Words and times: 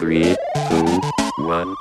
Three, 0.00 0.34
two, 0.70 1.00
one. 1.44 1.76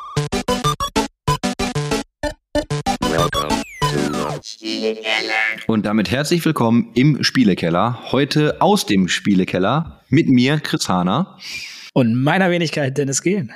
Welcome 2.99 3.63
to 3.79 3.97
the 4.11 5.61
Und 5.67 5.85
damit 5.85 6.11
herzlich 6.11 6.43
willkommen 6.43 6.91
im 6.95 7.23
Spielekeller. 7.23 8.11
Heute 8.11 8.61
aus 8.61 8.85
dem 8.85 9.07
Spielekeller 9.07 10.01
mit 10.09 10.27
mir, 10.27 10.59
Chris 10.59 10.89
Hahner. 10.89 11.37
Und 11.93 12.21
meiner 12.21 12.51
Wenigkeit 12.51 12.97
Dennis 12.97 13.21
Gehlen. 13.21 13.53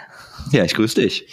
Ja, 0.54 0.64
ich 0.64 0.74
grüße 0.76 1.02
dich. 1.02 1.28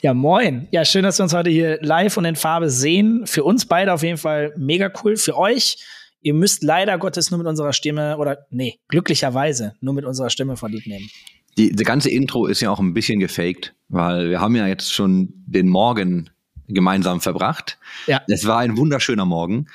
Ja, 0.00 0.14
moin. 0.14 0.68
Ja, 0.70 0.86
schön, 0.86 1.02
dass 1.02 1.18
wir 1.18 1.24
uns 1.24 1.34
heute 1.34 1.50
hier 1.50 1.78
live 1.82 2.16
und 2.16 2.24
in 2.24 2.34
Farbe 2.34 2.70
sehen. 2.70 3.26
Für 3.26 3.44
uns 3.44 3.66
beide 3.66 3.92
auf 3.92 4.02
jeden 4.02 4.16
Fall 4.16 4.54
mega 4.56 4.90
cool. 5.04 5.18
Für 5.18 5.36
euch, 5.36 5.76
ihr 6.22 6.32
müsst 6.32 6.62
leider 6.62 6.96
Gottes 6.96 7.30
nur 7.30 7.36
mit 7.36 7.46
unserer 7.46 7.74
Stimme 7.74 8.16
oder 8.16 8.46
nee, 8.48 8.78
glücklicherweise 8.88 9.74
nur 9.82 9.92
mit 9.92 10.06
unserer 10.06 10.30
Stimme 10.30 10.56
verliebt 10.56 10.86
nehmen. 10.86 11.10
Die, 11.56 11.72
die 11.72 11.84
ganze 11.84 12.10
Intro 12.10 12.46
ist 12.46 12.60
ja 12.60 12.70
auch 12.70 12.78
ein 12.78 12.94
bisschen 12.94 13.20
gefaked, 13.20 13.74
weil 13.88 14.30
wir 14.30 14.40
haben 14.40 14.54
ja 14.54 14.66
jetzt 14.66 14.92
schon 14.92 15.32
den 15.46 15.68
Morgen 15.68 16.30
gemeinsam 16.68 17.20
verbracht. 17.20 17.78
Ja. 18.06 18.22
Es 18.28 18.46
war 18.46 18.58
ein 18.58 18.76
wunderschöner 18.76 19.24
Morgen. 19.24 19.66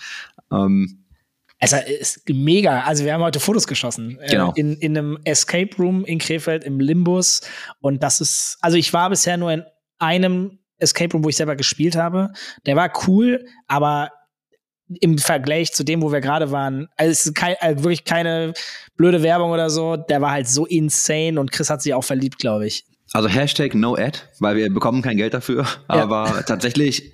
Ähm, 0.51 1.03
Also 1.59 1.77
ist 1.77 2.29
mega. 2.29 2.81
Also 2.81 3.05
wir 3.05 3.13
haben 3.13 3.23
heute 3.23 3.39
Fotos 3.39 3.67
geschossen. 3.67 4.19
Genau. 4.29 4.51
Äh, 4.51 4.59
in, 4.59 4.73
in 4.77 4.97
einem 4.97 5.17
Escape 5.23 5.75
Room 5.77 6.05
in 6.05 6.19
Krefeld 6.19 6.63
im 6.63 6.79
Limbus. 6.79 7.41
Und 7.81 8.03
das 8.03 8.21
ist, 8.21 8.57
also 8.61 8.77
ich 8.77 8.93
war 8.93 9.09
bisher 9.09 9.37
nur 9.37 9.51
in 9.51 9.63
einem 9.97 10.59
Escape 10.77 11.13
Room, 11.13 11.23
wo 11.23 11.29
ich 11.29 11.37
selber 11.37 11.55
gespielt 11.55 11.95
habe. 11.95 12.31
Der 12.65 12.75
war 12.75 12.91
cool, 13.07 13.45
aber 13.67 14.11
im 15.01 15.17
Vergleich 15.17 15.71
zu 15.73 15.83
dem, 15.83 16.01
wo 16.01 16.11
wir 16.11 16.21
gerade 16.21 16.51
waren, 16.51 16.87
also 16.97 17.11
es 17.11 17.25
ist 17.25 17.35
kein, 17.35 17.55
also 17.59 17.83
wirklich 17.83 18.03
keine 18.05 18.53
blöde 18.97 19.23
Werbung 19.23 19.51
oder 19.51 19.69
so. 19.69 19.97
Der 19.97 20.21
war 20.21 20.31
halt 20.31 20.47
so 20.47 20.65
insane 20.65 21.39
und 21.39 21.51
Chris 21.51 21.69
hat 21.69 21.81
sich 21.81 21.93
auch 21.93 22.03
verliebt, 22.03 22.37
glaube 22.39 22.67
ich. 22.67 22.85
also 23.13 23.27
Hashtag 23.29 23.75
No 23.75 23.95
Ad, 23.95 24.19
weil 24.39 24.55
wir 24.55 24.73
bekommen 24.73 25.01
kein 25.01 25.17
Geld 25.17 25.33
dafür. 25.33 25.65
Ja. 25.89 26.03
Aber 26.03 26.43
tatsächlich, 26.45 27.13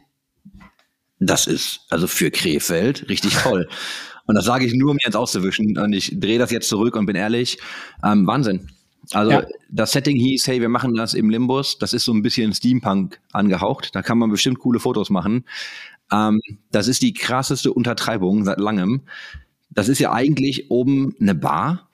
das 1.19 1.47
ist 1.47 1.81
also 1.89 2.07
für 2.07 2.31
Krefeld 2.31 3.09
richtig 3.09 3.35
toll. 3.35 3.67
Und 4.25 4.35
das 4.35 4.45
sage 4.45 4.65
ich 4.65 4.73
nur, 4.73 4.91
um 4.91 4.95
mir 4.95 5.01
jetzt 5.05 5.15
auszuwischen. 5.15 5.77
Und 5.77 5.91
ich 5.93 6.19
drehe 6.19 6.37
das 6.39 6.51
jetzt 6.51 6.69
zurück 6.69 6.95
und 6.95 7.05
bin 7.07 7.15
ehrlich, 7.15 7.57
ähm, 8.03 8.27
Wahnsinn. 8.27 8.69
Also 9.11 9.31
Ja. 9.31 9.43
das 9.69 9.91
Setting 9.91 10.17
hieß, 10.17 10.47
hey, 10.47 10.61
wir 10.61 10.69
machen 10.69 10.93
das 10.93 11.15
im 11.15 11.29
Limbus. 11.31 11.79
Das 11.79 11.93
ist 11.93 12.05
so 12.05 12.13
ein 12.13 12.21
bisschen 12.21 12.53
Steampunk 12.53 13.19
angehaucht. 13.31 13.89
Da 13.95 14.03
kann 14.03 14.19
man 14.19 14.29
bestimmt 14.29 14.59
coole 14.59 14.79
Fotos 14.79 15.09
machen. 15.09 15.45
Ähm, 16.11 16.41
das 16.71 16.87
ist 16.87 17.01
die 17.01 17.13
krasseste 17.13 17.73
Untertreibung 17.73 18.45
seit 18.45 18.59
langem. 18.59 19.01
Das 19.69 19.89
ist 19.89 19.99
ja 19.99 20.11
eigentlich 20.11 20.71
oben 20.71 21.15
eine 21.19 21.35
Bar. 21.35 21.89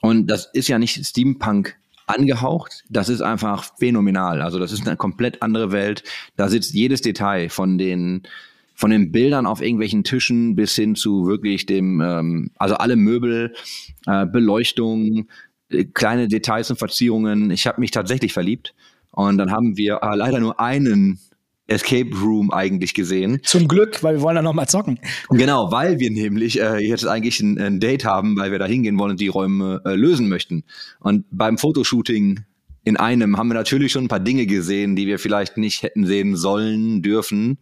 Und 0.00 0.26
das 0.26 0.46
ist 0.52 0.68
ja 0.68 0.78
nicht 0.78 1.04
Steampunk 1.06 1.76
angehaucht. 2.06 2.84
Das 2.88 3.08
ist 3.08 3.20
einfach 3.20 3.70
phänomenal. 3.78 4.42
Also 4.42 4.58
das 4.58 4.72
ist 4.72 4.86
eine 4.86 4.96
komplett 4.96 5.42
andere 5.42 5.72
Welt. 5.72 6.02
Da 6.36 6.48
sitzt 6.48 6.74
jedes 6.74 7.00
Detail 7.02 7.48
von 7.48 7.78
den 7.78 8.22
von 8.74 8.90
den 8.90 9.12
Bildern 9.12 9.46
auf 9.46 9.62
irgendwelchen 9.62 10.02
Tischen 10.02 10.56
bis 10.56 10.74
hin 10.74 10.96
zu 10.96 11.26
wirklich 11.26 11.66
dem, 11.66 12.00
ähm, 12.00 12.50
also 12.56 12.74
alle 12.76 12.96
Möbel, 12.96 13.54
äh, 14.06 14.26
Beleuchtung, 14.26 15.28
äh, 15.68 15.84
kleine 15.84 16.26
Details 16.26 16.70
und 16.70 16.78
Verzierungen. 16.78 17.50
Ich 17.50 17.66
habe 17.66 17.80
mich 17.80 17.90
tatsächlich 17.90 18.32
verliebt. 18.32 18.74
Und 19.10 19.38
dann 19.38 19.52
haben 19.52 19.76
wir 19.76 20.00
äh, 20.02 20.16
leider 20.16 20.40
nur 20.40 20.58
einen 20.58 21.20
Escape 21.66 22.10
Room 22.14 22.50
eigentlich 22.50 22.94
gesehen. 22.94 23.40
Zum 23.44 23.68
Glück, 23.68 24.02
weil 24.02 24.16
wir 24.16 24.22
wollen 24.22 24.36
dann 24.36 24.44
noch 24.44 24.52
mal 24.52 24.66
zocken. 24.66 24.98
Genau, 25.30 25.70
weil 25.70 25.98
wir 25.98 26.10
nämlich 26.10 26.60
äh, 26.60 26.78
jetzt 26.78 27.06
eigentlich 27.06 27.40
ein, 27.40 27.58
ein 27.58 27.80
Date 27.80 28.04
haben, 28.04 28.36
weil 28.36 28.50
wir 28.50 28.58
da 28.58 28.66
hingehen 28.66 28.98
wollen 28.98 29.12
und 29.12 29.20
die 29.20 29.28
Räume 29.28 29.80
äh, 29.84 29.94
lösen 29.94 30.28
möchten. 30.28 30.64
Und 31.00 31.24
beim 31.30 31.58
Fotoshooting 31.58 32.40
in 32.84 32.96
einem 32.96 33.36
haben 33.36 33.48
wir 33.48 33.54
natürlich 33.54 33.92
schon 33.92 34.04
ein 34.04 34.08
paar 34.08 34.20
Dinge 34.20 34.46
gesehen, 34.46 34.96
die 34.96 35.06
wir 35.06 35.18
vielleicht 35.18 35.56
nicht 35.56 35.82
hätten 35.82 36.04
sehen 36.04 36.36
sollen, 36.36 37.00
dürfen. 37.00 37.58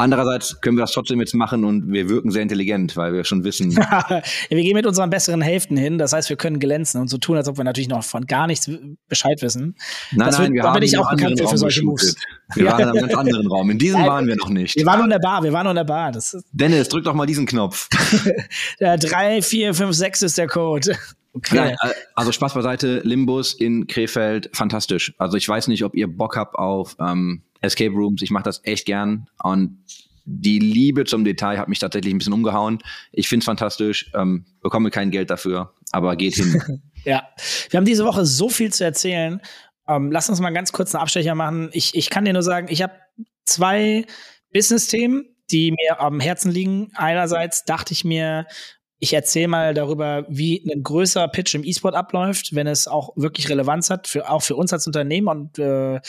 Andererseits 0.00 0.60
können 0.60 0.76
wir 0.76 0.82
das 0.82 0.92
trotzdem 0.92 1.18
jetzt 1.20 1.34
machen 1.34 1.64
und 1.64 1.92
wir 1.92 2.08
wirken 2.08 2.30
sehr 2.30 2.42
intelligent, 2.42 2.96
weil 2.96 3.12
wir 3.12 3.24
schon 3.24 3.42
wissen, 3.44 3.72
Ja, 3.78 4.22
wir 4.48 4.62
gehen 4.62 4.74
mit 4.74 4.86
unseren 4.86 5.10
besseren 5.10 5.40
Hälften 5.42 5.76
hin. 5.76 5.98
Das 5.98 6.12
heißt, 6.12 6.28
wir 6.30 6.36
können 6.36 6.60
glänzen 6.60 7.00
und 7.00 7.08
so 7.08 7.18
tun, 7.18 7.36
als 7.36 7.48
ob 7.48 7.56
wir 7.58 7.64
natürlich 7.64 7.88
noch 7.88 8.04
von 8.04 8.24
gar 8.26 8.46
nichts 8.46 8.70
Bescheid 9.08 9.42
wissen. 9.42 9.74
nein, 10.12 10.28
Das 10.28 10.38
nein, 10.38 10.46
wird- 10.46 10.54
wir 10.54 10.62
da 10.62 10.68
haben 10.68 10.74
bin 10.74 10.82
ich 10.84 10.96
auch 10.96 11.10
bekannt 11.10 11.38
für 11.38 11.44
Raum 11.46 11.56
solche. 11.56 11.82
Moves. 11.84 12.14
Wir 12.54 12.64
Ja. 12.64 12.72
waren 12.72 12.80
in 12.82 12.88
einem 12.90 12.98
ganz 13.00 13.14
anderen 13.14 13.46
Raum. 13.48 13.70
In 13.70 13.78
diesem 13.78 13.98
Nein, 14.00 14.08
waren 14.08 14.26
wir 14.28 14.36
noch 14.36 14.48
nicht. 14.50 14.76
Wir 14.76 14.86
waren 14.86 14.98
nur 14.98 15.04
in 15.06 15.10
der 15.10 15.18
Bar, 15.18 15.42
wir 15.42 15.52
waren 15.52 15.64
nur 15.64 15.72
in 15.72 15.76
der 15.76 15.84
Bar. 15.84 16.12
Dennis, 16.52 16.88
drück 16.88 17.04
doch 17.04 17.14
mal 17.14 17.26
diesen 17.26 17.44
Knopf. 17.46 17.88
der 18.80 18.98
3, 18.98 19.42
4, 19.42 19.74
5, 19.74 19.94
6 19.94 20.22
ist 20.22 20.38
der 20.38 20.46
Code. 20.46 20.96
Okay. 21.34 21.54
Nein, 21.56 21.76
äh, 21.82 21.90
also 22.16 22.32
Spaß 22.32 22.54
beiseite, 22.54 23.00
Limbus 23.04 23.52
in 23.54 23.86
Krefeld, 23.86 24.50
fantastisch. 24.54 25.14
Also 25.18 25.36
ich 25.36 25.46
weiß 25.48 25.68
nicht, 25.68 25.84
ob 25.84 25.94
ihr 25.94 26.08
Bock 26.08 26.36
habt 26.36 26.56
auf 26.56 26.96
ähm, 26.98 27.42
Escape 27.60 27.94
Rooms. 27.94 28.22
Ich 28.22 28.30
mache 28.30 28.44
das 28.44 28.60
echt 28.64 28.86
gern. 28.86 29.28
Und 29.42 29.84
die 30.24 30.58
Liebe 30.58 31.04
zum 31.04 31.24
Detail 31.24 31.58
hat 31.58 31.68
mich 31.68 31.78
tatsächlich 31.78 32.12
ein 32.12 32.18
bisschen 32.18 32.34
umgehauen. 32.34 32.78
Ich 33.12 33.28
find's 33.28 33.46
fantastisch, 33.46 34.10
ähm, 34.14 34.44
bekomme 34.60 34.90
kein 34.90 35.10
Geld 35.10 35.30
dafür, 35.30 35.72
aber 35.90 36.16
geht 36.16 36.34
hin. 36.34 36.82
Ja, 37.04 37.28
wir 37.70 37.78
haben 37.78 37.86
diese 37.86 38.04
Woche 38.04 38.26
so 38.26 38.48
viel 38.48 38.72
zu 38.72 38.84
erzählen. 38.84 39.40
Ähm, 39.86 40.10
lass 40.10 40.28
uns 40.28 40.40
mal 40.40 40.50
ganz 40.50 40.72
kurz 40.72 40.94
einen 40.94 41.00
Abstecher 41.00 41.36
machen. 41.36 41.70
Ich, 41.72 41.94
ich 41.94 42.10
kann 42.10 42.24
dir 42.24 42.32
nur 42.32 42.42
sagen, 42.42 42.66
ich 42.70 42.82
habe 42.82 42.92
zwei 43.46 44.04
Business-Themen, 44.52 45.24
die 45.50 45.70
mir 45.70 46.00
am 46.00 46.18
Herzen 46.20 46.50
liegen. 46.50 46.90
Einerseits 46.94 47.64
dachte 47.64 47.92
ich 47.92 48.04
mir, 48.04 48.46
ich 49.00 49.12
erzähle 49.12 49.48
mal 49.48 49.74
darüber, 49.74 50.26
wie 50.28 50.68
ein 50.72 50.82
größerer 50.82 51.28
Pitch 51.28 51.54
im 51.54 51.64
E-Sport 51.64 51.94
abläuft, 51.94 52.54
wenn 52.54 52.66
es 52.66 52.88
auch 52.88 53.10
wirklich 53.16 53.48
Relevanz 53.48 53.90
hat, 53.90 54.08
für, 54.08 54.28
auch 54.28 54.42
für 54.42 54.56
uns 54.56 54.72
als 54.72 54.86
Unternehmen 54.86 55.28
und 55.28 55.58
äh, 55.58 55.96
äh, 55.96 56.00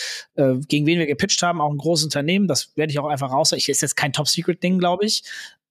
gegen 0.67 0.87
wen 0.87 0.97
wir 0.97 1.05
gepitcht 1.05 1.43
haben, 1.43 1.61
auch 1.61 1.71
ein 1.71 1.77
großes 1.77 2.05
Unternehmen. 2.05 2.47
Das 2.47 2.75
werde 2.75 2.91
ich 2.91 2.99
auch 2.99 3.07
einfach 3.07 3.31
raus. 3.31 3.51
Ich 3.51 3.69
ist 3.69 3.81
jetzt 3.81 3.95
kein 3.95 4.13
Top-Secret-Ding, 4.13 4.79
glaube 4.79 5.05
ich. 5.05 5.23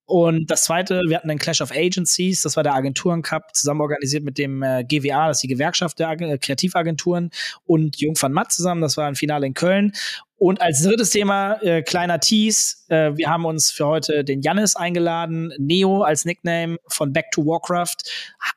Und 0.09 0.51
das 0.51 0.65
zweite, 0.65 1.03
wir 1.06 1.17
hatten 1.17 1.29
einen 1.29 1.39
Clash 1.39 1.61
of 1.61 1.71
Agencies, 1.71 2.41
das 2.41 2.56
war 2.56 2.62
der 2.62 2.73
Agenturen-Cup, 2.75 3.55
zusammen 3.55 3.83
organisiert 3.83 4.25
mit 4.25 4.39
dem 4.39 4.62
äh, 4.62 4.83
GWA, 4.83 5.29
das 5.29 5.37
ist 5.37 5.43
die 5.43 5.49
Gewerkschaft 5.49 5.99
der 5.99 6.09
Ag 6.09 6.23
äh, 6.23 6.39
Kreativagenturen, 6.39 7.31
und 7.67 8.00
Jung 8.00 8.15
van 8.19 8.33
Matt 8.33 8.50
zusammen, 8.50 8.81
das 8.81 8.97
war 8.97 9.06
ein 9.06 9.17
Finale 9.17 9.47
in 9.47 9.53
Köln. 9.53 9.93
Und 10.38 10.60
als 10.60 10.82
drittes 10.82 11.10
Thema, 11.10 11.60
äh, 11.62 11.82
kleiner 11.82 12.21
Tease, 12.21 12.76
äh, 12.88 13.10
wir 13.16 13.28
haben 13.28 13.44
uns 13.44 13.72
für 13.72 13.87
heute 13.87 14.22
den 14.25 14.41
Jannis 14.41 14.76
eingeladen, 14.76 15.53
Neo 15.59 16.03
als 16.03 16.25
Nickname 16.25 16.78
von 16.87 17.12
Back 17.12 17.32
to 17.32 17.44
Warcraft, 17.44 17.97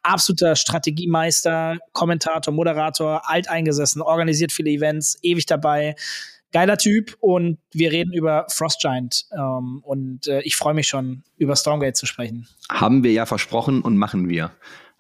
absoluter 0.03 0.56
Strategiemeister, 0.56 1.78
Kommentator, 1.92 2.53
Moderator, 2.53 3.28
alteingesessen, 3.28 4.02
organisiert 4.02 4.52
viele 4.52 4.69
Events, 4.69 5.18
ewig 5.24 5.47
dabei 5.47 5.96
geiler 6.52 6.78
Typ 6.78 7.16
und 7.19 7.58
wir 7.72 7.92
reden 7.92 8.13
über 8.13 8.46
Frostgiant 8.50 9.25
ähm, 9.31 9.80
und 9.84 10.28
äh, 10.28 10.42
ich 10.42 10.56
freue 10.56 10.74
mich 10.74 10.88
schon, 10.88 11.24
über 11.38 11.56
Stormgate 11.56 11.96
zu 11.96 12.06
sprechen. 12.06 12.48
Haben 12.69 13.03
wir 13.03 13.12
ja 13.12 13.25
versprochen 13.25 13.81
und 13.81 13.98
machen 13.98 14.30
wir. 14.30 14.52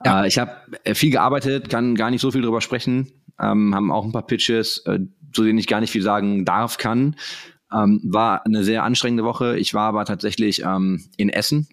Ja. 0.05 0.23
Äh, 0.23 0.27
ich 0.27 0.39
habe 0.39 0.55
viel 0.95 1.11
gearbeitet, 1.11 1.69
kann 1.69 1.95
gar 1.95 2.09
nicht 2.09 2.21
so 2.21 2.31
viel 2.31 2.41
drüber 2.41 2.61
sprechen. 2.61 3.11
Ähm, 3.39 3.73
haben 3.75 3.91
auch 3.91 4.05
ein 4.05 4.11
paar 4.11 4.25
Pitches, 4.25 4.83
äh, 4.85 4.99
zu 5.33 5.43
denen 5.43 5.59
ich 5.59 5.67
gar 5.67 5.79
nicht 5.79 5.91
viel 5.91 6.01
sagen 6.01 6.45
darf, 6.45 6.77
kann. 6.77 7.15
Ähm, 7.73 8.01
war 8.03 8.45
eine 8.45 8.63
sehr 8.63 8.83
anstrengende 8.83 9.23
Woche. 9.23 9.57
Ich 9.57 9.73
war 9.73 9.87
aber 9.87 10.05
tatsächlich 10.05 10.63
ähm, 10.63 11.05
in 11.17 11.29
Essen 11.29 11.67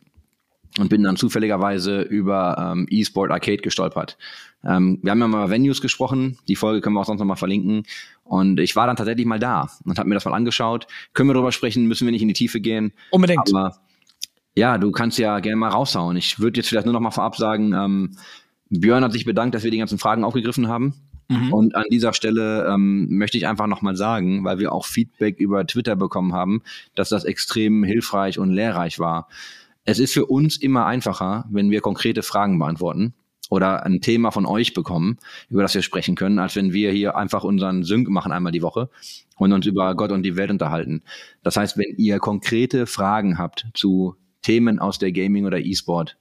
und 0.78 0.88
bin 0.88 1.02
dann 1.02 1.16
zufälligerweise 1.16 2.02
über 2.02 2.72
ähm, 2.72 2.86
eSport 2.91 3.30
Arcade 3.30 3.62
gestolpert. 3.62 4.16
Ähm, 4.64 4.98
wir 5.02 5.10
haben 5.10 5.20
ja 5.20 5.28
mal 5.28 5.44
über 5.44 5.50
Venues 5.50 5.80
gesprochen, 5.80 6.38
die 6.48 6.56
Folge 6.56 6.80
können 6.80 6.94
wir 6.94 7.00
auch 7.00 7.06
sonst 7.06 7.20
noch 7.20 7.26
mal 7.26 7.36
verlinken. 7.36 7.84
Und 8.24 8.60
ich 8.60 8.76
war 8.76 8.86
dann 8.86 8.96
tatsächlich 8.96 9.26
mal 9.26 9.38
da 9.38 9.69
und 9.84 9.98
habe 9.98 10.08
mir 10.08 10.14
das 10.14 10.25
mal 10.25 10.34
angeschaut. 10.34 10.86
Können 11.14 11.30
wir 11.30 11.34
drüber 11.34 11.52
sprechen, 11.52 11.86
müssen 11.86 12.06
wir 12.06 12.12
nicht 12.12 12.22
in 12.22 12.28
die 12.28 12.34
Tiefe 12.34 12.60
gehen. 12.60 12.92
Unbedingt. 13.10 13.48
Aber 13.54 13.76
ja, 14.54 14.78
du 14.78 14.90
kannst 14.90 15.19
ja 15.19 15.38
gerne 15.40 15.56
mal 15.56 15.69
raushauen. 15.69 16.16
Ich 16.16 16.40
würde 16.40 16.58
jetzt 16.58 16.69
vielleicht 16.69 16.86
nur 16.86 16.92
noch 16.92 17.00
mal 17.00 17.10
vorab 17.10 17.36
sagen, 17.36 17.72
ähm, 17.72 18.16
Björn 18.70 19.04
hat 19.04 19.12
sich 19.12 19.25
bedankt, 19.25 19.54
dass 19.54 19.64
wir 19.64 19.70
die 19.70 19.78
ganzen 19.78 19.98
Fragen 19.98 20.25
aufgegriffen 20.25 20.69
haben. 20.69 20.94
Mhm. 21.28 21.52
Und 21.52 21.74
an 21.74 21.84
dieser 21.90 22.12
Stelle 22.14 22.66
ähm, 22.66 23.06
möchte 23.10 23.36
ich 23.36 23.46
einfach 23.46 23.66
nochmal 23.66 23.96
sagen, 23.96 24.44
weil 24.44 24.58
wir 24.58 24.72
auch 24.72 24.86
Feedback 24.86 25.38
über 25.38 25.66
Twitter 25.66 25.94
bekommen 25.94 26.32
haben, 26.32 26.62
dass 26.94 27.10
das 27.10 27.25
extrem 27.25 27.84
hilfreich 27.84 28.38
und 28.38 28.50
lehrreich 28.50 28.98
war. 28.98 29.28
Es 29.84 29.98
ist 29.98 30.12
für 30.12 30.26
uns 30.26 30.56
immer 30.56 30.86
einfacher, 30.86 31.46
wenn 31.50 31.70
wir 31.70 31.80
konkrete 31.80 32.22
Fragen 32.22 32.58
beantworten 32.58 33.14
oder 33.50 33.84
ein 33.84 34.00
Thema 34.00 34.30
von 34.30 34.46
euch 34.46 34.75
bekommen, 34.75 35.19
über 35.48 35.62
das 35.62 35.75
wir 35.75 35.82
sprechen 35.82 36.14
können, 36.14 36.38
als 36.38 36.56
wenn 36.56 36.72
wir 36.72 36.92
hier 36.92 37.16
einfach 37.16 37.44
unseren 37.44 37.84
Sync 37.84 38.08
machen 38.08 38.32
einmal 38.32 38.52
die 38.52 38.62
Woche 38.62 38.90
und 39.36 39.52
uns 39.52 39.66
über 39.66 39.94
Gott 39.94 40.12
und 40.12 40.22
die 40.22 40.36
Welt 40.36 40.50
unterhalten. 40.50 41.02
Das 41.42 41.56
heißt, 41.56 41.78
wenn 41.78 41.94
ihr 41.96 42.19
konkrete 42.19 42.86
Fragen 42.86 43.38
habt 43.38 43.66
zu 43.74 44.16
Themen 44.42 44.78
aus 44.78 44.98
der 44.98 45.12
Gaming- 45.12 45.46
oder 45.46 45.60
E-Sport, 45.60 46.16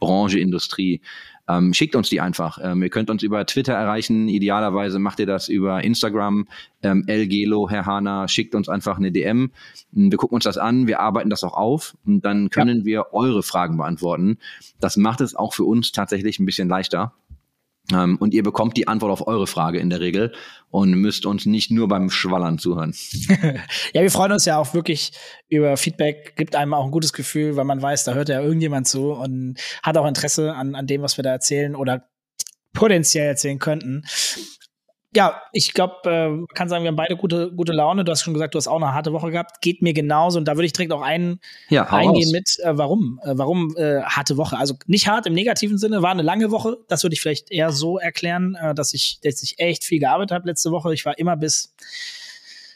Branche, 0.00 0.40
Industrie, 0.40 1.00
ähm, 1.48 1.74
schickt 1.74 1.96
uns 1.96 2.08
die 2.08 2.20
einfach. 2.20 2.58
Ähm, 2.62 2.82
ihr 2.82 2.90
könnt 2.90 3.10
uns 3.10 3.22
über 3.22 3.44
Twitter 3.46 3.74
erreichen. 3.74 4.28
Idealerweise 4.28 4.98
macht 4.98 5.18
ihr 5.20 5.26
das 5.26 5.48
über 5.48 5.82
Instagram. 5.82 6.46
Ähm, 6.82 7.04
Elgelo, 7.06 7.68
Herr 7.68 7.86
Hahner, 7.86 8.28
schickt 8.28 8.54
uns 8.54 8.68
einfach 8.68 8.96
eine 8.96 9.12
DM. 9.12 9.50
Wir 9.90 10.18
gucken 10.18 10.36
uns 10.36 10.44
das 10.44 10.58
an, 10.58 10.86
wir 10.86 11.00
arbeiten 11.00 11.30
das 11.30 11.44
auch 11.44 11.54
auf 11.54 11.96
und 12.04 12.24
dann 12.24 12.50
können 12.50 12.84
wir 12.84 13.12
eure 13.12 13.42
Fragen 13.42 13.76
beantworten. 13.76 14.38
Das 14.80 14.96
macht 14.96 15.20
es 15.20 15.34
auch 15.34 15.54
für 15.54 15.64
uns 15.64 15.92
tatsächlich 15.92 16.38
ein 16.38 16.46
bisschen 16.46 16.68
leichter. 16.68 17.12
Ähm, 17.92 18.16
und 18.18 18.32
ihr 18.32 18.42
bekommt 18.42 18.76
die 18.76 18.86
Antwort 18.86 19.10
auf 19.10 19.26
eure 19.26 19.46
Frage 19.46 19.78
in 19.78 19.90
der 19.90 20.00
Regel 20.00 20.32
und 20.70 20.92
müsst 20.92 21.26
uns 21.26 21.46
nicht 21.46 21.70
nur 21.70 21.88
beim 21.88 22.10
Schwallern 22.10 22.58
zuhören. 22.58 22.94
ja, 23.92 24.02
wir 24.02 24.10
freuen 24.10 24.32
uns 24.32 24.44
ja 24.44 24.56
auch 24.58 24.72
wirklich 24.74 25.12
über 25.48 25.76
Feedback, 25.76 26.36
gibt 26.36 26.54
einem 26.54 26.74
auch 26.74 26.84
ein 26.84 26.90
gutes 26.90 27.12
Gefühl, 27.12 27.56
weil 27.56 27.64
man 27.64 27.82
weiß, 27.82 28.04
da 28.04 28.14
hört 28.14 28.28
ja 28.28 28.40
irgendjemand 28.40 28.86
zu 28.86 29.12
und 29.12 29.58
hat 29.82 29.96
auch 29.96 30.06
Interesse 30.06 30.54
an, 30.54 30.74
an 30.74 30.86
dem, 30.86 31.02
was 31.02 31.16
wir 31.16 31.24
da 31.24 31.30
erzählen 31.30 31.74
oder 31.74 32.08
potenziell 32.72 33.26
erzählen 33.26 33.58
könnten. 33.58 34.04
Ja, 35.14 35.42
ich 35.52 35.74
glaube, 35.74 35.96
äh, 36.06 36.28
man 36.28 36.46
kann 36.48 36.70
sagen, 36.70 36.84
wir 36.84 36.88
haben 36.88 36.96
beide 36.96 37.16
gute, 37.16 37.52
gute 37.52 37.72
Laune. 37.72 38.02
Du 38.04 38.12
hast 38.12 38.22
schon 38.22 38.32
gesagt, 38.32 38.54
du 38.54 38.56
hast 38.58 38.66
auch 38.66 38.76
eine 38.76 38.94
harte 38.94 39.12
Woche 39.12 39.30
gehabt. 39.30 39.60
Geht 39.60 39.82
mir 39.82 39.92
genauso. 39.92 40.38
Und 40.38 40.46
da 40.46 40.56
würde 40.56 40.64
ich 40.64 40.72
direkt 40.72 40.92
auch 40.92 41.02
ein, 41.02 41.38
ja, 41.68 41.84
eingehen 41.84 42.28
aus. 42.28 42.32
mit, 42.32 42.58
äh, 42.60 42.78
warum? 42.78 43.20
Äh, 43.22 43.32
warum 43.36 43.76
äh, 43.76 44.00
harte 44.02 44.38
Woche? 44.38 44.56
Also 44.56 44.74
nicht 44.86 45.08
hart 45.08 45.26
im 45.26 45.34
negativen 45.34 45.76
Sinne, 45.76 46.00
war 46.00 46.12
eine 46.12 46.22
lange 46.22 46.50
Woche. 46.50 46.78
Das 46.88 47.02
würde 47.02 47.12
ich 47.12 47.20
vielleicht 47.20 47.50
eher 47.50 47.72
so 47.72 47.98
erklären, 47.98 48.54
äh, 48.54 48.74
dass, 48.74 48.94
ich, 48.94 49.18
dass 49.22 49.42
ich 49.42 49.58
echt 49.58 49.84
viel 49.84 50.00
gearbeitet 50.00 50.34
habe 50.34 50.48
letzte 50.48 50.70
Woche. 50.70 50.94
Ich 50.94 51.04
war 51.04 51.18
immer 51.18 51.36
bis 51.36 51.74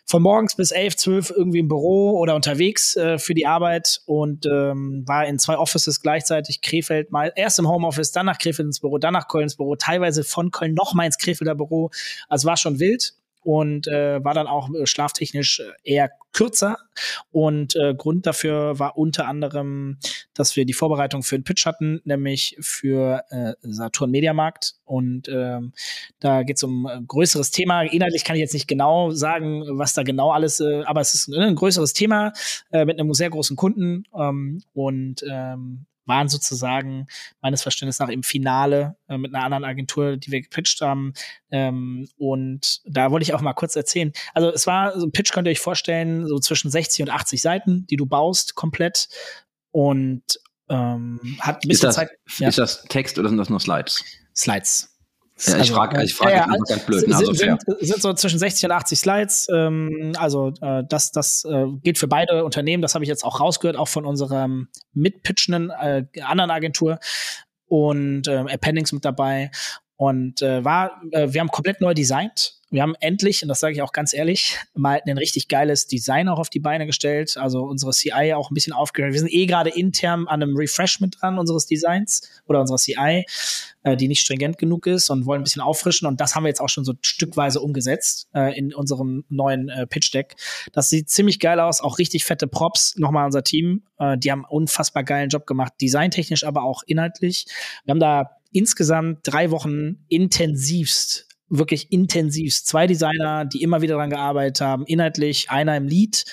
von 0.06 0.22
morgens 0.22 0.54
bis 0.54 0.70
elf, 0.70 0.96
zwölf 0.96 1.30
irgendwie 1.30 1.58
im 1.58 1.68
Büro 1.68 2.18
oder 2.18 2.36
unterwegs 2.36 2.94
äh, 2.96 3.18
für 3.18 3.34
die 3.34 3.46
Arbeit 3.46 4.00
und 4.06 4.46
ähm, 4.46 5.02
war 5.06 5.26
in 5.26 5.38
zwei 5.38 5.58
Offices 5.58 6.00
gleichzeitig. 6.00 6.60
Krefeld 6.60 7.10
mal 7.10 7.32
erst 7.34 7.58
im 7.58 7.68
Homeoffice, 7.68 8.12
dann 8.12 8.26
nach 8.26 8.38
Krefeld 8.38 8.66
ins 8.66 8.80
Büro, 8.80 8.98
dann 8.98 9.14
nach 9.14 9.26
Köln 9.26 9.44
ins 9.44 9.56
Büro, 9.56 9.74
teilweise 9.74 10.22
von 10.22 10.52
Köln 10.52 10.74
noch 10.74 10.94
mal 10.94 11.06
ins 11.06 11.18
Krefelder 11.18 11.56
Büro. 11.56 11.90
Also 12.28 12.46
war 12.46 12.56
schon 12.56 12.78
wild 12.78 13.14
und 13.46 13.87
äh, 13.87 14.25
war 14.25 14.34
dann 14.34 14.48
auch 14.48 14.69
äh, 14.75 14.87
schlaftechnisch 14.87 15.60
äh, 15.60 15.72
eher 15.84 16.10
kürzer. 16.32 16.78
Und 17.31 17.76
äh, 17.76 17.94
Grund 17.94 18.26
dafür 18.26 18.81
war 18.81 18.98
unter 18.98 19.28
anderem, 19.28 19.98
dass 20.34 20.56
wir 20.56 20.64
die 20.64 20.72
Vorbereitung 20.72 21.22
für 21.22 21.38
den 21.38 21.44
Pitch 21.44 21.64
hatten, 21.64 22.00
nämlich 22.02 22.56
für 22.60 23.22
äh, 23.31 23.52
Saturn 23.62 24.10
Mediamarkt. 24.10 24.75
Und 24.84 25.28
ähm, 25.28 25.72
da 26.19 26.43
geht 26.43 26.56
es 26.56 26.64
um 26.64 26.87
ein 26.87 27.06
größeres 27.06 27.52
Thema. 27.52 27.82
Inhaltlich 27.82 28.25
kann 28.25 28.34
ich 28.34 28.40
jetzt 28.40 28.54
nicht 28.54 28.66
genau 28.66 29.12
sagen, 29.12 29.62
was 29.78 29.94
da 29.94 30.02
genau 30.02 30.32
alles, 30.32 30.58
äh, 30.58 30.82
aber 30.84 31.00
es 31.00 31.14
ist 31.14 31.28
ein 31.28 31.54
größeres 31.54 31.92
Thema 31.92 32.32
äh, 32.72 32.84
mit 32.84 32.99
einem 32.99 33.14
sehr 33.14 33.31
großen 33.31 33.54
Kunden. 33.54 34.02
Ähm, 34.12 34.60
und 34.75 35.25
ähm, 35.31 35.87
waren 36.06 36.28
sozusagen 36.28 37.06
meines 37.40 37.62
Verständnisses 37.62 38.00
nach 38.00 38.08
im 38.08 38.22
Finale 38.22 38.96
äh, 39.08 39.18
mit 39.18 39.34
einer 39.34 39.44
anderen 39.44 39.64
Agentur, 39.64 40.16
die 40.16 40.30
wir 40.30 40.40
gepitcht 40.40 40.80
haben. 40.80 41.12
Ähm, 41.50 42.08
und 42.16 42.80
da 42.86 43.10
wollte 43.10 43.24
ich 43.24 43.34
auch 43.34 43.40
mal 43.40 43.52
kurz 43.52 43.76
erzählen. 43.76 44.12
Also 44.34 44.50
es 44.50 44.66
war, 44.66 44.98
so 44.98 45.06
ein 45.06 45.12
Pitch 45.12 45.32
könnt 45.32 45.48
ihr 45.48 45.52
euch 45.52 45.60
vorstellen, 45.60 46.26
so 46.26 46.38
zwischen 46.38 46.70
60 46.70 47.02
und 47.02 47.10
80 47.10 47.42
Seiten, 47.42 47.86
die 47.88 47.96
du 47.96 48.06
baust 48.06 48.54
komplett. 48.54 49.08
Und 49.70 50.22
ähm, 50.68 51.20
hat 51.40 51.56
ein 51.56 51.70
Ist 51.70 51.80
bisschen 51.80 51.88
das, 51.88 51.94
Zeit. 51.96 52.10
Ja, 52.38 52.48
ist 52.48 52.58
das 52.58 52.82
Text 52.84 53.18
oder 53.18 53.28
sind 53.28 53.38
das 53.38 53.50
nur 53.50 53.60
Slides? 53.60 54.04
Slides. 54.34 54.95
Ja, 55.38 55.58
ich 55.58 55.70
frage 55.70 56.02
ich 56.02 56.14
frag 56.14 56.30
ja, 56.30 56.36
jetzt 56.36 56.46
einfach 56.46 56.66
ganz 56.66 56.86
blöd. 56.86 57.00
sind, 57.00 57.14
Also 57.14 57.32
sind, 57.34 57.60
sind 57.80 58.02
so 58.02 58.14
zwischen 58.14 58.38
60 58.38 58.64
und 58.66 58.72
80 58.72 58.98
Slides. 58.98 59.46
Ähm, 59.54 60.12
also 60.18 60.54
äh, 60.62 60.82
das, 60.88 61.12
das 61.12 61.44
äh, 61.44 61.66
gilt 61.82 61.98
für 61.98 62.08
beide 62.08 62.44
Unternehmen. 62.44 62.80
Das 62.80 62.94
habe 62.94 63.04
ich 63.04 63.08
jetzt 63.08 63.24
auch 63.24 63.40
rausgehört, 63.40 63.76
auch 63.76 63.88
von 63.88 64.06
unserem 64.06 64.68
mitpitchenden 64.94 65.70
äh, 65.70 66.04
anderen 66.22 66.50
Agentur 66.50 66.98
und 67.66 68.26
äh, 68.28 68.44
Appendix 68.48 68.92
mit 68.92 69.04
dabei. 69.04 69.50
Und 69.96 70.40
äh, 70.40 70.64
war, 70.64 71.02
äh, 71.10 71.32
wir 71.32 71.40
haben 71.40 71.48
komplett 71.48 71.80
neu 71.80 71.92
designt. 71.92 72.55
Wir 72.70 72.82
haben 72.82 72.94
endlich, 72.98 73.42
und 73.42 73.48
das 73.48 73.60
sage 73.60 73.74
ich 73.74 73.82
auch 73.82 73.92
ganz 73.92 74.12
ehrlich, 74.12 74.58
mal 74.74 75.00
ein 75.06 75.18
richtig 75.18 75.46
geiles 75.46 75.86
Design 75.86 76.28
auch 76.28 76.40
auf 76.40 76.50
die 76.50 76.58
Beine 76.58 76.84
gestellt. 76.84 77.36
Also 77.36 77.62
unsere 77.62 77.92
CI 77.92 78.34
auch 78.34 78.50
ein 78.50 78.54
bisschen 78.54 78.72
aufgehört. 78.72 79.12
Wir 79.12 79.20
sind 79.20 79.32
eh 79.32 79.46
gerade 79.46 79.70
intern 79.70 80.26
an 80.26 80.42
einem 80.42 80.56
Refreshment 80.56 81.16
dran 81.20 81.38
unseres 81.38 81.66
Designs 81.66 82.28
oder 82.46 82.60
unserer 82.60 82.78
CI, 82.78 83.24
äh, 83.84 83.96
die 83.96 84.08
nicht 84.08 84.20
stringent 84.20 84.58
genug 84.58 84.88
ist 84.88 85.10
und 85.10 85.26
wollen 85.26 85.42
ein 85.42 85.44
bisschen 85.44 85.62
auffrischen. 85.62 86.08
Und 86.08 86.20
das 86.20 86.34
haben 86.34 86.42
wir 86.42 86.48
jetzt 86.48 86.60
auch 86.60 86.68
schon 86.68 86.84
so 86.84 86.94
stückweise 87.02 87.60
umgesetzt 87.60 88.28
äh, 88.34 88.58
in 88.58 88.74
unserem 88.74 89.24
neuen 89.28 89.68
äh, 89.68 89.86
Pitch 89.86 90.12
Deck. 90.12 90.34
Das 90.72 90.88
sieht 90.88 91.08
ziemlich 91.08 91.38
geil 91.38 91.60
aus, 91.60 91.80
auch 91.80 91.98
richtig 91.98 92.24
fette 92.24 92.48
Props. 92.48 92.96
Nochmal 92.96 93.26
unser 93.26 93.44
Team. 93.44 93.84
Äh, 93.98 94.18
die 94.18 94.32
haben 94.32 94.44
unfassbar 94.44 95.04
geilen 95.04 95.28
Job 95.28 95.46
gemacht, 95.46 95.74
designtechnisch, 95.80 96.42
aber 96.42 96.64
auch 96.64 96.82
inhaltlich. 96.84 97.46
Wir 97.84 97.92
haben 97.92 98.00
da 98.00 98.30
insgesamt 98.52 99.20
drei 99.22 99.50
Wochen 99.50 100.04
intensivst, 100.08 101.25
wirklich 101.48 101.93
intensivst, 101.93 102.66
zwei 102.66 102.87
Designer, 102.87 103.44
die 103.44 103.62
immer 103.62 103.82
wieder 103.82 103.96
dran 103.96 104.10
gearbeitet 104.10 104.60
haben, 104.60 104.84
inhaltlich, 104.87 105.50
einer 105.50 105.76
im 105.76 105.87
Lead, 105.87 106.25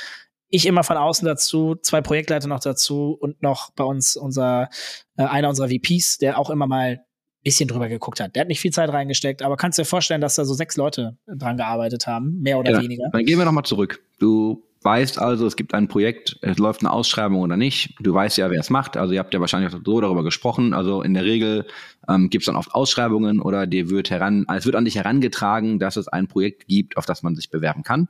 ich 0.50 0.68
immer 0.68 0.84
von 0.84 0.98
außen 0.98 1.26
dazu, 1.26 1.76
zwei 1.82 2.02
Projektleiter 2.02 2.48
noch 2.48 2.60
dazu 2.60 3.18
und 3.20 3.42
noch 3.42 3.72
bei 3.72 3.84
uns 3.84 4.16
unser, 4.16 4.70
äh, 5.18 5.24
einer 5.24 5.50
unserer 5.50 5.70
VPs, 5.70 6.20
der 6.20 6.38
auch 6.38 6.52
immer 6.52 6.68
mal 6.68 6.90
ein 6.90 7.00
bisschen 7.44 7.68
drüber 7.68 7.90
geguckt 7.90 8.20
hat. 8.20 8.36
Der 8.36 8.42
hat 8.42 8.48
nicht 8.48 8.60
viel 8.60 8.72
Zeit 8.72 8.90
reingesteckt, 8.90 9.42
aber 9.42 9.58
kannst 9.58 9.80
dir 9.80 9.86
vorstellen, 9.86 10.22
dass 10.22 10.36
da 10.36 10.46
so 10.46 10.54
sechs 10.54 10.78
Leute 10.78 11.18
dran 11.26 11.58
gearbeitet 11.58 12.06
haben, 12.06 12.40
mehr 12.40 12.60
oder 12.60 12.72
Ja, 12.72 12.82
weniger. 12.82 13.10
Dann 13.12 13.26
gehen 13.26 13.40
wir 13.40 13.46
nochmal 13.46 13.66
zurück. 13.66 14.04
Du 14.20 14.64
weißt 14.84 15.18
also, 15.18 15.48
es 15.48 15.56
gibt 15.56 15.74
ein 15.74 15.88
Projekt, 15.88 16.38
es 16.42 16.60
läuft 16.60 16.82
eine 16.82 16.92
Ausschreibung 16.92 17.42
oder 17.42 17.58
nicht. 17.58 17.96
Du 18.00 18.14
weißt 18.14 18.38
ja, 18.38 18.52
wer 18.52 18.60
es 18.60 18.70
macht. 18.70 18.96
Also 18.96 19.14
ihr 19.14 19.20
habt 19.20 19.34
ja 19.34 19.40
wahrscheinlich 19.40 19.74
auch 19.74 19.80
so 19.84 20.02
darüber 20.02 20.24
gesprochen. 20.24 20.74
Also 20.74 21.02
in 21.02 21.16
der 21.16 21.26
Regel 21.26 21.66
ähm, 22.08 22.30
gibt 22.30 22.44
es 22.44 22.46
dann 22.48 22.56
oft 22.56 22.74
Ausschreibungen 22.74 23.40
oder 23.40 23.68
dir 23.68 23.90
wird 23.90 24.10
heran, 24.10 24.46
es 24.56 24.66
wird 24.66 24.76
an 24.76 24.86
dich 24.86 24.96
herangetragen, 24.96 25.80
dass 25.80 25.96
es 25.96 26.08
ein 26.08 26.28
Projekt 26.28 26.68
gibt, 26.68 26.98
auf 26.98 27.06
das 27.06 27.24
man 27.24 27.36
sich 27.36 27.50
bewerben 27.50 27.84
kann. 27.84 28.08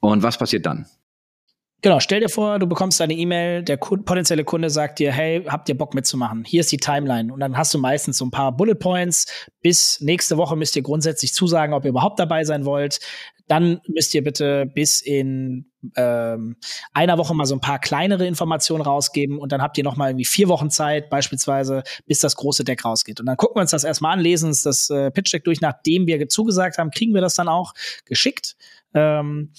Und 0.00 0.22
was 0.22 0.38
passiert 0.38 0.66
dann? 0.66 0.86
Genau, 1.80 2.00
stell 2.00 2.18
dir 2.18 2.28
vor, 2.28 2.58
du 2.58 2.66
bekommst 2.66 3.00
eine 3.00 3.14
E-Mail, 3.14 3.62
der 3.62 3.78
Ku- 3.78 3.98
potenzielle 3.98 4.42
Kunde 4.42 4.68
sagt 4.68 4.98
dir, 4.98 5.12
hey, 5.12 5.44
habt 5.46 5.68
ihr 5.68 5.78
Bock 5.78 5.94
mitzumachen? 5.94 6.44
Hier 6.44 6.60
ist 6.60 6.72
die 6.72 6.76
Timeline. 6.76 7.32
Und 7.32 7.38
dann 7.38 7.56
hast 7.56 7.72
du 7.72 7.78
meistens 7.78 8.18
so 8.18 8.24
ein 8.24 8.32
paar 8.32 8.50
Bullet 8.50 8.74
Points. 8.74 9.26
Bis 9.62 10.00
nächste 10.00 10.36
Woche 10.36 10.56
müsst 10.56 10.74
ihr 10.74 10.82
grundsätzlich 10.82 11.32
zusagen, 11.32 11.74
ob 11.74 11.84
ihr 11.84 11.90
überhaupt 11.90 12.18
dabei 12.18 12.42
sein 12.42 12.64
wollt. 12.64 12.98
Dann 13.48 13.80
müsst 13.88 14.14
ihr 14.14 14.22
bitte 14.22 14.66
bis 14.66 15.00
in 15.00 15.70
ähm, 15.96 16.56
einer 16.92 17.18
Woche 17.18 17.34
mal 17.34 17.46
so 17.46 17.54
ein 17.54 17.60
paar 17.60 17.78
kleinere 17.78 18.26
Informationen 18.26 18.82
rausgeben 18.82 19.38
und 19.38 19.52
dann 19.52 19.62
habt 19.62 19.78
ihr 19.78 19.84
noch 19.84 19.96
mal 19.96 20.10
irgendwie 20.10 20.24
vier 20.24 20.48
Wochen 20.48 20.70
Zeit, 20.70 21.08
beispielsweise, 21.08 21.82
bis 22.06 22.20
das 22.20 22.36
große 22.36 22.64
Deck 22.64 22.84
rausgeht. 22.84 23.20
Und 23.20 23.26
dann 23.26 23.36
gucken 23.36 23.56
wir 23.56 23.62
uns 23.62 23.70
das 23.70 23.84
erstmal 23.84 24.14
an, 24.14 24.20
lesen 24.20 24.48
uns 24.48 24.62
das 24.62 24.90
äh, 24.90 25.10
Pitch 25.10 25.32
Deck 25.32 25.44
durch, 25.44 25.60
nachdem 25.60 26.06
wir 26.06 26.28
zugesagt 26.28 26.78
haben, 26.78 26.90
kriegen 26.90 27.14
wir 27.14 27.20
das 27.20 27.34
dann 27.34 27.48
auch 27.48 27.74
geschickt. 28.04 28.56
Ähm, 28.94 29.52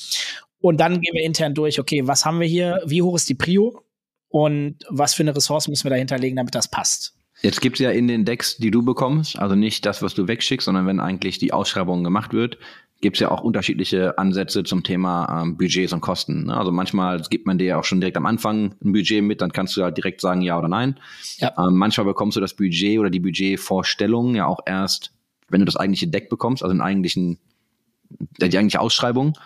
und 0.61 0.79
dann 0.79 0.99
gehen 0.99 1.13
wir 1.13 1.23
intern 1.23 1.53
durch, 1.53 1.79
okay, 1.79 2.05
was 2.05 2.25
haben 2.25 2.39
wir 2.39 2.47
hier, 2.47 2.81
wie 2.85 3.01
hoch 3.01 3.15
ist 3.15 3.29
die 3.29 3.35
Prio 3.35 3.81
und 4.27 4.77
was 4.89 5.13
für 5.13 5.23
eine 5.23 5.35
Ressource 5.35 5.67
müssen 5.67 5.85
wir 5.85 5.91
dahinter 5.91 6.17
legen, 6.17 6.35
damit 6.35 6.53
das 6.53 6.69
passt. 6.69 7.15
Jetzt 7.41 7.61
gibt 7.61 7.77
es 7.77 7.83
ja 7.83 7.91
in 7.91 8.09
den 8.09 8.25
Decks, 8.25 8.57
die 8.57 8.69
du 8.69 8.83
bekommst, 8.83 9.39
also 9.39 9.55
nicht 9.55 9.85
das, 9.85 10.01
was 10.01 10.13
du 10.13 10.27
wegschickst, 10.27 10.65
sondern 10.65 10.85
wenn 10.87 10.99
eigentlich 10.99 11.37
die 11.37 11.53
Ausschreibung 11.53 12.03
gemacht 12.03 12.33
wird, 12.33 12.57
gibt 13.01 13.15
es 13.15 13.21
ja 13.21 13.31
auch 13.31 13.41
unterschiedliche 13.41 14.17
Ansätze 14.17 14.63
zum 14.63 14.83
Thema 14.83 15.41
ähm, 15.41 15.57
Budgets 15.57 15.93
und 15.93 16.01
Kosten. 16.01 16.45
Ne? 16.47 16.57
Also 16.57 16.71
manchmal 16.71 17.21
gibt 17.29 17.47
man 17.47 17.57
dir 17.57 17.65
ja 17.65 17.79
auch 17.79 17.83
schon 17.83 18.01
direkt 18.01 18.17
am 18.17 18.25
Anfang 18.25 18.75
ein 18.83 18.91
Budget 18.91 19.23
mit, 19.23 19.41
dann 19.41 19.53
kannst 19.53 19.75
du 19.77 19.81
ja 19.81 19.91
direkt 19.91 20.19
sagen 20.21 20.41
ja 20.41 20.57
oder 20.57 20.67
nein. 20.67 20.99
Ja. 21.37 21.53
Ähm, 21.57 21.77
manchmal 21.77 22.05
bekommst 22.05 22.35
du 22.35 22.41
das 22.41 22.53
Budget 22.53 22.99
oder 22.99 23.09
die 23.09 23.21
Budgetvorstellung 23.21 24.35
ja 24.35 24.45
auch 24.47 24.59
erst, 24.65 25.13
wenn 25.47 25.61
du 25.61 25.65
das 25.65 25.77
eigentliche 25.77 26.07
Deck 26.07 26.29
bekommst, 26.29 26.61
also 26.61 26.73
den 26.73 26.81
eigentlichen, 26.81 27.39
die 28.09 28.43
eigentliche 28.43 28.81
Ausschreibung. 28.81 29.37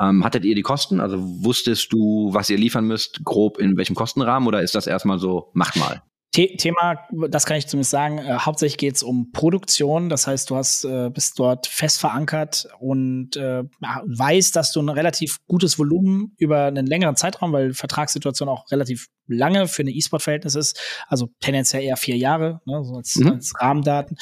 Ähm, 0.00 0.24
hattet 0.24 0.46
ihr 0.46 0.54
die 0.54 0.62
Kosten? 0.62 1.00
Also 1.00 1.18
wusstest 1.20 1.92
du, 1.92 2.30
was 2.32 2.48
ihr 2.48 2.56
liefern 2.56 2.86
müsst, 2.86 3.24
grob 3.24 3.58
in 3.58 3.76
welchem 3.76 3.94
Kostenrahmen 3.94 4.48
oder 4.48 4.62
ist 4.62 4.74
das 4.74 4.86
erstmal 4.86 5.18
so, 5.18 5.50
macht 5.52 5.76
mal? 5.76 6.02
The 6.34 6.56
Thema, 6.56 7.06
das 7.28 7.44
kann 7.44 7.58
ich 7.58 7.66
zumindest 7.66 7.90
sagen, 7.90 8.18
äh, 8.18 8.38
hauptsächlich 8.38 8.78
geht 8.78 8.96
es 8.96 9.02
um 9.02 9.32
Produktion. 9.32 10.08
Das 10.08 10.26
heißt, 10.26 10.48
du 10.48 10.56
hast, 10.56 10.84
äh, 10.84 11.10
bist 11.10 11.38
dort 11.38 11.66
fest 11.66 12.00
verankert 12.00 12.68
und 12.80 13.36
äh, 13.36 13.64
weißt, 13.80 14.56
dass 14.56 14.72
du 14.72 14.80
ein 14.80 14.88
relativ 14.88 15.38
gutes 15.46 15.78
Volumen 15.78 16.32
über 16.38 16.64
einen 16.64 16.86
längeren 16.86 17.16
Zeitraum, 17.16 17.52
weil 17.52 17.74
Vertragssituation 17.74 18.48
auch 18.48 18.70
relativ 18.70 19.08
lange 19.28 19.68
für 19.68 19.82
eine 19.82 19.90
E-Sport-Verhältnis 19.92 20.54
ist, 20.54 20.80
also 21.08 21.28
tendenziell 21.40 21.82
eher 21.82 21.96
vier 21.96 22.16
Jahre, 22.16 22.60
ne, 22.64 22.82
so 22.84 22.96
als, 22.96 23.16
Mhm. 23.16 23.28
als 23.28 23.52
Rahmendaten, 23.60 24.16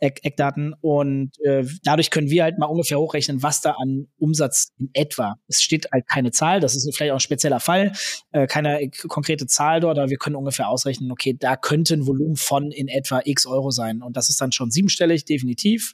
Eck, 0.00 0.20
Eckdaten. 0.22 0.74
Und 0.80 1.32
äh, 1.44 1.64
dadurch 1.82 2.10
können 2.10 2.30
wir 2.30 2.44
halt 2.44 2.58
mal 2.58 2.66
ungefähr 2.66 2.98
hochrechnen, 2.98 3.42
was 3.42 3.60
da 3.60 3.72
an 3.72 4.06
Umsatz 4.18 4.72
in 4.78 4.90
etwa. 4.92 5.36
Es 5.48 5.62
steht 5.62 5.90
halt 5.92 6.08
keine 6.08 6.30
Zahl, 6.30 6.60
das 6.60 6.74
ist 6.76 6.88
vielleicht 6.94 7.12
auch 7.12 7.16
ein 7.16 7.20
spezieller 7.20 7.60
Fall, 7.60 7.92
äh, 8.32 8.46
keine 8.46 8.90
konkrete 9.08 9.46
Zahl 9.46 9.80
dort, 9.80 9.98
aber 9.98 10.10
wir 10.10 10.18
können 10.18 10.36
ungefähr 10.36 10.68
ausrechnen, 10.68 11.10
okay, 11.10 11.36
da 11.38 11.56
könnte 11.56 11.94
ein 11.94 12.06
Volumen 12.06 12.36
von 12.36 12.70
in 12.70 12.88
etwa 12.88 13.20
x 13.24 13.46
Euro 13.46 13.70
sein. 13.70 14.02
Und 14.02 14.16
das 14.16 14.28
ist 14.28 14.40
dann 14.40 14.52
schon 14.52 14.70
siebenstellig, 14.70 15.24
definitiv. 15.24 15.92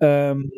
Ähm, 0.00 0.50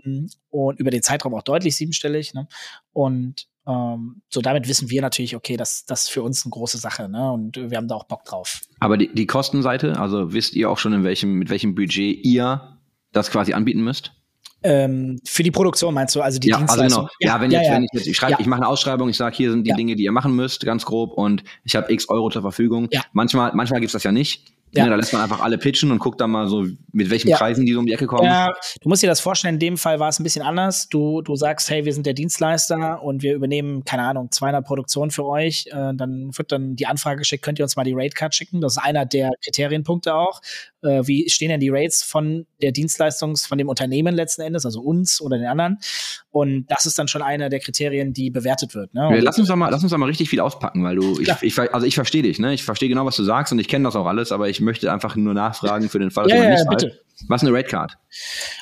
und 0.51 0.81
über 0.81 0.91
den 0.91 1.03
Zeitraum 1.03 1.35
auch 1.35 1.43
deutlich 1.43 1.77
siebenstellig. 1.77 2.35
Ne? 2.35 2.49
Und 2.93 3.47
ähm, 3.71 4.23
so 4.29 4.41
damit 4.41 4.69
wissen 4.69 4.91
wir 4.91 5.01
natürlich, 5.03 5.37
okay, 5.37 5.57
das, 5.57 5.85
das 5.87 6.05
ist 6.05 6.09
für 6.11 6.23
uns 6.23 6.45
eine 6.45 6.51
große 6.51 6.79
Sache, 6.79 7.09
ne? 7.09 7.31
Und 7.33 7.57
wir 7.57 7.77
haben 7.77 7.89
da 7.89 7.95
auch 7.95 8.05
Bock 8.05 8.25
drauf. 8.25 8.61
Aber 8.81 8.97
die, 8.97 9.13
die 9.15 9.27
Kostenseite, 9.27 9.99
also 9.99 10.33
wisst 10.33 10.55
ihr 10.57 10.71
auch 10.71 10.79
schon, 10.79 10.93
in 10.93 11.05
welchem, 11.05 11.35
mit 11.35 11.51
welchem 11.51 11.75
Budget 11.75 12.25
ihr 12.25 12.79
das 13.13 13.31
quasi 13.31 13.53
anbieten 13.53 13.83
müsst? 13.83 14.13
Ähm, 14.63 15.19
für 15.25 15.43
die 15.43 15.51
Produktion 15.51 15.95
meinst 15.95 16.15
du, 16.15 16.21
also 16.21 16.39
die 16.39 16.49
ja, 16.49 16.57
also 16.57 16.67
Dienstleistung? 16.67 17.09
genau. 17.19 17.33
Ja, 17.35 17.41
wenn 17.41 17.51
jetzt, 17.51 17.71
wenn 17.71 17.83
ich 17.85 17.91
jetzt, 17.95 18.07
ich 18.07 18.17
schreibe, 18.17 18.33
Ja. 18.33 18.41
ich 18.41 18.47
mache 18.47 18.61
eine 18.61 18.69
Ausschreibung, 18.69 19.09
ich 19.09 19.17
sage, 19.17 19.35
hier 19.35 19.51
sind 19.51 19.65
die 19.65 19.71
Ja. 19.71 19.77
Dinge, 19.77 19.97
die 19.97 20.05
ihr 20.05 20.13
machen 20.13 20.37
müsst, 20.37 20.65
ganz 20.67 20.85
grob, 20.85 21.15
und 21.15 21.45
ich 21.65 21.77
habe 21.77 21.91
X 21.93 22.09
Euro 22.11 22.29
zur 22.29 22.43
Verfügung. 22.43 22.89
Ja. 22.91 23.01
Manchmal, 23.13 23.53
manchmal 23.55 23.81
gibt's 23.81 23.95
das 23.95 24.03
ja 24.03 24.13
nicht. 24.13 24.53
Ja. 24.73 24.85
ja. 24.85 24.91
da 24.91 24.97
lässt 24.97 25.13
man 25.13 25.23
einfach 25.23 25.41
alle 25.41 25.59
pitchen 25.59 25.91
und 25.91 25.99
guckt 25.99 26.21
dann 26.21 26.31
mal 26.31 26.49
so, 26.49 26.67
mit 26.93 27.11
welchen 27.11 27.29
ja. 27.29 27.37
Preisen 27.37 27.67
die 27.67 27.73
so 27.73 27.81
um 27.81 27.87
die 27.87 27.93
Ecke 27.93 28.07
kommen. 28.07 28.25
Ja, 28.25 28.53
du 28.81 28.89
musst 28.89 29.03
dir 29.03 29.09
das 29.09 29.21
vorstellen, 29.21 29.55
in 29.55 29.61
dem 29.61 29.77
Fall 29.77 30.01
war 30.01 30.09
es 30.09 30.19
ein 30.19 30.25
bisschen 30.25 30.45
anders. 30.45 30.89
Du, 30.89 31.23
du 31.23 31.37
sagst, 31.37 31.71
hey, 31.71 31.85
wir 31.85 31.93
sind 31.93 32.07
der 32.07 32.15
Dienstleister 32.15 33.03
und 33.03 33.23
wir 33.23 33.35
übernehmen, 33.35 33.85
keine 33.85 34.03
Ahnung, 34.03 34.31
200 34.31 34.65
Produktionen 34.65 35.11
für 35.11 35.27
euch. 35.27 35.67
Äh, 35.69 35.95
dann 35.95 36.31
wird 36.37 36.53
dann 36.53 36.77
die 36.77 36.87
Anfrage 36.87 37.19
geschickt, 37.19 37.45
könnt 37.45 37.59
ihr 37.59 37.65
uns 37.65 37.77
mal 37.77 37.85
die 37.85 37.95
Rate-Card 37.95 38.35
schicken? 38.35 38.61
Das 38.61 38.77
ist 38.77 38.83
einer 38.83 39.07
der 39.07 39.31
Kriterienpunkte 39.45 40.15
auch. 40.15 40.41
Äh, 40.83 41.07
wie 41.07 41.29
stehen 41.29 41.51
denn 41.51 41.61
die 41.61 41.71
Rates 41.71 42.03
von 42.03 42.47
der 42.63 42.73
Dienstleistungs-, 42.73 43.47
von 43.47 43.59
dem 43.59 43.69
Unternehmen 43.69 44.15
letzten 44.15 44.43
Endes, 44.43 44.65
also 44.65 44.81
uns 44.81 45.21
oder 45.21 45.37
den 45.37 45.47
anderen? 45.47 45.79
Und 46.31 46.67
das 46.69 46.87
ist 46.87 46.99
dann 46.99 47.09
schon 47.09 47.23
einer 47.23 47.49
der 47.49 47.61
Kriterien, 47.61 48.13
die 48.13 48.31
bewertet 48.31 48.75
wird. 48.75 48.95
Ne? 48.95 49.11
Ja, 49.13 49.21
lass 49.21 49.39
uns 49.39 49.49
doch 49.49 49.57
mal, 49.57 49.69
lass 49.69 49.83
uns 49.83 49.91
doch 49.91 49.99
mal 49.99 50.07
richtig 50.07 50.31
viel 50.31 50.41
auspacken, 50.41 50.85
weil 50.85 50.97
du, 50.97 51.21
ich, 51.21 51.31
ich, 51.43 51.59
also 51.59 51.87
ich 51.87 51.95
verstehe 51.95 52.23
dich, 52.23 52.39
ne? 52.39 52.55
Ich 52.55 52.65
verstehe 52.65 52.89
genau, 52.89 53.05
was 53.05 53.17
du 53.17 53.25
sagst 53.25 53.53
und 53.53 53.59
ich 53.59 53.69
kenne 53.69 53.85
das 53.85 53.97
auch 53.97 54.07
alles, 54.07 54.33
aber 54.33 54.49
ich 54.49 54.60
möchte 54.61 54.93
einfach 54.93 55.17
nur 55.17 55.35
nachfragen 55.35 55.89
für 55.89 55.99
den 55.99 56.11
Fall, 56.11 56.29
dass 56.29 56.39
ja, 56.39 56.45
ja, 56.45 56.51
nicht 56.51 56.69
bitte. 56.69 57.01
Was 57.29 57.43
ist 57.43 57.49
eine 57.49 57.57
Ratecard? 57.57 57.97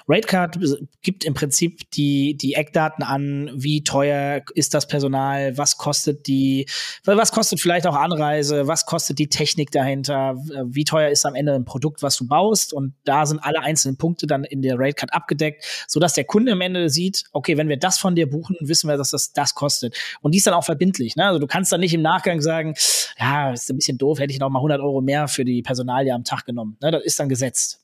Ratecard 0.08 0.58
gibt 1.02 1.24
im 1.24 1.34
Prinzip 1.34 1.90
die, 1.92 2.36
die 2.36 2.54
Eckdaten 2.54 3.02
an, 3.02 3.50
wie 3.54 3.82
teuer 3.82 4.42
ist 4.54 4.74
das 4.74 4.86
Personal, 4.86 5.56
was 5.56 5.78
kostet 5.78 6.26
die, 6.26 6.66
was 7.04 7.32
kostet 7.32 7.60
vielleicht 7.60 7.86
auch 7.86 7.94
Anreise, 7.94 8.66
was 8.66 8.84
kostet 8.84 9.18
die 9.18 9.28
Technik 9.28 9.70
dahinter, 9.70 10.36
wie 10.64 10.84
teuer 10.84 11.10
ist 11.10 11.24
am 11.24 11.34
Ende 11.34 11.54
ein 11.54 11.64
Produkt, 11.64 12.02
was 12.02 12.16
du 12.16 12.26
baust 12.26 12.72
und 12.72 12.94
da 13.04 13.26
sind 13.26 13.38
alle 13.40 13.60
einzelnen 13.60 13.96
Punkte 13.96 14.26
dann 14.26 14.44
in 14.44 14.62
der 14.62 14.78
Ratecard 14.78 15.12
abgedeckt, 15.14 15.64
sodass 15.86 16.12
der 16.12 16.24
Kunde 16.24 16.52
am 16.52 16.60
Ende 16.60 16.90
sieht, 16.90 17.24
okay, 17.32 17.56
wenn 17.56 17.68
wir 17.68 17.78
das 17.78 17.98
von 17.98 18.14
dir 18.14 18.28
buchen, 18.28 18.56
wissen 18.60 18.88
wir, 18.88 18.96
dass 18.96 19.10
das 19.10 19.32
das 19.32 19.54
kostet. 19.54 19.96
Und 20.20 20.32
die 20.32 20.38
ist 20.38 20.46
dann 20.46 20.54
auch 20.54 20.64
verbindlich. 20.64 21.16
Ne? 21.16 21.24
Also 21.24 21.38
du 21.38 21.46
kannst 21.46 21.72
dann 21.72 21.80
nicht 21.80 21.94
im 21.94 22.02
Nachgang 22.02 22.40
sagen, 22.40 22.74
ja, 23.18 23.52
ist 23.52 23.70
ein 23.70 23.76
bisschen 23.76 23.98
doof, 23.98 24.18
hätte 24.18 24.32
ich 24.32 24.40
noch 24.40 24.50
mal 24.50 24.58
100 24.58 24.80
Euro 24.80 25.00
mehr 25.00 25.28
für 25.28 25.44
die 25.44 25.62
Personalie 25.62 26.12
am 26.12 26.24
Tag 26.24 26.44
genommen. 26.44 26.76
Ne? 26.82 26.90
Das 26.90 27.02
ist 27.02 27.18
dann 27.18 27.28
gesetzt. 27.28 27.80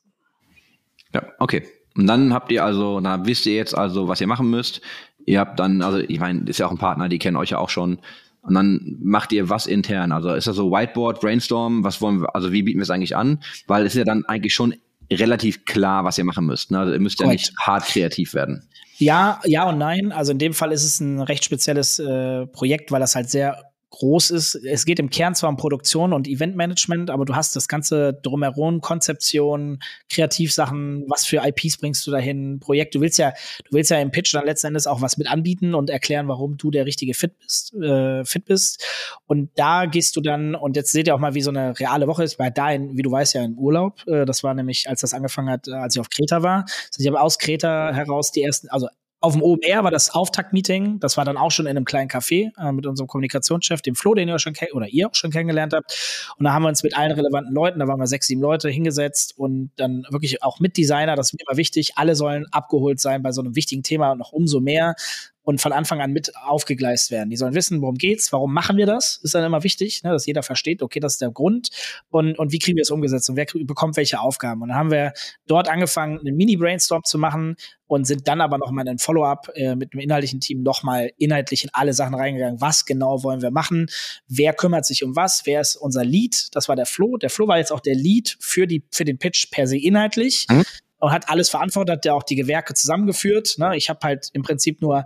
Ja, 1.15 1.23
okay. 1.39 1.65
Und 1.97 2.07
dann 2.07 2.35
habt 2.35 2.51
ihr 2.51 2.65
also, 2.65 3.01
na 3.01 3.25
wisst 3.25 3.47
ihr 3.47 3.55
jetzt 3.55 3.77
also, 3.77 4.09
was 4.09 4.21
ihr 4.21 4.27
machen 4.27 4.51
müsst. 4.51 4.81
Ihr 5.27 5.41
habt 5.41 5.59
dann, 5.59 5.81
also 5.81 5.99
ich 5.99 6.19
meine, 6.19 6.43
ist 6.49 6.59
ja 6.59 6.67
auch 6.67 6.73
ein 6.73 6.79
Partner, 6.79 7.09
die 7.09 7.19
kennen 7.19 7.37
euch 7.37 7.51
ja 7.51 7.59
auch 7.59 7.71
schon. 7.71 8.01
Und 8.43 8.55
dann 8.55 8.99
macht 9.03 9.33
ihr 9.33 9.49
was 9.49 9.67
intern. 9.67 10.13
Also 10.13 10.35
ist 10.35 10.47
das 10.47 10.57
so 10.57 10.71
Whiteboard, 10.71 11.21
Brainstorm, 11.21 11.83
was 11.83 12.03
wollen 12.03 12.21
wir, 12.21 12.35
also 12.35 12.53
wie 12.53 12.63
bieten 12.63 12.79
wir 12.79 12.83
es 12.83 12.91
eigentlich 12.91 13.17
an? 13.17 13.43
Weil 13.67 13.87
es 13.87 13.95
ist 13.95 13.99
ja 14.01 14.05
dann 14.05 14.27
eigentlich 14.27 14.53
schon 14.53 14.75
relativ 15.11 15.65
klar, 15.65 16.05
was 16.05 16.19
ihr 16.19 16.25
machen 16.25 16.47
müsst. 16.47 16.71
Ne? 16.71 16.79
Also 16.79 16.93
ihr 16.93 17.01
müsst 17.01 17.21
ja 17.21 17.27
Correct. 17.27 17.41
nicht 17.41 17.57
hart 17.59 17.85
kreativ 17.85 18.35
werden. 18.35 18.69
Ja, 18.99 19.41
ja 19.45 19.69
und 19.69 19.79
nein. 19.79 20.13
Also 20.13 20.33
in 20.33 20.39
dem 20.39 20.53
Fall 20.53 20.73
ist 20.73 20.85
es 20.85 21.01
ein 21.01 21.21
recht 21.21 21.45
spezielles 21.45 21.99
äh, 21.99 22.47
Projekt, 22.47 22.93
weil 22.93 23.01
das 23.01 23.15
halt 23.15 23.31
sehr 23.31 23.74
groß 23.95 24.31
ist. 24.31 24.57
Es 24.57 24.85
geht 24.85 24.99
im 24.99 25.09
Kern 25.09 25.35
zwar 25.35 25.51
um 25.51 25.57
Produktion 25.57 26.13
und 26.13 26.27
Eventmanagement, 26.27 27.11
aber 27.11 27.25
du 27.25 27.35
hast 27.37 27.55
das 27.55 27.69
ganze 27.69 28.13
drumherum, 28.13 28.81
Konzeption, 28.81 29.79
Kreativsachen, 30.11 31.05
was 31.09 31.25
für 31.27 31.43
IPs 31.45 31.79
bringst 31.79 32.07
du 32.07 32.11
dahin, 32.11 32.59
Projekt. 32.59 32.95
Du 32.95 33.01
willst 33.01 33.19
ja, 33.19 33.31
du 33.31 33.77
willst 33.77 33.91
ja 33.91 34.01
im 34.01 34.11
Pitch 34.11 34.35
dann 34.35 34.45
letzten 34.45 34.69
Endes 34.69 34.87
auch 34.87 35.01
was 35.01 35.17
mit 35.17 35.31
anbieten 35.31 35.75
und 35.75 35.91
erklären, 35.91 36.29
warum 36.29 36.57
du 36.57 36.71
der 36.71 36.87
richtige 36.87 37.15
Fit 37.15 37.39
bist, 37.39 37.75
äh, 37.75 38.25
fit 38.25 38.45
bist. 38.47 38.85
Und 39.27 39.51
da 39.57 39.87
gehst 39.87 40.17
du 40.17 40.21
dann, 40.21 40.55
und 40.55 40.77
jetzt 40.77 40.93
seht 40.93 41.07
ihr 41.07 41.15
auch 41.15 41.21
mal, 41.21 41.35
wie 41.35 41.43
so 41.43 41.51
eine 41.51 41.79
reale 41.79 42.07
Woche 42.07 42.25
ist. 42.25 42.33
Ich 42.33 42.39
war 42.39 42.51
da, 42.51 42.71
in, 42.71 42.97
wie 42.97 43.03
du 43.03 43.11
weißt, 43.11 43.35
ja 43.35 43.45
in 43.45 43.57
Urlaub. 43.57 44.01
Äh, 44.07 44.25
das 44.25 44.43
war 44.43 44.55
nämlich, 44.55 44.89
als 44.89 45.01
das 45.03 45.15
angefangen 45.15 45.51
hat, 45.51 45.69
als 45.69 45.95
ich 45.95 46.01
auf 46.01 46.11
Kreta 46.11 46.43
war. 46.43 46.65
Also 46.65 47.01
ich 47.01 47.07
habe 47.07 47.21
aus 47.21 47.39
Kreta 47.39 47.93
heraus 47.93 48.33
die 48.33 48.43
ersten, 48.43 48.69
also 48.69 48.89
auf 49.25 49.33
dem 49.33 49.43
OMR 49.43 49.85
war 49.85 49.91
das 49.91 50.11
Auftaktmeeting. 50.11 51.01
Das 51.01 51.17
war 51.17 51.25
dann 51.25 51.39
auch 51.39 51.51
schon 51.51 51.65
in 51.67 51.71
einem 51.71 51.87
kleinen 51.87 52.11
Café 52.11 52.53
äh, 52.59 52.73
mit 52.73 52.87
unserem 52.87 53.09
Kommunikationschef, 53.09 53.81
dem 53.81 53.95
Flo, 53.95 54.15
den 54.15 54.29
ihr 54.29 54.39
schon 54.39 54.55
oder 54.75 54.87
ihr 54.87 55.09
auch 55.09 55.15
schon 55.15 55.31
kennengelernt 55.31 55.73
habt. 55.73 56.35
Und 56.39 56.45
da 56.45 56.53
haben 56.53 56.63
wir 56.63 56.69
uns 56.69 56.83
mit 56.83 56.97
allen 56.97 57.13
relevanten 57.13 57.55
Leuten, 57.55 57.79
da 57.79 57.89
waren 57.89 57.99
wir 57.99 58.07
sechs, 58.07 58.27
sieben 58.27 58.43
Leute 58.43 58.69
hingesetzt 58.69 59.39
und 59.39 59.71
dann 59.77 60.05
wirklich 60.11 60.43
auch 60.43 60.61
mit 60.61 60.77
Designer, 60.77 61.17
das 61.17 61.29
ist 61.29 61.33
mir 61.33 61.45
immer 61.49 61.57
wichtig. 61.57 61.93
Alle 61.97 62.17
sollen 62.17 62.45
abgeholt 62.53 63.01
sein 63.01 63.23
bei 63.23 63.33
so 63.33 63.41
einem 63.41 63.57
wichtigen 63.57 63.83
Thema 63.83 64.13
und 64.13 64.19
noch 64.19 64.33
umso 64.33 64.61
mehr, 64.61 64.95
und 65.45 65.61
von 65.61 65.73
Anfang 65.73 66.01
an 66.01 66.11
mit 66.11 66.35
aufgegleist 66.37 67.11
werden. 67.11 67.31
Die 67.31 67.37
sollen 67.37 67.55
wissen, 67.55 67.81
worum 67.83 67.97
geht's, 67.97 68.33
warum 68.33 68.53
machen 68.53 68.77
wir 68.77 68.87
das, 68.87 69.21
ist 69.23 69.35
dann 69.35 69.45
immer 69.45 69.63
wichtig, 69.63 70.03
ne, 70.03 70.11
dass 70.11 70.27
jeder 70.27 70.43
versteht, 70.43 70.83
okay, 70.83 71.01
das 71.01 71.13
ist 71.13 71.21
der 71.21 71.31
Grund 71.31 71.69
und, 72.09 72.39
und 72.39 72.51
wie 72.51 72.59
kriegen 72.59 72.77
wir 72.77 72.83
es 72.83 72.91
umgesetzt 72.91 73.29
und 73.29 73.37
wer 73.37 73.47
bekommt 73.65 73.97
welche 73.97 74.21
Aufgaben. 74.21 74.63
Und 74.63 74.71
dann 74.71 74.79
haben 74.79 74.91
wir 74.91 75.13
dort 75.47 75.69
angefangen, 75.69 76.19
einen 76.19 76.37
Mini-Brainstorm 76.37 77.05
zu 77.05 77.19
machen 77.19 77.57
und 77.87 78.07
sind 78.07 78.27
dann 78.27 78.41
aber 78.41 78.57
nochmal 78.57 78.87
in 78.87 78.93
ein 78.93 78.99
Follow-up 78.99 79.51
äh, 79.55 79.77
mit 79.77 79.93
dem 79.93 80.01
inhaltlichen 80.01 80.41
Team 80.41 80.63
nochmal 80.63 81.11
inhaltlich 81.19 81.65
in 81.65 81.71
alle 81.75 81.93
Sachen 81.93 82.15
reingegangen. 82.15 82.61
Was 82.61 82.87
genau 82.87 83.23
wollen 83.23 83.43
wir 83.43 83.51
machen? 83.51 83.87
Wer 84.27 84.55
kümmert 84.55 84.87
sich 84.87 85.05
um 85.05 85.15
was? 85.15 85.43
Wer 85.45 85.61
ist 85.61 85.77
unser 85.77 86.05
Lead? 86.05 86.49
Das 86.53 86.69
war 86.69 86.77
der 86.77 86.87
Flo. 86.87 87.19
Der 87.19 87.29
Flo 87.29 87.47
war 87.47 87.59
jetzt 87.59 87.71
auch 87.73 87.81
der 87.81 87.95
Lead 87.95 88.37
für, 88.41 88.67
die, 88.67 88.85
für 88.91 89.05
den 89.05 89.19
Pitch 89.19 89.51
per 89.51 89.67
se 89.67 89.77
inhaltlich. 89.77 90.47
Mhm 90.51 90.65
und 91.05 91.13
hat 91.13 91.29
alles 91.29 91.51
verantwortet, 91.51 91.97
hat 91.97 92.05
ja 92.07 92.15
auch 92.15 92.23
die 92.23 92.35
Gewerke 92.35 92.73
zusammengeführt. 92.73 93.57
Ne? 93.59 93.77
Ich 93.77 93.91
habe 93.91 94.01
halt 94.03 94.31
im 94.33 94.43
Prinzip 94.43 94.81
nur 94.81 95.05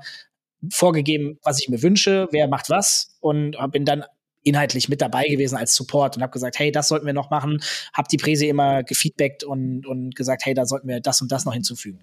vorgegeben, 0.71 1.38
was 1.43 1.61
ich 1.61 1.69
mir 1.69 1.83
wünsche, 1.83 2.29
wer 2.31 2.49
macht 2.49 2.71
was 2.71 3.17
und 3.21 3.57
bin 3.73 3.85
dann 3.85 4.05
inhaltlich 4.43 4.88
mit 4.88 5.00
dabei 5.00 5.29
gewesen 5.29 5.57
als 5.57 5.75
Support 5.75 6.17
und 6.17 6.23
habe 6.23 6.33
gesagt, 6.33 6.59
hey, 6.59 6.73
das 6.73 6.88
sollten 6.88 7.07
wir 7.07 7.12
noch 7.12 7.31
machen, 7.31 7.61
habe 7.93 8.09
die 8.11 8.17
Präse 8.17 8.47
immer 8.47 8.83
gefeedbackt 8.83 9.45
und, 9.45 9.87
und 9.87 10.15
gesagt, 10.15 10.45
hey, 10.45 10.55
da 10.55 10.65
sollten 10.65 10.88
wir 10.88 11.00
das 11.00 11.21
und 11.21 11.31
das 11.31 11.45
noch 11.45 11.53
hinzufügen. 11.53 12.00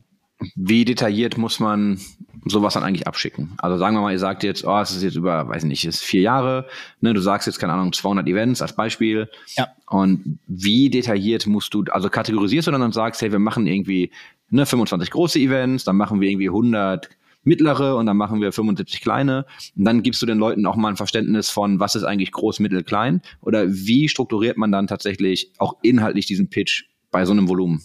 Wie 0.55 0.83
detailliert 0.83 1.37
muss 1.37 1.59
man 1.59 1.99
sowas 2.45 2.73
dann 2.73 2.83
eigentlich 2.83 3.07
abschicken? 3.07 3.53
Also 3.57 3.77
sagen 3.77 3.95
wir 3.95 4.01
mal, 4.01 4.11
ihr 4.11 4.19
sagt 4.19 4.43
jetzt, 4.43 4.65
oh, 4.65 4.79
es 4.79 4.91
ist 4.91 5.01
jetzt 5.01 5.15
über, 5.15 5.47
weiß 5.47 5.63
nicht, 5.63 5.85
es 5.85 5.95
ist 5.95 6.03
vier 6.03 6.21
Jahre, 6.21 6.67
ne, 6.99 7.13
du 7.13 7.21
sagst 7.21 7.47
jetzt, 7.47 7.57
keine 7.57 7.73
Ahnung, 7.73 7.93
200 7.93 8.27
Events 8.27 8.61
als 8.61 8.75
Beispiel. 8.75 9.29
Ja. 9.55 9.69
Und 9.87 10.39
wie 10.45 10.89
detailliert 10.89 11.47
musst 11.47 11.73
du, 11.73 11.85
also 11.89 12.09
kategorisierst 12.09 12.67
du 12.67 12.71
dann 12.71 12.81
und 12.81 12.93
sagst, 12.93 13.21
hey, 13.21 13.31
wir 13.31 13.39
machen 13.39 13.65
irgendwie 13.65 14.11
ne, 14.49 14.65
25 14.65 15.09
große 15.09 15.39
Events, 15.39 15.85
dann 15.85 15.95
machen 15.95 16.19
wir 16.19 16.29
irgendwie 16.29 16.49
100 16.49 17.09
mittlere 17.45 17.95
und 17.95 18.05
dann 18.05 18.17
machen 18.17 18.41
wir 18.41 18.51
75 18.51 19.01
kleine. 19.01 19.45
Und 19.75 19.85
dann 19.85 20.03
gibst 20.03 20.21
du 20.21 20.25
den 20.25 20.37
Leuten 20.37 20.65
auch 20.65 20.75
mal 20.75 20.89
ein 20.89 20.97
Verständnis 20.97 21.49
von, 21.49 21.79
was 21.79 21.95
ist 21.95 22.03
eigentlich 22.03 22.31
groß, 22.31 22.59
mittel, 22.59 22.83
klein? 22.83 23.21
Oder 23.41 23.69
wie 23.69 24.09
strukturiert 24.09 24.57
man 24.57 24.71
dann 24.71 24.87
tatsächlich 24.87 25.51
auch 25.57 25.77
inhaltlich 25.81 26.25
diesen 26.25 26.49
Pitch 26.49 26.85
bei 27.11 27.25
so 27.25 27.31
einem 27.31 27.47
Volumen? 27.47 27.81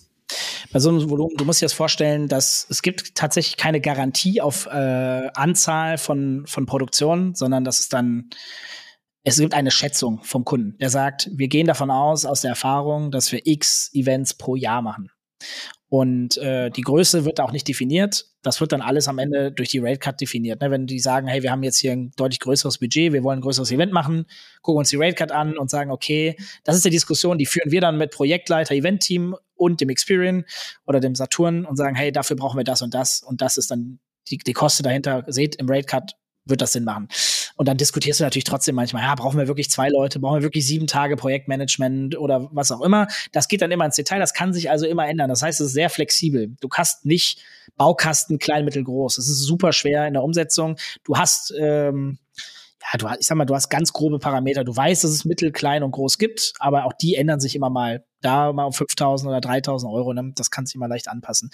Bei 0.72 0.78
so 0.78 0.88
einem 0.88 1.10
Volumen, 1.10 1.36
du 1.36 1.44
musst 1.44 1.60
dir 1.60 1.66
das 1.66 1.72
vorstellen, 1.72 2.28
dass 2.28 2.66
es 2.70 2.82
gibt 2.82 3.14
tatsächlich 3.14 3.56
keine 3.56 3.80
Garantie 3.80 4.40
auf 4.40 4.66
äh, 4.66 5.28
Anzahl 5.34 5.98
von, 5.98 6.44
von 6.46 6.66
Produktionen, 6.66 7.34
sondern 7.34 7.64
das 7.64 7.80
ist 7.80 7.92
dann, 7.92 8.30
es 9.24 9.38
gibt 9.38 9.52
eine 9.52 9.72
Schätzung 9.72 10.22
vom 10.22 10.44
Kunden, 10.44 10.78
der 10.78 10.90
sagt, 10.90 11.28
wir 11.32 11.48
gehen 11.48 11.66
davon 11.66 11.90
aus, 11.90 12.24
aus 12.24 12.42
der 12.42 12.50
Erfahrung, 12.50 13.10
dass 13.10 13.32
wir 13.32 13.40
x 13.44 13.90
Events 13.94 14.34
pro 14.34 14.54
Jahr 14.54 14.82
machen. 14.82 15.10
Und 15.90 16.38
äh, 16.38 16.70
die 16.70 16.82
Größe 16.82 17.24
wird 17.24 17.40
auch 17.40 17.50
nicht 17.50 17.66
definiert. 17.66 18.26
Das 18.42 18.60
wird 18.60 18.70
dann 18.70 18.80
alles 18.80 19.08
am 19.08 19.18
Ende 19.18 19.50
durch 19.50 19.70
die 19.70 19.80
Rate 19.80 19.98
Cut 19.98 20.20
definiert. 20.20 20.60
Ne? 20.60 20.70
Wenn 20.70 20.86
die 20.86 21.00
sagen, 21.00 21.26
hey, 21.26 21.42
wir 21.42 21.50
haben 21.50 21.64
jetzt 21.64 21.78
hier 21.78 21.90
ein 21.90 22.12
deutlich 22.16 22.38
größeres 22.38 22.78
Budget, 22.78 23.12
wir 23.12 23.24
wollen 23.24 23.40
ein 23.40 23.42
größeres 23.42 23.72
Event 23.72 23.92
machen, 23.92 24.26
gucken 24.62 24.78
uns 24.78 24.90
die 24.90 24.96
Rate 24.96 25.16
Cut 25.16 25.32
an 25.32 25.58
und 25.58 25.68
sagen, 25.68 25.90
okay, 25.90 26.36
das 26.62 26.76
ist 26.76 26.84
die 26.84 26.90
Diskussion, 26.90 27.38
die 27.38 27.46
führen 27.46 27.72
wir 27.72 27.80
dann 27.80 27.98
mit 27.98 28.12
Projektleiter, 28.12 28.72
Event-Team 28.72 29.34
und 29.56 29.80
dem 29.80 29.88
Experian 29.88 30.44
oder 30.86 31.00
dem 31.00 31.16
Saturn 31.16 31.64
und 31.64 31.74
sagen, 31.74 31.96
hey, 31.96 32.12
dafür 32.12 32.36
brauchen 32.36 32.56
wir 32.56 32.64
das 32.64 32.82
und 32.82 32.94
das 32.94 33.20
und 33.24 33.40
das 33.40 33.56
ist 33.56 33.72
dann 33.72 33.98
die, 34.28 34.38
die 34.38 34.52
Kosten 34.52 34.84
dahinter. 34.84 35.24
Seht, 35.26 35.56
im 35.56 35.68
Rate 35.68 35.86
Cut 35.86 36.12
wird 36.44 36.60
das 36.62 36.72
Sinn 36.72 36.84
machen. 36.84 37.08
Und 37.56 37.68
dann 37.68 37.76
diskutierst 37.76 38.20
du 38.20 38.24
natürlich 38.24 38.44
trotzdem 38.44 38.74
manchmal, 38.74 39.02
ja, 39.02 39.14
brauchen 39.14 39.38
wir 39.38 39.48
wirklich 39.48 39.70
zwei 39.70 39.88
Leute, 39.88 40.20
brauchen 40.20 40.38
wir 40.38 40.42
wirklich 40.42 40.66
sieben 40.66 40.86
Tage 40.86 41.16
Projektmanagement 41.16 42.16
oder 42.16 42.48
was 42.52 42.72
auch 42.72 42.80
immer. 42.80 43.06
Das 43.32 43.48
geht 43.48 43.62
dann 43.62 43.70
immer 43.70 43.84
ins 43.84 43.96
Detail, 43.96 44.18
das 44.18 44.34
kann 44.34 44.52
sich 44.52 44.70
also 44.70 44.86
immer 44.86 45.08
ändern. 45.08 45.28
Das 45.28 45.42
heißt, 45.42 45.60
es 45.60 45.68
ist 45.68 45.72
sehr 45.72 45.90
flexibel. 45.90 46.56
Du 46.60 46.68
hast 46.72 47.04
nicht 47.04 47.42
Baukasten 47.76 48.38
klein, 48.38 48.64
mittel, 48.64 48.84
groß. 48.84 49.18
Es 49.18 49.28
ist 49.28 49.42
super 49.42 49.72
schwer 49.72 50.06
in 50.06 50.14
der 50.14 50.22
Umsetzung. 50.22 50.76
Du 51.04 51.16
hast, 51.16 51.52
ähm, 51.58 52.18
ja, 52.80 52.98
du, 52.98 53.08
ich 53.18 53.26
sag 53.26 53.36
mal, 53.36 53.44
du 53.44 53.54
hast 53.54 53.68
ganz 53.68 53.92
grobe 53.92 54.18
Parameter. 54.18 54.64
Du 54.64 54.74
weißt, 54.74 55.04
dass 55.04 55.10
es 55.10 55.24
mittel, 55.24 55.52
klein 55.52 55.82
und 55.82 55.92
groß 55.92 56.18
gibt, 56.18 56.54
aber 56.58 56.84
auch 56.86 56.92
die 56.92 57.14
ändern 57.14 57.40
sich 57.40 57.54
immer 57.54 57.70
mal. 57.70 58.04
Da 58.22 58.52
mal 58.52 58.64
um 58.64 58.72
5000 58.72 59.30
oder 59.30 59.40
3000 59.40 59.90
Euro, 59.90 60.12
ne? 60.12 60.32
das 60.34 60.50
kann 60.50 60.66
sich 60.66 60.74
immer 60.74 60.88
leicht 60.88 61.08
anpassen. 61.08 61.50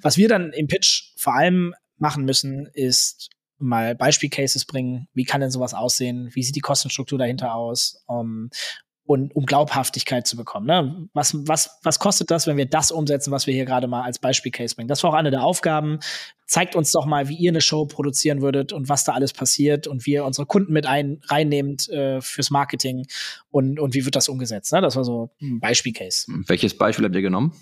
Was 0.00 0.16
wir 0.16 0.28
dann 0.28 0.52
im 0.52 0.66
Pitch 0.66 1.12
vor 1.16 1.34
allem 1.34 1.74
machen 1.98 2.24
müssen, 2.24 2.66
ist 2.72 3.30
mal 3.58 3.94
Beispielcases 3.94 4.64
bringen. 4.64 5.08
Wie 5.14 5.24
kann 5.24 5.40
denn 5.40 5.50
sowas 5.50 5.74
aussehen? 5.74 6.30
Wie 6.32 6.42
sieht 6.42 6.56
die 6.56 6.60
Kostenstruktur 6.60 7.18
dahinter 7.18 7.54
aus? 7.54 8.02
Um, 8.06 8.50
und 9.06 9.34
um 9.36 9.46
Glaubhaftigkeit 9.46 10.26
zu 10.26 10.36
bekommen. 10.36 10.66
Ne? 10.66 11.08
Was, 11.14 11.34
was, 11.46 11.78
was 11.82 11.98
kostet 11.98 12.30
das, 12.30 12.46
wenn 12.46 12.56
wir 12.56 12.66
das 12.66 12.90
umsetzen, 12.90 13.30
was 13.30 13.46
wir 13.46 13.54
hier 13.54 13.64
gerade 13.64 13.86
mal 13.86 14.02
als 14.02 14.18
Beispielcase 14.18 14.74
bringen? 14.74 14.88
Das 14.88 15.02
war 15.02 15.10
auch 15.10 15.14
eine 15.14 15.30
der 15.30 15.44
Aufgaben. 15.44 16.00
Zeigt 16.46 16.74
uns 16.74 16.90
doch 16.90 17.06
mal, 17.06 17.28
wie 17.28 17.36
ihr 17.36 17.50
eine 17.50 17.60
Show 17.60 17.86
produzieren 17.86 18.42
würdet 18.42 18.72
und 18.72 18.88
was 18.88 19.04
da 19.04 19.12
alles 19.12 19.32
passiert 19.32 19.86
und 19.86 20.06
wie 20.06 20.14
ihr 20.14 20.24
unsere 20.24 20.46
Kunden 20.46 20.72
mit 20.72 20.86
ein, 20.86 21.20
reinnehmt 21.28 21.88
äh, 21.88 22.20
fürs 22.20 22.50
Marketing 22.50 23.06
und, 23.50 23.78
und 23.78 23.94
wie 23.94 24.04
wird 24.04 24.16
das 24.16 24.28
umgesetzt. 24.28 24.72
Ne? 24.72 24.80
Das 24.80 24.96
war 24.96 25.04
so 25.04 25.30
ein 25.40 25.60
Beispielcase. 25.60 26.26
Welches 26.46 26.76
Beispiel 26.76 27.04
habt 27.04 27.14
ihr 27.14 27.22
genommen? 27.22 27.52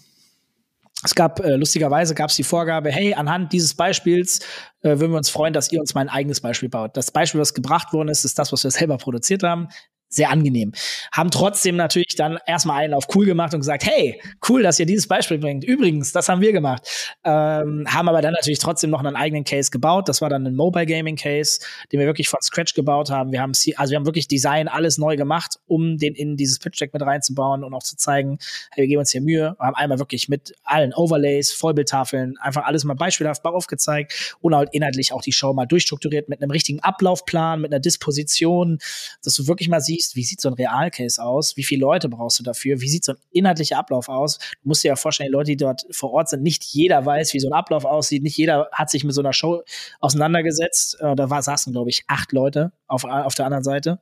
Es 1.04 1.14
gab 1.14 1.40
äh, 1.40 1.56
lustigerweise 1.56 2.14
gab 2.14 2.30
es 2.30 2.36
die 2.36 2.44
Vorgabe, 2.44 2.90
hey, 2.90 3.14
anhand 3.14 3.52
dieses 3.52 3.74
Beispiels 3.74 4.40
äh, 4.80 4.98
würden 4.98 5.12
wir 5.12 5.18
uns 5.18 5.30
freuen, 5.30 5.52
dass 5.52 5.70
ihr 5.70 5.80
uns 5.80 5.94
mal 5.94 6.00
ein 6.00 6.08
eigenes 6.08 6.40
Beispiel 6.40 6.68
baut. 6.68 6.96
Das 6.96 7.10
Beispiel, 7.10 7.40
was 7.40 7.54
gebracht 7.54 7.92
worden 7.92 8.08
ist, 8.08 8.24
ist 8.24 8.38
das, 8.38 8.52
was 8.52 8.64
wir 8.64 8.70
selber 8.70 8.96
produziert 8.96 9.42
haben. 9.42 9.68
Sehr 10.14 10.30
angenehm. 10.30 10.72
Haben 11.12 11.30
trotzdem 11.30 11.76
natürlich 11.76 12.14
dann 12.16 12.38
erstmal 12.46 12.84
einen 12.84 12.94
auf 12.94 13.06
cool 13.14 13.26
gemacht 13.26 13.54
und 13.54 13.60
gesagt, 13.60 13.84
hey, 13.84 14.20
cool, 14.48 14.62
dass 14.62 14.78
ihr 14.78 14.86
dieses 14.86 15.08
Beispiel 15.08 15.38
bringt. 15.38 15.64
Übrigens, 15.64 16.12
das 16.12 16.28
haben 16.28 16.40
wir 16.40 16.52
gemacht. 16.52 17.14
Ähm, 17.24 17.84
haben 17.88 18.08
aber 18.08 18.22
dann 18.22 18.32
natürlich 18.32 18.58
trotzdem 18.58 18.90
noch 18.90 19.00
einen 19.00 19.16
eigenen 19.16 19.44
Case 19.44 19.70
gebaut. 19.70 20.08
Das 20.08 20.20
war 20.20 20.28
dann 20.28 20.46
ein 20.46 20.54
Mobile 20.54 20.86
Gaming 20.86 21.16
Case, 21.16 21.60
den 21.92 22.00
wir 22.00 22.06
wirklich 22.06 22.28
von 22.28 22.40
Scratch 22.42 22.74
gebaut 22.74 23.10
haben. 23.10 23.32
Wir 23.32 23.40
haben, 23.40 23.52
also 23.76 23.90
wir 23.90 23.96
haben 23.96 24.06
wirklich 24.06 24.28
Design 24.28 24.68
alles 24.68 24.98
neu 24.98 25.16
gemacht, 25.16 25.58
um 25.66 25.98
den 25.98 26.14
in 26.14 26.36
dieses 26.36 26.58
Pitch 26.58 26.80
Deck 26.80 26.92
mit 26.92 27.02
reinzubauen 27.02 27.64
und 27.64 27.74
auch 27.74 27.82
zu 27.82 27.96
zeigen, 27.96 28.38
hey, 28.70 28.82
wir 28.82 28.88
geben 28.88 29.00
uns 29.00 29.10
hier 29.10 29.20
Mühe. 29.20 29.56
Wir 29.58 29.66
haben 29.66 29.74
einmal 29.74 29.98
wirklich 29.98 30.28
mit 30.28 30.54
allen 30.62 30.92
Overlays, 30.94 31.52
Vollbildtafeln, 31.52 32.36
einfach 32.38 32.64
alles 32.64 32.84
mal 32.84 32.94
beispielhaft 32.94 33.44
aufgezeigt 33.44 34.36
und 34.40 34.54
halt 34.54 34.70
inhaltlich 34.72 35.12
auch 35.12 35.22
die 35.22 35.32
Show 35.32 35.52
mal 35.52 35.66
durchstrukturiert 35.66 36.28
mit 36.28 36.42
einem 36.42 36.50
richtigen 36.50 36.80
Ablaufplan, 36.80 37.60
mit 37.60 37.72
einer 37.72 37.80
Disposition, 37.80 38.78
dass 39.22 39.34
du 39.34 39.46
wirklich 39.46 39.68
mal 39.68 39.80
siehst, 39.80 40.03
siehst, 40.04 40.16
wie 40.16 40.24
sieht 40.24 40.40
so 40.40 40.48
ein 40.48 40.54
Realcase 40.54 41.22
aus, 41.22 41.56
wie 41.56 41.64
viele 41.64 41.80
Leute 41.80 42.08
brauchst 42.08 42.38
du 42.38 42.42
dafür, 42.42 42.80
wie 42.80 42.88
sieht 42.88 43.04
so 43.04 43.12
ein 43.12 43.18
inhaltlicher 43.30 43.78
Ablauf 43.78 44.08
aus. 44.08 44.38
Du 44.38 44.68
musst 44.68 44.84
dir 44.84 44.88
ja 44.88 44.96
vorstellen, 44.96 45.28
die 45.28 45.32
Leute, 45.32 45.50
die 45.52 45.56
dort 45.56 45.82
vor 45.90 46.12
Ort 46.12 46.28
sind, 46.28 46.42
nicht 46.42 46.64
jeder 46.64 47.04
weiß, 47.04 47.34
wie 47.34 47.40
so 47.40 47.48
ein 47.48 47.52
Ablauf 47.52 47.84
aussieht, 47.84 48.22
nicht 48.22 48.36
jeder 48.36 48.68
hat 48.72 48.90
sich 48.90 49.04
mit 49.04 49.14
so 49.14 49.20
einer 49.20 49.32
Show 49.32 49.62
auseinandergesetzt. 50.00 51.00
Äh, 51.00 51.14
da 51.16 51.30
war, 51.30 51.42
saßen, 51.42 51.72
glaube 51.72 51.90
ich, 51.90 52.04
acht 52.06 52.32
Leute 52.32 52.72
auf, 52.86 53.04
auf 53.04 53.34
der 53.34 53.46
anderen 53.46 53.64
Seite. 53.64 53.98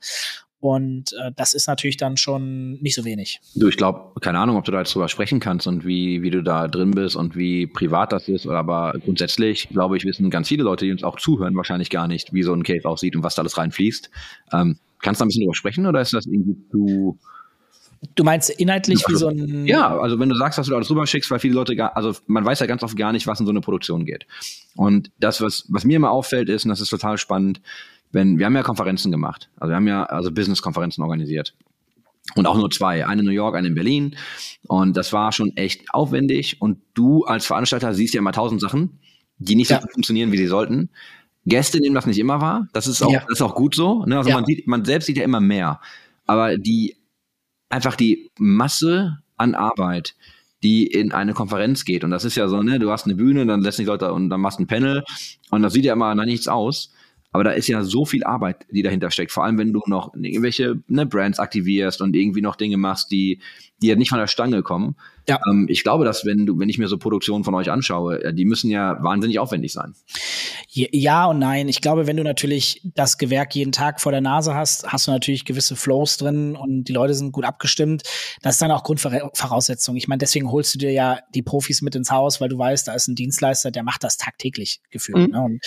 Und 0.63 1.13
äh, 1.15 1.33
das 1.35 1.55
ist 1.55 1.67
natürlich 1.67 1.97
dann 1.97 2.17
schon 2.17 2.75
nicht 2.75 2.95
so 2.95 3.05
wenig. 3.05 3.41
Du, 3.57 3.67
ich 3.67 3.77
glaube, 3.77 4.21
keine 4.21 4.39
Ahnung, 4.39 4.57
ob 4.57 4.65
du 4.65 4.71
da 4.71 4.79
jetzt 4.79 4.95
drüber 4.95 5.09
sprechen 5.09 5.41
kannst 5.41 5.67
und 5.67 5.85
wie, 5.85 6.23
wie 6.23 6.31
du 6.31 6.41
da 6.41 6.69
drin 6.69 6.93
bist 6.93 7.17
und 7.17 7.35
wie 7.35 7.67
privat 7.67 8.13
das 8.13 8.29
ist. 8.29 8.47
Aber 8.47 8.95
grundsätzlich, 9.05 9.69
glaube 9.71 9.97
ich, 9.97 10.05
wissen 10.05 10.31
ganz 10.31 10.47
viele 10.47 10.63
Leute, 10.63 10.85
die 10.85 10.93
uns 10.93 11.03
auch 11.03 11.19
zuhören, 11.19 11.57
wahrscheinlich 11.57 11.91
gar 11.91 12.07
nicht, 12.07 12.33
wie 12.33 12.45
so 12.45 12.53
ein 12.53 12.63
Case 12.63 12.89
aussieht 12.89 13.17
und 13.17 13.25
was 13.25 13.35
da 13.35 13.43
alles 13.43 13.59
reinfließt. 13.59 14.09
Ähm, 14.53 14.79
Kannst 15.03 15.21
du 15.21 15.23
da 15.23 15.27
ein 15.27 15.29
bisschen 15.29 15.43
drüber 15.43 15.55
sprechen 15.55 15.87
oder 15.87 16.01
ist 16.01 16.13
das 16.15 16.27
irgendwie 16.27 16.57
zu. 16.71 17.19
Du 18.15 18.25
meinst 18.25 18.51
inhaltlich 18.51 19.07
also, 19.07 19.09
wie 19.09 19.19
so 19.19 19.29
ein. 19.29 19.67
Ja, 19.67 19.97
also 19.99 20.19
wenn 20.19 20.29
du 20.29 20.35
sagst, 20.35 20.59
dass 20.59 20.67
du 20.67 20.75
alles 20.75 20.91
rüber 20.91 21.07
schickst, 21.07 21.31
weil 21.31 21.39
viele 21.39 21.55
Leute 21.55 21.77
gar, 21.77 21.97
also 21.97 22.15
man 22.27 22.45
weiß 22.45 22.59
ja 22.61 22.67
ganz 22.67 22.83
oft 22.83 22.97
gar 22.97 23.13
nicht, 23.13 23.27
was 23.27 23.39
in 23.39 23.47
so 23.47 23.51
eine 23.51 23.61
Produktion 23.61 24.05
geht. 24.05 24.27
Und 24.75 25.11
das, 25.21 25.41
was, 25.41 25.67
was 25.69 25.85
mir 25.85 25.97
immer 25.97 26.11
auffällt, 26.11 26.49
ist, 26.49 26.65
und 26.65 26.71
das 26.71 26.81
ist 26.81 26.89
total 26.89 27.19
spannend, 27.19 27.61
wenn, 28.11 28.39
wir 28.39 28.47
haben 28.47 28.57
ja 28.57 28.63
Konferenzen 28.63 29.11
gemacht. 29.11 29.51
Also 29.57 29.71
wir 29.71 29.77
haben 29.77 29.89
ja 29.89 30.05
also 30.05 30.33
Business-Konferenzen 30.33 31.03
organisiert. 31.03 31.55
Und 32.35 32.47
auch 32.47 32.57
nur 32.57 32.71
zwei. 32.71 33.07
Eine 33.07 33.23
in 33.23 33.27
New 33.27 33.33
York, 33.33 33.57
eine 33.57 33.69
in 33.69 33.75
Berlin. 33.75 34.17
Und 34.69 34.97
das 34.97 35.13
war 35.13 35.33
schon 35.33 35.57
echt 35.57 35.83
aufwendig. 35.93 36.61
Und 36.61 36.79
du 36.95 37.25
als 37.25 37.47
Veranstalter 37.47 37.95
siehst 37.95 38.15
ja 38.15 38.19
immer 38.19 38.33
tausend 38.33 38.61
Sachen, 38.61 39.01
die 39.39 39.57
nicht 39.57 39.71
ja. 39.71 39.81
so 39.81 39.89
funktionieren, 39.89 40.33
wie 40.33 40.39
sie 40.39 40.47
sollten. 40.47 40.91
Gäste 41.45 41.81
nehmen 41.81 41.95
das 41.95 42.07
nicht 42.07 42.19
immer 42.19 42.41
wahr. 42.41 42.69
Das 42.73 42.87
ist 42.87 43.03
auch, 43.03 43.13
ja. 43.13 43.21
das 43.21 43.39
ist 43.39 43.43
auch 43.43 43.55
gut 43.55 43.75
so. 43.75 44.05
Ne? 44.05 44.17
Also 44.17 44.31
ja. 44.31 44.37
man 44.37 44.45
sieht, 44.45 44.67
man 44.67 44.85
selbst 44.85 45.07
sieht 45.07 45.17
ja 45.17 45.25
immer 45.25 45.41
mehr. 45.41 45.81
Aber 46.27 46.57
die, 46.57 46.97
einfach 47.69 47.97
die 47.97 48.31
Masse 48.39 49.19
an 49.37 49.55
Arbeit, 49.55 50.15
die 50.63 50.87
in 50.87 51.13
eine 51.13 51.35
Konferenz 51.35 51.85
geht. 51.85 52.05
Und 52.05 52.11
das 52.11 52.25
ist 52.25 52.37
ja 52.37 52.49
so, 52.49 52.63
ne, 52.63 52.79
du 52.79 52.91
hast 52.91 53.07
eine 53.07 53.17
Bühne, 53.17 53.45
dann 53.47 53.63
lässt 53.63 53.79
dich 53.79 53.87
Leute 53.87 54.13
und 54.13 54.31
dann 54.31 54.41
machst 54.41 54.59
du 54.59 54.63
ein 54.63 54.69
Panel 54.69 55.03
und 55.51 55.63
das 55.63 55.73
sieht 55.73 55.85
ja 55.85 55.95
immer 55.95 56.15
nach 56.15 56.25
nichts 56.25 56.47
aus. 56.47 56.93
Aber 57.33 57.45
da 57.45 57.51
ist 57.53 57.67
ja 57.67 57.83
so 57.83 58.05
viel 58.05 58.25
Arbeit, 58.25 58.67
die 58.71 58.83
dahinter 58.83 59.11
steckt. 59.11 59.33
Vor 59.33 59.45
allem, 59.45 59.57
wenn 59.57 59.73
du 59.73 59.81
noch 59.87 60.15
irgendwelche 60.15 60.81
ne, 60.87 61.07
Brands 61.07 61.39
aktivierst 61.39 62.03
und 62.03 62.15
irgendwie 62.15 62.43
noch 62.43 62.57
Dinge 62.57 62.77
machst, 62.77 63.11
die, 63.11 63.41
die 63.83 63.89
ja 63.89 63.97
nicht 63.97 64.11
von 64.11 64.19
der 64.19 64.29
Stange 64.29 64.63
kommen. 64.63 64.97
Ja. 65.29 65.39
Ähm, 65.49 65.67
ich 65.69 65.83
glaube, 65.83 66.05
dass 66.05 66.25
wenn 66.25 66.47
du, 66.47 66.59
wenn 66.59 66.69
ich 66.69 66.79
mir 66.79 66.89
so 66.89 66.99
Produktionen 66.99 67.45
von 67.45 67.55
euch 67.55 67.71
anschaue, 67.71 68.23
äh, 68.23 68.35
die 68.35 68.45
müssen 68.45 68.71
ja 68.71 69.03
wahnsinnig 69.03 69.39
aufwendig 69.39 69.73
sein. 69.73 69.95
Ja 70.69 71.27
und 71.27 71.39
nein. 71.39 71.69
Ich 71.69 71.81
glaube, 71.81 72.07
wenn 72.07 72.17
du 72.17 72.23
natürlich 72.23 72.81
das 72.95 73.19
Gewerk 73.19 73.55
jeden 73.55 73.73
Tag 73.73 74.01
vor 74.01 74.11
der 74.11 74.21
Nase 74.21 74.55
hast, 74.55 74.91
hast 74.91 75.07
du 75.07 75.11
natürlich 75.11 75.45
gewisse 75.45 75.77
Flows 75.77 76.17
drin 76.17 76.57
und 76.57 76.85
die 76.85 76.93
Leute 76.93 77.15
sind 77.15 77.33
gut 77.33 77.45
abgestimmt. 77.45 78.03
Das 78.41 78.55
ist 78.55 78.63
dann 78.63 78.71
auch 78.71 78.83
Grundvoraussetzung. 78.83 79.97
Ich 79.97 80.09
meine, 80.09 80.19
deswegen 80.19 80.51
holst 80.51 80.75
du 80.75 80.79
dir 80.79 80.93
ja 80.93 81.19
die 81.35 81.43
Profis 81.43 81.83
mit 81.83 81.95
ins 81.95 82.11
Haus, 82.11 82.41
weil 82.41 82.49
du 82.49 82.59
weißt, 82.59 82.89
da 82.89 82.95
ist 82.95 83.09
ein 83.09 83.15
Dienstleister, 83.15 83.71
der 83.71 83.83
macht 83.83 84.03
das 84.03 84.17
tagtäglich 84.17 84.81
gefühlt. 84.91 85.29
Mhm. 85.29 85.33
Ne? 85.33 85.43
Und, 85.43 85.61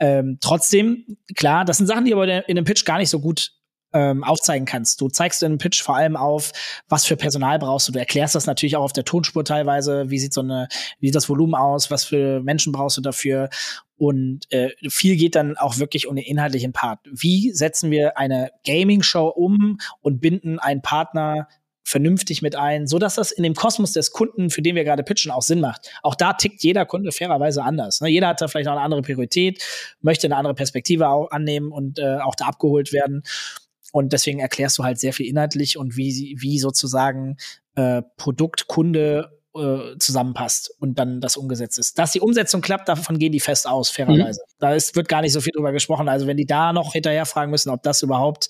ähm, 0.00 0.38
trotzdem, 0.40 1.04
klar, 1.36 1.64
das 1.64 1.78
sind 1.78 1.86
Sachen, 1.86 2.04
die 2.04 2.12
aber 2.12 2.48
in 2.48 2.56
dem 2.56 2.64
Pitch 2.64 2.84
gar 2.84 2.98
nicht 2.98 3.10
so 3.10 3.20
gut 3.20 3.52
ähm, 3.92 4.24
aufzeigen 4.24 4.66
kannst. 4.66 5.00
Du 5.00 5.08
zeigst 5.08 5.42
in 5.42 5.46
einem 5.46 5.58
Pitch 5.58 5.82
vor 5.82 5.96
allem 5.96 6.16
auf, 6.16 6.52
was 6.88 7.06
für 7.06 7.16
Personal 7.16 7.58
brauchst 7.58 7.88
du. 7.88 7.92
Du 7.92 7.98
erklärst 7.98 8.34
das 8.34 8.46
natürlich 8.46 8.76
auch 8.76 8.84
auf 8.84 8.92
der 8.92 9.04
Tonspur 9.04 9.44
teilweise. 9.44 10.10
Wie 10.10 10.18
sieht 10.18 10.34
so 10.34 10.40
eine, 10.40 10.68
wie 11.00 11.08
sieht 11.08 11.14
das 11.14 11.28
Volumen 11.28 11.54
aus? 11.54 11.90
Was 11.90 12.04
für 12.04 12.40
Menschen 12.42 12.72
brauchst 12.72 12.96
du 12.96 13.00
dafür? 13.00 13.48
Und 13.96 14.50
äh, 14.52 14.70
viel 14.88 15.16
geht 15.16 15.34
dann 15.34 15.56
auch 15.56 15.78
wirklich 15.78 16.06
um 16.06 16.16
den 16.16 16.24
inhaltlichen 16.24 16.72
Part. 16.72 17.00
Wie 17.10 17.52
setzen 17.52 17.90
wir 17.90 18.16
eine 18.16 18.50
Gaming-Show 18.64 19.26
um 19.26 19.78
und 20.00 20.20
binden 20.20 20.58
einen 20.58 20.82
Partner 20.82 21.48
vernünftig 21.88 22.42
mit 22.42 22.54
ein, 22.54 22.86
so 22.86 22.98
dass 22.98 23.14
das 23.14 23.32
in 23.32 23.42
dem 23.42 23.54
Kosmos 23.54 23.92
des 23.92 24.12
Kunden, 24.12 24.50
für 24.50 24.60
den 24.60 24.76
wir 24.76 24.84
gerade 24.84 25.02
pitchen, 25.02 25.32
auch 25.32 25.42
Sinn 25.42 25.60
macht. 25.60 25.90
Auch 26.02 26.14
da 26.14 26.34
tickt 26.34 26.62
jeder 26.62 26.84
Kunde 26.84 27.12
fairerweise 27.12 27.62
anders. 27.64 28.02
Ne? 28.02 28.08
Jeder 28.08 28.28
hat 28.28 28.42
da 28.42 28.48
vielleicht 28.48 28.68
auch 28.68 28.72
eine 28.72 28.82
andere 28.82 29.00
Priorität, 29.00 29.64
möchte 30.02 30.26
eine 30.26 30.36
andere 30.36 30.54
Perspektive 30.54 31.08
auch 31.08 31.30
annehmen 31.30 31.72
und 31.72 31.98
äh, 31.98 32.18
auch 32.18 32.34
da 32.34 32.46
abgeholt 32.46 32.92
werden. 32.92 33.22
Und 33.92 34.12
deswegen 34.12 34.38
erklärst 34.40 34.78
du 34.78 34.84
halt 34.84 34.98
sehr 34.98 35.12
viel 35.12 35.26
inhaltlich 35.26 35.78
und 35.78 35.96
wie, 35.96 36.36
wie 36.38 36.58
sozusagen 36.58 37.36
äh, 37.74 38.02
Produkt, 38.16 38.66
Kunde 38.66 39.38
äh, 39.56 39.96
zusammenpasst 39.98 40.74
und 40.78 40.98
dann 40.98 41.20
das 41.20 41.36
umgesetzt 41.36 41.78
ist. 41.78 41.98
Dass 41.98 42.12
die 42.12 42.20
Umsetzung 42.20 42.60
klappt, 42.60 42.88
davon 42.88 43.18
gehen 43.18 43.32
die 43.32 43.40
fest 43.40 43.66
aus, 43.66 43.90
fairerweise. 43.90 44.40
Mhm. 44.46 44.52
Da 44.58 44.74
ist, 44.74 44.94
wird 44.94 45.08
gar 45.08 45.22
nicht 45.22 45.32
so 45.32 45.40
viel 45.40 45.52
drüber 45.52 45.72
gesprochen. 45.72 46.08
Also 46.08 46.26
wenn 46.26 46.36
die 46.36 46.46
da 46.46 46.72
noch 46.72 46.92
hinterher 46.92 47.26
fragen 47.26 47.50
müssen, 47.50 47.70
ob 47.70 47.82
das 47.82 48.02
überhaupt 48.02 48.48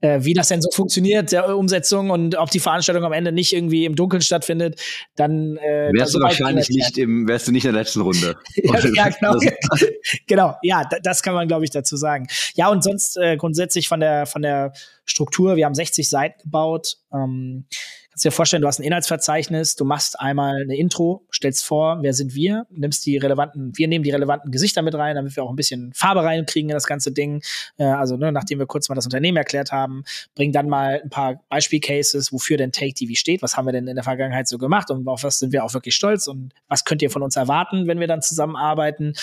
äh, 0.00 0.20
wie 0.22 0.34
das 0.34 0.48
denn 0.48 0.62
so 0.62 0.70
funktioniert, 0.70 1.32
der 1.32 1.56
Umsetzung 1.56 2.10
und 2.10 2.36
ob 2.36 2.50
die 2.50 2.60
Veranstaltung 2.60 3.04
am 3.04 3.12
Ende 3.12 3.32
nicht 3.32 3.52
irgendwie 3.52 3.84
im 3.84 3.94
Dunkeln 3.94 4.22
stattfindet, 4.22 4.80
dann 5.16 5.56
äh, 5.58 5.90
wärst 5.92 6.14
du 6.14 6.20
wahrscheinlich 6.20 6.68
nicht 6.70 6.98
im, 6.98 7.28
wärst 7.28 7.48
du 7.48 7.52
nicht 7.52 7.64
in 7.64 7.72
der 7.72 7.82
letzten 7.82 8.00
Runde. 8.00 8.36
ja, 8.56 8.78
ja, 8.94 9.08
genau. 9.08 9.38
genau, 10.26 10.54
ja, 10.62 10.88
das 11.02 11.22
kann 11.22 11.34
man, 11.34 11.48
glaube 11.48 11.64
ich, 11.64 11.70
dazu 11.70 11.96
sagen. 11.96 12.26
Ja, 12.54 12.70
und 12.70 12.82
sonst 12.82 13.16
äh, 13.16 13.36
grundsätzlich 13.36 13.88
von 13.88 14.00
der 14.00 14.26
von 14.26 14.42
der 14.42 14.72
Struktur, 15.04 15.56
wir 15.56 15.66
haben 15.66 15.74
60 15.74 16.08
Seiten 16.08 16.40
gebaut. 16.42 16.96
Ähm, 17.12 17.66
kannst 18.10 18.24
dir 18.24 18.32
vorstellen, 18.32 18.60
du 18.60 18.68
hast 18.68 18.80
ein 18.80 18.82
Inhaltsverzeichnis, 18.82 19.76
du 19.76 19.84
machst 19.84 20.18
einmal 20.18 20.62
eine 20.62 20.76
Intro, 20.76 21.26
stellst 21.32 21.64
vor, 21.64 21.98
wer 22.02 22.12
sind 22.12 22.34
wir, 22.34 22.66
nimmst 22.70 23.06
die 23.06 23.16
relevanten, 23.16 23.72
wir 23.76 23.86
nehmen 23.86 24.02
die 24.02 24.10
relevanten 24.10 24.50
Gesichter 24.50 24.82
mit 24.82 24.94
rein, 24.94 25.14
damit 25.14 25.36
wir 25.36 25.44
auch 25.44 25.50
ein 25.50 25.56
bisschen 25.56 25.92
Farbe 25.94 26.24
reinkriegen 26.24 26.70
in 26.70 26.74
das 26.74 26.86
ganze 26.86 27.12
Ding. 27.12 27.42
Äh, 27.76 27.84
also, 27.84 28.16
ne, 28.16 28.32
nachdem 28.32 28.58
wir 28.58 28.66
kurz 28.66 28.88
mal 28.88 28.96
das 28.96 29.04
Unternehmen 29.04 29.36
erklärt 29.36 29.70
haben, 29.70 30.02
bringen 30.34 30.52
dann 30.52 30.68
mal 30.68 31.00
ein 31.02 31.10
paar 31.10 31.44
Beispielcases, 31.48 32.32
wofür 32.32 32.56
denn 32.56 32.72
Take 32.72 32.94
TV 32.94 33.14
steht, 33.14 33.42
was 33.42 33.56
haben 33.56 33.66
wir 33.66 33.72
denn 33.72 33.86
in 33.86 33.94
der 33.94 34.04
Vergangenheit 34.04 34.48
so 34.48 34.58
gemacht 34.58 34.90
und 34.90 35.06
auf 35.06 35.22
was 35.22 35.38
sind 35.38 35.52
wir 35.52 35.64
auch 35.64 35.72
wirklich 35.72 35.94
stolz 35.94 36.26
und 36.26 36.52
was 36.68 36.84
könnt 36.84 37.02
ihr 37.02 37.10
von 37.10 37.22
uns 37.22 37.36
erwarten, 37.36 37.86
wenn 37.86 38.00
wir 38.00 38.08
dann 38.08 38.22
zusammenarbeiten. 38.22 39.14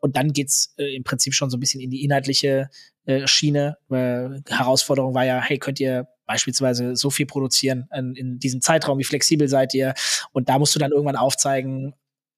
Und 0.00 0.16
dann 0.16 0.32
geht's 0.32 0.74
äh, 0.76 0.94
im 0.94 1.04
Prinzip 1.04 1.32
schon 1.32 1.48
so 1.48 1.56
ein 1.56 1.60
bisschen 1.60 1.80
in 1.80 1.90
die 1.90 2.04
inhaltliche 2.04 2.68
äh, 3.06 3.26
Schiene. 3.26 3.78
Äh, 3.90 4.40
Herausforderung 4.48 5.14
war 5.14 5.24
ja, 5.24 5.40
hey, 5.40 5.58
könnt 5.58 5.80
ihr 5.80 6.06
beispielsweise 6.26 6.96
so 6.96 7.10
viel 7.10 7.26
produzieren 7.26 7.88
in, 7.94 8.14
in 8.14 8.38
diesem 8.38 8.60
Zeitraum, 8.60 8.98
wie 8.98 9.04
flexibel 9.04 9.48
seid 9.48 9.74
ihr? 9.74 9.94
Und 10.32 10.48
da 10.48 10.58
musst 10.58 10.74
du 10.74 10.78
dann 10.78 10.92
irgendwann 10.92 11.16
aufzeigen, 11.16 11.94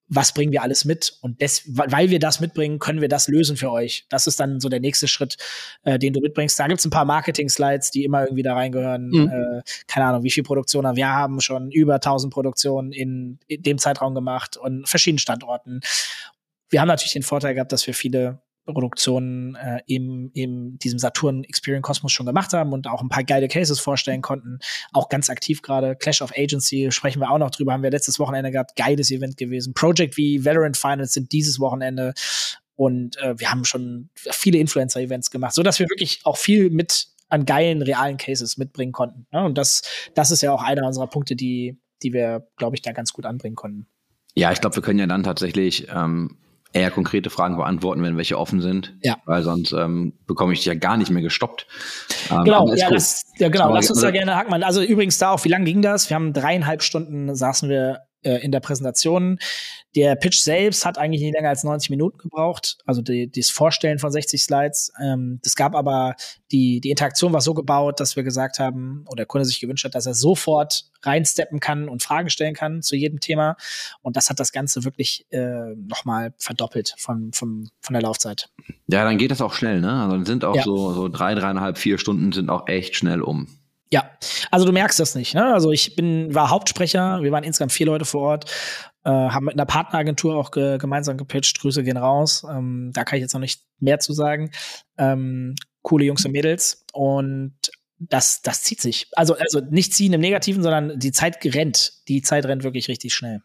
was 0.09 0.33
bringen 0.33 0.51
wir 0.51 0.63
alles 0.63 0.85
mit? 0.85 1.17
Und 1.21 1.39
des, 1.39 1.63
weil 1.67 2.09
wir 2.09 2.19
das 2.19 2.39
mitbringen, 2.39 2.79
können 2.79 2.99
wir 2.99 3.07
das 3.07 3.27
lösen 3.27 3.57
für 3.57 3.71
euch. 3.71 4.05
Das 4.09 4.25
ist 4.25 4.39
dann 4.39 4.59
so 4.59 4.67
der 4.67 4.79
nächste 4.79 5.07
Schritt, 5.07 5.37
äh, 5.83 5.99
den 5.99 6.13
du 6.13 6.19
mitbringst. 6.19 6.59
Da 6.59 6.67
gibt's 6.67 6.83
ein 6.83 6.89
paar 6.89 7.05
Marketing-Slides, 7.05 7.91
die 7.91 8.03
immer 8.03 8.23
irgendwie 8.23 8.41
da 8.41 8.55
reingehören. 8.55 9.09
Mhm. 9.09 9.29
Äh, 9.29 9.61
keine 9.87 10.07
Ahnung, 10.07 10.23
wie 10.23 10.31
viel 10.31 10.43
Produktionen. 10.43 10.95
Wir 10.95 11.09
haben 11.09 11.39
schon 11.41 11.71
über 11.71 11.95
1000 11.95 12.33
Produktionen 12.33 12.91
in, 12.91 13.39
in 13.47 13.61
dem 13.61 13.77
Zeitraum 13.77 14.15
gemacht 14.15 14.57
und 14.57 14.89
verschiedenen 14.89 15.19
Standorten. 15.19 15.81
Wir 16.69 16.81
haben 16.81 16.87
natürlich 16.87 17.13
den 17.13 17.23
Vorteil 17.23 17.53
gehabt, 17.53 17.71
dass 17.71 17.85
wir 17.85 17.93
viele 17.93 18.41
Produktionen 18.73 19.55
äh, 19.55 19.81
im, 19.87 20.31
im 20.33 20.77
diesem 20.79 20.99
Saturn 20.99 21.43
Experience 21.43 21.83
Cosmos 21.83 22.11
schon 22.11 22.25
gemacht 22.25 22.53
haben 22.53 22.73
und 22.73 22.87
auch 22.87 23.01
ein 23.01 23.09
paar 23.09 23.23
geile 23.23 23.47
Cases 23.47 23.79
vorstellen 23.79 24.21
konnten. 24.21 24.59
Auch 24.93 25.09
ganz 25.09 25.29
aktiv 25.29 25.61
gerade. 25.61 25.95
Clash 25.95 26.21
of 26.21 26.31
Agency 26.35 26.91
sprechen 26.91 27.21
wir 27.21 27.31
auch 27.31 27.37
noch 27.37 27.51
drüber, 27.51 27.73
haben 27.73 27.83
wir 27.83 27.91
letztes 27.91 28.19
Wochenende 28.19 28.51
gehabt. 28.51 28.75
Geiles 28.75 29.11
Event 29.11 29.37
gewesen. 29.37 29.73
Project 29.73 30.17
wie 30.17 30.43
Valorant 30.45 30.77
Finals 30.77 31.13
sind 31.13 31.31
dieses 31.31 31.59
Wochenende. 31.59 32.13
Und 32.75 33.17
äh, 33.17 33.37
wir 33.37 33.51
haben 33.51 33.65
schon 33.65 34.09
viele 34.15 34.57
Influencer-Events 34.59 35.31
gemacht, 35.31 35.53
so 35.53 35.63
dass 35.63 35.79
wir 35.79 35.87
wirklich 35.89 36.21
auch 36.23 36.37
viel 36.37 36.69
mit 36.69 37.07
an 37.27 37.45
geilen, 37.45 37.81
realen 37.81 38.17
Cases 38.17 38.57
mitbringen 38.57 38.91
konnten. 38.91 39.27
Ne? 39.31 39.43
Und 39.43 39.57
das, 39.57 39.81
das 40.15 40.31
ist 40.31 40.41
ja 40.41 40.51
auch 40.51 40.63
einer 40.63 40.85
unserer 40.85 41.07
Punkte, 41.07 41.35
die, 41.35 41.77
die 42.01 42.13
wir, 42.13 42.47
glaube 42.57 42.75
ich, 42.75 42.81
da 42.81 42.91
ganz 42.91 43.13
gut 43.13 43.25
anbringen 43.25 43.55
konnten. 43.55 43.87
Ja, 44.33 44.51
ich 44.51 44.61
glaube, 44.61 44.75
wir 44.75 44.83
können 44.83 44.99
ja 44.99 45.07
dann 45.07 45.23
tatsächlich 45.23 45.87
ähm, 45.93 46.37
eher 46.73 46.91
konkrete 46.91 47.29
Fragen 47.29 47.57
beantworten, 47.57 48.03
wenn 48.03 48.17
welche 48.17 48.37
offen 48.37 48.61
sind. 48.61 48.95
Ja. 49.01 49.17
Weil 49.25 49.43
sonst 49.43 49.71
ähm, 49.71 50.13
bekomme 50.27 50.53
ich 50.53 50.59
dich 50.59 50.65
ja 50.67 50.75
gar 50.75 50.97
nicht 50.97 51.09
mehr 51.09 51.23
gestoppt. 51.23 51.67
Ähm, 52.31 52.43
genau, 52.43 52.73
ja, 52.75 52.89
das, 52.89 53.23
ja, 53.37 53.49
genau. 53.49 53.73
Lass 53.73 53.89
uns 53.89 54.01
da 54.01 54.11
gerne 54.11 54.35
haken. 54.35 54.63
Also 54.63 54.81
übrigens 54.81 55.17
da 55.17 55.31
auch, 55.31 55.43
wie 55.45 55.49
lange 55.49 55.65
ging 55.65 55.81
das? 55.81 56.09
Wir 56.09 56.15
haben 56.15 56.33
dreieinhalb 56.33 56.83
Stunden 56.83 57.33
saßen 57.35 57.69
wir 57.69 58.01
äh, 58.23 58.37
in 58.43 58.51
der 58.51 58.59
Präsentation. 58.59 59.39
Der 59.95 60.15
Pitch 60.15 60.39
selbst 60.39 60.85
hat 60.85 60.97
eigentlich 60.97 61.21
nicht 61.21 61.33
länger 61.33 61.49
als 61.49 61.63
90 61.63 61.89
Minuten 61.89 62.17
gebraucht, 62.19 62.77
also 62.85 63.01
die, 63.01 63.31
das 63.31 63.49
Vorstellen 63.49 63.97
von 63.97 64.11
60 64.11 64.43
Slides. 64.43 64.91
Ähm, 65.01 65.39
das 65.43 65.55
gab 65.55 65.75
aber, 65.75 66.15
die, 66.51 66.79
die 66.79 66.91
Interaktion 66.91 67.33
war 67.33 67.41
so 67.41 67.53
gebaut, 67.53 67.99
dass 67.99 68.15
wir 68.15 68.23
gesagt 68.23 68.59
haben, 68.59 69.05
oder 69.07 69.17
der 69.17 69.25
Kunde 69.25 69.45
sich 69.45 69.59
gewünscht 69.59 69.85
hat, 69.85 69.95
dass 69.95 70.05
er 70.05 70.13
sofort 70.13 70.85
reinsteppen 71.01 71.59
kann 71.59 71.89
und 71.89 72.03
Fragen 72.03 72.29
stellen 72.29 72.53
kann 72.53 72.81
zu 72.81 72.95
jedem 72.95 73.19
Thema. 73.19 73.55
Und 74.01 74.15
das 74.15 74.29
hat 74.29 74.39
das 74.39 74.51
Ganze 74.51 74.83
wirklich 74.83 75.25
äh, 75.31 75.75
nochmal 75.75 76.33
verdoppelt 76.37 76.95
von, 76.97 77.31
von, 77.33 77.69
von 77.81 77.93
der 77.93 78.01
Laufzeit. 78.01 78.49
Ja, 78.87 79.03
dann 79.03 79.17
geht 79.17 79.31
das 79.31 79.41
auch 79.41 79.53
schnell, 79.53 79.81
ne? 79.81 79.91
Also 79.91 80.15
dann 80.15 80.25
sind 80.25 80.45
auch 80.45 80.55
ja. 80.55 80.63
so, 80.63 80.93
so 80.93 81.07
drei, 81.07 81.35
dreieinhalb, 81.35 81.77
vier 81.77 81.97
Stunden 81.97 82.31
sind 82.31 82.49
auch 82.49 82.67
echt 82.67 82.95
schnell 82.95 83.21
um. 83.21 83.47
Ja, 83.91 84.11
also 84.51 84.65
du 84.65 84.71
merkst 84.71 84.99
das 84.99 85.15
nicht. 85.15 85.33
Ne? 85.33 85.53
Also 85.53 85.71
ich 85.71 85.95
bin, 85.95 86.33
war 86.33 86.49
Hauptsprecher, 86.49 87.23
wir 87.23 87.31
waren 87.31 87.43
insgesamt 87.43 87.71
vier 87.71 87.87
Leute 87.87 88.05
vor 88.05 88.21
Ort, 88.21 88.51
äh, 89.03 89.09
haben 89.09 89.45
mit 89.45 89.55
einer 89.55 89.65
Partneragentur 89.65 90.35
auch 90.35 90.51
ge 90.51 90.77
gemeinsam 90.77 91.17
gepitcht, 91.17 91.59
Grüße 91.59 91.83
gehen 91.83 91.97
raus. 91.97 92.45
Ähm, 92.49 92.91
da 92.93 93.03
kann 93.03 93.17
ich 93.17 93.21
jetzt 93.21 93.33
noch 93.33 93.39
nicht 93.39 93.63
mehr 93.79 93.99
zu 93.99 94.13
sagen. 94.13 94.51
Ähm, 94.97 95.55
coole 95.81 96.05
Jungs 96.05 96.23
und 96.25 96.33
Mädels 96.33 96.85
und 96.93 97.55
das, 97.99 98.41
das 98.41 98.63
zieht 98.63 98.81
sich. 98.81 99.07
Also, 99.13 99.35
also 99.35 99.59
nicht 99.59 99.93
ziehen 99.93 100.13
im 100.13 100.21
Negativen, 100.21 100.63
sondern 100.63 100.99
die 100.99 101.11
Zeit 101.11 101.43
rennt. 101.43 102.07
Die 102.07 102.21
Zeit 102.21 102.45
rennt 102.45 102.63
wirklich 102.63 102.87
richtig 102.87 103.13
schnell. 103.13 103.41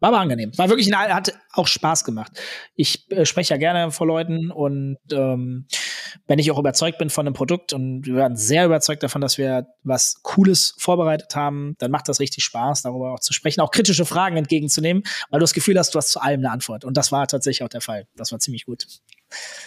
War 0.00 0.08
aber 0.08 0.20
angenehm. 0.20 0.52
War 0.58 0.68
wirklich, 0.68 0.92
hat 0.92 1.32
auch 1.52 1.66
Spaß 1.66 2.04
gemacht. 2.04 2.32
Ich 2.74 3.10
äh, 3.10 3.24
spreche 3.24 3.54
ja 3.54 3.58
gerne 3.58 3.90
vor 3.90 4.06
Leuten 4.06 4.50
und 4.50 4.98
ähm, 5.12 5.66
wenn 6.26 6.38
ich 6.38 6.50
auch 6.50 6.58
überzeugt 6.58 6.98
bin 6.98 7.10
von 7.10 7.26
einem 7.26 7.34
Produkt 7.34 7.72
und 7.72 8.06
wir 8.06 8.16
waren 8.16 8.36
sehr 8.36 8.66
überzeugt 8.66 9.02
davon, 9.02 9.20
dass 9.20 9.38
wir 9.38 9.66
was 9.82 10.20
Cooles 10.22 10.74
vorbereitet 10.78 11.34
haben, 11.36 11.74
dann 11.78 11.90
macht 11.90 12.08
das 12.08 12.20
richtig 12.20 12.44
Spaß, 12.44 12.82
darüber 12.82 13.14
auch 13.14 13.20
zu 13.20 13.32
sprechen, 13.32 13.60
auch 13.60 13.70
kritische 13.70 14.04
Fragen 14.04 14.36
entgegenzunehmen, 14.36 15.04
weil 15.30 15.40
du 15.40 15.44
das 15.44 15.54
Gefühl 15.54 15.78
hast, 15.78 15.94
du 15.94 15.98
hast 15.98 16.10
zu 16.10 16.20
allem 16.20 16.40
eine 16.40 16.50
Antwort. 16.50 16.84
Und 16.84 16.96
das 16.96 17.12
war 17.12 17.26
tatsächlich 17.26 17.62
auch 17.62 17.68
der 17.68 17.80
Fall. 17.80 18.06
Das 18.16 18.32
war 18.32 18.38
ziemlich 18.38 18.66
gut. 18.66 18.86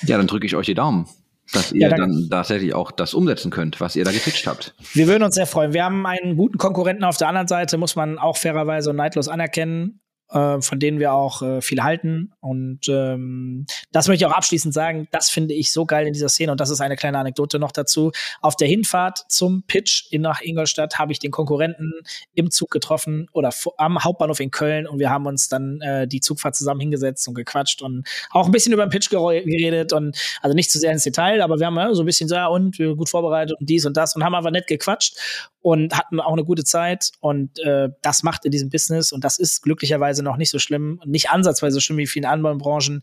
Ja, 0.04 0.18
dann 0.18 0.28
drücke 0.28 0.46
ich 0.46 0.56
euch 0.56 0.66
die 0.66 0.76
Daumen 0.76 1.08
dass 1.54 1.72
ihr 1.72 1.90
ja, 1.90 1.96
dann 1.96 2.28
tatsächlich 2.30 2.74
auch 2.74 2.92
das 2.92 3.14
umsetzen 3.14 3.52
könnt, 3.52 3.80
was 3.80 3.96
ihr 3.96 4.04
da 4.04 4.12
gepitcht 4.12 4.48
habt. 4.48 4.76
Wir 4.92 5.08
würden 5.08 5.24
uns 5.24 5.36
sehr 5.36 5.48
freuen. 5.48 5.72
Wir 5.72 5.86
haben 5.86 6.06
einen 6.06 6.36
guten 6.36 6.58
Konkurrenten 6.58 7.06
auf 7.06 7.16
der 7.16 7.30
anderen 7.30 7.48
Seite, 7.48 7.78
muss 7.78 7.96
man 7.96 8.18
auch 8.18 8.36
fairerweise 8.36 8.90
und 8.90 8.98
neidlos 8.98 9.30
anerkennen 9.30 10.02
äh, 10.30 10.62
von 10.62 10.80
denen 10.80 11.00
wir 11.00 11.14
auch 11.14 11.42
äh, 11.42 11.62
viel 11.62 11.84
halten. 11.84 12.34
Und 12.40 12.88
ähm, 12.90 13.66
das 13.92 14.08
möchte 14.08 14.26
ich 14.26 14.32
auch 14.32 14.36
abschließend 14.36 14.74
sagen, 14.74 15.08
das 15.12 15.30
finde 15.30 15.54
ich 15.54 15.72
so 15.72 15.86
geil 15.86 16.08
in 16.08 16.14
dieser 16.14 16.30
Szene. 16.30 16.52
Und 16.52 16.62
das 16.62 16.70
ist 16.70 16.82
eine 16.82 16.96
kleine 16.96 17.18
Anekdote 17.18 17.60
noch 17.60 17.72
dazu. 17.72 18.12
Auf 18.42 18.56
der 18.56 18.68
Hinfahrt 18.68 19.26
zum 19.30 19.64
Pitch 19.64 20.12
in 20.12 20.22
nach 20.22 20.42
Ingolstadt 20.42 21.00
habe 21.00 21.12
ich 21.12 21.20
den 21.20 21.32
Konkurrenten 21.32 21.94
im 22.34 22.52
Zug 22.52 22.70
getroffen 22.70 23.28
oder 23.34 23.52
am 23.78 24.04
Hauptbahnhof 24.04 24.40
in 24.40 24.52
Köln 24.52 24.88
und 24.88 25.00
wir 25.00 25.10
haben 25.10 25.26
uns 25.26 25.48
dann 25.50 25.82
äh, 25.82 26.08
die 26.08 26.20
Zugfahrt 26.20 26.56
zusammen 26.56 26.82
hingesetzt 26.82 27.28
und 27.28 27.34
gequatscht 27.34 27.82
und 27.82 28.08
auch 28.32 28.46
ein 28.46 28.52
bisschen 28.52 28.74
über 28.74 28.86
den 28.86 28.90
Pitch 28.90 29.10
geredet 29.10 29.94
und 29.94 30.18
also 30.42 30.56
nicht 30.56 30.72
zu 30.72 30.80
sehr 30.80 30.92
ins 30.92 31.04
Detail, 31.04 31.42
aber 31.42 31.60
wir 31.60 31.66
haben 31.66 31.76
ja, 31.76 31.94
so 31.94 32.04
ein 32.04 32.06
bisschen 32.06 32.28
so, 32.28 32.36
ja, 32.36 32.48
und 32.48 32.78
wir 32.80 32.96
gut 32.96 33.10
vorbereitet 33.10 33.58
und 33.60 33.70
dies 33.70 33.86
und 33.86 33.96
das 33.96 34.16
und 34.16 34.24
haben 34.24 34.36
einfach 34.36 34.52
nett 34.52 34.68
gequatscht 34.68 35.18
und 35.62 35.98
hatten 35.98 36.20
auch 36.20 36.34
eine 36.34 36.44
gute 36.44 36.64
Zeit 36.64 37.12
und 37.20 37.60
äh, 37.60 37.90
das 38.02 38.24
macht 38.24 38.46
in 38.46 38.52
diesem 38.52 38.70
Business 38.70 39.12
und 39.12 39.24
das 39.24 39.40
ist 39.40 39.62
glücklicherweise 39.62 40.17
noch 40.24 40.38
nicht 40.38 40.50
so 40.50 40.60
schlimm, 40.60 41.00
nicht 41.06 41.30
ansatzweise 41.30 41.76
so 41.76 41.80
schlimm 41.80 41.98
wie 41.98 42.08
vielen 42.08 42.26
anderen 42.26 42.58
Branchen, 42.58 43.02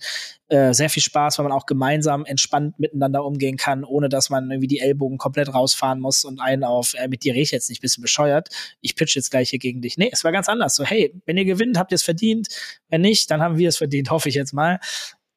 äh, 0.49 0.73
sehr 0.73 0.91
viel 0.91 1.03
Spaß, 1.03 1.39
weil 1.39 1.45
man 1.45 1.53
auch 1.53 1.67
gemeinsam 1.67 2.25
entspannt 2.25 2.79
miteinander 2.79 3.25
umgehen 3.25 3.57
kann, 3.57 3.85
ohne 3.85 4.09
dass 4.09 4.31
man 4.31 4.51
irgendwie 4.51 4.69
die 4.69 4.81
Ellbogen 4.81 5.19
komplett 5.19 5.53
rausfahren 5.53 6.01
muss 6.01 6.25
und 6.25 6.41
einen 6.41 6.65
auf, 6.65 6.95
äh, 6.95 7.09
mit 7.09 7.25
dir 7.25 7.33
rede 7.33 7.43
ich 7.43 7.51
jetzt 7.51 7.69
nicht, 7.69 7.81
bist 7.81 7.97
du 7.97 8.03
bescheuert, 8.03 8.49
ich 8.81 8.97
pitch 8.97 9.17
jetzt 9.17 9.31
gleich 9.31 9.51
hier 9.51 9.59
gegen 9.59 9.81
dich. 9.81 9.97
Nee, 9.99 10.11
es 10.13 10.25
war 10.25 10.33
ganz 10.33 10.49
anders. 10.49 10.75
So, 10.75 10.85
hey, 10.85 11.15
wenn 11.27 11.37
ihr 11.37 11.45
gewinnt, 11.45 11.79
habt 11.79 11.93
ihr 11.93 11.97
es 11.97 12.03
verdient, 12.03 12.49
wenn 12.89 13.01
nicht, 13.01 13.31
dann 13.31 13.41
haben 13.41 13.59
wir 13.59 13.69
es 13.69 13.77
verdient, 13.77 14.11
hoffe 14.11 14.29
ich 14.29 14.35
jetzt 14.35 14.53
mal. 14.53 14.81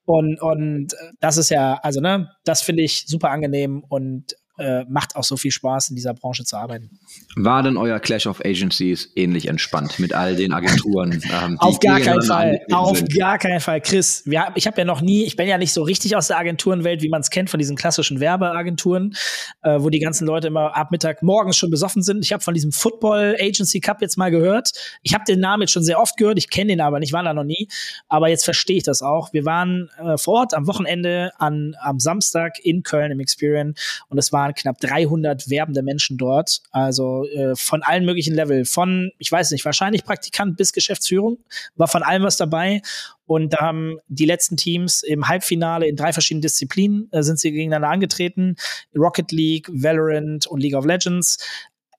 Und, 0.06 0.42
und 0.42 0.94
äh, 0.94 1.12
das 1.20 1.38
ist 1.38 1.50
ja, 1.50 1.80
also, 1.84 2.00
ne, 2.00 2.32
das 2.46 2.62
finde 2.62 2.84
ich 2.84 3.06
super 3.08 3.30
angenehm 3.30 3.84
und 3.88 4.36
äh, 4.58 4.86
macht 4.86 5.16
auch 5.16 5.24
so 5.24 5.38
viel 5.38 5.52
Spaß, 5.52 5.90
in 5.90 5.96
dieser 5.96 6.14
Branche 6.14 6.44
zu 6.44 6.58
arbeiten. 6.58 6.90
War 7.36 7.64
denn 7.64 7.78
euer 7.78 8.00
Clash 8.00 8.28
of 8.28 8.44
Agencies 8.44 9.12
ähnlich 9.16 9.48
entspannt 9.48 10.00
mit 10.00 10.14
all 10.14 10.36
den 10.36 10.54
Agenturen? 10.54 11.22
Ähm, 11.38 11.60
Auf 11.60 11.80
gar 11.80 12.00
keinen 12.00 12.22
Fall. 12.22 12.60
Auf 12.72 12.98
sind? 12.98 13.14
gar 13.14 13.38
keinen 13.38 13.60
Fall. 13.60 13.82
Chris, 13.82 14.24
wir, 14.26 14.48
ich 14.56 14.66
habe 14.66 14.78
ja 14.78 14.86
noch 14.86 15.02
nie, 15.02 15.26
ich 15.26 15.36
bin 15.36 15.48
ja 15.48 15.58
nicht 15.58 15.74
so 15.74 15.84
richtig 15.84 16.16
aus 16.16 16.28
der 16.28 16.38
Agenturenwelt, 16.38 17.02
wie 17.02 17.10
man 17.10 17.22
es 17.22 17.30
kennt 17.30 17.50
von 17.50 17.60
diesen 17.60 17.76
klassischen 17.76 18.20
Werbeagenturen, 18.20 19.16
äh, 19.64 19.80
wo 19.80 19.90
die 19.90 20.00
ganzen 20.00 20.26
Leute 20.26 20.48
immer 20.48 20.76
ab 20.76 20.92
Mittag 20.92 21.22
morgens 21.22 21.58
schon 21.58 21.70
besoffen 21.70 22.02
sind. 22.02 22.24
Ich 22.24 22.34
habe 22.34 22.42
von 22.42 22.54
diesem 22.54 22.72
Football 22.72 23.36
Agency 23.40 23.82
Cup 23.82 24.02
jetzt 24.02 24.18
mal 24.18 24.32
gehört. 24.32 24.72
Ich 25.04 25.14
habe 25.14 25.26
den 25.28 25.40
Namen 25.40 25.64
jetzt 25.64 25.72
schon 25.72 25.84
sehr 25.84 26.00
oft 26.00 26.18
gehört, 26.18 26.38
ich 26.38 26.50
kenne 26.50 26.70
den 26.70 26.82
aber 26.82 27.00
nicht, 27.00 27.14
war 27.14 27.24
da 27.24 27.34
noch 27.34 27.44
nie. 27.44 27.68
Aber 28.08 28.30
jetzt 28.30 28.46
verstehe 28.46 28.78
ich 28.78 28.84
das 28.84 29.02
auch. 29.02 29.34
Wir 29.34 29.46
waren 29.46 29.90
äh, 30.00 30.18
vor 30.18 30.36
Ort 30.36 30.54
am 30.54 30.66
Wochenende 30.68 31.32
an, 31.38 31.76
am 31.82 32.00
Samstag 32.00 32.60
in 32.64 32.84
Köln 32.84 33.12
im 33.12 33.20
Experian 33.20 33.76
und 34.10 34.18
es 34.18 34.32
waren 34.48 34.56
knapp 34.56 34.80
300 34.80 35.50
werbende 35.50 35.84
Menschen 35.84 36.18
dort. 36.18 36.62
Also 36.72 37.26
äh, 37.26 37.56
von 37.56 37.84
allen 37.84 38.06
möglichen 38.06 38.34
Level. 38.34 38.66
Von, 38.66 39.12
ich 39.18 39.32
weiß 39.32 39.52
nicht, 39.52 39.66
wahrscheinlich 39.66 40.04
Praktikant 40.04 40.58
bis 40.58 40.74
Geschäftsführung. 40.74 41.38
War 41.76 41.88
von 41.88 42.04
allem 42.04 42.24
was 42.24 42.38
dabei. 42.38 42.82
Und 43.26 43.54
da 43.54 43.60
haben 43.60 43.98
die 44.08 44.26
letzten 44.26 44.56
Teams 44.56 45.04
im 45.04 45.28
Halbfinale 45.28 45.88
in 45.88 45.96
drei 45.96 46.14
verschiedenen 46.14 46.42
Disziplinen 46.42 47.10
äh, 47.12 47.24
sind 47.24 47.40
sie 47.40 47.52
gegeneinander 47.52 47.90
angetreten. 47.90 48.56
Rocket 48.96 49.32
League, 49.32 49.68
Valorant 49.72 50.48
und 50.48 50.62
League 50.62 50.76
of 50.76 50.86
Legends. 50.86 51.38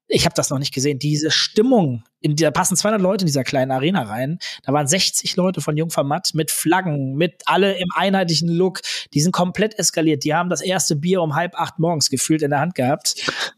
Ich 0.07 0.25
habe 0.25 0.35
das 0.35 0.49
noch 0.49 0.59
nicht 0.59 0.73
gesehen. 0.73 0.99
Diese 0.99 1.31
Stimmung 1.31 2.03
in 2.21 2.37
der 2.37 2.51
passen 2.51 2.77
200 2.77 3.01
Leute 3.01 3.23
in 3.23 3.27
dieser 3.27 3.45
kleinen 3.45 3.71
Arena 3.71 4.03
rein. 4.03 4.39
Da 4.65 4.73
waren 4.73 4.87
60 4.87 5.37
Leute 5.37 5.61
von 5.61 5.77
Jungformat 5.77 6.31
mit 6.35 6.51
Flaggen, 6.51 7.15
mit 7.15 7.43
alle 7.47 7.79
im 7.79 7.89
einheitlichen 7.95 8.49
Look. 8.49 8.81
Die 9.15 9.21
sind 9.21 9.33
komplett 9.33 9.79
eskaliert. 9.79 10.25
Die 10.25 10.35
haben 10.35 10.51
das 10.51 10.61
erste 10.61 10.97
Bier 10.97 11.23
um 11.23 11.35
halb 11.35 11.55
acht 11.55 11.79
morgens 11.79 12.11
gefühlt 12.11 12.43
in 12.43 12.51
der 12.51 12.61
Hand 12.61 12.75
gehabt. 12.75 13.15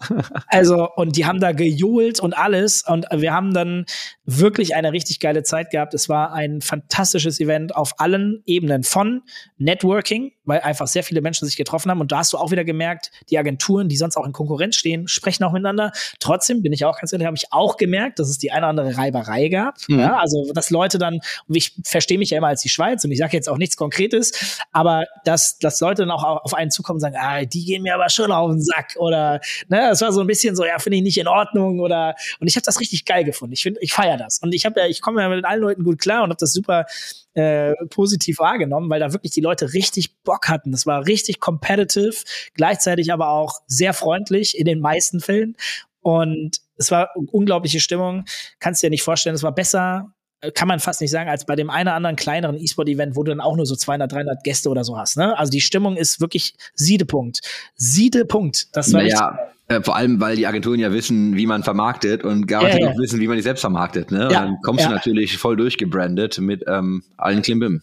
also, 0.48 0.88
und 0.96 1.16
die 1.16 1.24
haben 1.24 1.40
da 1.40 1.52
gejohlt 1.52 2.20
und 2.20 2.36
alles. 2.36 2.84
Und 2.86 3.06
wir 3.10 3.32
haben 3.32 3.54
dann 3.54 3.86
wirklich 4.24 4.74
eine 4.76 4.92
richtig 4.92 5.20
geile 5.20 5.42
Zeit 5.42 5.70
gehabt. 5.70 5.94
Es 5.94 6.08
war 6.08 6.32
ein 6.32 6.60
fantastisches 6.60 7.40
Event 7.40 7.74
auf 7.74 7.98
allen 7.98 8.42
Ebenen 8.46 8.82
von 8.82 9.22
Networking, 9.56 10.32
weil 10.44 10.60
einfach 10.60 10.86
sehr 10.86 11.02
viele 11.02 11.20
Menschen 11.20 11.46
sich 11.46 11.56
getroffen 11.56 11.90
haben. 11.90 12.00
Und 12.00 12.12
da 12.12 12.18
hast 12.18 12.32
du 12.32 12.38
auch 12.38 12.50
wieder 12.50 12.64
gemerkt, 12.64 13.10
die 13.30 13.38
Agenturen, 13.38 13.88
die 13.88 13.96
sonst 13.96 14.16
auch 14.16 14.26
in 14.26 14.32
Konkurrenz 14.32 14.76
stehen, 14.76 15.08
sprechen 15.08 15.44
auch 15.44 15.52
miteinander. 15.52 15.92
Trotzdem 16.18 16.62
bin 16.62 16.72
ich 16.72 16.84
auch 16.84 16.98
ganz 16.98 17.12
ehrlich, 17.12 17.26
habe 17.26 17.36
ich 17.36 17.52
auch 17.52 17.76
gemerkt, 17.76 18.18
dass 18.18 18.28
es 18.28 18.38
die 18.38 18.49
eine 18.52 18.60
oder 18.60 18.68
andere 18.68 18.96
Reiberei 18.96 19.48
gab. 19.48 19.76
Mhm. 19.88 20.00
Ja, 20.00 20.16
also, 20.18 20.52
dass 20.52 20.70
Leute 20.70 20.98
dann, 20.98 21.20
und 21.48 21.54
ich 21.54 21.74
verstehe 21.84 22.18
mich 22.18 22.30
ja 22.30 22.38
immer 22.38 22.48
als 22.48 22.62
die 22.62 22.68
Schweiz 22.68 23.04
und 23.04 23.10
ich 23.10 23.18
sage 23.18 23.36
jetzt 23.36 23.48
auch 23.48 23.58
nichts 23.58 23.76
Konkretes, 23.76 24.58
aber 24.72 25.06
dass, 25.24 25.58
dass 25.58 25.80
Leute 25.80 26.02
dann 26.02 26.10
auch 26.10 26.24
auf 26.24 26.54
einen 26.54 26.70
zukommen 26.70 26.96
und 26.96 27.00
sagen, 27.00 27.16
ah, 27.18 27.44
die 27.44 27.64
gehen 27.64 27.82
mir 27.82 27.94
aber 27.94 28.08
schon 28.08 28.32
auf 28.32 28.50
den 28.50 28.62
Sack 28.62 28.94
oder, 28.96 29.40
ne, 29.68 29.88
das 29.90 30.00
war 30.00 30.12
so 30.12 30.20
ein 30.20 30.26
bisschen 30.26 30.56
so, 30.56 30.64
ja, 30.64 30.78
finde 30.78 30.98
ich 30.98 31.02
nicht 31.02 31.18
in 31.18 31.28
Ordnung 31.28 31.80
oder, 31.80 32.14
und 32.40 32.48
ich 32.48 32.56
habe 32.56 32.64
das 32.64 32.80
richtig 32.80 33.04
geil 33.04 33.24
gefunden. 33.24 33.52
Ich 33.52 33.62
finde, 33.62 33.80
ich 33.80 33.92
feiere 33.92 34.16
das. 34.16 34.38
Und 34.42 34.54
ich 34.54 34.66
habe 34.66 34.80
ja, 34.80 34.86
ich 34.86 35.00
komme 35.00 35.22
ja 35.22 35.28
mit 35.28 35.44
allen 35.44 35.60
Leuten 35.60 35.84
gut 35.84 35.98
klar 35.98 36.22
und 36.22 36.30
habe 36.30 36.38
das 36.38 36.52
super 36.52 36.86
äh, 37.34 37.74
positiv 37.90 38.38
wahrgenommen, 38.38 38.90
weil 38.90 39.00
da 39.00 39.12
wirklich 39.12 39.32
die 39.32 39.40
Leute 39.40 39.72
richtig 39.72 40.16
Bock 40.22 40.48
hatten. 40.48 40.72
Das 40.72 40.86
war 40.86 41.06
richtig 41.06 41.40
competitive, 41.40 42.16
gleichzeitig 42.54 43.12
aber 43.12 43.28
auch 43.28 43.60
sehr 43.66 43.94
freundlich 43.94 44.58
in 44.58 44.64
den 44.64 44.80
meisten 44.80 45.20
Fällen. 45.20 45.56
Und 46.02 46.60
es 46.80 46.90
war 46.90 47.10
unglaubliche 47.14 47.78
Stimmung. 47.78 48.24
Kannst 48.58 48.82
dir 48.82 48.86
ja 48.86 48.90
nicht 48.90 49.02
vorstellen, 49.02 49.34
es 49.34 49.42
war 49.42 49.54
besser, 49.54 50.12
äh, 50.40 50.50
kann 50.50 50.66
man 50.66 50.80
fast 50.80 51.00
nicht 51.02 51.10
sagen, 51.10 51.28
als 51.28 51.44
bei 51.44 51.54
dem 51.54 51.70
einen 51.70 51.88
oder 51.88 51.94
anderen 51.94 52.16
kleineren 52.16 52.56
E-Sport-Event, 52.56 53.16
wo 53.16 53.22
du 53.22 53.30
dann 53.30 53.40
auch 53.40 53.56
nur 53.56 53.66
so 53.66 53.76
200, 53.76 54.10
300 54.10 54.42
Gäste 54.42 54.70
oder 54.70 54.82
so 54.82 54.96
hast. 54.96 55.18
Ne? 55.18 55.38
Also 55.38 55.50
die 55.50 55.60
Stimmung 55.60 55.96
ist 55.96 56.20
wirklich 56.20 56.54
Siedepunkt. 56.74 57.40
Siedepunkt. 57.76 58.74
Das 58.74 58.92
war 58.92 59.02
naja, 59.02 59.38
äh, 59.68 59.82
vor 59.82 59.94
allem, 59.94 60.20
weil 60.20 60.36
die 60.36 60.46
Agenturen 60.46 60.80
ja 60.80 60.90
wissen, 60.90 61.36
wie 61.36 61.46
man 61.46 61.62
vermarktet 61.62 62.24
und 62.24 62.46
garantiert 62.46 62.80
ja, 62.80 62.86
ja. 62.88 62.94
auch 62.94 62.98
wissen, 62.98 63.20
wie 63.20 63.28
man 63.28 63.36
die 63.36 63.42
selbst 63.42 63.60
vermarktet. 63.60 64.10
Ne? 64.10 64.22
Ja, 64.32 64.40
dann 64.40 64.56
kommst 64.62 64.86
du 64.86 64.88
natürlich 64.88 65.36
voll 65.36 65.56
durchgebrandet 65.56 66.38
mit 66.38 66.64
ähm, 66.66 67.04
allen 67.18 67.42
Klimbim. 67.42 67.82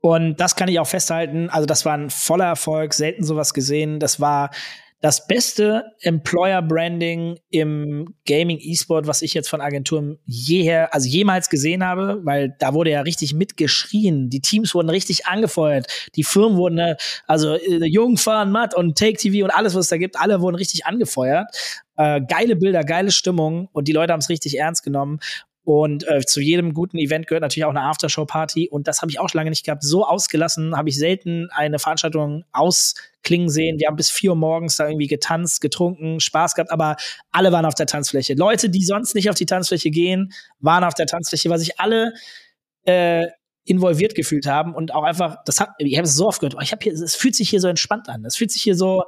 Und 0.00 0.40
das 0.40 0.56
kann 0.56 0.68
ich 0.68 0.80
auch 0.80 0.86
festhalten. 0.86 1.48
Also 1.48 1.66
das 1.66 1.84
war 1.84 1.94
ein 1.94 2.10
voller 2.10 2.46
Erfolg, 2.46 2.92
selten 2.92 3.24
sowas 3.24 3.54
gesehen. 3.54 4.00
Das 4.00 4.20
war 4.20 4.50
das 5.00 5.26
beste 5.26 5.84
Employer 6.00 6.62
Branding 6.62 7.38
im 7.50 8.14
Gaming 8.26 8.58
E-Sport, 8.60 9.06
was 9.06 9.22
ich 9.22 9.34
jetzt 9.34 9.48
von 9.48 9.60
Agenturen 9.60 10.18
jeher, 10.24 10.92
also 10.94 11.08
jemals 11.08 11.50
gesehen 11.50 11.84
habe, 11.84 12.20
weil 12.24 12.54
da 12.58 12.72
wurde 12.72 12.90
ja 12.90 13.02
richtig 13.02 13.34
mitgeschrien. 13.34 14.30
Die 14.30 14.40
Teams 14.40 14.74
wurden 14.74 14.88
richtig 14.88 15.26
angefeuert. 15.26 15.86
Die 16.16 16.24
Firmen 16.24 16.56
wurden, 16.56 16.78
äh, 16.78 16.96
also 17.26 17.54
äh, 17.54 17.84
Jungfern, 17.84 18.50
Matt 18.50 18.74
und 18.74 18.96
Take 18.96 19.18
TV 19.18 19.44
und 19.44 19.50
alles, 19.50 19.74
was 19.74 19.84
es 19.84 19.90
da 19.90 19.98
gibt, 19.98 20.18
alle 20.18 20.40
wurden 20.40 20.56
richtig 20.56 20.86
angefeuert. 20.86 21.46
Äh, 21.96 22.22
geile 22.28 22.56
Bilder, 22.56 22.82
geile 22.82 23.10
Stimmung 23.10 23.68
und 23.72 23.88
die 23.88 23.92
Leute 23.92 24.12
haben 24.12 24.20
es 24.20 24.28
richtig 24.28 24.58
ernst 24.58 24.82
genommen. 24.82 25.18
Und 25.66 26.06
äh, 26.06 26.24
zu 26.24 26.40
jedem 26.40 26.74
guten 26.74 26.96
Event 26.96 27.26
gehört 27.26 27.42
natürlich 27.42 27.64
auch 27.64 27.70
eine 27.70 27.82
Aftershow-Party. 27.82 28.68
Und 28.70 28.86
das 28.86 29.02
habe 29.02 29.10
ich 29.10 29.18
auch 29.18 29.28
schon 29.28 29.40
lange 29.40 29.50
nicht 29.50 29.64
gehabt. 29.64 29.82
So 29.82 30.06
ausgelassen 30.06 30.76
habe 30.76 30.90
ich 30.90 30.96
selten 30.96 31.48
eine 31.50 31.80
Veranstaltung 31.80 32.44
ausklingen 32.52 33.48
sehen. 33.48 33.80
Wir 33.80 33.88
haben 33.88 33.96
bis 33.96 34.08
vier 34.08 34.30
Uhr 34.30 34.36
morgens 34.36 34.76
da 34.76 34.86
irgendwie 34.86 35.08
getanzt, 35.08 35.60
getrunken, 35.60 36.20
Spaß 36.20 36.54
gehabt, 36.54 36.70
aber 36.70 36.94
alle 37.32 37.50
waren 37.50 37.64
auf 37.64 37.74
der 37.74 37.86
Tanzfläche. 37.86 38.34
Leute, 38.34 38.70
die 38.70 38.84
sonst 38.84 39.16
nicht 39.16 39.28
auf 39.28 39.34
die 39.34 39.44
Tanzfläche 39.44 39.90
gehen, 39.90 40.32
waren 40.60 40.84
auf 40.84 40.94
der 40.94 41.06
Tanzfläche, 41.06 41.50
weil 41.50 41.58
sich 41.58 41.80
alle 41.80 42.12
äh, 42.84 43.26
involviert 43.64 44.14
gefühlt 44.14 44.46
haben 44.46 44.72
und 44.72 44.94
auch 44.94 45.02
einfach, 45.02 45.38
das 45.46 45.58
hat, 45.58 45.70
ich 45.78 45.96
habe 45.96 46.06
es 46.06 46.14
so 46.14 46.28
oft 46.28 46.38
gehört, 46.38 46.54
oh, 46.54 46.60
es 46.86 47.16
fühlt 47.16 47.34
sich 47.34 47.50
hier 47.50 47.60
so 47.60 47.66
entspannt 47.66 48.08
an. 48.08 48.24
Es 48.24 48.36
fühlt 48.36 48.52
sich 48.52 48.62
hier 48.62 48.76
so, 48.76 49.02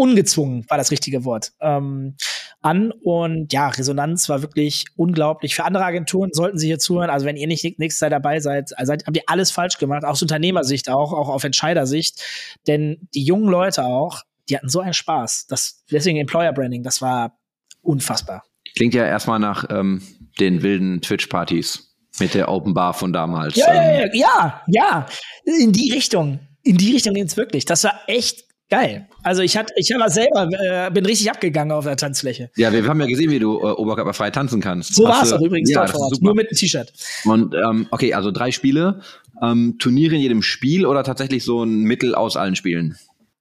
ungezwungen 0.00 0.64
war 0.70 0.78
das 0.78 0.90
richtige 0.90 1.26
Wort, 1.26 1.52
ähm, 1.60 2.16
an. 2.62 2.90
Und 2.90 3.52
ja, 3.52 3.68
Resonanz 3.68 4.30
war 4.30 4.40
wirklich 4.40 4.86
unglaublich. 4.96 5.54
Für 5.54 5.64
andere 5.64 5.84
Agenturen 5.84 6.30
sollten 6.32 6.56
sie 6.56 6.68
hier 6.68 6.78
zuhören. 6.78 7.10
Also 7.10 7.26
wenn 7.26 7.36
ihr 7.36 7.46
nicht 7.46 7.78
nächstes 7.78 8.00
Jahr 8.00 8.08
dabei 8.08 8.40
seid, 8.40 8.76
also 8.78 8.94
habt 8.94 9.14
ihr 9.14 9.22
alles 9.26 9.50
falsch 9.50 9.76
gemacht, 9.76 10.04
aus 10.04 10.22
Unternehmersicht 10.22 10.88
auch, 10.88 11.12
auch 11.12 11.28
auf 11.28 11.44
Entscheidersicht. 11.44 12.24
Denn 12.66 13.08
die 13.14 13.24
jungen 13.24 13.50
Leute 13.50 13.84
auch, 13.84 14.22
die 14.48 14.56
hatten 14.56 14.70
so 14.70 14.80
einen 14.80 14.94
Spaß. 14.94 15.48
Das, 15.48 15.84
deswegen 15.90 16.16
Employer 16.18 16.54
Branding, 16.54 16.82
das 16.82 17.02
war 17.02 17.38
unfassbar. 17.82 18.44
Klingt 18.76 18.94
ja 18.94 19.04
erstmal 19.04 19.38
nach 19.38 19.66
ähm, 19.68 20.00
den 20.38 20.62
wilden 20.62 21.02
Twitch-Partys 21.02 21.94
mit 22.18 22.32
der 22.32 22.48
Open 22.48 22.72
Bar 22.72 22.94
von 22.94 23.12
damals. 23.12 23.54
Ja, 23.54 23.74
ja, 23.74 23.98
ja, 24.00 24.08
ja, 24.14 24.62
ja. 24.66 25.06
In 25.44 25.72
die 25.72 25.92
Richtung. 25.92 26.40
In 26.62 26.78
die 26.78 26.92
Richtung 26.92 27.12
ging 27.14 27.24
es 27.24 27.36
wirklich. 27.36 27.66
Das 27.66 27.84
war 27.84 28.00
echt 28.06 28.49
Geil. 28.70 29.08
Also 29.24 29.42
ich 29.42 29.56
hatte, 29.56 29.72
ich 29.76 29.90
war 29.90 30.08
selber, 30.08 30.48
äh, 30.52 30.90
bin 30.92 31.04
richtig 31.04 31.28
abgegangen 31.28 31.72
auf 31.72 31.84
der 31.84 31.96
Tanzfläche. 31.96 32.50
Ja, 32.56 32.72
wir 32.72 32.86
haben 32.86 33.00
ja 33.00 33.06
gesehen, 33.06 33.30
wie 33.30 33.40
du 33.40 33.58
äh, 33.58 33.72
oberkörperfrei 33.72 34.30
tanzen 34.30 34.60
kannst. 34.60 34.94
So 34.94 35.04
war 35.04 35.24
es 35.24 35.32
auch 35.32 35.40
übrigens 35.40 35.70
ja, 35.70 35.80
dort 35.80 35.90
vor 35.90 36.02
Ort, 36.02 36.22
nur 36.22 36.34
mit 36.36 36.48
einem 36.48 36.56
T-Shirt. 36.56 36.92
Und 37.24 37.54
ähm, 37.54 37.86
okay, 37.90 38.14
also 38.14 38.30
drei 38.30 38.52
Spiele, 38.52 39.00
ähm, 39.42 39.76
Turniere 39.80 40.14
in 40.14 40.20
jedem 40.20 40.42
Spiel 40.42 40.86
oder 40.86 41.02
tatsächlich 41.02 41.44
so 41.44 41.64
ein 41.64 41.82
Mittel 41.82 42.14
aus 42.14 42.36
allen 42.36 42.54
Spielen? 42.54 42.96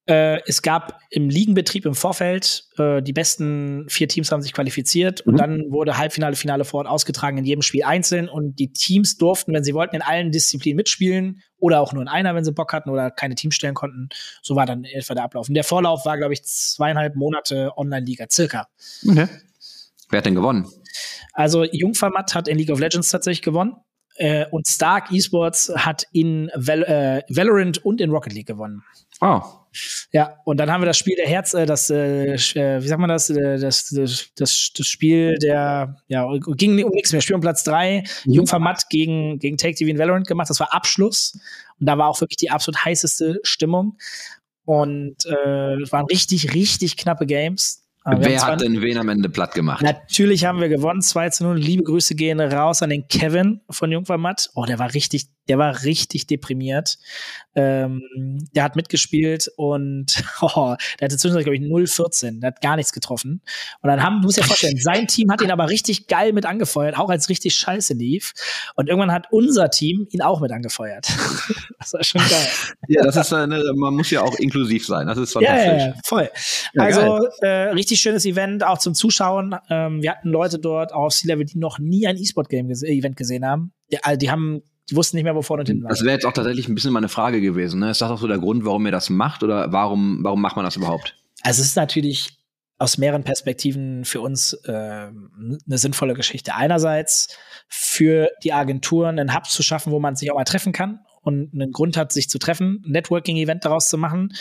Äh, 0.10 0.42
es 0.48 0.64
gab 0.64 1.00
im 1.12 1.30
Ligenbetrieb 1.30 1.86
im 1.86 1.94
Vorfeld, 1.94 2.66
äh, 2.80 3.00
die 3.04 3.14
besten 3.14 3.86
vier 3.90 4.08
Teams 4.08 4.32
haben 4.32 4.42
sich 4.42 4.54
qualifiziert 4.54 5.24
mhm. 5.24 5.32
und 5.32 5.40
dann 5.40 5.72
wurde 5.72 6.00
Halbfinale, 6.00 6.36
Finale 6.36 6.66
vor 6.66 6.80
Ort 6.80 6.88
ausgetragen 6.88 7.38
in 7.38 7.46
jedem 7.46 7.62
Spiel 7.62 7.84
einzeln 7.84 8.28
und 8.28 8.58
die 8.58 8.74
Teams 8.74 9.18
durften, 9.18 9.54
wenn 9.54 9.64
sie 9.64 9.76
wollten, 9.76 9.96
in 9.96 10.02
allen 10.02 10.32
Disziplinen 10.32 10.78
mitspielen 10.78 11.44
oder 11.60 11.80
auch 11.80 11.94
nur 11.94 12.02
in 12.02 12.08
einer, 12.08 12.34
wenn 12.34 12.44
sie 12.44 12.52
Bock 12.52 12.74
hatten 12.74 12.90
oder 12.90 13.12
keine 13.12 13.36
Teams 13.36 13.54
stellen 13.54 13.76
konnten. 13.76 14.10
So 14.42 14.56
war 14.56 14.66
dann 14.66 14.84
etwa 14.84 15.14
der 15.14 15.26
Ablauf. 15.26 15.48
Und 15.48 15.54
der 15.54 15.64
Vorlauf 15.64 16.06
war, 16.06 16.18
glaube 16.18 16.34
ich, 16.34 16.44
zweieinhalb 16.44 17.16
Monate 17.16 17.72
Online-Liga, 17.78 18.26
circa. 18.32 18.68
Okay. 19.08 19.28
Wer 20.10 20.18
hat 20.18 20.26
denn 20.26 20.34
gewonnen? 20.34 20.68
Also 21.34 21.66
Jungfermatt 21.66 22.34
hat 22.34 22.48
in 22.48 22.58
League 22.58 22.72
of 22.72 22.80
Legends 22.80 23.10
tatsächlich 23.10 23.44
gewonnen. 23.44 23.76
Äh, 24.16 24.48
und 24.50 24.68
Stark 24.68 25.12
Esports 25.12 25.72
hat 25.76 26.08
in 26.14 26.50
Val 26.56 26.82
äh, 26.84 27.22
Valorant 27.30 27.86
und 27.86 28.02
in 28.02 28.10
Rocket 28.10 28.34
League 28.34 28.48
gewonnen. 28.48 28.84
Oh. 29.22 29.42
Ja, 30.12 30.38
und 30.46 30.58
dann 30.58 30.72
haben 30.72 30.82
wir 30.82 30.86
das 30.86 30.98
Spiel 30.98 31.16
der 31.16 31.28
Herz, 31.28 31.54
äh, 31.54 31.66
das, 31.66 31.90
äh, 31.90 32.34
äh 32.34 32.84
wie 32.84 32.88
sagt 32.88 33.00
man 33.00 33.10
das, 33.10 33.30
äh, 33.30 33.60
das, 33.60 33.90
das, 33.90 34.30
das, 34.36 34.72
das 34.76 34.88
Spiel 34.88 35.38
der, 35.38 35.98
ja, 36.08 36.28
ging 36.56 36.84
um 36.84 36.92
nichts 36.92 37.12
mehr. 37.12 37.22
Spiel 37.22 37.36
um 37.36 37.42
Platz 37.42 37.64
drei, 37.64 38.04
mhm. 38.26 38.34
Jungfer 38.34 38.60
Matt 38.60 38.90
gegen, 38.90 39.40
gegen 39.40 39.58
Take 39.58 39.76
TV 39.76 39.90
in 39.90 40.00
Valorant 40.00 40.28
gemacht. 40.28 40.50
Das 40.50 40.60
war 40.60 40.74
Abschluss. 40.74 41.40
Und 41.80 41.86
da 41.86 41.98
war 41.98 42.08
auch 42.08 42.20
wirklich 42.22 42.38
die 42.38 42.52
absolut 42.52 42.84
heißeste 42.84 43.40
Stimmung. 43.44 43.98
Und 44.66 45.26
äh, 45.26 45.82
es 45.82 45.92
waren 45.92 46.06
richtig, 46.06 46.54
richtig 46.54 46.98
knappe 46.98 47.26
Games. 47.26 47.84
Wer 48.06 48.46
hat 48.46 48.62
denn 48.62 48.82
wen 48.82 48.98
am 48.98 49.10
Ende 49.10 49.30
platt 49.30 49.54
gemacht? 49.54 49.84
Natürlich 49.84 50.46
haben 50.46 50.60
wir 50.60 50.70
gewonnen, 50.70 51.02
2 51.02 51.30
zu 51.30 51.44
0. 51.44 51.58
Liebe 51.60 51.84
Grüße 51.84 52.16
gehen 52.16 52.40
raus 52.40 52.82
an 52.82 52.90
den 52.90 53.08
Kevin 53.08 53.62
von 53.70 53.92
Jungfermatt. 53.92 54.50
Oh, 54.56 54.66
der 54.66 54.80
war 54.80 54.94
richtig, 54.94 55.28
der 55.50 55.58
war 55.58 55.84
richtig 55.84 56.28
deprimiert. 56.28 56.98
Ähm, 57.56 58.04
der 58.56 58.64
hat 58.64 58.76
mitgespielt 58.76 59.52
und 59.58 60.24
oh, 60.42 60.76
der 61.00 61.06
hatte 61.06 61.18
zwischendurch, 61.18 61.44
glaube 61.44 61.58
ich, 61.58 61.64
0-14. 61.64 62.40
Der 62.40 62.52
hat 62.52 62.62
gar 62.62 62.76
nichts 62.76 62.94
getroffen. 62.94 63.42
Und 63.82 63.90
dann 63.90 64.02
haben, 64.04 64.22
du 64.22 64.28
musst 64.28 64.38
dir 64.38 64.44
vorstellen, 64.44 64.78
sein 64.82 65.08
Team 65.08 65.32
hat 65.32 65.42
ihn 65.42 65.52
aber 65.52 65.70
richtig 65.70 66.08
geil 66.08 66.34
mit 66.34 66.46
angefeuert, 66.46 66.98
auch 66.98 67.10
als 67.10 67.30
richtig 67.30 67.56
scheiße 67.56 67.96
lief. 67.96 68.34
Und 68.76 68.88
irgendwann 68.88 69.12
hat 69.12 69.28
unser 69.32 69.70
Team 69.70 70.08
ihn 70.12 70.22
auch 70.22 70.40
mit 70.40 70.52
angefeuert. 70.52 71.08
das 71.80 71.94
war 71.94 72.04
schon 72.04 72.22
geil. 72.22 72.48
ja, 72.88 73.04
das 73.04 73.16
ist 73.16 73.34
eine, 73.34 73.62
man 73.76 73.96
muss 73.96 74.12
ja 74.12 74.22
auch 74.22 74.36
inklusiv 74.36 74.86
sein. 74.86 75.08
Das 75.08 75.18
ist 75.18 75.34
fantastisch. 75.34 75.66
Ja, 75.66 75.78
ja, 75.78 75.88
ja 75.88 75.94
voll. 76.06 76.30
Ja, 76.74 76.84
also, 76.84 77.28
äh, 77.42 77.72
richtig 77.72 78.00
schönes 78.00 78.26
Event, 78.26 78.64
auch 78.64 78.78
zum 78.78 78.94
Zuschauen. 78.94 79.56
Ähm, 79.72 80.04
wir 80.04 80.12
hatten 80.12 80.30
Leute 80.30 80.60
dort 80.60 80.94
auf 80.94 81.14
C-Level, 81.16 81.46
die 81.46 81.58
noch 81.58 81.80
nie 81.80 82.06
ein 82.06 82.18
E-Sport-Game-Event 82.18 83.16
gesehen 83.16 83.46
haben. 83.46 83.74
Die, 83.92 83.98
die 84.20 84.30
haben 84.30 84.62
die 84.90 84.96
wussten 84.96 85.18
nicht 85.18 85.24
mehr, 85.24 85.36
wo 85.36 85.42
vorne 85.42 85.62
und 85.62 85.68
hinten 85.68 85.84
war. 85.84 85.90
Das 85.90 86.02
wäre 86.02 86.14
jetzt 86.14 86.26
auch 86.26 86.34
tatsächlich 86.34 86.68
ein 86.68 86.76
bisschen 86.76 86.92
meine 86.92 87.10
Frage 87.10 87.42
gewesen. 87.42 87.80
Ne? 87.80 87.92
Ist 87.92 88.02
das 88.02 88.10
auch 88.10 88.20
so 88.20 88.28
der 88.28 88.40
Grund, 88.40 88.66
warum 88.66 88.86
ihr 88.86 88.92
das 88.92 89.10
macht 89.10 89.44
oder 89.44 89.72
warum, 89.72 90.20
warum 90.24 90.42
macht 90.42 90.56
man 90.56 90.66
das 90.66 90.76
überhaupt? 90.76 91.16
Also 91.44 91.62
es 91.62 91.70
ist 91.70 91.76
natürlich 91.76 92.40
aus 92.80 92.98
mehreren 92.98 93.24
Perspektiven 93.24 94.06
für 94.06 94.22
uns 94.22 94.54
äh, 94.64 94.72
eine 94.72 95.78
sinnvolle 95.78 96.14
Geschichte. 96.14 96.56
Einerseits 96.56 97.38
für 97.68 98.30
die 98.44 98.54
Agenturen 98.54 99.20
einen 99.20 99.36
Hub 99.36 99.46
zu 99.46 99.62
schaffen, 99.64 99.92
wo 99.92 100.00
man 100.00 100.16
sich 100.16 100.32
auch 100.32 100.36
mal 100.36 100.46
treffen 100.46 100.72
kann 100.72 101.02
und 101.22 101.54
einen 101.54 101.74
Grund 101.74 101.98
hat, 101.98 102.14
sich 102.14 102.30
zu 102.30 102.40
treffen, 102.40 102.82
ein 102.86 102.92
Networking-Event 102.92 103.66
daraus 103.66 103.90
zu 103.90 103.98
machen. 103.98 104.34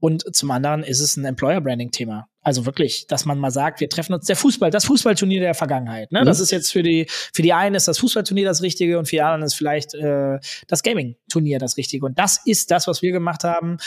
Und 0.00 0.36
zum 0.36 0.50
anderen 0.50 0.82
ist 0.82 1.00
es 1.00 1.16
ein 1.16 1.24
Employer-Branding-Thema. 1.24 2.28
Also 2.42 2.66
wirklich, 2.66 3.06
dass 3.06 3.24
man 3.24 3.38
mal 3.38 3.50
sagt, 3.50 3.80
wir 3.80 3.88
treffen 3.88 4.12
uns 4.12 4.26
der 4.26 4.36
Fußball, 4.36 4.70
das 4.70 4.84
Fußballturnier 4.84 5.40
der 5.40 5.54
Vergangenheit. 5.54 6.12
Ne? 6.12 6.20
Mhm. 6.20 6.26
Das 6.26 6.40
ist 6.40 6.50
jetzt 6.50 6.70
für 6.70 6.82
die 6.82 7.06
für 7.08 7.40
die 7.40 7.54
einen 7.54 7.74
ist 7.74 7.88
das 7.88 7.98
Fußballturnier 7.98 8.44
das 8.44 8.60
Richtige 8.60 8.98
und 8.98 9.06
für 9.06 9.16
die 9.16 9.22
anderen 9.22 9.42
ist 9.42 9.54
vielleicht 9.54 9.94
äh, 9.94 10.38
das 10.68 10.82
Gaming-Turnier 10.82 11.58
das 11.58 11.78
Richtige. 11.78 12.04
Und 12.04 12.18
das 12.18 12.40
ist 12.44 12.70
das, 12.70 12.86
was 12.86 13.00
wir 13.00 13.12
gemacht 13.12 13.44
haben. 13.44 13.78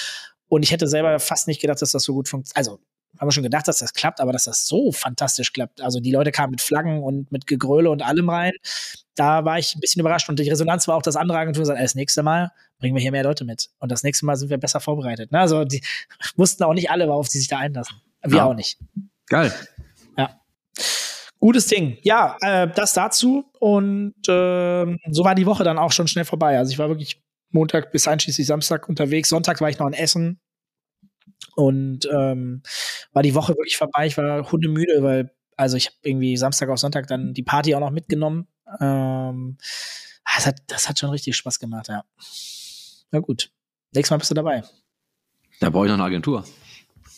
Und 0.50 0.64
ich 0.64 0.72
hätte 0.72 0.88
selber 0.88 1.20
fast 1.20 1.48
nicht 1.48 1.62
gedacht, 1.62 1.82
dass 1.82 1.92
das 1.92 2.04
so 2.04 2.14
gut 2.14 2.28
funktioniert. 2.30 2.58
Also 2.58 2.80
haben 3.20 3.28
wir 3.28 3.32
schon 3.32 3.44
gedacht, 3.44 3.68
dass 3.68 3.80
das 3.80 3.94
klappt, 3.94 4.20
aber 4.20 4.32
dass 4.32 4.44
das 4.44 4.68
so 4.68 4.92
fantastisch 4.92 5.54
klappt. 5.54 5.82
Also 5.82 6.00
die 6.00 6.12
Leute 6.12 6.32
kamen 6.32 6.52
mit 6.52 6.62
Flaggen 6.62 7.02
und 7.02 7.32
mit 7.32 7.48
Gegröle 7.48 7.90
und 7.90 8.02
allem 8.02 8.30
rein. 8.30 8.54
Da 9.16 9.44
war 9.46 9.58
ich 9.58 9.76
ein 9.76 9.80
bisschen 9.80 10.00
überrascht 10.02 10.30
und 10.30 10.38
die 10.40 10.50
Resonanz 10.50 10.88
war 10.88 10.96
auch, 10.96 11.02
dass 11.02 11.16
andere 11.16 11.38
Agenturen 11.40 11.66
sagen, 11.66 11.82
das 11.82 11.96
nächste 11.96 12.22
Mal 12.22 12.52
bringen 12.80 12.96
wir 12.96 13.02
hier 13.02 13.12
mehr 13.12 13.24
Leute 13.24 13.44
mit 13.46 13.70
und 13.80 13.92
das 13.92 14.04
nächste 14.04 14.26
Mal 14.26 14.36
sind 14.36 14.50
wir 14.50 14.58
besser 14.58 14.80
vorbereitet. 14.80 15.32
Ne? 15.32 15.40
Also 15.40 15.66
die 15.66 15.82
wussten 16.36 16.64
auch 16.64 16.74
nicht 16.74 16.92
alle, 16.92 17.08
worauf 17.08 17.28
sie 17.28 17.40
sich 17.40 17.48
da 17.48 17.58
einlassen. 17.58 18.00
Wir 18.24 18.38
ja. 18.38 18.46
auch 18.46 18.54
nicht. 18.54 18.78
Geil. 19.28 19.54
Ja. 20.18 20.40
Gutes 21.40 21.68
Ding. 21.68 21.98
Ja, 22.02 22.38
äh, 22.42 22.68
das 22.74 22.94
dazu. 22.94 23.46
Und 23.60 24.16
äh, 24.28 24.98
so 25.12 25.24
war 25.24 25.36
die 25.36 25.46
Woche 25.46 25.64
dann 25.64 25.78
auch 25.78 25.92
schon 25.92 26.08
schnell 26.08 26.26
vorbei. 26.26 26.58
Also 26.58 26.72
ich 26.72 26.80
war 26.80 26.90
wirklich 26.90 27.22
Montag 27.52 27.92
bis 27.92 28.08
einschließlich 28.08 28.48
Samstag 28.48 28.90
unterwegs. 28.90 29.30
Sonntag 29.30 29.62
war 29.62 29.70
ich 29.70 29.80
noch 29.80 29.88
in 29.88 29.94
Essen. 29.94 30.40
Und 31.56 32.08
ähm, 32.12 32.62
war 33.14 33.24
die 33.24 33.36
Woche 33.36 33.54
wirklich 33.54 33.78
vorbei. 33.78 34.08
Ich 34.08 34.18
war 34.18 34.52
hundemüde, 34.52 35.02
weil, 35.02 35.32
also 35.56 35.78
ich 35.78 35.88
habe 35.88 35.98
irgendwie 36.04 36.38
Samstag 36.38 36.70
auf 36.70 36.80
Sonntag 36.80 37.08
dann 37.08 37.34
die 37.34 37.44
Party 37.44 37.74
auch 37.74 37.80
noch 37.80 37.92
mitgenommen. 37.92 38.48
Ähm, 38.80 39.58
das, 40.36 40.46
hat, 40.46 40.62
das 40.68 40.88
hat 40.88 41.00
schon 41.00 41.10
richtig 41.10 41.36
Spaß 41.36 41.60
gemacht, 41.60 41.88
ja. 41.88 42.04
Na 43.12 43.20
gut. 43.20 43.52
Nächstes 43.94 44.12
Mal 44.12 44.18
bist 44.18 44.32
du 44.32 44.36
dabei. 44.36 44.64
Da 45.60 45.70
brauche 45.70 45.86
ich 45.86 45.90
noch 45.90 45.98
eine 45.98 46.04
Agentur. 46.04 46.46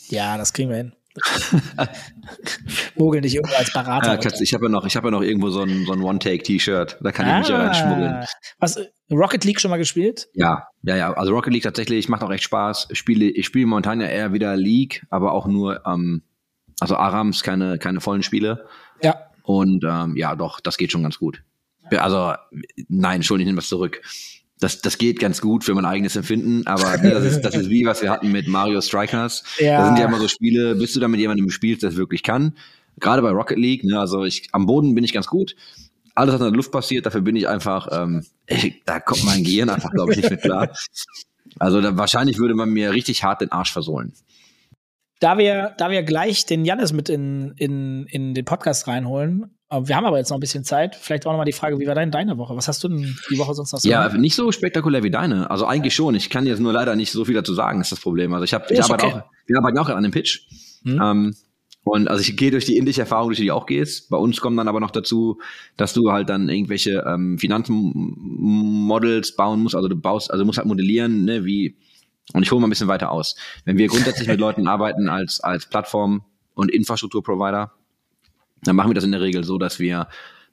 Ja, 0.09 0.37
das 0.37 0.53
kriegen 0.53 0.69
wir 0.69 0.77
hin. 0.77 0.93
Mogel 2.95 3.21
nicht 3.21 3.35
irgendwo 3.35 3.55
als 3.55 3.71
Berater. 3.71 4.13
Ja, 4.13 4.17
Katz, 4.17 4.41
ich 4.41 4.53
habe 4.53 4.65
ja 4.65 4.69
noch, 4.69 4.85
ich 4.85 4.95
habe 4.95 5.07
ja 5.07 5.11
noch 5.11 5.21
irgendwo 5.21 5.49
so 5.49 5.61
ein, 5.61 5.85
so 5.85 5.93
ein 5.93 6.01
One-Take-T-Shirt. 6.01 6.97
Da 7.01 7.11
kann 7.11 7.25
ah, 7.27 7.33
ich 7.33 7.39
mich 7.39 7.49
ja 7.49 7.57
reinschmuggeln. 7.57 8.25
Was, 8.59 8.79
Rocket 9.11 9.43
League 9.45 9.59
schon 9.59 9.71
mal 9.71 9.77
gespielt? 9.77 10.29
Ja, 10.33 10.67
ja, 10.83 10.95
ja. 10.95 11.13
Also 11.13 11.33
Rocket 11.33 11.53
League 11.53 11.63
tatsächlich 11.63 12.09
macht 12.09 12.23
auch 12.23 12.31
echt 12.31 12.43
Spaß. 12.43 12.87
Ich 12.91 12.99
spiele, 12.99 13.25
ich 13.25 13.45
spiele 13.45 13.65
momentan 13.65 14.01
ja 14.01 14.07
eher 14.07 14.33
wieder 14.33 14.55
League, 14.55 15.05
aber 15.09 15.33
auch 15.33 15.47
nur, 15.47 15.85
ähm, 15.85 16.23
also 16.79 16.95
Arams, 16.95 17.43
keine, 17.43 17.77
keine 17.79 18.01
vollen 18.01 18.23
Spiele. 18.23 18.67
Ja. 19.01 19.15
Und 19.43 19.83
ähm, 19.83 20.15
ja, 20.15 20.35
doch, 20.35 20.59
das 20.59 20.77
geht 20.77 20.91
schon 20.91 21.03
ganz 21.03 21.17
gut. 21.17 21.43
Also, 21.91 22.33
nein, 22.87 23.15
Entschuldigung, 23.15 23.47
ich 23.47 23.51
nehme 23.51 23.57
was 23.57 23.67
zurück 23.67 24.01
das, 24.59 24.81
das 24.81 24.97
geht 24.97 25.19
ganz 25.19 25.39
gut 25.41 25.63
für 25.63 25.73
mein 25.73 25.85
eigenes 25.85 26.15
Empfinden, 26.15 26.67
aber 26.67 26.97
ne, 26.97 27.11
das, 27.11 27.23
ist, 27.23 27.41
das 27.41 27.55
ist 27.55 27.69
wie, 27.69 27.85
was 27.85 28.01
wir 28.01 28.09
hatten 28.11 28.31
mit 28.31 28.47
Mario 28.47 28.81
Strikers. 28.81 29.43
Ja. 29.57 29.79
Da 29.79 29.85
sind 29.87 29.99
ja 29.99 30.05
immer 30.05 30.19
so 30.19 30.27
Spiele, 30.27 30.75
bist 30.75 30.95
du 30.95 30.99
da 30.99 31.07
mit 31.07 31.19
jemandem 31.19 31.49
spielst, 31.49 31.83
der 31.83 31.91
es 31.91 31.95
wirklich 31.95 32.23
kann. 32.23 32.57
Gerade 32.99 33.21
bei 33.21 33.29
Rocket 33.29 33.57
League, 33.57 33.85
ne, 33.85 33.99
also 33.99 34.25
ich, 34.25 34.49
am 34.51 34.65
Boden 34.65 34.93
bin 34.95 35.03
ich 35.03 35.13
ganz 35.13 35.27
gut. 35.27 35.55
Alles, 36.13 36.33
was 36.33 36.41
in 36.41 36.47
der 36.47 36.55
Luft 36.55 36.71
passiert, 36.71 37.05
dafür 37.05 37.21
bin 37.21 37.37
ich 37.37 37.47
einfach, 37.47 37.87
ähm, 37.91 38.25
ich, 38.47 38.81
da 38.85 38.99
kommt 38.99 39.23
mein 39.23 39.45
Gehirn 39.45 39.69
einfach, 39.69 39.91
glaube 39.91 40.11
ich, 40.11 40.17
nicht 40.17 40.29
mit 40.29 40.41
klar. 40.41 40.69
Also 41.57 41.79
da, 41.79 41.97
wahrscheinlich 41.97 42.37
würde 42.37 42.53
man 42.53 42.69
mir 42.69 42.91
richtig 42.91 43.23
hart 43.23 43.39
den 43.39 43.53
Arsch 43.53 43.71
versohlen. 43.71 44.13
Da 45.21 45.37
wir, 45.37 45.73
da 45.77 45.89
wir 45.89 46.03
gleich 46.03 46.45
den 46.45 46.65
Jannis 46.65 46.91
mit 46.91 47.07
in, 47.07 47.53
in, 47.57 48.05
in 48.07 48.33
den 48.33 48.45
Podcast 48.45 48.87
reinholen, 48.87 49.51
wir 49.71 49.95
haben 49.95 50.05
aber 50.05 50.17
jetzt 50.17 50.29
noch 50.29 50.37
ein 50.37 50.41
bisschen 50.41 50.63
Zeit. 50.63 50.95
Vielleicht 50.95 51.27
auch 51.27 51.31
noch 51.31 51.37
mal 51.37 51.45
die 51.45 51.51
Frage, 51.51 51.79
wie 51.79 51.87
war 51.87 51.95
denn 51.95 52.11
deine 52.11 52.37
Woche? 52.37 52.55
Was 52.55 52.67
hast 52.67 52.83
du 52.83 52.87
denn 52.87 53.15
die 53.29 53.37
Woche 53.37 53.53
sonst 53.53 53.71
noch 53.71 53.79
so? 53.79 53.89
Ja, 53.89 54.09
nicht 54.17 54.35
so 54.35 54.51
spektakulär 54.51 55.03
wie 55.03 55.11
deine. 55.11 55.51
Also 55.51 55.65
eigentlich 55.65 55.93
schon. 55.93 56.15
Ich 56.15 56.29
kann 56.29 56.45
jetzt 56.45 56.59
nur 56.59 56.73
leider 56.73 56.95
nicht 56.95 57.11
so 57.11 57.25
viel 57.25 57.35
dazu 57.35 57.53
sagen, 57.53 57.79
ist 57.79 57.91
das 57.91 57.99
Problem. 57.99 58.33
Also 58.33 58.45
ich 58.45 58.53
habe, 58.53 58.65
ich 58.73 58.83
arbeite 58.83 59.05
okay. 59.05 59.15
auch, 59.15 59.23
wir 59.45 59.57
arbeiten 59.57 59.77
auch 59.77 59.89
an 59.89 60.03
dem 60.03 60.11
Pitch. 60.11 60.41
Hm. 60.83 60.99
Ähm, 61.01 61.35
Und 61.83 62.07
also 62.07 62.21
ich 62.21 62.35
gehe 62.35 62.51
durch 62.51 62.65
die 62.65 62.77
ähnliche 62.77 63.01
Erfahrung, 63.01 63.29
durch 63.29 63.39
die 63.39 63.47
du 63.47 63.53
auch 63.55 63.65
gehst. 63.65 64.09
Bei 64.09 64.17
uns 64.17 64.41
kommt 64.41 64.57
dann 64.59 64.67
aber 64.67 64.79
noch 64.79 64.91
dazu, 64.91 65.39
dass 65.77 65.93
du 65.93 66.11
halt 66.11 66.29
dann 66.29 66.49
irgendwelche 66.49 67.03
ähm, 67.07 67.37
Finanzmodels 67.39 69.35
bauen 69.35 69.61
musst. 69.61 69.75
Also 69.75 69.87
du 69.87 69.95
baust, 69.95 70.29
also 70.31 70.43
du 70.43 70.45
musst 70.45 70.57
halt 70.57 70.67
modellieren, 70.67 71.25
ne, 71.25 71.45
wie, 71.45 71.77
und 72.33 72.43
ich 72.43 72.51
hole 72.51 72.61
mal 72.61 72.67
ein 72.67 72.69
bisschen 72.69 72.87
weiter 72.87 73.11
aus. 73.11 73.35
Wenn 73.65 73.77
wir 73.77 73.87
grundsätzlich 73.87 74.27
mit 74.27 74.39
Leuten 74.45 74.67
arbeiten 74.67 75.09
als, 75.09 75.39
als 75.39 75.67
Plattform 75.67 76.23
und 76.53 76.69
Infrastrukturprovider, 76.69 77.71
dann 78.63 78.75
machen 78.75 78.89
wir 78.89 78.95
das 78.95 79.03
in 79.03 79.11
der 79.11 79.21
Regel 79.21 79.43
so, 79.43 79.57
dass 79.57 79.79
wir, 79.79 80.07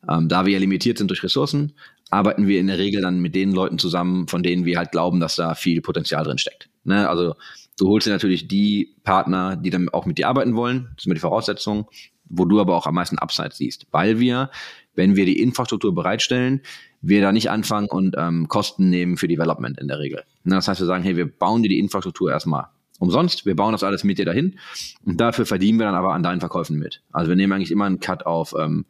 ähm, 0.08 0.28
da 0.28 0.46
wir 0.46 0.52
ja 0.52 0.58
limitiert 0.58 0.98
sind 0.98 1.08
durch 1.10 1.22
Ressourcen, 1.22 1.72
arbeiten 2.10 2.46
wir 2.46 2.60
in 2.60 2.68
der 2.68 2.78
Regel 2.78 3.02
dann 3.02 3.20
mit 3.20 3.34
den 3.34 3.52
Leuten 3.52 3.78
zusammen, 3.78 4.28
von 4.28 4.42
denen 4.42 4.64
wir 4.64 4.78
halt 4.78 4.92
glauben, 4.92 5.20
dass 5.20 5.36
da 5.36 5.54
viel 5.54 5.80
Potenzial 5.80 6.24
drin 6.24 6.38
steckt. 6.38 6.68
Ne? 6.84 7.08
Also 7.08 7.34
du 7.78 7.88
holst 7.88 8.06
dir 8.06 8.12
natürlich 8.12 8.48
die 8.48 8.94
Partner, 9.02 9.56
die 9.56 9.70
dann 9.70 9.88
auch 9.88 10.06
mit 10.06 10.18
dir 10.18 10.28
arbeiten 10.28 10.54
wollen, 10.54 10.88
das 10.94 11.02
ist 11.02 11.06
immer 11.06 11.14
die 11.14 11.20
Voraussetzung, 11.20 11.88
wo 12.28 12.44
du 12.44 12.60
aber 12.60 12.76
auch 12.76 12.86
am 12.86 12.94
meisten 12.94 13.18
Upside 13.18 13.50
siehst. 13.52 13.86
Weil 13.90 14.18
wir, 14.18 14.50
wenn 14.94 15.16
wir 15.16 15.26
die 15.26 15.40
Infrastruktur 15.40 15.94
bereitstellen, 15.94 16.60
wir 17.02 17.20
da 17.20 17.32
nicht 17.32 17.50
anfangen 17.50 17.88
und 17.88 18.16
ähm, 18.18 18.48
Kosten 18.48 18.90
nehmen 18.90 19.16
für 19.16 19.28
Development 19.28 19.78
in 19.78 19.88
der 19.88 19.98
Regel. 19.98 20.24
Ne? 20.44 20.56
Das 20.56 20.66
heißt, 20.68 20.80
wir 20.80 20.86
sagen, 20.86 21.04
hey, 21.04 21.16
wir 21.16 21.26
bauen 21.26 21.62
dir 21.62 21.68
die 21.68 21.78
Infrastruktur 21.78 22.30
erstmal 22.30 22.68
umsonst. 22.98 23.46
Wir 23.46 23.56
bauen 23.56 23.72
das 23.72 23.82
alles 23.82 24.04
mit 24.04 24.18
dir 24.18 24.24
dahin 24.24 24.58
und 25.04 25.20
dafür 25.20 25.46
verdienen 25.46 25.78
wir 25.78 25.86
dann 25.86 25.94
aber 25.94 26.14
an 26.14 26.22
deinen 26.22 26.40
Verkäufen 26.40 26.78
mit. 26.78 27.02
Also 27.12 27.28
wir 27.28 27.36
nehmen 27.36 27.52
eigentlich 27.52 27.70
immer 27.70 27.84
einen 27.84 28.00
Cut 28.00 28.26
auf 28.26 28.54
ähm, 28.58 28.86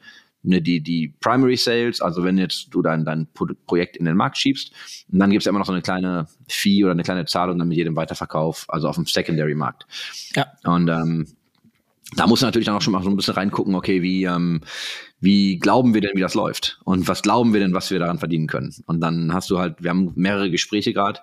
ne, 0.47 0.63
die, 0.63 0.81
die 0.81 1.13
Primary 1.21 1.57
Sales, 1.57 2.01
also 2.01 2.25
wenn 2.25 2.39
jetzt 2.39 2.69
du 2.71 2.83
dein, 2.83 3.05
dein 3.05 3.29
Projekt 3.67 3.97
in 3.97 4.05
den 4.05 4.17
Markt 4.17 4.39
schiebst, 4.39 4.73
und 5.13 5.19
dann 5.19 5.31
gibt 5.31 5.43
es 5.43 5.47
immer 5.47 5.59
noch 5.59 5.67
so 5.67 5.73
eine 5.73 5.83
kleine 5.83 6.27
Fee 6.49 6.85
oder 6.85 6.93
eine 6.93 7.03
kleine 7.03 7.27
Zahlung 7.27 7.59
dann 7.59 7.69
mit 7.69 7.77
jedem 7.77 7.97
Weiterverkauf, 7.97 8.67
also 8.69 8.89
auf 8.89 8.97
dem 8.97 9.07
Secondary 9.07 9.55
Markt. 9.55 9.87
Ja. 10.35 10.47
Und 10.65 10.89
ähm, 10.89 11.27
da 12.15 12.27
muss 12.27 12.41
man 12.41 12.49
natürlich 12.49 12.67
dann 12.67 12.77
auch 12.77 12.83
schon 12.83 12.93
mal 12.93 13.03
so 13.03 13.11
ein 13.11 13.17
bisschen 13.17 13.35
reingucken, 13.35 13.75
okay, 13.75 14.01
wie, 14.01 14.25
ähm, 14.25 14.61
wie 15.21 15.59
glauben 15.59 15.93
wir 15.93 16.01
denn, 16.01 16.13
wie 16.15 16.21
das 16.21 16.35
läuft? 16.35 16.79
Und 16.85 17.09
was 17.09 17.23
glauben 17.23 17.53
wir 17.53 17.61
denn, 17.61 17.75
was 17.75 17.91
wir 17.91 17.99
daran 17.99 18.19
verdienen 18.19 18.47
können? 18.47 18.73
Und 18.87 19.01
dann 19.01 19.35
hast 19.35 19.51
du 19.51 19.59
halt, 19.59 19.83
wir 19.83 19.91
haben 19.91 20.13
mehrere 20.15 20.51
Gespräche 20.51 20.93
gerade, 20.93 21.21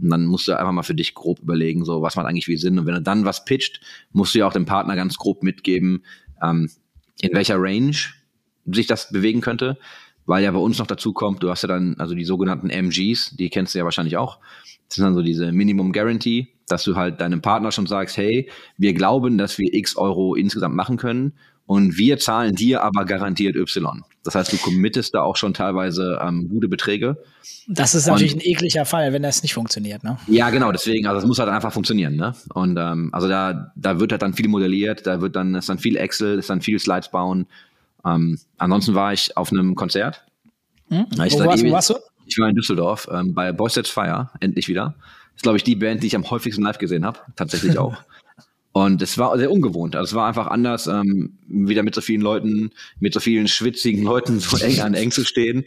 und 0.00 0.10
dann 0.10 0.26
musst 0.26 0.48
du 0.48 0.58
einfach 0.58 0.72
mal 0.72 0.82
für 0.82 0.94
dich 0.94 1.14
grob 1.14 1.40
überlegen, 1.40 1.84
so 1.84 2.02
was 2.02 2.16
macht 2.16 2.26
eigentlich 2.26 2.48
wie 2.48 2.56
Sinn. 2.56 2.78
Und 2.78 2.86
wenn 2.86 2.94
du 2.94 3.02
dann 3.02 3.24
was 3.24 3.44
pitcht, 3.44 3.80
musst 4.12 4.34
du 4.34 4.40
ja 4.40 4.46
auch 4.46 4.52
dem 4.52 4.64
Partner 4.64 4.96
ganz 4.96 5.16
grob 5.16 5.42
mitgeben, 5.42 6.04
ähm, 6.42 6.70
in 7.20 7.32
welcher 7.34 7.56
Range 7.58 7.96
sich 8.66 8.86
das 8.86 9.10
bewegen 9.10 9.40
könnte, 9.40 9.78
weil 10.24 10.44
ja 10.44 10.50
bei 10.50 10.58
uns 10.58 10.78
noch 10.78 10.86
dazu 10.86 11.12
kommt, 11.12 11.42
du 11.42 11.50
hast 11.50 11.62
ja 11.62 11.68
dann 11.68 11.96
also 11.98 12.14
die 12.14 12.24
sogenannten 12.24 12.70
MGs, 12.70 13.36
die 13.36 13.50
kennst 13.50 13.74
du 13.74 13.78
ja 13.78 13.84
wahrscheinlich 13.84 14.16
auch. 14.16 14.38
Das 14.88 14.96
sind 14.96 15.04
dann 15.04 15.14
so 15.14 15.22
diese 15.22 15.52
Minimum 15.52 15.92
Guarantee, 15.92 16.48
dass 16.68 16.84
du 16.84 16.96
halt 16.96 17.20
deinem 17.20 17.42
Partner 17.42 17.72
schon 17.72 17.86
sagst, 17.86 18.16
hey, 18.16 18.48
wir 18.76 18.94
glauben, 18.94 19.36
dass 19.38 19.58
wir 19.58 19.72
x 19.72 19.96
Euro 19.96 20.34
insgesamt 20.34 20.74
machen 20.74 20.96
können 20.96 21.34
und 21.66 21.96
wir 21.96 22.18
zahlen 22.18 22.54
dir 22.54 22.82
aber 22.82 23.04
garantiert 23.04 23.56
Y. 23.56 24.02
Das 24.24 24.34
heißt, 24.34 24.52
du 24.52 24.56
committest 24.56 25.14
da 25.14 25.22
auch 25.22 25.36
schon 25.36 25.52
teilweise 25.52 26.20
ähm, 26.22 26.48
gute 26.48 26.68
Beträge. 26.68 27.16
Das 27.66 27.94
ist 27.94 28.06
natürlich 28.06 28.34
und, 28.34 28.42
ein 28.42 28.46
ekliger 28.46 28.84
Fall, 28.84 29.12
wenn 29.12 29.22
das 29.22 29.42
nicht 29.42 29.54
funktioniert, 29.54 30.04
ne? 30.04 30.16
Ja, 30.28 30.50
genau, 30.50 30.70
deswegen, 30.70 31.06
also 31.06 31.18
es 31.18 31.26
muss 31.26 31.38
halt 31.38 31.48
einfach 31.48 31.72
funktionieren, 31.72 32.14
ne? 32.16 32.34
Und 32.54 32.76
ähm, 32.78 33.10
also 33.12 33.28
da, 33.28 33.72
da 33.74 33.98
wird 33.98 34.12
halt 34.12 34.22
dann 34.22 34.34
viel 34.34 34.48
modelliert, 34.48 35.06
da 35.06 35.20
wird 35.20 35.34
dann, 35.34 35.54
ist 35.54 35.68
dann 35.68 35.78
viel 35.78 35.96
Excel, 35.96 36.38
ist 36.38 36.50
dann 36.50 36.60
viel 36.60 36.78
Slides 36.78 37.10
bauen, 37.10 37.46
ähm, 38.04 38.38
ansonsten 38.58 38.94
war 38.94 39.12
ich 39.12 39.36
auf 39.36 39.52
einem 39.52 39.74
Konzert. 39.74 40.24
Hm? 40.88 41.06
Wo, 41.10 41.18
warst, 41.18 41.62
ewig, 41.62 41.72
warst 41.72 41.90
du? 41.90 41.94
Ich 42.26 42.38
war 42.38 42.48
in 42.48 42.54
Düsseldorf 42.54 43.08
ähm, 43.10 43.34
bei 43.34 43.52
Boys 43.52 43.74
Sets 43.74 43.90
Fire, 43.90 44.30
endlich 44.40 44.68
wieder. 44.68 44.94
Das 44.96 45.36
ist, 45.36 45.42
glaube 45.42 45.56
ich, 45.56 45.64
die 45.64 45.76
Band, 45.76 46.02
die 46.02 46.08
ich 46.08 46.16
am 46.16 46.28
häufigsten 46.30 46.62
live 46.62 46.78
gesehen 46.78 47.04
habe. 47.04 47.20
Tatsächlich 47.36 47.78
auch. 47.78 47.96
Und 48.72 49.02
es 49.02 49.18
war 49.18 49.36
sehr 49.36 49.50
ungewohnt. 49.50 49.94
Also 49.96 50.12
es 50.12 50.14
war 50.14 50.26
einfach 50.26 50.46
anders, 50.46 50.86
ähm, 50.86 51.38
wieder 51.46 51.82
mit 51.82 51.94
so 51.94 52.00
vielen 52.00 52.22
Leuten, 52.22 52.70
mit 53.00 53.12
so 53.12 53.20
vielen 53.20 53.46
schwitzigen 53.48 54.02
Leuten 54.04 54.40
so 54.40 54.56
eng 54.56 54.80
an 54.80 54.94
eng 54.94 55.10
zu 55.10 55.24
stehen. 55.24 55.64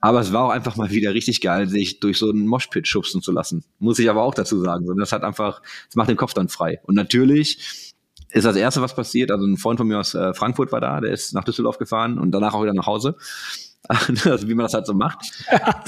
Aber 0.00 0.20
es 0.20 0.34
war 0.34 0.44
auch 0.44 0.50
einfach 0.50 0.76
mal 0.76 0.90
wieder 0.90 1.14
richtig 1.14 1.40
geil, 1.40 1.66
sich 1.66 2.00
durch 2.00 2.18
so 2.18 2.28
einen 2.28 2.46
Moshpit 2.46 2.86
schubsen 2.86 3.22
zu 3.22 3.32
lassen. 3.32 3.64
Muss 3.78 3.98
ich 3.98 4.10
aber 4.10 4.22
auch 4.22 4.34
dazu 4.34 4.60
sagen. 4.60 4.86
Das 4.98 5.12
hat 5.12 5.22
einfach, 5.22 5.62
das 5.86 5.96
macht 5.96 6.10
den 6.10 6.18
Kopf 6.18 6.34
dann 6.34 6.50
frei. 6.50 6.80
Und 6.82 6.94
natürlich 6.94 7.94
ist 8.30 8.44
das 8.44 8.56
erste, 8.56 8.82
was 8.82 8.94
passiert. 8.94 9.30
Also 9.30 9.46
ein 9.46 9.56
Freund 9.56 9.78
von 9.78 9.88
mir 9.88 9.98
aus 9.98 10.14
äh, 10.14 10.34
Frankfurt 10.34 10.72
war 10.72 10.82
da, 10.82 11.00
der 11.00 11.12
ist 11.12 11.32
nach 11.32 11.44
Düsseldorf 11.44 11.78
gefahren 11.78 12.18
und 12.18 12.32
danach 12.32 12.52
auch 12.52 12.62
wieder 12.62 12.74
nach 12.74 12.86
Hause. 12.86 13.16
also 14.24 14.48
wie 14.48 14.54
man 14.54 14.64
das 14.64 14.74
halt 14.74 14.86
so 14.86 14.94
macht. 14.94 15.18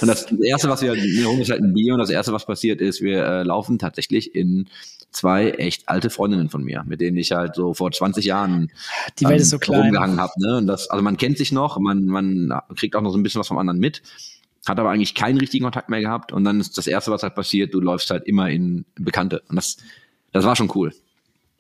Und 0.01 0.09
das 0.09 0.31
erste, 0.31 0.69
was 0.69 0.83
wir, 0.83 0.95
wir 0.95 1.27
holen 1.27 1.39
uns 1.39 1.51
halt 1.51 1.63
ein 1.63 1.73
Bier 1.73 1.95
und 1.95 2.01
das 2.01 2.11
erste, 2.11 2.33
was 2.33 2.45
passiert 2.45 2.81
ist, 2.81 3.01
wir 3.01 3.25
äh, 3.25 3.43
laufen 3.43 3.79
tatsächlich 3.79 4.35
in 4.35 4.69
zwei 5.11 5.51
echt 5.51 5.89
alte 5.89 6.11
Freundinnen 6.11 6.51
von 6.51 6.63
mir, 6.63 6.85
mit 6.87 7.01
denen 7.01 7.17
ich 7.17 7.33
halt 7.33 7.55
so 7.55 7.73
vor 7.73 7.91
20 7.91 8.25
Jahren 8.25 8.71
die 9.19 9.25
Welt 9.25 9.37
ähm, 9.37 9.43
ist 9.43 9.51
so 9.51 9.59
klein. 9.59 9.81
rumgehangen 9.81 10.21
habe. 10.21 10.33
Ne? 10.37 10.59
Und 10.59 10.67
das, 10.67 10.91
also 10.91 11.03
man 11.03 11.17
kennt 11.17 11.39
sich 11.39 11.53
noch, 11.53 11.79
man, 11.79 12.05
man 12.05 12.53
kriegt 12.77 12.95
auch 12.97 13.01
noch 13.01 13.13
so 13.13 13.19
ein 13.19 13.23
bisschen 13.23 13.41
was 13.41 13.49
vom 13.49 13.59
anderen 13.59 13.81
mit, 13.81 14.03
hat 14.67 14.79
aber 14.79 14.91
eigentlich 14.91 15.15
keinen 15.15 15.39
richtigen 15.39 15.65
Kontakt 15.65 15.89
mehr 15.89 16.01
gehabt. 16.01 16.33
Und 16.33 16.45
dann 16.45 16.61
ist 16.61 16.77
das 16.77 16.87
erste, 16.87 17.11
was 17.11 17.23
halt 17.23 17.35
passiert, 17.35 17.73
du 17.73 17.81
läufst 17.81 18.11
halt 18.11 18.27
immer 18.27 18.51
in 18.51 18.85
Bekannte. 18.97 19.43
Und 19.49 19.57
das, 19.57 19.79
das 20.33 20.45
war 20.45 20.55
schon 20.55 20.71
cool. 20.75 20.93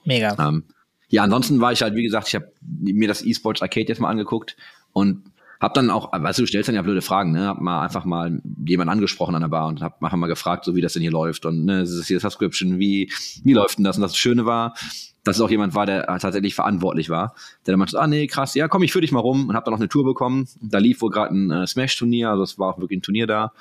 Mega. 0.04 0.36
Ähm, 0.38 0.64
ja, 1.08 1.22
ansonsten 1.22 1.60
war 1.60 1.72
ich 1.72 1.82
halt, 1.82 1.94
wie 1.94 2.02
gesagt, 2.02 2.28
ich 2.28 2.34
habe 2.34 2.52
mir 2.60 3.08
das 3.08 3.24
E-Sports 3.24 3.62
Arcade 3.62 3.86
jetzt 3.88 4.00
mal 4.00 4.10
angeguckt 4.10 4.56
und 4.92 5.22
hab 5.60 5.74
dann 5.74 5.90
auch, 5.90 6.12
weißt 6.12 6.38
du, 6.38 6.42
du 6.42 6.46
stellst 6.46 6.68
dann 6.68 6.74
ja 6.74 6.82
blöde 6.82 7.02
Fragen, 7.02 7.32
ne? 7.32 7.46
Hab 7.46 7.60
mal 7.60 7.82
einfach 7.82 8.04
mal 8.04 8.40
jemand 8.64 8.90
angesprochen 8.90 9.34
an 9.34 9.42
der 9.42 9.48
Bar 9.48 9.68
und 9.68 9.80
hab 9.82 10.02
einfach 10.02 10.16
mal 10.16 10.26
gefragt, 10.26 10.64
so 10.64 10.74
wie 10.74 10.80
das 10.80 10.92
denn 10.92 11.02
hier 11.02 11.10
läuft 11.10 11.46
und 11.46 11.64
ne, 11.64 11.82
ist 11.82 11.90
es 11.90 12.06
hier 12.06 12.20
Subscription, 12.20 12.78
wie, 12.78 13.10
wie 13.42 13.52
läuft 13.52 13.78
denn 13.78 13.84
das? 13.84 13.96
Und 13.96 14.02
das 14.02 14.16
Schöne 14.16 14.44
war, 14.46 14.74
dass 15.24 15.36
es 15.36 15.42
auch 15.42 15.50
jemand 15.50 15.74
war, 15.74 15.86
der 15.86 16.06
tatsächlich 16.18 16.54
verantwortlich 16.54 17.10
war, 17.10 17.34
der 17.66 17.72
dann 17.72 17.78
meinte, 17.78 18.00
ah 18.00 18.06
nee, 18.06 18.26
krass, 18.26 18.54
ja, 18.54 18.68
komm, 18.68 18.82
ich 18.82 18.92
führe 18.92 19.02
dich 19.02 19.12
mal 19.12 19.20
rum 19.20 19.48
und 19.48 19.56
hab 19.56 19.64
dann 19.64 19.72
noch 19.72 19.80
eine 19.80 19.88
Tour 19.88 20.04
bekommen. 20.04 20.46
Da 20.60 20.78
lief 20.78 21.00
wohl 21.00 21.10
gerade 21.10 21.34
ein 21.34 21.50
äh, 21.50 21.66
Smash-Turnier, 21.66 22.30
also 22.30 22.42
es 22.42 22.58
war 22.58 22.74
auch 22.74 22.78
wirklich 22.78 22.98
ein 22.98 23.02
Turnier 23.02 23.26
da 23.26 23.52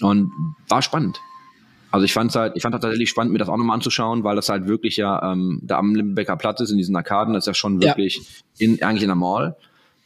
und 0.00 0.32
war 0.68 0.82
spannend. 0.82 1.20
Also 1.90 2.04
ich 2.04 2.12
fand 2.12 2.34
halt, 2.34 2.52
ich 2.56 2.62
fand 2.62 2.72
halt 2.72 2.82
tatsächlich 2.82 3.10
spannend, 3.10 3.32
mir 3.32 3.38
das 3.38 3.48
auch 3.48 3.56
nochmal 3.56 3.74
anzuschauen, 3.74 4.22
weil 4.22 4.36
das 4.36 4.48
halt 4.48 4.66
wirklich 4.66 4.96
ja 4.96 5.32
ähm, 5.32 5.60
da 5.62 5.78
am 5.78 5.94
Limbecker 5.94 6.36
Platz 6.36 6.60
ist, 6.60 6.70
in 6.70 6.78
diesen 6.78 6.94
Arkaden, 6.94 7.34
das 7.34 7.42
ist 7.42 7.48
ja 7.48 7.54
schon 7.54 7.82
wirklich 7.82 8.16
ja. 8.58 8.66
in 8.66 8.82
eigentlich 8.82 9.02
in 9.02 9.08
der 9.08 9.16
Mall. 9.16 9.56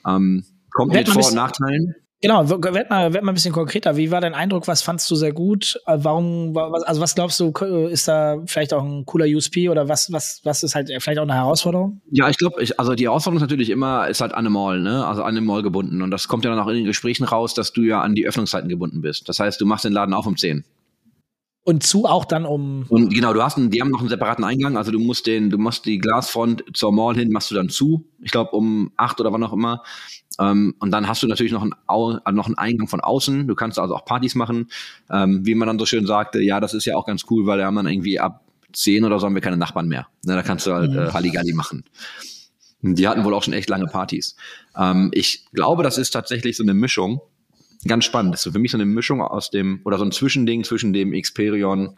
Ähm, 0.06 0.44
kommt 0.74 0.92
mit 0.92 1.08
Vor- 1.08 1.26
und 1.26 1.34
Nachteilen. 1.34 1.94
Genau, 2.24 2.48
werd 2.48 2.88
mal, 2.88 3.12
werd 3.12 3.22
mal 3.22 3.32
ein 3.32 3.34
bisschen 3.34 3.52
konkreter. 3.52 3.98
Wie 3.98 4.10
war 4.10 4.22
dein 4.22 4.32
Eindruck? 4.32 4.66
Was 4.66 4.80
fandst 4.80 5.10
du 5.10 5.14
sehr 5.14 5.32
gut? 5.32 5.78
Äh, 5.84 5.98
warum, 5.98 6.56
also 6.56 7.02
was 7.02 7.14
glaubst 7.14 7.38
du, 7.38 7.50
ist 7.50 8.08
da 8.08 8.38
vielleicht 8.46 8.72
auch 8.72 8.82
ein 8.82 9.04
cooler 9.04 9.26
USP 9.26 9.68
oder 9.68 9.90
was, 9.90 10.10
was, 10.10 10.40
was 10.42 10.62
ist 10.62 10.74
halt 10.74 10.90
vielleicht 11.00 11.18
auch 11.18 11.24
eine 11.24 11.34
Herausforderung? 11.34 12.00
Ja, 12.10 12.30
ich 12.30 12.38
glaube, 12.38 12.64
also 12.78 12.94
die 12.94 13.04
Herausforderung 13.04 13.37
ist 13.37 13.42
natürlich 13.42 13.68
immer, 13.68 14.08
ist 14.08 14.22
halt 14.22 14.32
an 14.32 14.38
eine 14.38 14.48
Mall, 14.48 14.80
ne? 14.80 15.06
Also 15.06 15.22
an 15.22 15.37
eine 15.37 15.42
Mall 15.42 15.62
gebunden. 15.62 16.00
Und 16.00 16.10
das 16.10 16.26
kommt 16.26 16.46
ja 16.46 16.50
dann 16.50 16.58
auch 16.58 16.68
in 16.68 16.76
den 16.76 16.87
Gesprächen 16.87 17.24
raus, 17.24 17.52
dass 17.52 17.74
du 17.74 17.82
ja 17.82 18.00
an 18.00 18.14
die 18.14 18.26
Öffnungszeiten 18.26 18.70
gebunden 18.70 19.02
bist. 19.02 19.28
Das 19.28 19.38
heißt, 19.38 19.60
du 19.60 19.66
machst 19.66 19.84
den 19.84 19.92
Laden 19.92 20.14
auf 20.14 20.26
um 20.26 20.38
10. 20.38 20.64
Und 21.66 21.83
zu 21.83 22.05
auch 22.05 22.27
dann 22.27 22.44
um. 22.44 22.85
Und 22.90 23.12
genau, 23.14 23.33
du 23.33 23.42
hast 23.42 23.57
einen, 23.57 23.70
die 23.70 23.81
haben 23.81 23.90
noch 23.90 24.00
einen 24.00 24.11
separaten 24.11 24.44
Eingang, 24.44 24.77
also 24.77 24.92
du 24.92 24.98
musst 24.98 25.27
den, 25.27 25.48
du 25.48 25.57
machst 25.57 25.87
die 25.87 25.96
Glasfront 25.96 26.62
zur 26.74 26.92
Mall 26.92 27.14
hin, 27.14 27.31
machst 27.31 27.50
du 27.50 27.55
dann 27.55 27.70
zu. 27.70 28.05
Ich 28.20 28.31
glaube 28.31 28.50
um 28.50 28.92
acht 28.98 29.18
oder 29.18 29.33
wann 29.33 29.42
auch 29.42 29.53
immer. 29.55 29.83
Ähm, 30.38 30.74
und 30.79 30.90
dann 30.90 31.09
hast 31.09 31.22
du 31.22 31.27
natürlich 31.27 31.53
noch 31.53 31.62
einen, 31.62 31.72
also 31.87 32.20
noch 32.33 32.46
einen 32.46 32.59
Eingang 32.59 32.87
von 32.87 33.00
außen. 33.00 33.48
Du 33.48 33.55
kannst 33.55 33.79
also 33.79 33.94
auch 33.94 34.05
Partys 34.05 34.35
machen. 34.35 34.68
Ähm, 35.11 35.46
wie 35.46 35.55
man 35.55 35.66
dann 35.66 35.79
so 35.79 35.87
schön 35.87 36.05
sagte, 36.05 36.42
ja, 36.42 36.61
das 36.61 36.74
ist 36.74 36.85
ja 36.85 36.96
auch 36.96 37.07
ganz 37.07 37.24
cool, 37.31 37.46
weil 37.46 37.59
da 37.59 37.64
haben 37.64 37.77
dann 37.77 37.87
irgendwie 37.87 38.20
ab 38.20 38.44
zehn 38.74 39.05
oder 39.05 39.18
so 39.18 39.27
haben 39.27 39.35
wir 39.35 39.40
keine 39.40 39.57
Nachbarn 39.57 39.88
mehr. 39.88 40.07
Ne, 40.24 40.35
da 40.35 40.42
kannst 40.42 40.66
du 40.66 40.74
halt 40.74 40.90
mhm. 40.90 40.98
äh, 40.98 41.12
Halligalli 41.12 41.55
machen. 41.55 41.85
Die 42.83 43.09
hatten 43.09 43.24
wohl 43.24 43.33
auch 43.33 43.42
schon 43.42 43.55
echt 43.55 43.70
lange 43.70 43.87
Partys. 43.87 44.37
Ähm, 44.77 45.11
ich 45.14 45.46
glaube, 45.55 45.83
das 45.83 45.96
ist 45.96 46.11
tatsächlich 46.11 46.59
so 46.59 46.62
eine 46.62 46.74
Mischung 46.74 47.22
ganz 47.86 48.04
spannend. 48.04 48.34
Das 48.34 48.44
ist 48.44 48.52
für 48.52 48.58
mich 48.58 48.70
so 48.70 48.76
eine 48.76 48.86
Mischung 48.86 49.20
aus 49.20 49.50
dem, 49.50 49.80
oder 49.84 49.98
so 49.98 50.04
ein 50.04 50.12
Zwischending 50.12 50.64
zwischen 50.64 50.92
dem 50.92 51.12
Xperion 51.12 51.96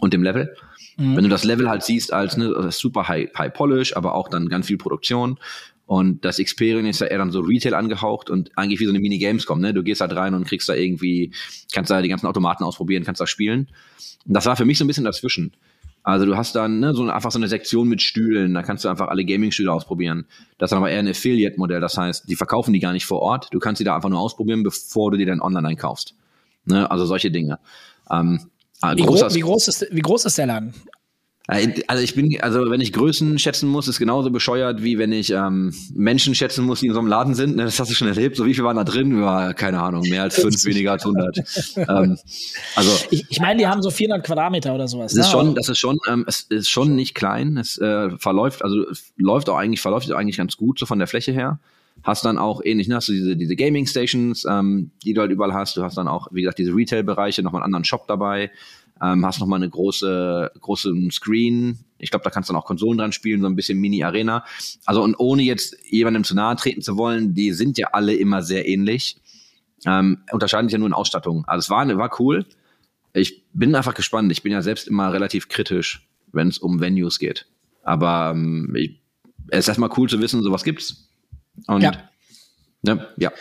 und 0.00 0.12
dem 0.12 0.22
Level. 0.22 0.54
Mhm. 0.96 1.16
Wenn 1.16 1.24
du 1.24 1.30
das 1.30 1.44
Level 1.44 1.68
halt 1.68 1.82
siehst 1.82 2.12
als 2.12 2.36
ne, 2.36 2.70
super 2.70 3.08
high, 3.08 3.28
high 3.36 3.52
Polish, 3.52 3.96
aber 3.96 4.14
auch 4.14 4.28
dann 4.28 4.48
ganz 4.48 4.66
viel 4.66 4.78
Produktion. 4.78 5.38
Und 5.86 6.24
das 6.24 6.38
Xperion 6.38 6.86
ist 6.86 7.00
ja 7.00 7.08
eher 7.08 7.18
dann 7.18 7.30
so 7.30 7.40
Retail 7.40 7.74
angehaucht 7.74 8.30
und 8.30 8.56
eigentlich 8.56 8.80
wie 8.80 8.86
so 8.86 8.90
eine 8.90 9.00
Mini-Gamescom, 9.00 9.60
ne? 9.60 9.74
Du 9.74 9.82
gehst 9.82 10.00
halt 10.00 10.14
rein 10.16 10.32
und 10.32 10.46
kriegst 10.46 10.68
da 10.68 10.74
irgendwie, 10.74 11.32
kannst 11.74 11.90
da 11.90 12.00
die 12.00 12.08
ganzen 12.08 12.26
Automaten 12.26 12.64
ausprobieren, 12.64 13.04
kannst 13.04 13.20
da 13.20 13.26
spielen. 13.26 13.68
Und 14.26 14.34
das 14.34 14.46
war 14.46 14.56
für 14.56 14.64
mich 14.64 14.78
so 14.78 14.84
ein 14.84 14.86
bisschen 14.86 15.04
dazwischen. 15.04 15.52
Also 16.04 16.26
du 16.26 16.36
hast 16.36 16.54
dann 16.54 16.80
ne, 16.80 16.94
so 16.94 17.08
einfach 17.08 17.30
so 17.30 17.38
eine 17.38 17.48
Sektion 17.48 17.88
mit 17.88 18.02
Stühlen, 18.02 18.52
da 18.52 18.62
kannst 18.62 18.84
du 18.84 18.90
einfach 18.90 19.08
alle 19.08 19.24
Gaming-Stühle 19.24 19.72
ausprobieren. 19.72 20.26
Das 20.58 20.68
ist 20.68 20.72
dann 20.72 20.78
aber 20.78 20.90
eher 20.90 20.98
ein 20.98 21.08
Affiliate-Modell, 21.08 21.80
das 21.80 21.96
heißt, 21.96 22.28
die 22.28 22.36
verkaufen 22.36 22.74
die 22.74 22.78
gar 22.78 22.92
nicht 22.92 23.06
vor 23.06 23.20
Ort. 23.20 23.48
Du 23.52 23.58
kannst 23.58 23.80
die 23.80 23.84
da 23.84 23.96
einfach 23.96 24.10
nur 24.10 24.20
ausprobieren, 24.20 24.62
bevor 24.62 25.10
du 25.10 25.16
die 25.16 25.24
dann 25.24 25.40
online 25.40 25.66
einkaufst. 25.66 26.14
Ne, 26.66 26.90
also 26.90 27.06
solche 27.06 27.30
Dinge. 27.30 27.58
Ähm, 28.10 28.50
wie, 28.94 29.02
gro 29.02 29.14
wie, 29.14 29.40
groß 29.40 29.68
ist, 29.68 29.86
wie 29.90 30.00
groß 30.00 30.26
ist 30.26 30.36
der 30.36 30.46
Laden? 30.46 30.74
Äh, 31.46 31.82
also 31.88 32.02
ich 32.02 32.14
bin, 32.14 32.40
also 32.40 32.70
wenn 32.70 32.80
ich 32.80 32.92
Größen 32.92 33.38
schätzen 33.38 33.68
muss, 33.68 33.86
ist 33.86 33.98
genauso 33.98 34.30
bescheuert, 34.30 34.82
wie 34.82 34.98
wenn 34.98 35.12
ich 35.12 35.30
ähm, 35.30 35.74
Menschen 35.92 36.34
schätzen 36.34 36.64
muss, 36.64 36.80
die 36.80 36.86
in 36.86 36.94
so 36.94 37.00
einem 37.00 37.08
Laden 37.08 37.34
sind. 37.34 37.56
Ne, 37.56 37.64
das 37.64 37.78
hast 37.78 37.90
du 37.90 37.94
schon 37.94 38.08
erlebt. 38.08 38.36
So 38.36 38.46
wie 38.46 38.54
viel 38.54 38.64
waren 38.64 38.76
da 38.76 38.84
drin? 38.84 39.18
Ja, 39.20 39.52
keine 39.52 39.80
Ahnung, 39.80 40.02
mehr 40.08 40.22
als 40.22 40.40
fünf, 40.40 40.64
weniger 40.64 40.92
als 40.92 41.04
100. 41.04 41.38
ähm, 41.76 42.18
also 42.76 42.90
ich, 43.10 43.26
ich 43.28 43.40
meine, 43.40 43.58
die 43.58 43.66
haben 43.66 43.82
so 43.82 43.90
400 43.90 44.24
Quadratmeter 44.24 44.74
oder 44.74 44.88
sowas. 44.88 45.12
Das 45.12 45.26
ist 45.26 45.32
ne? 45.32 45.38
schon, 45.38 45.54
das 45.54 45.68
ist 45.68 45.78
schon, 45.78 45.98
ähm, 46.08 46.24
es 46.26 46.42
ist 46.42 46.70
schon 46.70 46.96
nicht 46.96 47.14
klein. 47.14 47.58
Es 47.58 47.76
äh, 47.76 48.10
verläuft, 48.18 48.64
also 48.64 48.84
läuft 49.16 49.50
auch 49.50 49.58
eigentlich, 49.58 49.82
verläuft 49.82 50.10
auch 50.10 50.16
eigentlich 50.16 50.38
ganz 50.38 50.56
gut 50.56 50.78
so 50.78 50.86
von 50.86 50.98
der 50.98 51.08
Fläche 51.08 51.32
her. 51.32 51.60
Hast 52.02 52.24
dann 52.24 52.38
auch 52.38 52.62
ähnlich, 52.64 52.88
ne, 52.88 52.96
hast 52.96 53.08
du 53.08 53.12
diese, 53.12 53.36
diese 53.36 53.54
Gaming 53.54 53.86
Stations, 53.86 54.46
ähm, 54.48 54.90
die 55.04 55.12
du 55.12 55.20
halt 55.20 55.30
überall 55.30 55.52
hast. 55.52 55.76
Du 55.76 55.82
hast 55.82 55.96
dann 55.96 56.08
auch, 56.08 56.28
wie 56.32 56.40
gesagt, 56.40 56.58
diese 56.58 56.74
Retail-Bereiche, 56.74 57.42
nochmal 57.42 57.60
einen 57.60 57.66
anderen 57.66 57.84
Shop 57.84 58.06
dabei 58.06 58.50
ähm, 59.02 59.24
hast 59.24 59.40
nochmal 59.40 59.58
eine 59.58 59.70
große, 59.70 60.52
große 60.60 60.92
Screen. 61.10 61.78
Ich 61.98 62.10
glaube, 62.10 62.24
da 62.24 62.30
kannst 62.30 62.48
du 62.48 62.52
dann 62.52 62.60
auch 62.60 62.66
Konsolen 62.66 62.98
dran 62.98 63.12
spielen, 63.12 63.40
so 63.40 63.46
ein 63.46 63.56
bisschen 63.56 63.78
Mini-Arena. 63.78 64.44
Also 64.84 65.02
und 65.02 65.16
ohne 65.18 65.42
jetzt 65.42 65.76
jemandem 65.88 66.24
zu 66.24 66.34
nahe 66.34 66.56
treten 66.56 66.82
zu 66.82 66.96
wollen, 66.96 67.34
die 67.34 67.52
sind 67.52 67.78
ja 67.78 67.88
alle 67.92 68.14
immer 68.14 68.42
sehr 68.42 68.68
ähnlich. 68.68 69.20
Ähm, 69.86 70.18
unterscheiden 70.30 70.68
sich 70.68 70.74
ja 70.74 70.78
nur 70.78 70.88
in 70.88 70.94
Ausstattung. 70.94 71.44
Also 71.46 71.66
es 71.66 71.70
war, 71.70 71.86
war 71.98 72.20
cool. 72.20 72.46
Ich 73.12 73.44
bin 73.52 73.74
einfach 73.74 73.94
gespannt. 73.94 74.30
Ich 74.32 74.42
bin 74.42 74.52
ja 74.52 74.62
selbst 74.62 74.88
immer 74.88 75.12
relativ 75.12 75.48
kritisch, 75.48 76.06
wenn 76.32 76.48
es 76.48 76.58
um 76.58 76.80
Venues 76.80 77.18
geht. 77.18 77.46
Aber 77.82 78.32
ähm, 78.34 78.74
ich, 78.76 79.00
es 79.48 79.60
ist 79.60 79.68
erstmal 79.68 79.90
cool 79.96 80.08
zu 80.08 80.20
wissen, 80.20 80.42
sowas 80.42 80.64
gibt's. 80.64 81.08
Und 81.66 81.82
ja. 81.82 81.92
Ne, 82.82 83.08
ja. 83.16 83.32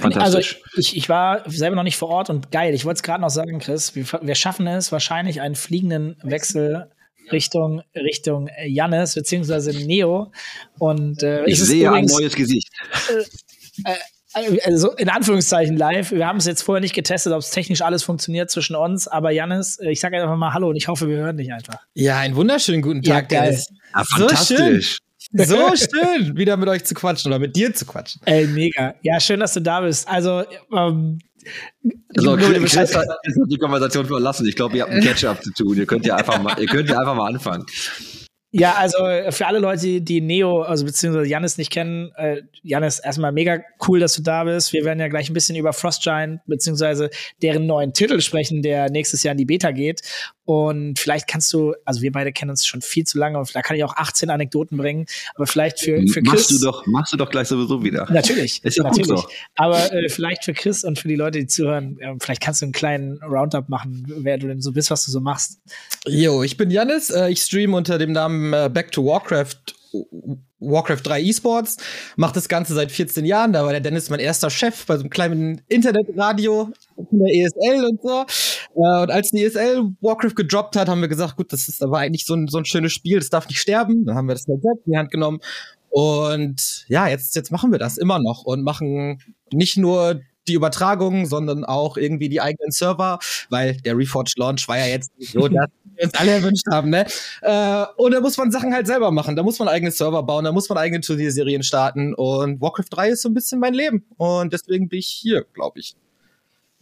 Fantastisch. 0.00 0.60
Also 0.62 0.78
ich, 0.78 0.96
ich 0.96 1.08
war 1.08 1.48
selber 1.48 1.76
noch 1.76 1.82
nicht 1.82 1.96
vor 1.96 2.08
Ort 2.08 2.30
und 2.30 2.50
geil. 2.50 2.74
Ich 2.74 2.84
wollte 2.84 2.98
es 2.98 3.02
gerade 3.02 3.20
noch 3.20 3.30
sagen, 3.30 3.58
Chris. 3.58 3.94
Wir, 3.94 4.04
wir 4.22 4.34
schaffen 4.34 4.66
es 4.66 4.92
wahrscheinlich 4.92 5.40
einen 5.40 5.54
fliegenden 5.54 6.16
Wechsel 6.22 6.90
Richtung 7.32 7.82
Richtung 7.94 8.48
Jannis 8.66 9.14
beziehungsweise 9.14 9.70
Neo 9.70 10.32
und 10.78 11.22
äh, 11.22 11.44
ich 11.44 11.62
sehe 11.62 11.86
übrigens, 11.86 12.12
ein 12.12 12.22
neues 12.22 12.34
Gesicht. 12.34 12.68
Äh, 13.84 13.92
äh, 14.34 14.60
also 14.64 14.92
in 14.92 15.08
Anführungszeichen 15.08 15.76
live. 15.76 16.12
Wir 16.12 16.26
haben 16.26 16.38
es 16.38 16.46
jetzt 16.46 16.62
vorher 16.62 16.80
nicht 16.80 16.94
getestet, 16.94 17.32
ob 17.32 17.40
es 17.40 17.50
technisch 17.50 17.82
alles 17.82 18.02
funktioniert 18.02 18.50
zwischen 18.50 18.76
uns. 18.76 19.08
Aber 19.08 19.30
Jannis, 19.30 19.78
äh, 19.78 19.90
ich 19.90 20.00
sage 20.00 20.20
einfach 20.20 20.36
mal 20.36 20.52
Hallo 20.52 20.70
und 20.70 20.76
ich 20.76 20.88
hoffe, 20.88 21.08
wir 21.08 21.16
hören 21.16 21.36
dich 21.36 21.52
einfach. 21.52 21.78
Ja, 21.94 22.18
einen 22.18 22.36
wunderschönen 22.36 22.82
guten 22.82 23.02
Tag, 23.02 23.30
ja, 23.32 23.40
geil. 23.40 23.62
Ah, 23.92 24.04
fantastisch. 24.04 24.98
So 24.98 25.09
so 25.46 25.74
schön, 25.76 26.36
wieder 26.36 26.56
mit 26.56 26.68
euch 26.68 26.84
zu 26.84 26.94
quatschen 26.94 27.30
oder 27.30 27.38
mit 27.38 27.54
dir 27.54 27.72
zu 27.72 27.86
quatschen. 27.86 28.20
Ey, 28.24 28.46
mega. 28.46 28.94
Ja, 29.02 29.20
schön, 29.20 29.40
dass 29.40 29.54
du 29.54 29.60
da 29.60 29.80
bist. 29.80 30.08
Also, 30.08 30.44
ähm, 30.76 31.18
also, 32.16 32.36
Chris, 32.36 32.72
Chris 32.72 32.96
hat 32.96 33.06
die 33.46 33.56
Konversation 33.56 34.06
verlassen. 34.06 34.46
Ich 34.46 34.56
glaube, 34.56 34.76
ihr 34.76 34.82
habt 34.82 34.92
ein 34.92 35.00
Catch-up 35.00 35.42
zu 35.42 35.52
tun. 35.52 35.76
Ihr 35.76 35.86
könnt 35.86 36.04
ja 36.04 36.16
einfach 36.16 36.42
mal, 36.42 36.58
ihr 36.58 36.66
könnt 36.66 36.88
ja 36.90 36.98
einfach 36.98 37.14
mal 37.14 37.28
anfangen. 37.28 37.64
Ja, 38.52 38.74
also 38.74 38.98
für 39.30 39.46
alle 39.46 39.60
Leute, 39.60 40.00
die 40.00 40.20
Neo, 40.20 40.62
also 40.62 40.84
beziehungsweise 40.84 41.28
Janis 41.28 41.56
nicht 41.56 41.70
kennen, 41.70 42.10
äh, 42.16 42.42
Janis, 42.64 42.98
erstmal 42.98 43.30
mega 43.30 43.60
cool, 43.86 44.00
dass 44.00 44.14
du 44.14 44.22
da 44.22 44.42
bist. 44.42 44.72
Wir 44.72 44.84
werden 44.84 44.98
ja 44.98 45.06
gleich 45.06 45.30
ein 45.30 45.34
bisschen 45.34 45.54
über 45.54 45.72
Frost 45.72 46.02
Giant 46.02 46.40
beziehungsweise 46.46 47.10
deren 47.42 47.66
neuen 47.66 47.92
Titel 47.92 48.20
sprechen, 48.20 48.60
der 48.60 48.90
nächstes 48.90 49.22
Jahr 49.22 49.32
in 49.32 49.38
die 49.38 49.44
Beta 49.44 49.70
geht. 49.70 50.00
Und 50.50 50.98
vielleicht 50.98 51.28
kannst 51.28 51.52
du, 51.52 51.76
also 51.84 52.02
wir 52.02 52.10
beide 52.10 52.32
kennen 52.32 52.50
uns 52.50 52.66
schon 52.66 52.82
viel 52.82 53.04
zu 53.04 53.18
lange 53.18 53.38
und 53.38 53.54
da 53.54 53.62
kann 53.62 53.76
ich 53.76 53.84
auch 53.84 53.94
18 53.94 54.30
Anekdoten 54.30 54.76
bringen, 54.76 55.06
aber 55.36 55.46
vielleicht 55.46 55.78
für, 55.78 56.04
für 56.08 56.22
Chris. 56.22 56.32
Machst 56.32 56.50
du 56.50 56.58
doch, 56.58 56.86
machst 56.86 57.12
du 57.12 57.16
doch 57.16 57.30
gleich 57.30 57.46
sowieso 57.46 57.84
wieder. 57.84 58.10
Natürlich. 58.10 58.60
Ist 58.64 58.76
ja 58.76 58.82
natürlich. 58.82 59.06
Gut 59.06 59.20
so. 59.20 59.28
Aber 59.54 59.92
äh, 59.92 60.08
vielleicht 60.08 60.44
für 60.44 60.52
Chris 60.52 60.82
und 60.82 60.98
für 60.98 61.06
die 61.06 61.14
Leute, 61.14 61.38
die 61.38 61.46
zuhören, 61.46 62.00
äh, 62.00 62.16
vielleicht 62.18 62.40
kannst 62.42 62.62
du 62.62 62.66
einen 62.66 62.72
kleinen 62.72 63.22
Roundup 63.22 63.68
machen, 63.68 64.04
wer 64.08 64.38
du 64.38 64.48
denn 64.48 64.60
so 64.60 64.72
bist, 64.72 64.90
was 64.90 65.04
du 65.04 65.12
so 65.12 65.20
machst. 65.20 65.60
Jo, 66.08 66.42
ich 66.42 66.56
bin 66.56 66.72
Janis, 66.72 67.10
äh, 67.10 67.28
ich 67.28 67.42
streame 67.42 67.76
unter 67.76 67.98
dem 67.98 68.10
Namen 68.10 68.52
äh, 68.52 68.68
Back 68.74 68.90
to 68.90 69.06
Warcraft 69.06 69.76
Warcraft 70.60 71.02
3 71.04 71.22
Esports, 71.22 71.78
macht 72.16 72.36
das 72.36 72.48
Ganze 72.48 72.74
seit 72.74 72.92
14 72.92 73.24
Jahren. 73.24 73.52
Da 73.52 73.64
war 73.64 73.72
der 73.72 73.80
Dennis 73.80 74.10
mein 74.10 74.20
erster 74.20 74.50
Chef 74.50 74.86
bei 74.86 74.96
so 74.96 75.00
einem 75.00 75.10
kleinen 75.10 75.62
Internetradio 75.68 76.72
in 77.10 77.18
der 77.18 77.34
ESL 77.34 77.84
und 77.84 78.02
so. 78.02 78.24
Äh, 78.76 79.02
und 79.02 79.10
als 79.10 79.30
die 79.30 79.44
ESL 79.44 79.90
Warcraft 80.00 80.34
gedroppt 80.36 80.76
hat, 80.76 80.88
haben 80.88 81.00
wir 81.00 81.08
gesagt, 81.08 81.36
gut, 81.36 81.52
das 81.52 81.68
ist 81.68 81.82
aber 81.82 81.98
eigentlich 81.98 82.26
so 82.26 82.34
ein, 82.34 82.48
so 82.48 82.58
ein 82.58 82.64
schönes 82.64 82.92
Spiel, 82.92 83.18
das 83.18 83.30
darf 83.30 83.48
nicht 83.48 83.60
sterben. 83.60 84.04
Dann 84.04 84.16
haben 84.16 84.28
wir 84.28 84.34
das 84.34 84.46
halt 84.48 84.62
selbst 84.62 84.86
in 84.86 84.92
die 84.92 84.98
Hand 84.98 85.10
genommen. 85.10 85.40
Und 85.90 86.84
ja, 86.88 87.08
jetzt, 87.08 87.34
jetzt 87.34 87.50
machen 87.50 87.72
wir 87.72 87.78
das 87.78 87.98
immer 87.98 88.20
noch 88.20 88.44
und 88.44 88.62
machen 88.62 89.20
nicht 89.52 89.76
nur 89.76 90.20
die 90.48 90.54
Übertragung, 90.54 91.26
sondern 91.26 91.64
auch 91.64 91.96
irgendwie 91.96 92.28
die 92.28 92.40
eigenen 92.40 92.70
Server, 92.70 93.18
weil 93.50 93.76
der 93.78 93.96
Reforged 93.96 94.38
Launch 94.38 94.66
war 94.68 94.78
ja 94.78 94.86
jetzt 94.86 95.10
so, 95.18 95.48
dass 95.48 95.68
wir 95.96 96.04
uns 96.04 96.14
alle 96.14 96.30
erwünscht 96.30 96.66
haben, 96.70 96.90
ne? 96.90 97.06
Äh, 97.42 97.84
und 97.96 98.12
da 98.12 98.20
muss 98.20 98.36
man 98.38 98.50
Sachen 98.50 98.72
halt 98.72 98.86
selber 98.86 99.10
machen. 99.10 99.36
Da 99.36 99.42
muss 99.42 99.58
man 99.58 99.68
eigene 99.68 99.90
Server 99.90 100.22
bauen, 100.22 100.44
da 100.44 100.52
muss 100.52 100.68
man 100.68 100.78
eigene 100.78 101.00
Turnierserien 101.00 101.62
starten. 101.62 102.14
Und 102.14 102.60
Warcraft 102.60 102.88
3 102.90 103.08
ist 103.10 103.22
so 103.22 103.28
ein 103.28 103.34
bisschen 103.34 103.60
mein 103.60 103.74
Leben. 103.74 104.04
Und 104.16 104.52
deswegen 104.52 104.88
bin 104.88 104.98
ich 104.98 105.08
hier, 105.08 105.44
glaube 105.52 105.80
ich. 105.80 105.94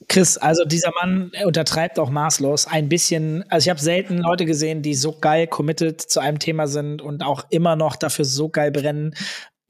Chris, 0.07 0.39
also 0.39 0.65
dieser 0.65 0.93
Mann 1.01 1.33
untertreibt 1.45 1.99
auch 1.99 2.09
maßlos 2.09 2.67
ein 2.67 2.89
bisschen. 2.89 3.45
Also 3.51 3.67
ich 3.67 3.71
habe 3.71 3.81
selten 3.81 4.19
Leute 4.19 4.47
gesehen, 4.47 4.81
die 4.81 4.95
so 4.95 5.19
geil 5.19 5.49
committed 5.49 6.01
zu 6.01 6.21
einem 6.21 6.39
Thema 6.39 6.69
sind 6.69 7.03
und 7.03 7.23
auch 7.23 7.47
immer 7.51 7.75
noch 7.75 7.97
dafür 7.97 8.25
so 8.25 8.49
geil 8.49 8.71
brennen. 8.71 9.15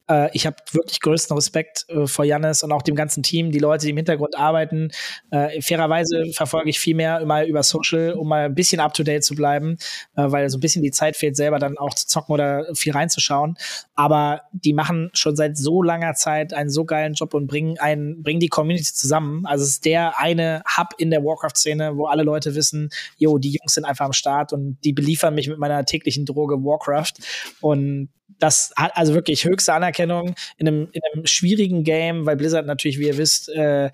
Äh, 0.08 0.30
ich 0.32 0.46
habe 0.46 0.56
wirklich 0.72 1.00
größten 1.00 1.34
Respekt 1.36 1.86
äh, 1.88 2.06
vor 2.06 2.24
Jannis 2.24 2.62
und 2.62 2.72
auch 2.72 2.82
dem 2.82 2.94
ganzen 2.94 3.22
Team, 3.22 3.50
die 3.50 3.58
Leute, 3.58 3.86
die 3.86 3.90
im 3.90 3.96
Hintergrund 3.96 4.36
arbeiten. 4.36 4.90
Äh, 5.30 5.60
fairerweise 5.60 6.26
verfolge 6.32 6.70
ich 6.70 6.80
viel 6.80 6.94
mehr 6.94 7.24
mal 7.24 7.46
über 7.46 7.62
Social, 7.62 8.12
um 8.12 8.28
mal 8.28 8.46
ein 8.46 8.54
bisschen 8.54 8.80
up 8.80 8.94
to 8.94 9.02
date 9.02 9.24
zu 9.24 9.34
bleiben, 9.34 9.76
äh, 10.16 10.24
weil 10.30 10.48
so 10.50 10.58
ein 10.58 10.60
bisschen 10.60 10.82
die 10.82 10.90
Zeit 10.90 11.16
fehlt, 11.16 11.36
selber 11.36 11.58
dann 11.58 11.78
auch 11.78 11.94
zu 11.94 12.06
zocken 12.06 12.32
oder 12.32 12.66
viel 12.74 12.92
reinzuschauen. 12.92 13.56
Aber 13.94 14.42
die 14.52 14.72
machen 14.72 15.10
schon 15.12 15.36
seit 15.36 15.56
so 15.56 15.82
langer 15.82 16.14
Zeit 16.14 16.52
einen 16.52 16.70
so 16.70 16.84
geilen 16.84 17.14
Job 17.14 17.34
und 17.34 17.46
bringen 17.46 17.78
einen, 17.78 18.22
bringen 18.22 18.40
die 18.40 18.48
Community 18.48 18.92
zusammen. 18.92 19.46
Also 19.46 19.64
es 19.64 19.70
ist 19.70 19.84
der 19.84 20.18
eine 20.18 20.62
Hub 20.76 20.88
in 20.98 21.10
der 21.10 21.24
Warcraft-Szene, 21.24 21.96
wo 21.96 22.06
alle 22.06 22.22
Leute 22.22 22.54
wissen, 22.54 22.90
jo, 23.16 23.38
die 23.38 23.50
Jungs 23.50 23.74
sind 23.74 23.84
einfach 23.84 24.06
am 24.06 24.12
Start 24.12 24.52
und 24.52 24.78
die 24.84 24.92
beliefern 24.92 25.34
mich 25.34 25.48
mit 25.48 25.58
meiner 25.58 25.84
täglichen 25.84 26.24
Droge 26.24 26.56
Warcraft. 26.56 27.14
Und 27.60 28.08
das 28.38 28.72
hat 28.76 28.96
also 28.96 29.14
wirklich 29.14 29.44
höchste 29.44 29.72
Anerkennung 29.74 30.34
in 30.56 30.68
einem, 30.68 30.88
in 30.92 31.00
einem 31.12 31.26
schwierigen 31.26 31.82
Game, 31.82 32.26
weil 32.26 32.36
Blizzard 32.36 32.66
natürlich, 32.66 32.98
wie 32.98 33.06
ihr 33.06 33.18
wisst, 33.18 33.48
äh, 33.48 33.90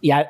ja, 0.00 0.26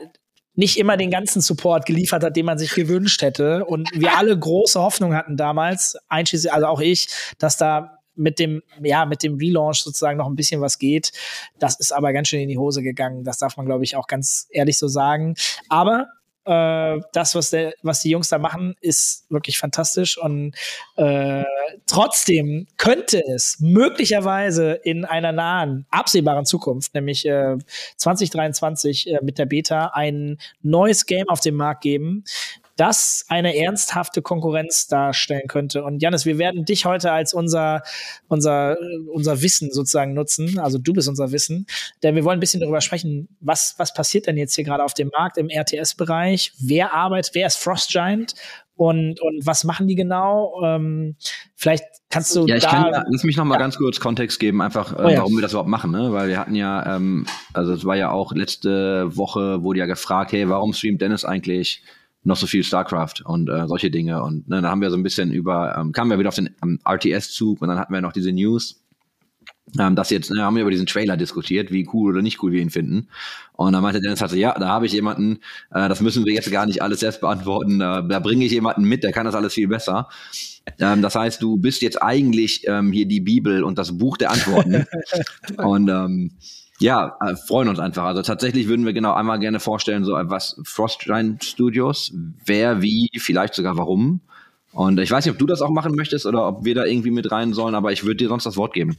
nicht 0.55 0.77
immer 0.77 0.97
den 0.97 1.11
ganzen 1.11 1.41
Support 1.41 1.87
geliefert 1.87 2.25
hat, 2.25 2.37
den 2.37 2.45
man 2.47 2.59
sich 2.59 2.75
gewünscht 2.75 3.23
hätte. 3.23 3.65
Und 3.65 3.91
wir 3.95 4.19
alle 4.19 4.37
große 4.37 4.81
Hoffnung 4.81 5.15
hatten 5.15 5.37
damals, 5.37 5.97
einschließlich, 6.09 6.53
also 6.53 6.67
auch 6.67 6.81
ich, 6.81 7.09
dass 7.39 7.57
da 7.57 7.99
mit 8.17 8.41
dem, 8.41 8.63
ja, 8.83 9.07
mit 9.07 9.23
dem 9.23 9.37
Relaunch 9.37 9.83
sozusagen 9.85 10.19
noch 10.19 10.27
ein 10.27 10.35
bisschen 10.35 10.61
was 10.61 10.79
geht. 10.79 11.13
Das 11.61 11.79
ist 11.79 11.93
aber 11.93 12.13
ganz 12.13 12.29
schön 12.29 12.41
in 12.41 12.49
die 12.49 12.59
Hose 12.59 12.83
gegangen. 12.83 13.23
Das 13.23 13.39
darf 13.39 13.57
man, 13.57 13.67
glaube 13.67 13.85
ich, 13.85 13.95
auch 13.95 14.09
ganz 14.09 14.49
ehrlich 14.51 14.77
so 14.79 14.89
sagen. 14.89 15.37
Aber 15.69 16.09
äh, 16.49 17.01
das, 17.13 17.35
was, 17.35 17.51
der, 17.51 17.75
was 17.83 18.01
die 18.01 18.11
Jungs 18.11 18.31
da 18.31 18.39
machen, 18.39 18.75
ist 18.81 19.27
wirklich 19.29 19.59
fantastisch. 19.59 20.17
Und 20.17 20.55
äh, 20.97 21.45
trotzdem 21.87 22.67
könnte 22.79 23.23
es 23.29 23.59
möglicherweise 23.61 24.73
in 24.73 25.05
einer 25.05 25.33
nahen, 25.33 25.87
absehbaren 25.91 26.47
Zukunft, 26.47 26.95
nämlich 26.95 27.27
äh, 27.27 27.59
2023 27.97 29.11
äh, 29.11 29.19
mit 29.23 29.39
der 29.39 29.47
Beta, 29.47 29.91
ein 29.93 30.39
neues 30.63 31.05
Game 31.05 31.29
auf 31.29 31.41
dem 31.41 31.57
Markt 31.57 31.83
geben, 31.83 32.25
das 32.79 33.25
eine 33.29 33.57
ernsthafte 33.57 34.23
Konkurrenz 34.23 34.87
darstellen 34.87 35.49
könnte. 35.49 35.83
Und 35.83 36.01
Janis, 36.01 36.25
wir 36.27 36.39
werden 36.39 36.65
dich 36.65 36.85
heute 36.85 37.11
als 37.11 37.35
unser, 37.35 37.83
unser, 38.29 38.77
unser 39.13 39.43
Wissen 39.43 39.73
sozusagen 39.73 40.15
nutzen. 40.15 40.61
Also 40.61 40.79
du 40.79 40.93
bist 40.93 41.09
unser 41.09 41.33
Wissen. 41.33 41.67
Denn 42.05 42.15
wir 42.15 42.25
wollen 42.25 42.39
ein 42.39 42.41
bisschen 42.41 42.61
darüber 42.61 42.81
sprechen, 42.81 43.29
was, 43.41 43.75
was 43.79 43.93
passiert 43.93 44.29
denn 44.29 44.37
jetzt 44.37 44.55
hier 44.55 44.65
gerade 44.65 44.85
auf 44.85 44.95
dem 44.95 45.09
Markt 45.09 45.39
im 45.39 45.51
RTS-Bereich? 45.51 46.53
Wer 46.61 46.95
arbeitet, 46.95 47.35
wer 47.35 47.49
ist 47.49 47.57
Frost 47.57 47.91
Giant? 47.91 48.35
Und, 48.77 49.21
und 49.21 49.45
was 49.45 49.65
machen 49.65 49.89
die 49.89 49.97
genau? 49.97 50.63
Ähm, 50.65 51.17
vielleicht 51.57 51.85
kannst 52.11 52.37
du. 52.37 52.47
Ja, 52.47 52.55
ich 52.55 52.63
da, 52.63 52.71
kann 52.71 53.07
lass 53.11 53.25
mich 53.25 53.37
noch 53.37 53.45
mal 53.45 53.57
ja. 53.57 53.59
ganz 53.59 53.77
kurz 53.77 53.99
Kontext 53.99 54.39
geben, 54.39 54.63
einfach, 54.63 54.93
äh, 54.93 55.03
oh, 55.03 55.09
ja. 55.09 55.19
warum 55.19 55.35
wir 55.35 55.43
das 55.43 55.51
überhaupt 55.51 55.69
machen, 55.69 55.91
ne? 55.91 56.13
Weil 56.13 56.29
wir 56.29 56.39
hatten 56.39 56.55
ja, 56.55 56.95
ähm, 56.95 57.27
also 57.53 57.73
es 57.73 57.85
war 57.85 57.97
ja 57.97 58.13
auch 58.13 58.33
letzte 58.33 59.17
Woche, 59.17 59.65
wurde 59.65 59.81
ja 59.81 59.87
gefragt, 59.87 60.31
hey, 60.31 60.49
warum 60.49 60.75
streamt 60.75 61.03
Dennis 61.03 61.25
eigentlich 61.25 61.83
noch 62.29 62.37
so 62.37 62.47
viel 62.47 62.63
StarCraft 62.63 63.25
und 63.25 63.49
äh, 63.49 63.67
solche 63.67 63.91
Dinge. 63.91 64.23
Und 64.23 64.49
ne, 64.49 64.63
da 64.63 64.71
haben 64.71 64.81
wir 64.81 64.91
so 64.91 64.97
ein 64.97 65.03
bisschen 65.03 65.33
über, 65.33 65.77
ähm, 65.77 65.93
kamen 65.93 66.11
wir 66.11 66.19
wieder 66.19 66.29
auf 66.29 66.35
den 66.37 66.51
ähm, 66.63 66.79
RTS-Zug 66.85 67.61
und 67.61 67.69
dann 67.69 67.79
hatten 67.79 67.93
wir 67.93 68.01
noch 68.01 68.13
diese 68.13 68.31
News. 68.33 68.85
Ähm, 69.79 69.97
das 69.97 70.11
jetzt, 70.11 70.31
ne, 70.31 70.43
haben 70.43 70.55
wir 70.55 70.63
über 70.63 70.71
diesen 70.71 70.87
Trailer 70.87 71.17
diskutiert, 71.17 71.73
wie 71.73 71.89
cool 71.93 72.13
oder 72.13 72.23
nicht 72.23 72.43
cool 72.43 72.53
wir 72.53 72.61
ihn 72.61 72.71
finden. 72.71 73.09
Und 73.55 73.73
dann 73.73 73.83
meinte 73.83 74.01
Dennis, 74.01 74.21
hatte, 74.21 74.39
ja, 74.39 74.55
da 74.59 74.69
habe 74.69 74.87
ich 74.87 74.93
jemanden, 74.93 75.41
äh, 75.71 75.89
das 75.89 76.01
müssen 76.01 76.25
wir 76.25 76.33
jetzt 76.33 76.51
gar 76.51 76.67
nicht 76.67 76.83
alles 76.83 77.01
selbst 77.01 77.21
beantworten, 77.21 77.81
äh, 77.81 78.07
da 78.09 78.21
bringe 78.21 78.45
ich 78.45 78.53
jemanden 78.53 78.85
mit, 78.85 79.03
der 79.03 79.13
kann 79.13 79.27
das 79.27 79.35
alles 79.35 79.55
viel 79.55 79.69
besser. 79.69 80.09
Ähm, 80.79 81.03
das 81.03 81.15
heißt, 81.15 81.43
du 81.43 81.57
bist 81.57 81.83
jetzt 81.83 82.01
eigentlich 82.03 82.67
ähm, 82.67 82.93
hier 82.93 83.07
die 83.07 83.21
Bibel 83.21 83.65
und 83.65 83.79
das 83.79 83.97
Buch 83.97 84.17
der 84.17 84.31
Antworten. 84.31 84.87
und 85.57 85.89
ähm, 85.89 86.33
ja, 86.81 87.17
äh, 87.21 87.35
freuen 87.37 87.69
uns 87.69 87.79
einfach. 87.79 88.05
Also 88.05 88.23
tatsächlich 88.23 88.69
würden 88.69 88.87
wir 88.87 88.93
genau 88.93 89.13
einmal 89.13 89.39
gerne 89.39 89.61
vorstellen, 89.61 90.05
so 90.05 90.13
was 90.13 90.61
Frostgiant 90.65 91.45
Studios, 91.45 92.13
wer, 92.45 92.83
wie, 92.83 93.11
vielleicht 93.17 93.55
sogar 93.55 93.77
warum. 93.77 94.21
Und 94.73 95.01
ich 95.01 95.11
weiß 95.11 95.25
nicht, 95.25 95.33
ob 95.33 95.39
du 95.39 95.47
das 95.47 95.63
auch 95.63 95.71
machen 95.71 95.95
möchtest 95.95 96.27
oder 96.27 96.47
ob 96.47 96.65
wir 96.65 96.75
da 96.75 96.85
irgendwie 96.85 97.11
mit 97.11 97.31
rein 97.33 97.53
sollen, 97.53 97.75
aber 97.75 97.93
ich 97.93 98.05
würde 98.05 98.17
dir 98.17 98.29
sonst 98.29 98.45
das 98.45 98.57
Wort 98.57 98.75
geben. 98.75 98.97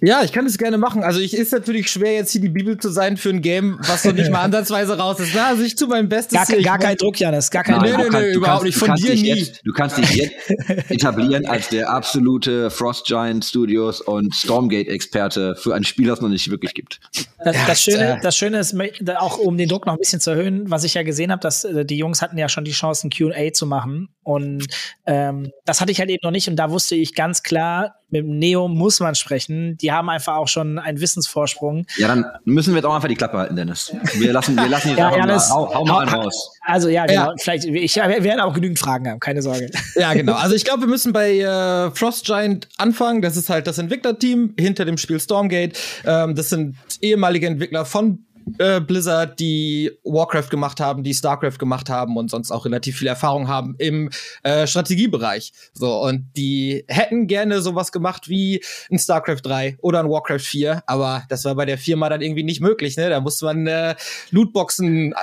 Ja, 0.00 0.22
ich 0.22 0.32
kann 0.32 0.46
es 0.46 0.56
gerne 0.56 0.78
machen. 0.78 1.02
Also 1.02 1.20
ich 1.20 1.34
ist 1.34 1.52
natürlich 1.52 1.90
schwer, 1.90 2.14
jetzt 2.14 2.32
hier 2.32 2.40
die 2.40 2.48
Bibel 2.48 2.78
zu 2.78 2.88
sein 2.90 3.16
für 3.16 3.30
ein 3.30 3.42
Game, 3.42 3.78
was 3.86 4.04
noch 4.04 4.12
nicht 4.12 4.30
mal 4.30 4.40
ansatzweise 4.44 4.96
raus 4.96 5.20
ist. 5.20 5.32
Na, 5.34 5.48
also 5.48 5.62
ich 5.62 5.74
tue 5.74 5.88
mein 5.88 6.08
Bestes. 6.08 6.38
Gar, 6.38 6.46
hier. 6.46 6.62
gar 6.62 6.78
kein 6.78 6.96
Druck, 6.96 7.18
Janis. 7.18 7.50
Gar 7.50 7.64
kein 7.64 7.78
Nein, 7.78 7.94
Druck. 7.94 8.12
nee, 8.12 8.18
nee, 8.18 8.32
du 8.32 8.36
überhaupt 8.36 8.64
nicht. 8.64 8.76
du 8.76 8.80
Von 8.80 8.88
kannst 8.88 9.04
dir 9.04 9.10
dich 9.10 9.22
nie. 9.22 9.34
Jetzt, 9.34 9.60
du 9.64 9.72
kannst 9.72 9.98
dich 9.98 10.10
jetzt 10.14 10.34
etablieren 10.90 11.46
als 11.46 11.68
der 11.68 11.90
absolute 11.90 12.70
Frost 12.70 13.06
Giant 13.06 13.44
Studios 13.44 14.00
und 14.00 14.34
Stormgate-Experte 14.34 15.56
für 15.56 15.74
ein 15.74 15.84
Spiel, 15.84 16.06
das 16.06 16.20
es 16.20 16.22
noch 16.22 16.28
nicht 16.28 16.50
wirklich 16.50 16.74
gibt. 16.74 17.00
Das, 17.44 17.56
das, 17.66 17.82
Schöne, 17.82 18.16
äh, 18.16 18.20
das 18.20 18.36
Schöne 18.36 18.58
ist, 18.58 18.74
auch 19.16 19.38
um 19.38 19.56
den 19.56 19.68
Druck 19.68 19.86
noch 19.86 19.94
ein 19.94 19.98
bisschen 19.98 20.20
zu 20.20 20.30
erhöhen, 20.30 20.70
was 20.70 20.84
ich 20.84 20.94
ja 20.94 21.02
gesehen 21.02 21.30
habe, 21.30 21.40
dass 21.40 21.64
äh, 21.64 21.84
die 21.84 21.96
Jungs 21.96 22.22
hatten 22.22 22.38
ja 22.38 22.48
schon 22.48 22.64
die 22.64 22.72
Chance, 22.72 23.06
ein 23.06 23.10
QA 23.10 23.52
zu 23.52 23.66
machen. 23.66 24.08
Und 24.22 24.66
ähm, 25.06 25.50
das 25.64 25.80
hatte 25.80 25.92
ich 25.92 25.98
halt 25.98 26.10
eben 26.10 26.20
noch 26.22 26.30
nicht. 26.30 26.48
Und 26.48 26.56
da 26.56 26.70
wusste 26.70 26.94
ich 26.94 27.14
ganz 27.14 27.42
klar, 27.42 27.99
mit 28.10 28.24
dem 28.24 28.38
Neo 28.38 28.68
muss 28.68 29.00
man 29.00 29.14
sprechen. 29.14 29.76
Die 29.78 29.92
haben 29.92 30.08
einfach 30.08 30.36
auch 30.36 30.48
schon 30.48 30.78
einen 30.78 31.00
Wissensvorsprung. 31.00 31.86
Ja, 31.96 32.08
dann 32.08 32.24
müssen 32.44 32.72
wir 32.72 32.78
jetzt 32.78 32.86
auch 32.86 32.94
einfach 32.94 33.08
die 33.08 33.14
Klappe 33.14 33.38
halten, 33.38 33.56
Dennis. 33.56 33.92
Wir 34.14 34.32
lassen, 34.32 34.56
wir 34.56 34.68
lassen 34.68 34.90
die 34.90 34.94
Ja, 35.00 35.10
Sachen 35.10 35.20
mal, 35.20 35.28
Janis, 35.28 35.50
hau, 35.50 35.74
hau 35.74 35.84
mal 35.84 36.06
einen 36.06 36.14
raus. 36.14 36.58
Also 36.62 36.88
ja, 36.88 37.06
genau. 37.06 37.30
Ja. 37.30 37.34
Vielleicht, 37.38 37.64
ich, 37.64 37.96
wir 37.96 38.24
werden 38.24 38.40
auch 38.40 38.52
genügend 38.52 38.78
Fragen 38.78 39.08
haben, 39.08 39.20
keine 39.20 39.42
Sorge. 39.42 39.70
Ja, 39.94 40.12
genau. 40.14 40.34
Also 40.34 40.54
ich 40.54 40.64
glaube, 40.64 40.82
wir 40.82 40.88
müssen 40.88 41.12
bei 41.12 41.38
äh, 41.38 41.90
Frost 41.92 42.24
Giant 42.26 42.68
anfangen. 42.76 43.22
Das 43.22 43.36
ist 43.36 43.50
halt 43.50 43.66
das 43.66 43.78
Entwicklerteam 43.78 44.54
hinter 44.58 44.84
dem 44.84 44.98
Spiel 44.98 45.20
Stormgate. 45.20 45.78
Ähm, 46.04 46.34
das 46.34 46.50
sind 46.50 46.76
ehemalige 47.00 47.46
Entwickler 47.46 47.84
von 47.84 48.24
äh, 48.58 48.80
Blizzard, 48.80 49.38
die 49.40 49.92
Warcraft 50.04 50.48
gemacht 50.50 50.80
haben, 50.80 51.02
die 51.02 51.14
Starcraft 51.14 51.58
gemacht 51.58 51.88
haben 51.88 52.16
und 52.16 52.30
sonst 52.30 52.50
auch 52.50 52.64
relativ 52.64 52.98
viel 52.98 53.08
Erfahrung 53.08 53.48
haben 53.48 53.74
im 53.78 54.10
äh, 54.42 54.66
Strategiebereich. 54.66 55.52
So 55.72 56.02
und 56.02 56.30
die 56.36 56.84
hätten 56.88 57.26
gerne 57.26 57.60
sowas 57.60 57.92
gemacht 57.92 58.28
wie 58.28 58.62
ein 58.90 58.98
Starcraft 58.98 59.42
3 59.42 59.78
oder 59.80 60.00
ein 60.00 60.10
Warcraft 60.10 60.40
4, 60.40 60.82
aber 60.86 61.24
das 61.28 61.44
war 61.44 61.54
bei 61.54 61.66
der 61.66 61.78
Firma 61.78 62.08
dann 62.08 62.20
irgendwie 62.20 62.44
nicht 62.44 62.60
möglich. 62.60 62.96
Ne? 62.96 63.08
Da 63.08 63.20
musste 63.20 63.44
man 63.44 63.66
äh, 63.66 63.94
Lootboxen 64.30 65.14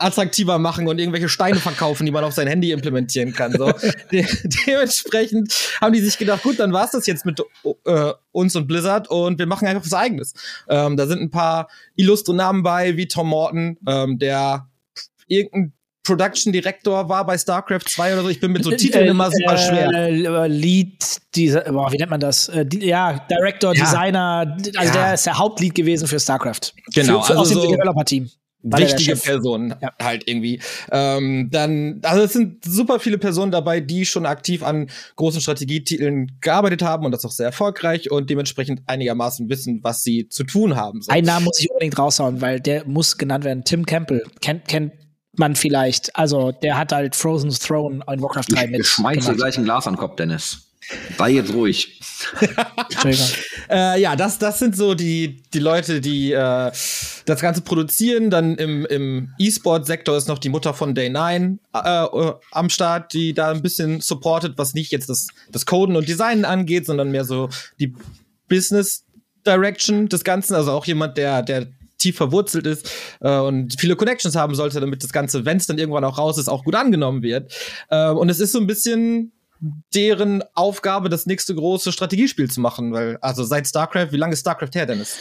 attraktiver 0.00 0.58
machen 0.58 0.88
und 0.88 0.98
irgendwelche 0.98 1.28
Steine 1.28 1.58
verkaufen, 1.60 2.06
die 2.06 2.12
man 2.12 2.24
auf 2.24 2.32
sein 2.34 2.46
Handy 2.46 2.72
implementieren 2.72 3.32
kann. 3.32 3.52
So. 3.52 3.72
De 4.12 4.24
dementsprechend 4.66 5.52
haben 5.80 5.92
die 5.92 6.00
sich 6.00 6.18
gedacht, 6.18 6.42
gut, 6.42 6.58
dann 6.58 6.72
war's 6.72 6.92
das 6.92 7.06
jetzt 7.06 7.24
mit 7.26 7.40
äh, 7.86 8.12
uns 8.32 8.56
und 8.56 8.66
Blizzard 8.66 9.08
und 9.08 9.38
wir 9.38 9.46
machen 9.46 9.68
einfach 9.68 9.84
was 9.84 9.92
eigenes. 9.94 10.34
Ähm, 10.68 10.96
da 10.96 11.06
sind 11.06 11.20
ein 11.20 11.30
paar 11.30 11.68
illustre 11.96 12.34
Namen 12.34 12.62
bei, 12.62 12.96
wie 12.96 13.06
Tom 13.08 13.28
Morton, 13.28 13.76
ähm, 13.86 14.18
der 14.18 14.68
irgendein 15.26 15.72
Production 16.02 16.52
Director 16.52 17.08
war 17.10 17.24
bei 17.26 17.36
StarCraft 17.36 17.84
2 17.86 18.14
oder 18.14 18.22
so. 18.22 18.28
Ich 18.30 18.40
bin 18.40 18.52
mit 18.52 18.64
so 18.64 18.70
Titeln 18.76 19.06
immer 19.06 19.30
super 19.30 19.56
schwer. 19.58 19.90
Äh, 19.92 20.46
Lead, 20.48 21.04
diese, 21.34 21.60
boah, 21.68 21.92
wie 21.92 21.98
nennt 21.98 22.10
man 22.10 22.18
das? 22.20 22.48
Äh, 22.48 22.64
die, 22.64 22.86
ja, 22.86 23.18
Director, 23.30 23.74
Ja. 23.76 23.84
Designer, 23.84 24.56
also 24.76 24.94
Ja. 24.94 25.04
der 25.04 25.14
ist 25.14 25.26
der 25.26 25.38
Hauptlead 25.38 25.74
gewesen 25.74 26.08
für 26.08 26.18
StarCraft. 26.18 26.72
Genau, 26.94 27.20
für, 27.20 27.34
für, 27.34 27.38
also 27.38 27.42
aus 27.42 27.48
dem 27.50 27.58
so- 27.60 27.70
Developer-Team. 27.76 28.30
Wichtige. 28.62 29.16
Personen 29.16 29.74
Ja. 29.80 29.92
halt 30.02 30.24
irgendwie. 30.26 30.60
Ähm, 30.92 31.48
dann, 31.50 32.00
also 32.02 32.22
es 32.22 32.32
sind 32.32 32.64
super 32.64 33.00
viele 33.00 33.18
Personen 33.18 33.52
dabei, 33.52 33.80
die 33.80 34.04
schon 34.04 34.26
aktiv 34.26 34.62
an 34.62 34.88
großen 35.16 35.40
Strategietiteln 35.40 36.38
gearbeitet 36.40 36.82
haben 36.82 37.04
und 37.06 37.12
das 37.12 37.24
auch 37.24 37.30
sehr 37.30 37.46
erfolgreich 37.46 38.10
und 38.10 38.28
dementsprechend 38.30 38.82
einigermaßen 38.86 39.48
wissen, 39.48 39.80
was 39.82 40.02
sie 40.02 40.28
zu 40.28 40.44
tun 40.44 40.76
haben. 40.76 41.02
So. 41.02 41.10
Einen 41.12 41.26
Namen 41.26 41.44
muss 41.44 41.58
ich 41.60 41.70
unbedingt 41.70 41.98
raushauen, 41.98 42.40
weil 42.40 42.60
der 42.60 42.84
muss 42.86 43.16
genannt 43.18 43.44
werden. 43.44 43.64
Tim 43.64 43.86
Campbell. 43.86 44.24
Kennt, 44.40 44.68
kennt 44.68 44.92
man 45.36 45.54
vielleicht. 45.54 46.14
Also, 46.16 46.52
der 46.52 46.76
hat 46.76 46.92
halt 46.92 47.16
Frozen 47.16 47.50
Throne 47.50 48.04
in 48.12 48.20
Warcraft 48.22 48.46
3 48.48 48.64
Ich 48.64 48.70
mit. 48.70 48.86
schmeiß 48.86 49.26
dir 49.26 49.34
gleich 49.34 49.56
ein 49.56 49.64
Glas 49.64 49.86
an 49.86 49.94
den 49.94 50.00
Kopf, 50.00 50.16
Dennis. 50.16 50.66
Sei 51.16 51.30
jetzt 51.30 51.52
ruhig. 51.54 51.99
Äh, 53.70 54.00
ja, 54.00 54.16
das, 54.16 54.38
das 54.38 54.58
sind 54.58 54.76
so 54.76 54.94
die, 54.94 55.42
die 55.54 55.58
Leute, 55.60 56.00
die 56.00 56.32
äh, 56.32 56.72
das 57.24 57.40
Ganze 57.40 57.60
produzieren. 57.60 58.28
Dann 58.28 58.56
im, 58.56 58.84
im 58.86 59.30
E-Sport-Sektor 59.38 60.16
ist 60.16 60.26
noch 60.26 60.38
die 60.38 60.48
Mutter 60.48 60.74
von 60.74 60.94
Day 60.94 61.08
9 61.08 61.60
äh, 61.72 61.78
äh, 61.78 62.32
am 62.50 62.68
Start, 62.68 63.12
die 63.12 63.32
da 63.32 63.52
ein 63.52 63.62
bisschen 63.62 64.00
supportet, 64.00 64.54
was 64.56 64.74
nicht 64.74 64.90
jetzt 64.90 65.08
das, 65.08 65.28
das 65.52 65.66
Coden 65.66 65.94
und 65.94 66.08
Designen 66.08 66.44
angeht, 66.44 66.86
sondern 66.86 67.12
mehr 67.12 67.24
so 67.24 67.48
die 67.78 67.94
Business 68.48 69.04
Direction 69.46 70.08
des 70.08 70.24
Ganzen. 70.24 70.54
Also 70.54 70.72
auch 70.72 70.84
jemand, 70.86 71.16
der, 71.16 71.42
der 71.42 71.68
tief 71.98 72.16
verwurzelt 72.16 72.66
ist 72.66 72.90
äh, 73.20 73.38
und 73.38 73.78
viele 73.78 73.94
Connections 73.94 74.34
haben 74.34 74.54
sollte, 74.54 74.80
damit 74.80 75.04
das 75.04 75.12
Ganze, 75.12 75.44
wenn 75.44 75.58
es 75.58 75.66
dann 75.66 75.78
irgendwann 75.78 76.04
auch 76.04 76.18
raus 76.18 76.38
ist, 76.38 76.48
auch 76.48 76.64
gut 76.64 76.74
angenommen 76.74 77.22
wird. 77.22 77.52
Äh, 77.88 78.10
und 78.10 78.28
es 78.30 78.40
ist 78.40 78.52
so 78.52 78.58
ein 78.58 78.66
bisschen 78.66 79.32
deren 79.94 80.42
Aufgabe, 80.54 81.08
das 81.08 81.26
nächste 81.26 81.54
große 81.54 81.92
Strategiespiel 81.92 82.50
zu 82.50 82.60
machen, 82.60 82.92
weil, 82.92 83.18
also 83.20 83.44
seit 83.44 83.66
StarCraft, 83.66 84.08
wie 84.12 84.16
lange 84.16 84.32
ist 84.32 84.40
StarCraft 84.40 84.70
her, 84.74 84.86
Dennis? 84.86 85.16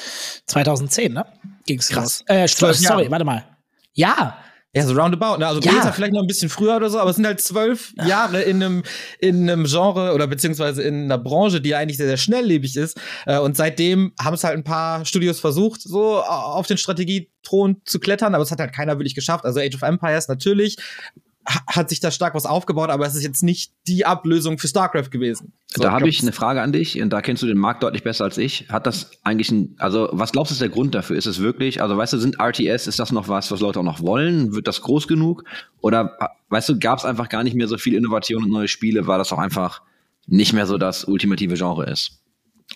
2010, 0.47 1.13
ne? 1.13 1.25
Ging's 1.65 1.89
Krass. 1.89 2.23
los. 2.27 2.37
Äh, 2.37 2.47
sorry, 2.47 2.75
Jahre. 2.81 3.11
warte 3.11 3.25
mal. 3.25 3.43
Ja, 3.93 4.37
Ja, 4.71 4.85
so 4.85 4.93
roundabout, 4.93 5.37
ne? 5.39 5.47
Also 5.47 5.61
Ja. 5.61 5.71
Blizzard 5.71 5.95
vielleicht 5.95 6.13
noch 6.13 6.21
ein 6.21 6.27
bisschen 6.27 6.47
früher 6.47 6.75
oder 6.75 6.91
so, 6.91 6.99
aber 6.99 7.09
es 7.09 7.15
sind 7.15 7.25
halt 7.25 7.41
zwölf 7.41 7.91
Jahre 8.05 8.43
in 8.43 8.61
einem, 8.61 8.83
in 9.19 9.49
einem 9.49 9.65
Genre 9.65 10.13
oder 10.13 10.27
beziehungsweise 10.27 10.83
in 10.83 11.05
einer 11.05 11.17
Branche, 11.17 11.59
die 11.59 11.69
ja 11.69 11.79
eigentlich 11.79 11.97
sehr, 11.97 12.05
sehr 12.05 12.17
schnelllebig 12.17 12.75
ist. 12.75 12.95
Äh, 13.25 13.39
Und 13.39 13.57
seitdem 13.57 14.13
haben 14.21 14.35
es 14.35 14.43
halt 14.43 14.55
ein 14.55 14.63
paar 14.63 15.05
Studios 15.05 15.39
versucht, 15.39 15.81
so 15.81 16.21
auf 16.21 16.67
den 16.67 16.77
Strategiethron 16.77 17.81
zu 17.83 17.99
klettern, 17.99 18.35
aber 18.35 18.43
es 18.43 18.51
hat 18.51 18.59
halt 18.59 18.71
keiner 18.71 18.99
wirklich 18.99 19.15
geschafft. 19.15 19.43
Also 19.43 19.59
Age 19.59 19.73
of 19.73 19.81
Empires 19.81 20.27
natürlich 20.27 20.77
hat 21.67 21.89
sich 21.89 21.99
da 21.99 22.11
stark 22.11 22.35
was 22.35 22.45
aufgebaut, 22.45 22.89
aber 22.89 23.05
es 23.07 23.15
ist 23.15 23.23
jetzt 23.23 23.43
nicht 23.43 23.71
die 23.87 24.05
Ablösung 24.05 24.59
für 24.59 24.67
StarCraft 24.67 25.09
gewesen. 25.09 25.53
So, 25.67 25.83
da 25.83 25.91
habe 25.91 26.07
ich 26.07 26.21
eine 26.21 26.31
Frage 26.31 26.61
an 26.61 26.71
dich, 26.71 27.01
und 27.01 27.11
da 27.11 27.21
kennst 27.21 27.41
du 27.41 27.47
den 27.47 27.57
Markt 27.57 27.81
deutlich 27.81 28.03
besser 28.03 28.25
als 28.25 28.37
ich. 28.37 28.67
Hat 28.69 28.85
das 28.85 29.11
eigentlich 29.23 29.51
ein, 29.51 29.75
also 29.79 30.09
was 30.11 30.31
glaubst 30.31 30.51
du 30.51 30.53
ist 30.53 30.61
der 30.61 30.69
Grund 30.69 30.93
dafür? 30.93 31.17
Ist 31.17 31.25
es 31.25 31.39
wirklich, 31.39 31.81
also 31.81 31.97
weißt 31.97 32.13
du, 32.13 32.17
sind 32.17 32.39
RTS, 32.39 32.87
ist 32.87 32.99
das 32.99 33.11
noch 33.11 33.27
was, 33.27 33.51
was 33.51 33.59
Leute 33.59 33.79
auch 33.79 33.83
noch 33.83 34.01
wollen? 34.01 34.53
Wird 34.53 34.67
das 34.67 34.81
groß 34.81 35.07
genug? 35.07 35.43
Oder 35.81 36.17
weißt 36.49 36.69
du, 36.69 36.79
gab 36.79 36.99
es 36.99 37.05
einfach 37.05 37.29
gar 37.29 37.43
nicht 37.43 37.55
mehr 37.55 37.67
so 37.67 37.77
viel 37.77 37.95
Innovation 37.95 38.43
und 38.43 38.51
neue 38.51 38.67
Spiele, 38.67 39.07
weil 39.07 39.17
das 39.17 39.33
auch 39.33 39.39
einfach 39.39 39.81
nicht 40.27 40.53
mehr 40.53 40.67
so 40.67 40.77
das 40.77 41.05
ultimative 41.05 41.55
Genre 41.55 41.89
ist? 41.89 42.18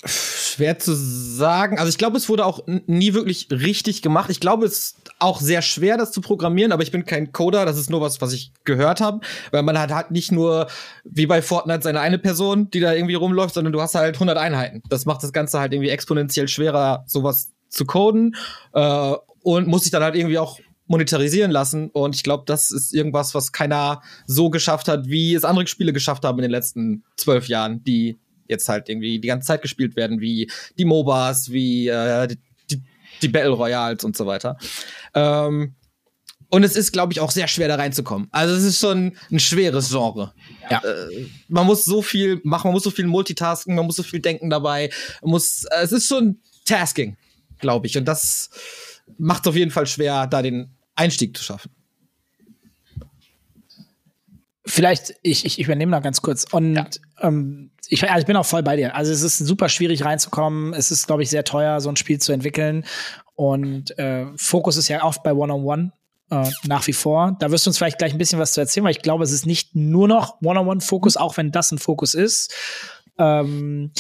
Schwer 0.06 0.80
zu 0.80 0.94
sagen. 0.94 1.78
Also 1.78 1.90
ich 1.90 1.98
glaube, 1.98 2.18
es 2.18 2.28
wurde 2.28 2.46
auch 2.46 2.62
nie 2.68 3.14
wirklich 3.14 3.48
richtig 3.52 4.02
gemacht. 4.02 4.30
Ich 4.30 4.40
glaube, 4.40 4.66
es 4.66 4.74
ist 4.74 4.98
auch 5.20 5.40
sehr 5.40 5.62
schwer, 5.62 5.98
das 5.98 6.12
zu 6.12 6.22
programmieren, 6.22 6.72
aber 6.72 6.84
ich 6.84 6.92
bin 6.92 7.06
kein 7.06 7.32
Coder. 7.32 7.66
Das 7.66 7.78
ist 7.78 7.90
nur 7.90 8.02
was, 8.02 8.20
was 8.20 8.34
ich 8.34 8.52
gehört 8.66 9.02
habe. 9.02 9.22
Weil 9.52 9.64
man 9.64 9.80
hat 9.80 9.92
halt 9.92 10.12
nicht 10.12 10.32
nur 10.32 10.68
wie 11.04 11.26
bei 11.26 11.42
Fortnite 11.42 11.84
seine 11.84 12.02
eine 12.02 12.20
Person, 12.20 12.70
die 12.70 12.80
da 12.80 12.94
irgendwie 12.94 13.16
rumläuft, 13.16 13.54
sondern 13.54 13.74
du 13.74 13.82
hast 13.82 13.96
halt 13.96 14.16
100 14.16 14.38
Einheiten. 14.38 14.82
Das 14.90 15.06
macht 15.06 15.24
das 15.24 15.32
Ganze 15.32 15.60
halt 15.60 15.74
irgendwie 15.74 15.90
exponentiell 15.90 16.48
schwerer, 16.48 17.04
sowas 17.08 17.52
zu 17.70 17.86
coden. 17.86 18.36
Äh, 18.74 19.14
und 19.42 19.68
muss 19.68 19.84
sich 19.84 19.92
dann 19.92 20.04
halt 20.04 20.16
irgendwie 20.16 20.38
auch 20.38 20.60
monetarisieren 20.88 21.52
lassen. 21.52 21.90
Und 21.90 22.16
ich 22.16 22.24
glaube, 22.24 22.44
das 22.46 22.72
ist 22.72 22.94
irgendwas, 22.94 23.34
was 23.34 23.52
keiner 23.52 24.02
so 24.28 24.50
geschafft 24.50 24.88
hat, 24.88 25.08
wie 25.08 25.34
es 25.34 25.46
andere 25.46 25.68
Spiele 25.68 25.94
geschafft 25.94 26.26
haben 26.26 26.40
in 26.40 26.44
den 26.44 26.52
letzten 26.52 27.04
zwölf 27.16 27.48
Jahren, 27.48 27.84
die 27.84 28.18
jetzt 28.48 28.70
halt 28.70 28.90
irgendwie 28.90 29.20
die 29.20 29.28
ganze 29.28 29.48
Zeit 29.48 29.62
gespielt 29.62 29.96
werden, 29.96 30.20
wie 30.20 30.50
die 30.78 30.86
MOBAs, 30.86 31.52
wie 31.52 31.88
äh, 31.88 32.28
die, 32.28 32.82
die, 33.22 33.28
Battle 33.28 33.52
Royals 33.52 34.04
und 34.04 34.18
so 34.18 34.26
weiter. 34.26 34.58
Ähm, 35.14 35.76
und 36.50 36.64
es 36.64 36.76
ist, 36.76 36.92
glaube 36.92 37.14
ich, 37.14 37.20
auch 37.20 37.32
sehr 37.32 37.48
schwer 37.48 37.68
da 37.68 37.76
reinzukommen. 37.76 38.28
Also 38.32 38.54
es 38.54 38.64
ist 38.64 38.80
schon 38.80 39.18
ein 39.32 39.40
schweres 39.40 39.90
Genre. 39.90 40.34
Ja. 40.70 40.84
Äh, 40.84 41.26
man 41.48 41.66
muss 41.66 41.84
so 41.84 42.04
viel 42.04 42.40
machen, 42.44 42.68
man 42.68 42.74
muss 42.74 42.84
so 42.84 42.92
viel 42.92 43.08
multitasken, 43.08 43.74
man 43.74 43.88
muss 43.88 43.96
so 43.96 44.04
viel 44.04 44.20
denken 44.20 44.52
dabei. 44.52 44.92
Man 45.22 45.32
muss, 45.32 45.64
äh, 45.64 45.82
es 45.82 45.92
ist 45.92 46.08
schon 46.08 46.40
Tasking, 46.66 47.18
glaube 47.60 47.88
ich. 47.88 47.98
Und 47.98 48.06
das 48.06 48.52
macht 49.18 49.46
es 49.46 49.50
auf 49.50 49.56
jeden 49.56 49.72
Fall 49.72 49.88
schwer, 49.88 50.28
da 50.28 50.42
den 50.42 50.76
Einstieg 50.96 51.36
zu 51.36 51.44
schaffen. 51.44 51.72
Vielleicht, 54.66 55.16
ich, 55.24 55.46
ich, 55.46 55.60
übernehme 55.60 55.92
noch 55.92 56.02
ganz 56.02 56.22
kurz. 56.22 56.46
Und 56.50 57.02
ähm, 57.20 57.72
ich, 57.90 58.04
also 58.04 58.20
ich 58.20 58.26
bin 58.26 58.38
auch 58.38 58.46
voll 58.46 58.64
bei 58.64 58.78
dir. 58.78 58.96
Also 58.96 59.12
es 59.12 59.22
ist 59.22 59.38
super 59.40 59.68
schwierig 59.68 60.06
reinzukommen. 60.06 60.74
Es 60.74 60.90
ist, 60.90 61.08
glaube 61.08 61.24
ich, 61.24 61.30
sehr 61.30 61.44
teuer, 61.44 61.82
so 61.82 61.90
ein 61.90 61.98
Spiel 61.98 62.20
zu 62.20 62.32
entwickeln. 62.32 62.86
Und 63.36 63.98
äh, 64.00 64.28
Fokus 64.38 64.78
ist 64.78 64.88
ja 64.88 65.04
oft 65.04 65.22
bei 65.24 65.34
One-on-One. 65.34 65.92
Äh, 66.30 66.50
nach 66.66 66.88
wie 66.88 66.94
vor. 66.94 67.36
Da 67.40 67.52
wirst 67.52 67.66
du 67.66 67.70
uns 67.70 67.78
vielleicht 67.78 67.98
gleich 67.98 68.14
ein 68.14 68.18
bisschen 68.18 68.40
was 68.40 68.54
zu 68.54 68.62
erzählen, 68.62 68.86
weil 68.86 68.92
ich 68.92 69.02
glaube, 69.02 69.24
es 69.24 69.32
ist 69.32 69.46
nicht 69.46 69.76
nur 69.76 70.08
noch 70.08 70.42
One-on-One-Fokus, 70.42 71.18
auch 71.18 71.36
wenn 71.38 71.52
das 71.52 71.72
ein 71.72 71.78
Fokus 71.78 72.14
ist. 72.14 72.54
Ähm, 73.20 73.92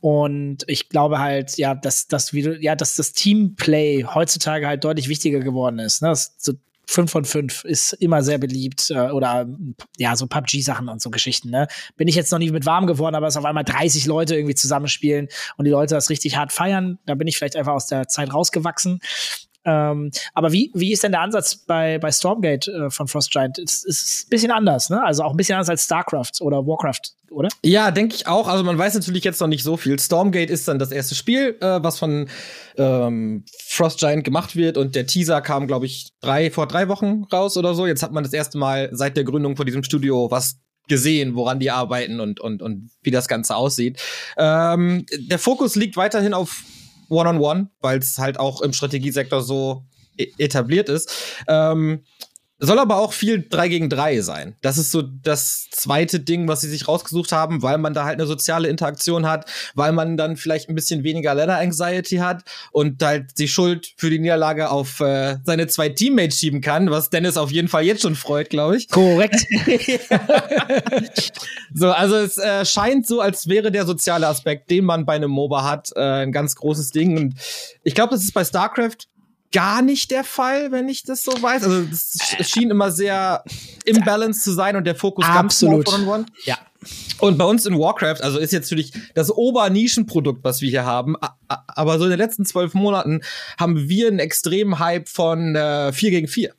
und 0.00 0.64
ich 0.66 0.88
glaube 0.88 1.18
halt, 1.18 1.56
ja, 1.58 1.74
dass, 1.74 2.06
dass, 2.06 2.32
wie 2.32 2.42
du, 2.42 2.56
ja, 2.58 2.76
dass 2.76 2.96
das 2.96 3.12
Teamplay 3.12 4.04
heutzutage 4.04 4.66
halt 4.66 4.84
deutlich 4.84 5.08
wichtiger 5.08 5.40
geworden 5.40 5.78
ist. 5.78 6.02
Ne? 6.02 6.08
Das, 6.08 6.34
so 6.38 6.52
5 6.86 7.10
von 7.10 7.24
5 7.24 7.64
ist 7.64 7.92
immer 7.94 8.22
sehr 8.22 8.38
beliebt 8.38 8.90
äh, 8.90 9.10
oder 9.10 9.46
ja, 9.96 10.16
so 10.16 10.26
PUBG-Sachen 10.26 10.88
und 10.88 11.00
so 11.00 11.10
Geschichten. 11.10 11.50
Ne? 11.50 11.68
Bin 11.96 12.08
ich 12.08 12.14
jetzt 12.14 12.30
noch 12.32 12.38
nie 12.38 12.50
mit 12.50 12.66
warm 12.66 12.86
geworden, 12.86 13.14
aber 13.14 13.26
es 13.26 13.36
auf 13.36 13.44
einmal 13.44 13.64
30 13.64 14.06
Leute 14.06 14.36
irgendwie 14.36 14.54
zusammenspielen 14.54 15.28
und 15.56 15.64
die 15.64 15.70
Leute 15.70 15.94
das 15.94 16.10
richtig 16.10 16.36
hart 16.36 16.52
feiern. 16.52 16.98
Da 17.06 17.14
bin 17.14 17.26
ich 17.26 17.36
vielleicht 17.36 17.56
einfach 17.56 17.72
aus 17.72 17.86
der 17.86 18.08
Zeit 18.08 18.32
rausgewachsen. 18.32 19.00
Ähm, 19.64 20.10
aber 20.34 20.52
wie, 20.52 20.70
wie 20.74 20.92
ist 20.92 21.02
denn 21.02 21.12
der 21.12 21.22
Ansatz 21.22 21.56
bei, 21.56 21.98
bei 21.98 22.12
Stormgate 22.12 22.68
äh, 22.68 22.90
von 22.90 23.08
Frost 23.08 23.30
Giant? 23.30 23.58
Es 23.58 23.84
ist 23.84 24.26
ein 24.26 24.30
bisschen 24.30 24.50
anders, 24.50 24.90
ne? 24.90 25.02
Also 25.02 25.22
auch 25.22 25.30
ein 25.30 25.36
bisschen 25.36 25.54
anders 25.54 25.70
als 25.70 25.84
StarCraft 25.84 26.40
oder 26.40 26.66
Warcraft, 26.66 27.14
oder? 27.30 27.48
Ja, 27.64 27.90
denke 27.90 28.14
ich 28.14 28.26
auch. 28.26 28.48
Also 28.48 28.64
man 28.64 28.76
weiß 28.76 28.94
natürlich 28.94 29.24
jetzt 29.24 29.40
noch 29.40 29.48
nicht 29.48 29.62
so 29.62 29.76
viel. 29.76 29.98
Stormgate 29.98 30.50
ist 30.50 30.68
dann 30.68 30.78
das 30.78 30.92
erste 30.92 31.14
Spiel, 31.14 31.56
äh, 31.60 31.82
was 31.82 31.98
von 31.98 32.28
ähm, 32.76 33.44
Frost 33.66 33.98
Giant 33.98 34.24
gemacht 34.24 34.56
wird 34.56 34.76
und 34.76 34.94
der 34.94 35.06
Teaser 35.06 35.40
kam, 35.40 35.66
glaube 35.66 35.86
ich, 35.86 36.10
drei, 36.20 36.50
vor 36.50 36.66
drei 36.66 36.88
Wochen 36.88 37.24
raus 37.32 37.56
oder 37.56 37.74
so. 37.74 37.86
Jetzt 37.86 38.02
hat 38.02 38.12
man 38.12 38.24
das 38.24 38.32
erste 38.32 38.58
Mal 38.58 38.90
seit 38.92 39.16
der 39.16 39.24
Gründung 39.24 39.56
von 39.56 39.66
diesem 39.66 39.82
Studio 39.82 40.30
was 40.30 40.58
gesehen, 40.88 41.34
woran 41.34 41.60
die 41.60 41.70
arbeiten 41.70 42.20
und, 42.20 42.40
und, 42.40 42.60
und 42.60 42.90
wie 43.02 43.10
das 43.10 43.28
Ganze 43.28 43.56
aussieht. 43.56 44.00
Ähm, 44.36 45.06
der 45.16 45.38
Fokus 45.38 45.76
liegt 45.76 45.96
weiterhin 45.96 46.34
auf 46.34 46.62
One-on-One, 47.08 47.70
weil 47.80 47.98
es 47.98 48.18
halt 48.18 48.38
auch 48.38 48.60
im 48.60 48.72
Strategiesektor 48.72 49.42
so 49.42 49.84
e- 50.16 50.32
etabliert 50.38 50.88
ist. 50.88 51.10
Ähm, 51.48 52.04
soll 52.66 52.78
aber 52.78 52.98
auch 52.98 53.12
viel 53.12 53.46
3 53.48 53.68
gegen 53.68 53.90
3 53.90 54.20
sein. 54.20 54.56
Das 54.62 54.78
ist 54.78 54.90
so 54.90 55.02
das 55.02 55.68
zweite 55.70 56.20
Ding, 56.20 56.48
was 56.48 56.60
sie 56.60 56.68
sich 56.68 56.88
rausgesucht 56.88 57.32
haben, 57.32 57.62
weil 57.62 57.78
man 57.78 57.94
da 57.94 58.04
halt 58.04 58.18
eine 58.18 58.26
soziale 58.26 58.68
Interaktion 58.68 59.26
hat, 59.26 59.50
weil 59.74 59.92
man 59.92 60.16
dann 60.16 60.36
vielleicht 60.36 60.68
ein 60.68 60.74
bisschen 60.74 61.04
weniger 61.04 61.34
Ladder 61.34 61.58
Anxiety 61.58 62.16
hat 62.16 62.44
und 62.72 63.02
halt 63.02 63.38
die 63.38 63.48
Schuld 63.48 63.94
für 63.96 64.10
die 64.10 64.18
Niederlage 64.18 64.70
auf 64.70 65.00
äh, 65.00 65.36
seine 65.44 65.66
zwei 65.66 65.88
Teammates 65.88 66.38
schieben 66.38 66.60
kann, 66.60 66.90
was 66.90 67.10
Dennis 67.10 67.36
auf 67.36 67.50
jeden 67.50 67.68
Fall 67.68 67.84
jetzt 67.84 68.02
schon 68.02 68.14
freut, 68.14 68.50
glaube 68.50 68.76
ich. 68.76 68.88
Korrekt. 68.88 69.46
so, 71.74 71.90
also 71.90 72.16
es 72.16 72.38
äh, 72.38 72.64
scheint 72.64 73.06
so, 73.06 73.20
als 73.20 73.48
wäre 73.48 73.72
der 73.72 73.86
soziale 73.86 74.26
Aspekt, 74.26 74.70
den 74.70 74.84
man 74.84 75.04
bei 75.04 75.14
einem 75.14 75.30
MOBA 75.30 75.64
hat, 75.64 75.92
äh, 75.96 76.00
ein 76.00 76.32
ganz 76.32 76.56
großes 76.56 76.90
Ding. 76.90 77.16
Und 77.16 77.34
ich 77.82 77.94
glaube, 77.94 78.14
das 78.14 78.22
ist 78.22 78.32
bei 78.32 78.44
StarCraft 78.44 79.08
gar 79.54 79.80
nicht 79.82 80.10
der 80.10 80.24
Fall, 80.24 80.72
wenn 80.72 80.88
ich 80.88 81.04
das 81.04 81.22
so 81.22 81.30
weiß. 81.30 81.62
Also 81.62 81.86
es 81.90 82.50
schien 82.50 82.70
immer 82.70 82.90
sehr 82.90 83.44
imbalanced 83.84 84.42
zu 84.42 84.52
sein 84.52 84.74
und 84.76 84.84
der 84.84 84.96
Fokus 84.96 85.24
Absolut. 85.24 85.86
ganz 85.86 85.96
One-on-One. 85.96 86.26
ja. 86.44 86.58
Und 87.20 87.38
bei 87.38 87.44
uns 87.44 87.64
in 87.64 87.78
Warcraft, 87.78 88.20
also 88.20 88.38
ist 88.38 88.52
jetzt 88.52 88.64
natürlich 88.70 88.92
das 89.14 89.30
Obernischenprodukt, 89.30 90.44
was 90.44 90.60
wir 90.60 90.68
hier 90.68 90.84
haben, 90.84 91.16
aber 91.48 91.98
so 91.98 92.04
in 92.04 92.10
den 92.10 92.18
letzten 92.18 92.44
zwölf 92.44 92.74
Monaten 92.74 93.22
haben 93.58 93.88
wir 93.88 94.08
einen 94.08 94.18
extremen 94.18 94.78
Hype 94.78 95.08
von 95.08 95.56
äh, 95.56 95.94
4 95.94 96.10
gegen 96.10 96.28
4. 96.28 96.52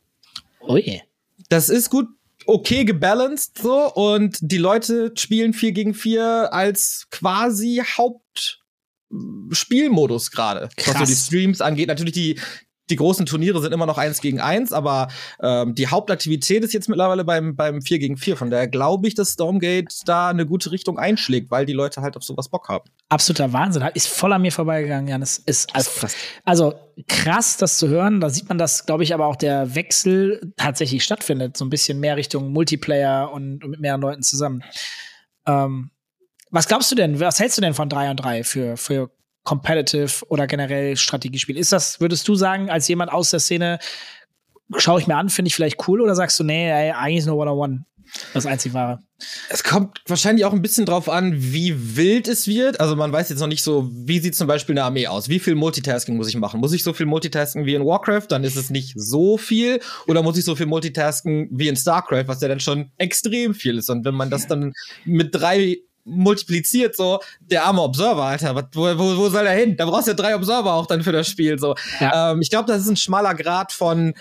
Ui. 0.68 1.04
Das 1.50 1.70
ist 1.70 1.92
gut, 1.92 2.08
okay 2.48 2.86
gebalanced 2.86 3.60
so 3.62 3.94
und 3.94 4.40
die 4.42 4.58
Leute 4.58 5.12
spielen 5.16 5.54
4 5.54 5.74
gegen 5.74 5.94
4 5.94 6.50
als 6.52 7.06
quasi 7.12 7.84
Hauptspielmodus 9.12 10.32
gerade, 10.32 10.70
was 10.86 10.98
so 10.98 11.06
die 11.06 11.16
Streams 11.16 11.62
angeht. 11.62 11.90
Natürlich 11.90 12.14
die 12.14 12.40
die 12.90 12.96
großen 12.96 13.26
Turniere 13.26 13.62
sind 13.62 13.74
immer 13.74 13.86
noch 13.86 13.98
eins 13.98 14.22
gegen 14.22 14.40
eins, 14.40 14.72
aber 14.72 15.08
ähm, 15.42 15.74
die 15.76 15.88
Hauptaktivität 15.88 16.64
ist 16.64 16.74
jetzt 16.74 16.88
mittlerweile 16.88 17.24
beim, 17.24 17.56
beim 17.56 17.82
4 17.82 18.00
gegen 18.00 18.18
4. 18.18 18.38
Von 18.38 18.50
daher 18.50 18.68
glaube 18.68 19.08
ich, 19.08 19.16
dass 19.16 19.34
Stormgate 19.34 19.94
da 20.06 20.30
eine 20.30 20.46
gute 20.46 20.72
Richtung 20.72 21.00
einschlägt, 21.00 21.52
weil 21.52 21.66
die 21.66 21.74
Leute 21.74 22.02
halt 22.02 22.16
auf 22.16 22.24
sowas 22.24 22.50
Bock 22.50 22.70
haben. 22.70 22.90
Absoluter 23.10 23.54
Wahnsinn. 23.54 23.84
Ist 23.94 24.08
voll 24.08 24.34
an 24.34 24.42
mir 24.42 24.52
vorbeigegangen, 24.52 25.08
Janis. 25.08 25.40
Ist 25.40 25.76
also, 25.76 26.08
also 26.44 26.74
krass, 27.08 27.58
das 27.58 27.78
zu 27.78 27.88
hören. 27.88 28.22
Da 28.22 28.30
sieht 28.30 28.50
man, 28.50 28.58
dass, 28.58 28.86
glaube 28.86 29.04
ich, 29.04 29.14
aber 29.14 29.26
auch 29.26 29.36
der 29.36 29.76
Wechsel 29.76 30.54
tatsächlich 30.58 31.04
stattfindet. 31.04 31.58
So 31.58 31.66
ein 31.66 31.70
bisschen 31.70 32.00
mehr 32.00 32.18
Richtung 32.18 32.52
Multiplayer 32.52 33.32
und, 33.32 33.64
und 33.64 33.72
mit 33.72 33.80
mehreren 33.80 34.02
Leuten 34.02 34.22
zusammen. 34.22 34.64
Ähm, 35.48 35.90
was 36.52 36.68
glaubst 36.68 36.92
du 36.92 36.96
denn? 36.96 37.20
Was 37.20 37.40
hältst 37.40 37.58
du 37.58 37.62
denn 37.62 37.74
von 37.74 37.90
3 37.90 38.12
und 38.12 38.18
3 38.18 38.44
für, 38.44 38.78
für 38.78 39.12
Competitive 39.46 40.26
oder 40.28 40.48
generell 40.48 40.98
Strategiespiel? 40.98 41.58
Ist 41.58 41.72
das, 41.72 42.02
würdest 42.02 42.28
du 42.28 42.36
sagen, 42.36 42.70
als 42.70 42.88
jemand 42.90 43.14
aus 43.14 43.30
der 43.30 43.40
Szene, 43.40 43.80
schaue 44.76 45.00
ich 45.00 45.08
mir 45.08 45.16
an, 45.16 45.30
finde 45.30 45.48
ich 45.48 45.56
vielleicht 45.56 45.88
cool 45.88 46.02
oder 46.02 46.16
sagst 46.16 46.38
du, 46.40 46.44
nee, 46.44 46.70
ey, 46.70 46.92
eigentlich 46.92 47.20
ist 47.20 47.28
nur 47.28 47.38
One-on-One 47.38 47.86
das 48.34 48.46
einzig 48.46 48.74
wahre? 48.74 49.00
Es 49.50 49.64
kommt 49.64 50.02
wahrscheinlich 50.08 50.46
auch 50.46 50.54
ein 50.54 50.62
bisschen 50.62 50.86
drauf 50.86 51.10
an, 51.10 51.34
wie 51.38 51.96
wild 51.96 52.28
es 52.28 52.48
wird. 52.48 52.80
Also 52.80 52.96
man 52.96 53.12
weiß 53.12 53.30
jetzt 53.30 53.40
noch 53.40 53.48
nicht 53.48 53.64
so, 53.64 53.90
wie 53.92 54.20
sieht 54.20 54.36
zum 54.36 54.48
Beispiel 54.48 54.74
eine 54.74 54.84
Armee 54.84 55.08
aus? 55.08 55.30
Wie 55.30 55.40
viel 55.40 55.56
Multitasking 55.56 56.18
muss 56.18 56.28
ich 56.28 56.38
machen? 56.38 56.60
Muss 56.60 56.74
ich 56.74 56.84
so 56.84 56.94
viel 56.94 57.06
Multitasking 57.06 57.66
wie 57.66 57.76
in 57.76 57.86
Warcraft? 57.86 58.28
Dann 58.30 58.44
ist 58.44 58.58
es 58.58 58.70
nicht 58.70 58.94
so 58.96 59.38
viel. 59.38 59.80
Oder 60.08 60.22
muss 60.22 60.38
ich 60.38 60.46
so 60.46 60.56
viel 60.56 60.66
Multitasking 60.66 61.50
wie 61.52 61.68
in 61.68 61.76
StarCraft, 61.76 62.28
was 62.28 62.42
ja 62.42 62.48
dann 62.48 62.60
schon 62.60 62.92
extrem 62.98 63.54
viel 63.54 63.78
ist? 63.78 63.90
Und 63.90 64.06
wenn 64.06 64.16
man 64.16 64.30
das 64.30 64.48
dann 64.48 64.74
mit 65.06 65.34
drei 65.34 65.78
multipliziert, 66.06 66.96
so, 66.96 67.20
der 67.40 67.66
arme 67.66 67.82
Observer, 67.82 68.24
Alter, 68.24 68.56
wo, 68.74 68.82
wo, 68.82 69.18
wo 69.18 69.30
soll 69.30 69.46
er 69.46 69.56
hin? 69.58 69.76
Da 69.76 69.86
brauchst 69.86 70.08
du 70.08 70.12
ja 70.12 70.16
drei 70.16 70.36
Observer 70.36 70.74
auch 70.74 70.86
dann 70.86 71.04
für 71.04 71.12
das 71.12 71.28
Spiel, 71.28 71.60
so. 71.60 71.76
Ja. 72.00 72.32
Ähm, 72.32 72.42
ich 72.42 72.50
glaube, 72.50 72.68
das 72.68 72.82
ist 72.82 72.90
ein 72.90 72.98
schmaler 72.98 73.34
Grad 73.34 73.72
von 73.72 74.14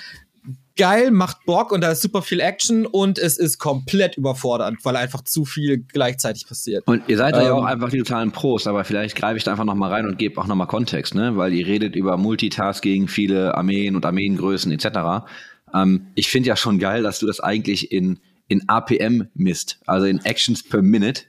geil, 0.76 1.10
macht 1.10 1.44
Bock 1.44 1.70
und 1.72 1.82
da 1.82 1.92
ist 1.92 2.02
super 2.02 2.22
viel 2.22 2.40
Action 2.40 2.86
und 2.86 3.18
es 3.18 3.38
ist 3.38 3.58
komplett 3.58 4.16
überfordernd, 4.16 4.84
weil 4.84 4.96
einfach 4.96 5.22
zu 5.22 5.44
viel 5.44 5.78
gleichzeitig 5.78 6.46
passiert. 6.46 6.86
Und 6.86 7.08
ihr 7.08 7.16
seid 7.16 7.36
da 7.36 7.42
ja 7.42 7.50
Ähm. 7.50 7.56
auch 7.56 7.64
einfach 7.64 7.90
die 7.90 7.98
totalen 7.98 8.32
Pros, 8.32 8.66
aber 8.66 8.84
vielleicht 8.84 9.14
greife 9.16 9.36
ich 9.36 9.44
da 9.44 9.52
einfach 9.52 9.64
noch 9.64 9.74
mal 9.74 9.90
rein 9.90 10.06
und 10.06 10.18
gebe 10.18 10.40
auch 10.40 10.46
noch 10.46 10.56
mal 10.56 10.66
Kontext, 10.66 11.14
ne? 11.14 11.36
Weil 11.36 11.52
ihr 11.52 11.66
redet 11.66 11.94
über 11.94 12.16
Multitasking, 12.16 13.08
viele 13.08 13.54
Armeen 13.54 13.94
und 13.94 14.04
Armeengrößen 14.04 14.72
etc. 14.72 15.26
Ähm, 15.72 16.08
ich 16.14 16.28
finde 16.28 16.48
ja 16.48 16.56
schon 16.56 16.78
geil, 16.78 17.02
dass 17.02 17.20
du 17.20 17.26
das 17.26 17.40
eigentlich 17.40 17.92
in, 17.92 18.18
in 18.48 18.68
APM 18.68 19.28
misst, 19.34 19.78
also 19.86 20.06
in 20.06 20.24
Actions 20.24 20.62
per 20.62 20.82
Minute. 20.82 21.22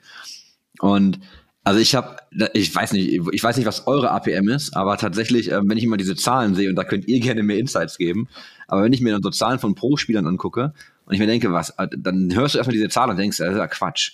Und 0.80 1.20
also 1.64 1.80
ich 1.80 1.96
habe, 1.96 2.18
ich 2.54 2.74
weiß 2.74 2.94
nicht, 2.94 3.12
ich 3.32 3.44
weiß 3.44 3.58
nicht, 3.58 3.66
was 3.66 3.88
eure 3.88 4.12
APM 4.12 4.50
ist, 4.50 4.76
aber 4.76 4.98
tatsächlich, 4.98 5.52
ähm, 5.52 5.68
wenn 5.68 5.78
ich 5.78 5.84
immer 5.84 5.98
diese 5.98 6.16
Zahlen 6.16 6.54
sehe, 6.54 6.70
und 6.70 6.76
da 6.76 6.84
könnt 6.84 7.08
ihr 7.08 7.20
gerne 7.22 7.42
mehr 7.42 7.58
Insights 7.58 7.98
geben, 7.98 8.28
aber 8.68 8.84
wenn 8.84 8.94
ich 8.94 9.02
mir 9.02 9.14
dann 9.14 9.24
so 9.24 9.32
Zahlen 9.32 9.60
von 9.60 9.74
Pro-Spielern 9.74 10.28
angucke 10.28 10.74
und 11.06 11.14
ich 11.14 11.20
mir 11.20 11.28
denke, 11.28 11.52
was, 11.52 11.72
äh, 11.72 11.88
dann 11.98 12.34
hörst 12.36 12.54
du 12.54 12.60
erstmal 12.60 12.76
diese 12.76 12.90
Zahl 12.90 13.10
und 13.10 13.18
denkst, 13.18 13.38
das 13.38 13.50
ist 13.50 13.58
ja 13.58 13.68
Quatsch. 13.68 14.14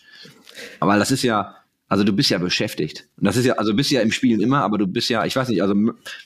Aber 0.79 0.97
das 0.97 1.11
ist 1.11 1.23
ja, 1.23 1.55
also 1.91 2.05
du 2.05 2.13
bist 2.13 2.29
ja 2.29 2.37
beschäftigt. 2.37 3.09
Und 3.17 3.25
das 3.25 3.35
ist 3.35 3.45
ja, 3.45 3.55
also 3.55 3.73
bist 3.73 3.91
ja 3.91 3.99
im 3.99 4.13
Spielen 4.13 4.39
immer, 4.39 4.63
aber 4.63 4.77
du 4.77 4.87
bist 4.87 5.09
ja, 5.09 5.25
ich 5.25 5.35
weiß 5.35 5.49
nicht, 5.49 5.61
also 5.61 5.75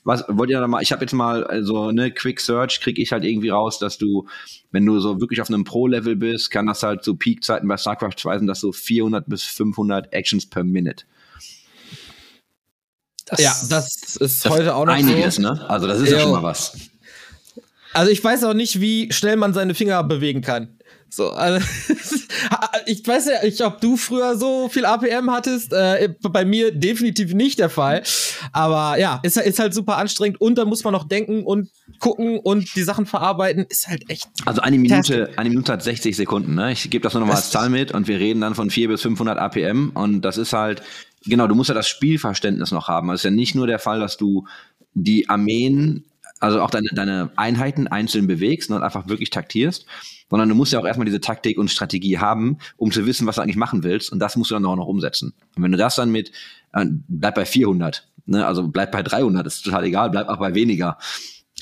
was 0.04 0.24
wollt 0.28 0.52
ihr 0.52 0.60
da 0.60 0.68
mal, 0.68 0.84
ich 0.84 0.92
habe 0.92 1.02
jetzt 1.04 1.14
mal 1.14 1.64
so 1.64 1.88
eine 1.88 2.12
Quick 2.12 2.40
Search, 2.40 2.82
krieg 2.82 3.00
ich 3.00 3.12
halt 3.12 3.24
irgendwie 3.24 3.50
raus, 3.50 3.80
dass 3.80 3.98
du, 3.98 4.28
wenn 4.70 4.86
du 4.86 5.00
so 5.00 5.20
wirklich 5.20 5.42
auf 5.42 5.50
einem 5.50 5.64
Pro-Level 5.64 6.18
bist, 6.18 6.52
kann 6.52 6.68
das 6.68 6.84
halt 6.84 7.04
so 7.04 7.16
Peak-Zeiten 7.16 7.68
bei 7.68 7.78
StarCraft 7.78 8.14
2 8.16 8.38
sind 8.38 8.46
das 8.48 8.60
so 8.60 8.72
400 8.72 9.28
bis 9.28 9.42
500 9.42 10.14
Actions 10.14 10.46
per 10.48 10.64
Minute. 10.64 11.06
Das, 13.26 13.40
Ja, 13.42 13.56
das 13.72 14.18
ist 14.18 14.46
Das 14.46 14.52
heute 14.52 14.76
auch 14.76 14.86
noch 14.86 14.94
einiges, 14.94 15.38
so. 15.38 15.42
ne? 15.42 15.68
Also 15.68 15.88
das 15.88 16.00
ist 16.00 16.12
ja 16.12 16.18
Jo. 16.18 16.24
schon 16.26 16.32
mal 16.34 16.44
was. 16.44 16.78
Also 17.94 18.12
ich 18.12 18.24
weiß 18.24 18.44
auch 18.44 18.54
nicht, 18.54 18.82
wie 18.82 19.12
schnell 19.12 19.36
man 19.36 19.56
seine 19.56 19.74
Finger 19.74 20.04
bewegen 20.04 20.42
kann. 20.42 20.78
So, 21.10 21.32
also, 21.32 21.66
ich 22.86 23.08
weiß 23.08 23.28
ja 23.28 23.44
nicht, 23.44 23.62
ob 23.62 23.80
du 23.80 23.96
früher 23.96 24.38
so 24.38 24.68
viel 24.70 24.86
APM 24.86 25.32
hattest. 25.32 25.72
Äh, 25.72 26.14
bei 26.22 26.44
mir 26.44 26.72
definitiv 26.72 27.34
nicht 27.34 27.60
der 27.60 27.70
Fall. 27.70 28.04
Aber 28.52 29.00
ja, 29.00 29.20
ist, 29.24 29.38
ist 29.38 29.60
halt 29.60 29.74
super 29.74 29.98
anstrengend 29.98 30.42
und 30.42 30.58
da 30.58 30.66
muss 30.66 30.84
man 30.84 30.92
noch 30.92 31.08
denken 31.08 31.44
und 31.44 31.70
gucken 32.00 32.40
und 32.40 32.76
die 32.76 32.84
Sachen 32.84 33.06
verarbeiten. 33.06 33.66
Ist 33.70 33.88
halt 33.88 34.10
echt. 34.10 34.28
Also 34.46 34.62
eine 34.62 34.78
Minute, 34.78 35.30
eine 35.38 35.50
Minute 35.50 35.72
hat 35.72 35.84
60 35.84 36.16
Sekunden, 36.16 36.56
ne? 36.56 36.72
Ich 36.72 36.90
gebe 36.90 37.04
das 37.04 37.14
nur 37.14 37.22
noch 37.22 37.28
mal 37.28 37.34
Das 37.34 37.44
als 37.44 37.52
Zahl 37.52 37.70
mit 37.70 37.92
und 37.94 38.08
wir 38.08 38.20
reden 38.20 38.42
dann 38.42 38.56
von 38.56 38.70
400 38.70 38.96
bis 38.96 39.02
500 39.04 39.38
APM 39.38 39.92
und 39.94 40.22
das 40.22 40.38
ist 40.38 40.54
halt, 40.54 40.82
genau, 41.26 41.48
du 41.48 41.56
musst 41.56 41.70
ja 41.70 41.76
das 41.76 41.88
Spielverständnis 41.88 42.72
noch 42.72 42.88
haben. 42.88 43.10
Es 43.12 43.22
ist 43.22 43.26
ja 43.26 43.32
nicht 43.32 43.56
nur 43.56 43.68
der 43.68 43.80
Fall, 43.80 44.00
dass 44.00 44.18
du 44.18 44.46
die 44.94 45.30
Armeen, 45.30 46.06
also 46.40 46.62
auch 46.62 46.70
deine, 46.70 46.90
deine 46.94 47.32
Einheiten 47.36 47.88
einzeln 47.88 48.28
bewegst 48.28 48.70
ne, 48.70 48.78
und 48.78 48.84
einfach 48.84 49.08
wirklich 49.08 49.30
taktierst, 49.30 49.86
sondern 50.30 50.50
du 50.50 50.56
musst 50.56 50.74
ja 50.74 50.80
auch 50.80 50.86
erstmal 50.86 51.06
diese 51.06 51.22
Taktik 51.22 51.58
und 51.58 51.70
Strategie 51.70 52.18
haben, 52.20 52.58
um 52.78 52.92
zu 52.92 53.06
wissen, 53.06 53.28
was 53.28 53.36
du 53.36 53.42
eigentlich 53.42 53.56
machen 53.56 53.84
willst 53.84 54.12
und 54.12 54.20
das 54.20 54.36
musst 54.36 54.52
du 54.52 54.56
dann 54.56 54.66
auch 54.66 54.76
noch 54.76 54.88
umsetzen. 54.88 55.34
Und 55.56 55.64
wenn 55.64 55.72
du 55.72 55.78
das 55.78 55.96
dann 55.96 56.12
mit, 56.12 56.32
äh, 56.74 56.86
bleib 57.08 57.36
bei 57.36 57.46
400, 57.46 58.08
ne? 58.26 58.46
also 58.46 58.68
bleib 58.68 58.92
bei 58.92 59.04
300, 59.04 59.46
ist 59.46 59.64
total 59.64 59.84
egal, 59.86 60.10
bleib 60.10 60.28
auch 60.30 60.40
bei 60.40 60.56
weniger. 60.56 60.98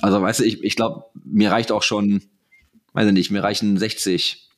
Also 0.02 0.22
weißt 0.22 0.40
du, 0.40 0.46
ich, 0.46 0.64
ich 0.64 0.76
glaube, 0.76 1.06
mir 1.24 1.52
reicht 1.52 1.72
auch 1.72 1.84
schon 1.84 2.22
weiß 2.94 3.08
ich 3.08 3.14
nicht, 3.14 3.32
mir 3.32 3.44
reichen 3.44 3.78
60 3.78 4.50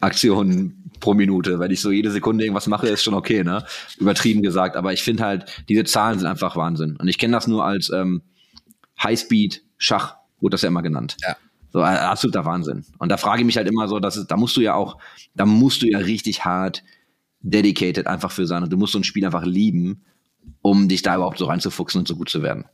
Aktionen 0.00 0.90
pro 1.00 1.14
Minute. 1.14 1.58
Wenn 1.58 1.70
ich 1.70 1.80
so 1.80 1.90
jede 1.90 2.10
Sekunde 2.10 2.44
irgendwas 2.44 2.66
mache, 2.66 2.88
ist 2.88 3.02
schon 3.02 3.14
okay, 3.14 3.44
ne? 3.44 3.64
Übertrieben 3.98 4.42
gesagt. 4.42 4.76
Aber 4.76 4.92
ich 4.92 5.02
finde 5.02 5.24
halt, 5.24 5.64
diese 5.68 5.84
Zahlen 5.84 6.18
sind 6.18 6.28
einfach 6.28 6.56
Wahnsinn. 6.56 6.96
Und 6.96 7.08
ich 7.08 7.18
kenne 7.18 7.32
das 7.32 7.46
nur 7.46 7.64
als 7.64 7.90
ähm, 7.90 8.22
Highspeed-Schach, 9.02 10.16
wurde 10.40 10.54
das 10.54 10.62
ja 10.62 10.68
immer 10.68 10.82
genannt. 10.82 11.16
Ja. 11.22 11.36
So 11.74 11.80
äh, 11.80 11.86
absoluter 11.86 12.44
Wahnsinn. 12.44 12.84
Und 12.98 13.08
da 13.08 13.16
frage 13.16 13.40
ich 13.40 13.46
mich 13.46 13.56
halt 13.56 13.68
immer 13.68 13.88
so, 13.88 13.98
dass 13.98 14.24
da 14.28 14.36
musst 14.36 14.56
du 14.56 14.60
ja 14.60 14.74
auch, 14.74 14.96
da 15.34 15.44
musst 15.44 15.82
du 15.82 15.88
ja 15.88 15.98
richtig 15.98 16.44
hart 16.44 16.84
dedicated 17.40 18.06
einfach 18.06 18.30
für 18.30 18.46
sein. 18.46 18.62
Und 18.62 18.72
du 18.72 18.76
musst 18.76 18.92
so 18.92 18.98
ein 19.00 19.02
Spiel 19.02 19.24
einfach 19.24 19.44
lieben, 19.44 20.04
um 20.62 20.88
dich 20.88 21.02
da 21.02 21.16
überhaupt 21.16 21.36
so 21.38 21.46
reinzufuchsen 21.46 21.98
und 21.98 22.06
so 22.06 22.14
gut 22.14 22.28
zu 22.28 22.44
werden. 22.44 22.66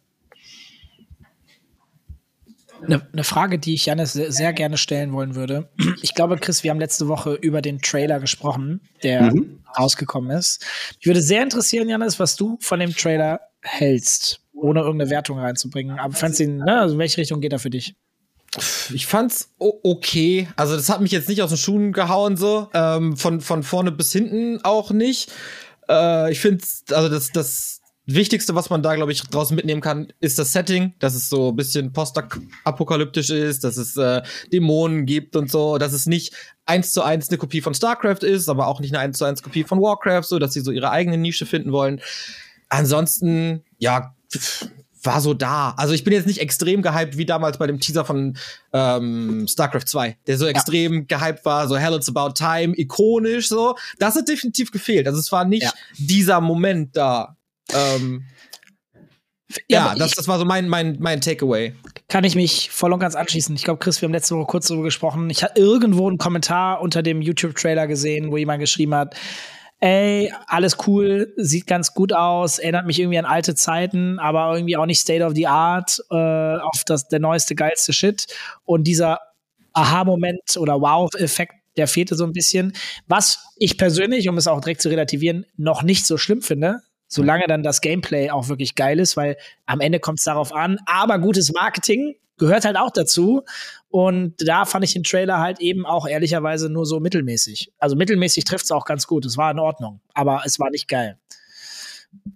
Eine, 2.83 3.07
eine 3.11 3.25
Frage, 3.25 3.59
die 3.59 3.73
ich 3.73 3.87
Janis 3.87 4.13
sehr, 4.13 4.33
sehr 4.33 4.53
gerne 4.53 4.77
stellen 4.77 5.15
wollen 5.15 5.35
würde. 5.35 5.71
Ich 6.03 6.15
glaube, 6.15 6.37
Chris, 6.37 6.63
wir 6.63 6.71
haben 6.71 6.79
letzte 6.79 7.09
Woche 7.09 7.33
über 7.33 7.63
den 7.63 7.81
Trailer 7.81 8.21
gesprochen, 8.21 8.83
der 9.03 9.33
rausgekommen 9.79 10.31
ist. 10.31 10.63
Mich 10.99 11.07
würde 11.07 11.23
sehr 11.23 11.43
interessieren, 11.43 11.89
Janis, 11.89 12.21
was 12.21 12.37
du 12.37 12.59
von 12.61 12.81
dem 12.81 12.95
Trailer 12.95 13.41
hältst. 13.63 14.43
ohne 14.53 14.81
irgendeine 14.81 15.11
Wertung 15.11 15.39
reinzubringen. 15.39 15.99
Aber 15.99 16.13
fandst 16.13 16.41
du 16.41 16.45
ihn, 16.45 16.59
ne? 16.59 16.81
Also 16.81 16.95
in 16.95 16.99
welche 16.99 17.17
Richtung 17.17 17.41
geht 17.41 17.53
er 17.55 17.59
für 17.59 17.71
dich? 17.71 17.95
Ich 18.93 19.07
fand's 19.07 19.53
okay. 19.59 20.49
Also 20.57 20.75
das 20.75 20.89
hat 20.89 21.01
mich 21.01 21.13
jetzt 21.13 21.29
nicht 21.29 21.43
aus 21.43 21.51
den 21.51 21.59
Schuhen 21.59 21.93
gehauen 21.93 22.37
so. 22.37 22.69
Ähm, 22.75 23.17
von 23.17 23.41
von 23.41 23.63
vorne 23.63 23.93
bis 23.93 24.13
hinten 24.13 24.61
auch 24.65 24.91
nicht. 24.91 25.31
Äh, 25.89 26.33
ich 26.33 26.41
finde, 26.41 26.65
also 26.91 27.09
das 27.09 27.31
das 27.31 27.81
Wichtigste, 28.07 28.57
was 28.57 28.71
man 28.71 28.83
da, 28.83 28.97
glaube 28.97 29.13
ich, 29.13 29.23
draußen 29.23 29.55
mitnehmen 29.55 29.81
kann, 29.81 30.13
ist 30.19 30.39
das 30.39 30.53
Setting, 30.53 30.95
dass 30.99 31.15
es 31.15 31.29
so 31.29 31.51
ein 31.51 31.57
bisschen 31.57 31.93
postapokalyptisch 31.93 33.31
ist, 33.31 33.63
dass 33.63 33.77
es 33.77 33.97
äh, 33.97 34.23
Dämonen 34.53 35.07
gibt 35.07 35.37
und 35.37 35.49
so, 35.49 35.79
dass 35.79 35.93
es 35.93 36.07
nicht 36.07 36.35
eins 36.67 36.93
zu 36.93 37.03
eins 37.03 37.29
eine 37.29 37.39
Kopie 37.39 37.61
von 37.61 37.75
StarCraft 37.75 38.25
ist, 38.25 38.49
aber 38.49 38.67
auch 38.67 38.81
nicht 38.81 38.93
eine 38.93 39.01
eins 39.01 39.19
zu 39.19 39.25
eins 39.27 39.43
Kopie 39.43 39.63
von 39.63 39.81
Warcraft, 39.81 40.25
so 40.25 40.41
dass 40.41 40.53
sie 40.55 40.61
so 40.61 40.73
ihre 40.73 40.91
eigene 40.91 41.19
Nische 41.19 41.47
finden 41.47 41.71
wollen. 41.71 42.01
Ansonsten, 42.69 43.63
ja, 43.79 44.17
war 45.03 45.21
so 45.21 45.35
da. 45.35 45.75
Also 45.77 45.95
ich 45.95 46.05
bin 46.05 46.13
jetzt 46.13 46.27
nicht 46.27 46.41
extrem 46.41 46.83
gehypt 46.83 47.17
wie 47.17 47.27
damals 47.27 47.59
bei 47.59 47.67
dem 47.67 47.81
Teaser 47.81 48.05
von 48.05 48.37
ähm, 48.73 49.47
StarCraft 49.49 49.87
2, 49.87 50.17
der 50.27 50.39
so 50.39 50.47
extrem 50.47 51.07
ja. 51.09 51.19
gehypt 51.19 51.45
war, 51.45 51.69
so 51.69 51.77
Hell 51.77 51.95
It's 51.95 52.09
About 52.09 52.33
Time, 52.35 52.75
ikonisch 52.77 53.49
so. 53.49 53.77
Das 53.99 54.17
hat 54.17 54.29
definitiv 54.29 54.71
gefehlt. 54.71 55.07
Also 55.07 55.19
es 55.19 55.33
war 55.33 55.45
nicht 55.45 55.65
ja. 55.65 55.73
dieser 55.99 56.41
Moment 56.41 56.97
da. 56.97 57.37
Ähm, 57.73 58.25
ja, 59.69 59.89
ja 59.89 59.95
das, 59.95 60.13
das 60.13 60.29
war 60.29 60.39
so 60.39 60.45
mein, 60.45 60.69
mein, 60.69 60.97
mein 61.01 61.21
Takeaway. 61.21 61.75
Kann 62.09 62.25
ich 62.25 62.35
mich 62.35 62.71
voll 62.71 62.93
und 62.93 63.01
ganz 63.01 63.15
anschließen. 63.15 63.55
Ich 63.57 63.65
glaube, 63.65 63.79
Chris, 63.79 64.01
wir 64.01 64.07
haben 64.07 64.13
letzte 64.13 64.37
Woche 64.37 64.47
kurz 64.47 64.69
darüber 64.69 64.85
gesprochen. 64.85 65.31
Ich 65.31 65.43
habe 65.43 65.59
irgendwo 65.59 66.09
einen 66.09 66.19
Kommentar 66.19 66.81
unter 66.81 67.03
dem 67.03 67.23
YouTube-Trailer 67.23 67.87
gesehen, 67.87 68.31
wo 68.31 68.37
jemand 68.37 68.61
geschrieben 68.61 68.95
hat, 68.95 69.15
ey, 69.81 70.33
alles 70.47 70.77
cool, 70.87 71.33
sieht 71.37 71.67
ganz 71.67 71.95
gut 71.95 72.13
aus, 72.13 72.59
erinnert 72.59 72.87
mich 72.87 73.01
irgendwie 73.01 73.19
an 73.19 73.25
alte 73.25 73.55
Zeiten, 73.55 74.19
aber 74.19 74.55
irgendwie 74.55 74.77
auch 74.77 74.87
nicht 74.87 75.01
State 75.01 75.25
of 75.25 75.35
the 75.35 75.47
Art, 75.47 75.99
äh, 76.11 76.15
auf 76.15 76.85
das, 76.85 77.09
der 77.09 77.19
neueste, 77.19 77.55
geilste 77.55 77.93
Shit. 77.93 78.27
Und 78.65 78.85
dieser 78.85 79.19
Aha-Moment 79.73 80.57
oder 80.59 80.81
Wow-Effekt, 80.81 81.55
der 81.77 81.89
fehlte 81.89 82.15
so 82.15 82.25
ein 82.25 82.33
bisschen. 82.33 82.75
Was 83.07 83.47
ich 83.57 83.79
persönlich, 83.79 84.29
um 84.29 84.37
es 84.37 84.47
auch 84.47 84.61
direkt 84.61 84.83
zu 84.83 84.91
relativieren, 84.91 85.47
noch 85.57 85.83
nicht 85.83 86.07
so 86.07 86.19
schlimm 86.19 86.43
finde, 86.43 86.81
solange 87.07 87.47
dann 87.47 87.63
das 87.63 87.81
Gameplay 87.81 88.31
auch 88.31 88.49
wirklich 88.49 88.75
geil 88.75 88.99
ist, 89.01 89.17
weil 89.17 89.37
am 89.67 89.81
Ende 89.81 89.99
kommt 89.99 90.19
es 90.19 90.25
darauf 90.25 90.53
an. 90.53 90.79
Aber 90.87 91.19
gutes 91.19 91.53
Marketing 91.53 92.17
gehört 92.37 92.65
halt 92.65 92.77
auch 92.77 92.91
dazu. 92.91 93.45
Und 93.91 94.35
da 94.39 94.65
fand 94.65 94.85
ich 94.85 94.93
den 94.93 95.03
Trailer 95.03 95.39
halt 95.39 95.61
eben 95.61 95.85
auch 95.85 96.07
ehrlicherweise 96.07 96.71
nur 96.71 96.87
so 96.87 97.01
mittelmäßig. 97.01 97.73
Also 97.79 97.97
mittelmäßig 97.97 98.45
trifft 98.45 98.65
es 98.65 98.71
auch 98.71 98.85
ganz 98.85 99.09
gut. 99.09 99.27
Es 99.27 99.37
war 99.37 99.51
in 99.51 99.59
Ordnung, 99.59 100.01
aber 100.15 100.43
es 100.45 100.61
war 100.61 100.71
nicht 100.71 100.87
geil. 100.87 101.19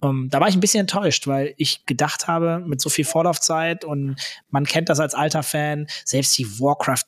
Um, 0.01 0.25
ähm, 0.25 0.29
da 0.31 0.41
war 0.41 0.49
ich 0.49 0.55
ein 0.55 0.61
bisschen 0.61 0.81
enttäuscht, 0.81 1.27
weil 1.27 1.55
ich 1.57 1.87
gedacht 1.87 2.29
habe, 2.29 2.63
mit 2.65 2.81
so 2.81 2.91
viel 2.91 3.05
Vorlaufzeit 3.05 3.85
und 3.85 4.17
man 4.51 4.65
kennt 4.67 4.89
das 4.89 5.01
als 5.01 5.15
alter 5.15 5.43
Fan, 5.43 5.87
selbst 6.05 6.37
die 6.39 6.61
Warcraft 6.61 7.07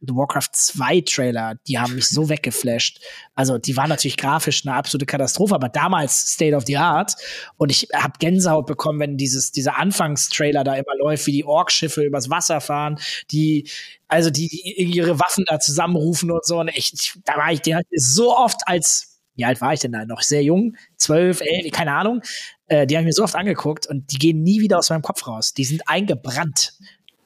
Warcraft 0.00 0.50
2 0.52 1.02
Trailer, 1.02 1.56
die 1.66 1.78
haben 1.78 1.94
mich 1.94 2.08
so 2.08 2.28
weggeflasht. 2.28 3.00
Also, 3.34 3.58
die 3.58 3.76
waren 3.76 3.88
natürlich 3.88 4.16
grafisch 4.16 4.64
eine 4.66 4.74
absolute 4.74 5.06
Katastrophe, 5.06 5.54
aber 5.54 5.68
damals 5.68 6.32
State 6.32 6.54
of 6.54 6.64
the 6.66 6.76
Art. 6.76 7.14
Und 7.56 7.70
ich 7.70 7.88
habe 7.94 8.14
Gänsehaut 8.18 8.66
bekommen, 8.66 9.00
wenn 9.00 9.16
dieses, 9.16 9.52
dieser 9.52 9.78
Anfangstrailer 9.78 10.64
da 10.64 10.74
immer 10.74 10.96
läuft, 10.98 11.26
wie 11.26 11.32
die 11.32 11.44
Orkschiffe 11.44 12.02
übers 12.02 12.30
Wasser 12.30 12.60
fahren, 12.60 12.98
die, 13.30 13.68
also 14.08 14.30
die, 14.30 14.48
die 14.48 14.96
ihre 14.96 15.18
Waffen 15.18 15.44
da 15.46 15.58
zusammenrufen 15.58 16.30
und 16.30 16.44
so. 16.44 16.60
Und 16.60 16.68
echt, 16.68 17.18
da 17.24 17.36
war 17.36 17.52
ich, 17.52 17.60
den 17.60 17.76
hatte 17.76 17.88
ich 17.90 18.04
so 18.04 18.36
oft 18.36 18.60
als, 18.66 19.20
wie 19.34 19.44
alt 19.44 19.60
war 19.60 19.72
ich 19.72 19.80
denn 19.80 19.92
da? 19.92 20.04
Noch 20.04 20.22
sehr 20.22 20.42
jung? 20.42 20.76
Zwölf, 20.96 21.40
elf, 21.40 21.70
keine 21.72 21.94
Ahnung. 21.94 22.22
Äh, 22.66 22.86
die 22.86 22.96
habe 22.96 23.02
ich 23.02 23.06
mir 23.06 23.12
so 23.12 23.24
oft 23.24 23.34
angeguckt 23.34 23.86
und 23.86 24.12
die 24.12 24.18
gehen 24.18 24.42
nie 24.42 24.60
wieder 24.60 24.78
aus 24.78 24.90
meinem 24.90 25.02
Kopf 25.02 25.26
raus. 25.26 25.54
Die 25.54 25.64
sind 25.64 25.88
eingebrannt. 25.88 26.74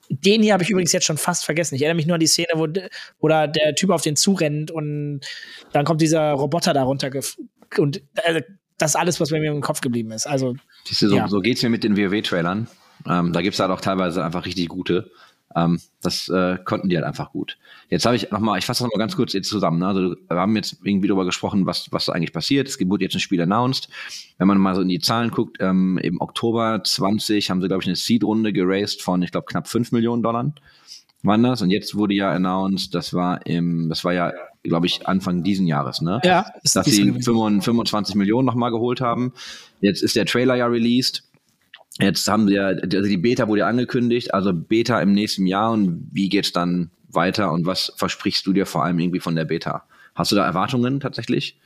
Den 0.09 0.43
hier 0.43 0.53
habe 0.53 0.63
ich 0.63 0.71
übrigens 0.71 0.93
jetzt 0.93 1.05
schon 1.05 1.19
fast 1.19 1.45
vergessen. 1.45 1.75
Ich 1.75 1.83
erinnere 1.83 1.97
mich 1.97 2.07
nur 2.07 2.15
an 2.15 2.21
die 2.21 2.27
Szene, 2.27 2.49
wo, 2.55 2.67
wo 3.21 3.29
da 3.29 3.47
der 3.47 3.75
Typ 3.75 3.91
auf 3.91 4.03
den 4.03 4.17
zurennt 4.17 4.71
und 4.71 5.21
dann 5.73 5.85
kommt 5.85 6.01
dieser 6.01 6.33
Roboter 6.33 6.73
da 6.73 6.83
runter 6.83 7.11
und 7.79 8.03
äh, 8.25 8.43
das 8.79 8.93
ist 8.93 8.97
alles, 8.97 9.21
was 9.21 9.31
bei 9.31 9.41
mir 9.41 9.51
im 9.51 9.61
Kopf 9.61 9.81
geblieben 9.81 10.11
ist. 10.13 10.27
Also, 10.27 10.55
Siehst 10.85 11.03
du, 11.03 11.09
so, 11.09 11.17
ja. 11.17 11.29
so 11.29 11.41
geht's 11.41 11.63
mir 11.63 11.71
mit 11.71 11.83
den 11.83 11.97
WoW-Trailern. 11.97 12.69
Ähm, 13.09 13.33
da 13.33 13.41
gibt's 13.41 13.59
halt 13.61 13.71
auch 13.71 13.81
teilweise 13.81 14.25
einfach 14.25 14.47
richtig 14.47 14.69
gute. 14.69 15.11
Ähm, 15.57 15.81
das 16.03 16.29
äh, 16.29 16.59
konnten 16.65 16.91
die 16.91 16.97
halt 16.97 17.07
einfach 17.07 17.33
gut. 17.33 17.57
Jetzt 17.89 18.05
habe 18.05 18.15
ich 18.15 18.31
nochmal, 18.31 18.59
ich 18.59 18.67
fasse 18.67 18.85
das 18.85 18.93
mal 18.93 18.99
ganz 18.99 19.17
kurz 19.17 19.33
jetzt 19.33 19.49
zusammen. 19.49 19.79
Ne? 19.79 19.87
Also 19.87 20.01
wir 20.29 20.37
haben 20.37 20.55
jetzt 20.55 20.77
irgendwie 20.85 21.09
darüber 21.09 21.25
gesprochen, 21.25 21.65
was, 21.65 21.91
was 21.91 22.11
eigentlich 22.11 22.35
passiert. 22.35 22.69
Es 22.69 22.79
wurde 22.79 23.05
jetzt 23.05 23.15
ein 23.15 23.21
Spiel 23.21 23.41
announced. 23.41 23.89
Wenn 24.37 24.49
man 24.49 24.59
mal 24.59 24.75
so 24.75 24.83
in 24.83 24.89
die 24.89 25.01
Zahlen 25.01 25.31
guckt, 25.31 25.57
ähm, 25.61 25.99
im 26.03 26.21
Oktober 26.21 26.83
20 26.85 27.51
haben 27.51 27.63
sie, 27.63 27.69
glaube 27.69 27.83
ich, 27.83 27.89
eine 27.89 27.97
Seed-Runde 27.97 28.53
geraced 28.53 29.01
von, 29.03 29.23
ich 29.23 29.33
glaube, 29.33 29.47
knapp 29.47 29.67
5 29.67 29.93
Millionen 29.93 30.23
Dollar. 30.23 30.53
Waren 31.23 31.43
das? 31.43 31.63
Und 31.63 31.71
jetzt 31.71 31.97
wurde 31.97 32.15
ja 32.15 32.31
announced, 32.31 32.95
das 32.95 33.15
war 33.15 33.45
im, 33.47 33.89
das 33.89 34.05
war 34.05 34.13
ja, 34.13 34.33
glaube 34.63 34.87
ich, 34.87 35.09
Anfang 35.09 35.43
diesen 35.43 35.67
Jahres, 35.67 36.03
ne? 36.03 36.21
Ja. 36.23 36.47
Dass 36.63 36.87
sie 36.87 37.13
25 37.13 38.15
Millionen 38.15 38.47
nochmal 38.47 38.71
geholt 38.71 39.01
haben. 39.01 39.33
Jetzt 39.81 40.03
ist 40.03 40.17
der 40.17 40.27
Trailer 40.27 40.55
ja 40.55 40.67
released. 40.67 41.25
Jetzt 41.99 42.29
haben 42.29 42.49
wir, 42.49 42.81
also 42.83 43.09
die 43.09 43.17
Beta 43.17 43.49
wurde 43.49 43.65
angekündigt, 43.65 44.35
also 44.35 44.53
Beta 44.53 45.01
im 45.01 45.13
nächsten 45.13 45.47
Jahr 45.47 45.73
und 45.73 46.09
wie 46.13 46.29
geht's 46.29 46.53
dann 46.53 46.91
weiter 47.09 47.53
und 47.53 47.65
was 47.65 47.93
versprichst 47.97 48.47
du 48.47 48.53
dir 48.53 48.67
vor 48.67 48.85
allem 48.85 48.99
irgendwie 48.99 49.21
von 49.21 49.35
der 49.35 49.47
Beta? 49.47 49.85
Hast 50.15 50.33
du 50.33 50.37
da 50.37 50.45
Erwartungen 50.45 51.01
tatsächlich? 51.01 51.59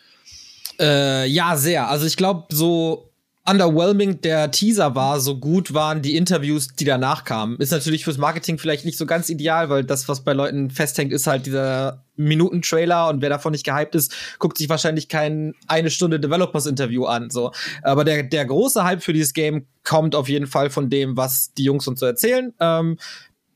Äh, 0.78 1.26
ja, 1.26 1.57
sehr. 1.57 1.89
Also 1.89 2.07
ich 2.07 2.16
glaube, 2.16 2.47
so 2.55 3.10
underwhelming 3.47 4.20
der 4.20 4.51
Teaser 4.51 4.95
war, 4.95 5.18
so 5.20 5.38
gut 5.38 5.72
waren 5.72 6.03
die 6.03 6.16
Interviews, 6.16 6.68
die 6.68 6.84
danach 6.84 7.24
kamen. 7.24 7.57
Ist 7.59 7.72
natürlich 7.72 8.05
fürs 8.05 8.18
Marketing 8.18 8.59
vielleicht 8.59 8.84
nicht 8.84 8.99
so 8.99 9.07
ganz 9.07 9.28
ideal, 9.28 9.70
weil 9.70 9.84
das, 9.84 10.09
was 10.09 10.22
bei 10.22 10.32
Leuten 10.32 10.70
festhängt, 10.70 11.12
ist 11.12 11.26
halt 11.26 11.47
dieser 11.47 12.05
Minuten-Trailer 12.16 13.09
und 13.09 13.22
wer 13.22 13.30
davon 13.30 13.53
nicht 13.53 13.64
gehypt 13.64 13.95
ist, 13.95 14.14
guckt 14.38 14.59
sich 14.59 14.68
wahrscheinlich 14.68 15.09
kein 15.09 15.55
eine 15.66 15.91
Stunde 15.91 16.20
Developers-Interview 16.20 17.07
an. 17.07 17.30
So. 17.30 17.53
Aber 17.82 18.05
der, 18.05 18.22
der 18.22 18.45
große 18.45 18.84
Hype 18.84 19.03
für 19.03 19.14
dieses 19.14 19.32
Game 19.32 19.66
kommt 19.84 20.14
auf 20.14 20.28
jeden 20.28 20.47
Fall 20.47 20.68
von 20.68 20.91
dem, 20.91 21.16
was 21.16 21.53
die 21.55 21.64
Jungs 21.64 21.88
uns 21.88 22.01
so 22.01 22.07
erzählen. 22.07 22.53
Ähm, 22.61 22.99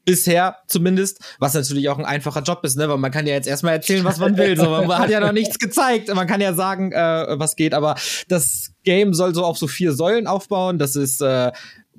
Bisher 0.07 0.59
zumindest, 0.67 1.21
was 1.39 1.55
natürlich 1.55 1.89
auch 1.89 1.99
ein 1.99 2.05
einfacher 2.05 2.43
Job 2.43 2.63
ist, 2.63 2.77
ne? 2.77 2.91
Weil 2.91 2.99
man 2.99 3.11
kann 3.11 3.27
ja 3.27 3.33
jetzt 3.33 3.49
erstmal 3.49 3.73
erzählen, 3.73 4.05
was 4.05 4.19
man 4.19 4.37
will. 4.37 4.55
So, 4.55 4.69
man 4.69 4.99
hat 4.99 5.09
ja 5.09 5.19
noch 5.19 5.33
nichts 5.33 5.59
gezeigt. 5.59 6.15
Man 6.15 6.27
kann 6.27 6.43
ja 6.43 6.53
sagen, 6.53 6.93
äh, 6.93 7.39
was 7.39 7.57
geht, 7.57 7.73
aber 7.73 7.95
das 8.29 8.74
Game 8.85 9.15
soll 9.15 9.35
so 9.35 9.45
auf 9.45 9.59
so 9.59 9.67
vier 9.67 9.93
Säulen 9.93 10.27
aufbauen. 10.27 10.79
Das 10.79 10.97
ist 10.97 11.21
äh, 11.21 11.53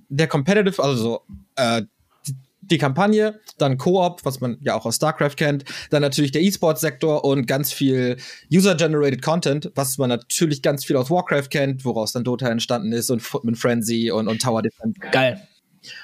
der 0.09 0.27
Competitive, 0.27 0.81
also 0.81 1.03
so, 1.03 1.21
äh, 1.55 1.83
die 2.61 2.77
Kampagne, 2.77 3.39
dann 3.57 3.77
Koop, 3.77 4.25
was 4.25 4.41
man 4.41 4.57
ja 4.61 4.75
auch 4.75 4.85
aus 4.85 4.95
StarCraft 4.95 5.35
kennt, 5.37 5.65
dann 5.91 6.01
natürlich 6.01 6.31
der 6.31 6.41
E-Sports-Sektor 6.41 7.23
und 7.23 7.45
ganz 7.45 7.71
viel 7.71 8.17
User-Generated 8.51 9.21
Content, 9.21 9.71
was 9.75 9.97
man 9.97 10.09
natürlich 10.09 10.61
ganz 10.61 10.83
viel 10.83 10.95
aus 10.95 11.11
Warcraft 11.11 11.49
kennt, 11.49 11.85
woraus 11.85 12.11
dann 12.13 12.23
Dota 12.23 12.49
entstanden 12.49 12.91
ist 12.91 13.09
und 13.11 13.21
Footman 13.21 13.55
Frenzy 13.55 14.11
und, 14.11 14.27
und 14.27 14.41
Tower 14.41 14.61
Defense. 14.61 14.99
Geil. 15.11 15.47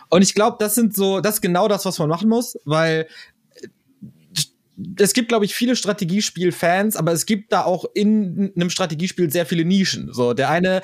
Und 0.09 0.21
ich 0.21 0.35
glaube, 0.35 0.57
das 0.59 0.75
sind 0.75 0.95
so, 0.95 1.21
das 1.21 1.35
ist 1.35 1.41
genau 1.41 1.67
das, 1.67 1.85
was 1.85 1.97
man 1.97 2.09
machen 2.09 2.29
muss, 2.29 2.55
weil 2.65 3.07
es 4.97 5.13
gibt, 5.13 5.29
glaube 5.29 5.45
ich, 5.45 5.55
viele 5.55 5.75
Strategiespiel-Fans, 5.75 6.95
aber 6.95 7.11
es 7.11 7.25
gibt 7.25 7.51
da 7.51 7.63
auch 7.63 7.85
in 7.93 8.51
einem 8.55 8.69
Strategiespiel 8.69 9.31
sehr 9.31 9.45
viele 9.45 9.65
Nischen. 9.65 10.13
So, 10.13 10.33
der 10.33 10.49
eine 10.49 10.81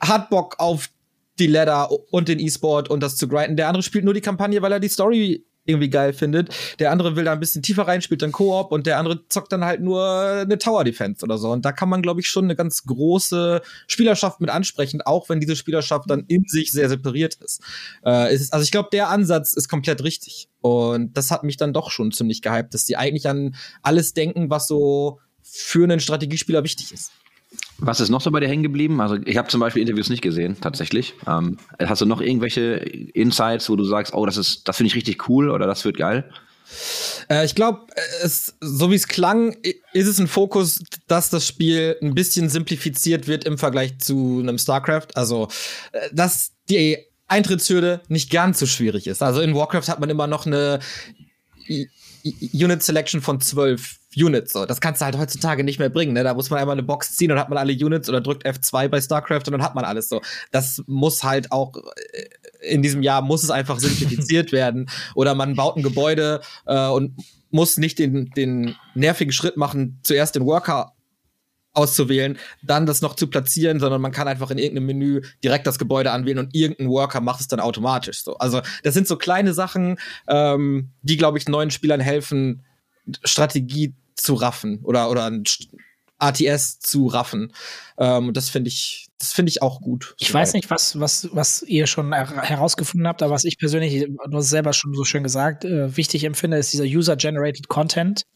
hat 0.00 0.30
Bock 0.30 0.56
auf 0.58 0.90
die 1.38 1.46
Ladder 1.46 1.90
und 2.10 2.28
den 2.28 2.38
E-Sport 2.38 2.88
und 2.88 3.00
das 3.02 3.16
zu 3.16 3.28
grinden. 3.28 3.56
Der 3.56 3.68
andere 3.68 3.82
spielt 3.82 4.04
nur 4.04 4.14
die 4.14 4.20
Kampagne, 4.20 4.62
weil 4.62 4.72
er 4.72 4.80
die 4.80 4.88
Story 4.88 5.44
irgendwie 5.66 5.90
geil 5.90 6.12
findet. 6.12 6.54
Der 6.78 6.90
andere 6.90 7.16
will 7.16 7.24
da 7.24 7.32
ein 7.32 7.40
bisschen 7.40 7.62
tiefer 7.62 7.86
rein, 7.86 8.02
spielt 8.02 8.22
dann 8.22 8.32
Koop 8.32 8.72
und 8.72 8.86
der 8.86 8.98
andere 8.98 9.26
zockt 9.28 9.52
dann 9.52 9.64
halt 9.64 9.80
nur 9.80 10.06
eine 10.06 10.58
Tower 10.58 10.84
Defense 10.84 11.24
oder 11.24 11.38
so. 11.38 11.50
Und 11.50 11.64
da 11.64 11.72
kann 11.72 11.88
man, 11.88 12.02
glaube 12.02 12.20
ich, 12.20 12.28
schon 12.28 12.44
eine 12.44 12.56
ganz 12.56 12.84
große 12.84 13.60
Spielerschaft 13.86 14.40
mit 14.40 14.50
ansprechen, 14.50 15.02
auch 15.02 15.28
wenn 15.28 15.40
diese 15.40 15.56
Spielerschaft 15.56 16.10
dann 16.10 16.24
in 16.28 16.44
sich 16.46 16.72
sehr 16.72 16.88
separiert 16.88 17.34
ist. 17.36 17.60
Äh, 18.04 18.34
ist 18.34 18.52
also 18.52 18.64
ich 18.64 18.70
glaube, 18.70 18.88
der 18.92 19.10
Ansatz 19.10 19.52
ist 19.52 19.68
komplett 19.68 20.02
richtig. 20.02 20.48
Und 20.60 21.16
das 21.16 21.30
hat 21.30 21.44
mich 21.44 21.56
dann 21.56 21.72
doch 21.72 21.90
schon 21.90 22.10
ziemlich 22.12 22.42
gehypt, 22.42 22.74
dass 22.74 22.84
die 22.84 22.96
eigentlich 22.96 23.28
an 23.28 23.54
alles 23.82 24.14
denken, 24.14 24.50
was 24.50 24.66
so 24.66 25.20
für 25.42 25.84
einen 25.84 26.00
Strategiespieler 26.00 26.64
wichtig 26.64 26.92
ist. 26.92 27.12
Was 27.78 28.00
ist 28.00 28.08
noch 28.08 28.20
so 28.20 28.30
bei 28.30 28.40
dir 28.40 28.48
hängen 28.48 28.62
geblieben? 28.62 29.00
Also 29.00 29.16
ich 29.24 29.36
habe 29.36 29.48
zum 29.48 29.60
Beispiel 29.60 29.82
Interviews 29.82 30.08
nicht 30.08 30.22
gesehen, 30.22 30.56
tatsächlich. 30.60 31.14
Ähm, 31.26 31.58
hast 31.78 32.00
du 32.00 32.06
noch 32.06 32.20
irgendwelche 32.20 32.76
Insights, 33.14 33.68
wo 33.68 33.76
du 33.76 33.84
sagst, 33.84 34.14
oh, 34.14 34.24
das 34.24 34.36
ist, 34.36 34.66
das 34.66 34.76
finde 34.76 34.88
ich 34.88 34.94
richtig 34.94 35.28
cool 35.28 35.50
oder 35.50 35.66
das 35.66 35.84
wird 35.84 35.98
geil? 35.98 36.30
Äh, 37.28 37.44
ich 37.44 37.54
glaube, 37.54 37.86
so 38.60 38.90
wie 38.90 38.94
es 38.94 39.08
klang, 39.08 39.56
ist 39.92 40.06
es 40.06 40.18
ein 40.18 40.26
Fokus, 40.26 40.82
dass 41.06 41.30
das 41.30 41.46
Spiel 41.46 41.96
ein 42.02 42.14
bisschen 42.14 42.48
simplifiziert 42.48 43.28
wird 43.28 43.44
im 43.44 43.58
Vergleich 43.58 43.98
zu 43.98 44.40
einem 44.40 44.58
StarCraft. 44.58 45.08
Also, 45.14 45.48
äh, 45.92 46.08
dass 46.12 46.52
die 46.68 46.98
Eintrittshürde 47.28 48.00
nicht 48.08 48.30
ganz 48.30 48.58
so 48.58 48.66
schwierig 48.66 49.06
ist. 49.06 49.22
Also 49.22 49.40
in 49.40 49.54
Warcraft 49.54 49.88
hat 49.88 50.00
man 50.00 50.10
immer 50.10 50.26
noch 50.26 50.46
eine 50.46 50.78
Unit 52.52 52.82
Selection 52.82 53.20
von 53.20 53.40
zwölf 53.40 53.96
Units. 54.16 54.52
So. 54.52 54.66
Das 54.66 54.80
kannst 54.80 55.00
du 55.00 55.04
halt 55.04 55.18
heutzutage 55.18 55.62
nicht 55.64 55.78
mehr 55.78 55.88
bringen. 55.88 56.14
Ne? 56.14 56.24
Da 56.24 56.34
muss 56.34 56.50
man 56.50 56.58
einmal 56.58 56.74
eine 56.74 56.82
Box 56.82 57.14
ziehen 57.14 57.30
und 57.30 57.38
hat 57.38 57.48
man 57.48 57.58
alle 57.58 57.72
Units 57.72 58.08
oder 58.08 58.20
drückt 58.20 58.46
F2 58.46 58.88
bei 58.88 59.00
StarCraft 59.00 59.42
und 59.46 59.52
dann 59.52 59.62
hat 59.62 59.74
man 59.74 59.84
alles 59.84 60.08
so. 60.08 60.22
Das 60.52 60.82
muss 60.86 61.22
halt 61.22 61.52
auch 61.52 61.74
äh, 61.76 62.26
in 62.60 62.82
diesem 62.82 63.02
Jahr 63.02 63.22
muss 63.22 63.44
es 63.44 63.50
einfach 63.50 63.78
simplifiziert 63.78 64.52
werden. 64.52 64.88
Oder 65.14 65.34
man 65.34 65.54
baut 65.54 65.76
ein 65.76 65.82
Gebäude 65.82 66.40
äh, 66.66 66.88
und 66.88 67.16
muss 67.50 67.76
nicht 67.76 67.98
den, 67.98 68.30
den 68.36 68.74
nervigen 68.94 69.32
Schritt 69.32 69.56
machen, 69.56 70.00
zuerst 70.02 70.34
den 70.34 70.46
Worker 70.46 70.92
auszuwählen, 71.76 72.38
dann 72.62 72.86
das 72.86 73.02
noch 73.02 73.14
zu 73.14 73.26
platzieren, 73.26 73.80
sondern 73.80 74.00
man 74.00 74.12
kann 74.12 74.28
einfach 74.28 74.50
in 74.50 74.58
irgendeinem 74.58 74.86
Menü 74.86 75.20
direkt 75.44 75.66
das 75.66 75.78
Gebäude 75.78 76.10
anwählen 76.10 76.38
und 76.38 76.54
irgendein 76.54 76.88
Worker 76.88 77.20
macht 77.20 77.40
es 77.40 77.48
dann 77.48 77.60
automatisch. 77.60 78.24
So. 78.24 78.36
Also 78.38 78.62
das 78.82 78.94
sind 78.94 79.06
so 79.06 79.16
kleine 79.16 79.52
Sachen, 79.52 79.98
ähm, 80.26 80.90
die, 81.02 81.18
glaube 81.18 81.38
ich, 81.38 81.48
neuen 81.48 81.70
Spielern 81.70 82.00
helfen, 82.00 82.64
Strategie 83.24 83.94
zu 84.16 84.34
raffen 84.34 84.80
oder, 84.82 85.10
oder 85.10 85.26
ein 85.26 85.44
ATS 86.18 86.78
zu 86.80 87.06
raffen. 87.06 87.52
Ähm, 87.98 88.32
das 88.32 88.48
finde 88.48 88.68
ich, 88.68 89.08
das 89.18 89.32
finde 89.32 89.50
ich 89.50 89.62
auch 89.62 89.80
gut. 89.80 90.14
Ich 90.18 90.32
weiß 90.32 90.54
nicht, 90.54 90.70
was, 90.70 90.98
was, 90.98 91.28
was 91.32 91.62
ihr 91.62 91.86
schon 91.86 92.12
herausgefunden 92.12 93.06
habt, 93.06 93.22
aber 93.22 93.34
was 93.34 93.44
ich 93.44 93.58
persönlich, 93.58 94.08
es 94.32 94.48
selber 94.48 94.72
schon 94.72 94.94
so 94.94 95.04
schön 95.04 95.22
gesagt, 95.22 95.64
äh, 95.64 95.96
wichtig 95.96 96.24
empfinde, 96.24 96.56
ist 96.56 96.72
dieser 96.72 96.84
User-Generated 96.84 97.68
Content. 97.68 98.26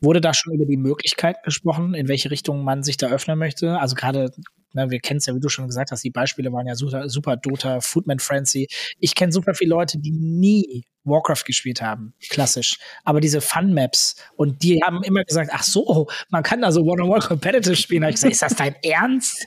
Wurde 0.00 0.20
da 0.20 0.34
schon 0.34 0.54
über 0.54 0.66
die 0.66 0.76
Möglichkeit 0.76 1.42
gesprochen, 1.42 1.94
in 1.94 2.08
welche 2.08 2.30
Richtung 2.30 2.64
man 2.64 2.82
sich 2.82 2.96
da 2.96 3.08
öffnen 3.08 3.38
möchte? 3.38 3.78
Also 3.78 3.94
gerade, 3.94 4.30
ne, 4.76 4.90
wir 4.90 5.00
kennen 5.00 5.18
es 5.18 5.26
ja, 5.26 5.34
wie 5.34 5.40
du 5.40 5.48
schon 5.48 5.66
gesagt 5.66 5.90
hast, 5.90 6.04
die 6.04 6.10
Beispiele 6.10 6.52
waren 6.52 6.66
ja 6.66 6.76
super, 6.76 7.08
super 7.08 7.36
Dota, 7.36 7.80
Foodman 7.80 8.20
Frenzy. 8.20 8.68
Ich 9.00 9.14
kenne 9.14 9.32
super 9.32 9.54
viele 9.54 9.70
Leute, 9.70 9.98
die 9.98 10.12
nie 10.12 10.84
Warcraft 11.06 11.44
gespielt 11.46 11.80
haben, 11.80 12.14
klassisch. 12.28 12.78
Aber 13.04 13.20
diese 13.20 13.40
Fun-Maps 13.40 14.16
und 14.36 14.62
die 14.62 14.82
haben 14.82 15.02
immer 15.04 15.22
gesagt, 15.24 15.50
ach 15.52 15.62
so, 15.62 16.08
man 16.30 16.42
kann 16.42 16.60
da 16.60 16.72
so 16.72 16.82
One-on-One 16.82 17.20
Competitive 17.20 17.76
spielen. 17.76 18.02
Da 18.02 18.08
ich 18.08 18.16
gesagt, 18.16 18.32
ist 18.32 18.42
das 18.42 18.56
dein 18.56 18.74
Ernst? 18.82 19.46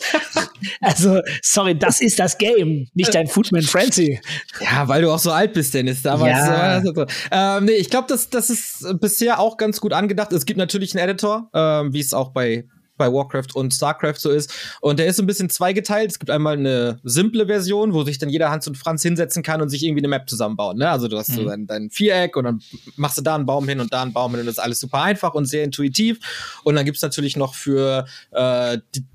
also, 0.82 1.20
sorry, 1.42 1.78
das 1.78 2.02
ist 2.02 2.18
das 2.18 2.38
Game, 2.38 2.88
nicht 2.94 3.14
dein 3.14 3.28
Foodman 3.28 3.62
Frenzy. 3.62 4.20
Ja, 4.62 4.88
weil 4.88 5.02
du 5.02 5.12
auch 5.12 5.20
so 5.20 5.32
alt 5.32 5.54
bist, 5.54 5.74
Dennis. 5.74 6.02
Damals. 6.02 6.32
Ja. 6.32 6.82
So, 6.82 6.94
so. 6.94 7.06
Ähm, 7.32 7.66
nee, 7.66 7.74
ich 7.74 7.90
glaube, 7.90 8.08
das, 8.08 8.30
das 8.30 8.50
ist 8.50 9.00
bisher 9.00 9.40
auch 9.40 9.58
ganz 9.58 9.82
gut 9.82 9.94
angedacht. 9.94 10.32
Es 10.32 10.46
gibt 10.46 10.58
natürlich 10.58 10.96
einen 10.96 11.04
Editor, 11.10 11.50
ähm, 11.54 11.94
wie 11.94 12.00
es 12.00 12.14
auch 12.14 12.32
bei 12.32 12.66
bei 13.00 13.12
Warcraft 13.12 13.56
und 13.56 13.74
Starcraft 13.74 14.18
so 14.18 14.30
ist. 14.30 14.54
Und 14.82 15.00
der 15.00 15.08
ist 15.08 15.16
so 15.16 15.24
ein 15.24 15.26
bisschen 15.26 15.50
zweigeteilt. 15.50 16.12
Es 16.12 16.20
gibt 16.20 16.30
einmal 16.30 16.54
eine 16.54 17.00
simple 17.04 17.48
Version, 17.48 17.94
wo 17.94 18.04
sich 18.04 18.20
dann 18.20 18.30
jeder 18.30 18.52
Hans 18.52 18.68
und 18.68 18.78
Franz 18.78 19.02
hinsetzen 19.02 19.42
kann 19.42 19.64
und 19.64 19.70
sich 19.70 19.84
irgendwie 19.84 20.02
eine 20.02 20.10
Map 20.10 20.30
zusammenbauen. 20.30 20.78
Ne? 20.78 20.88
Also 20.88 21.08
du 21.08 21.18
hast 21.18 21.30
mhm. 21.30 21.36
so 21.36 21.46
dein, 21.46 21.66
dein, 21.66 21.90
Viereck 21.90 22.38
und 22.38 22.44
dann 22.44 22.62
machst 22.98 23.18
du 23.18 23.24
da 23.24 23.34
einen 23.34 23.48
Baum 23.48 23.68
hin 23.68 23.80
und 23.80 23.92
da 23.92 24.04
einen 24.04 24.14
Baum 24.14 24.32
hin 24.32 24.42
und 24.42 24.46
das 24.46 24.58
ist 24.58 24.64
alles 24.64 24.80
super 24.80 25.02
einfach 25.02 25.34
und 25.34 25.46
sehr 25.46 25.64
intuitiv. 25.64 26.20
Und 26.64 26.76
dann 26.76 26.86
gibt's 26.86 27.02
natürlich 27.02 27.36
noch 27.36 27.56
für 27.56 28.06
äh, 28.32 28.78
die, 28.94 29.06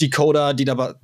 die 0.00 0.10
Coder, 0.10 0.54
die 0.54 0.64
da 0.64 0.94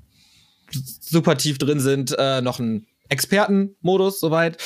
super 0.73 1.37
tief 1.37 1.59
drin 1.59 1.81
sind, 1.81 2.15
äh, 2.17 2.41
noch 2.41 2.59
ein 2.59 2.87
Expertenmodus 3.11 4.21
soweit. 4.21 4.57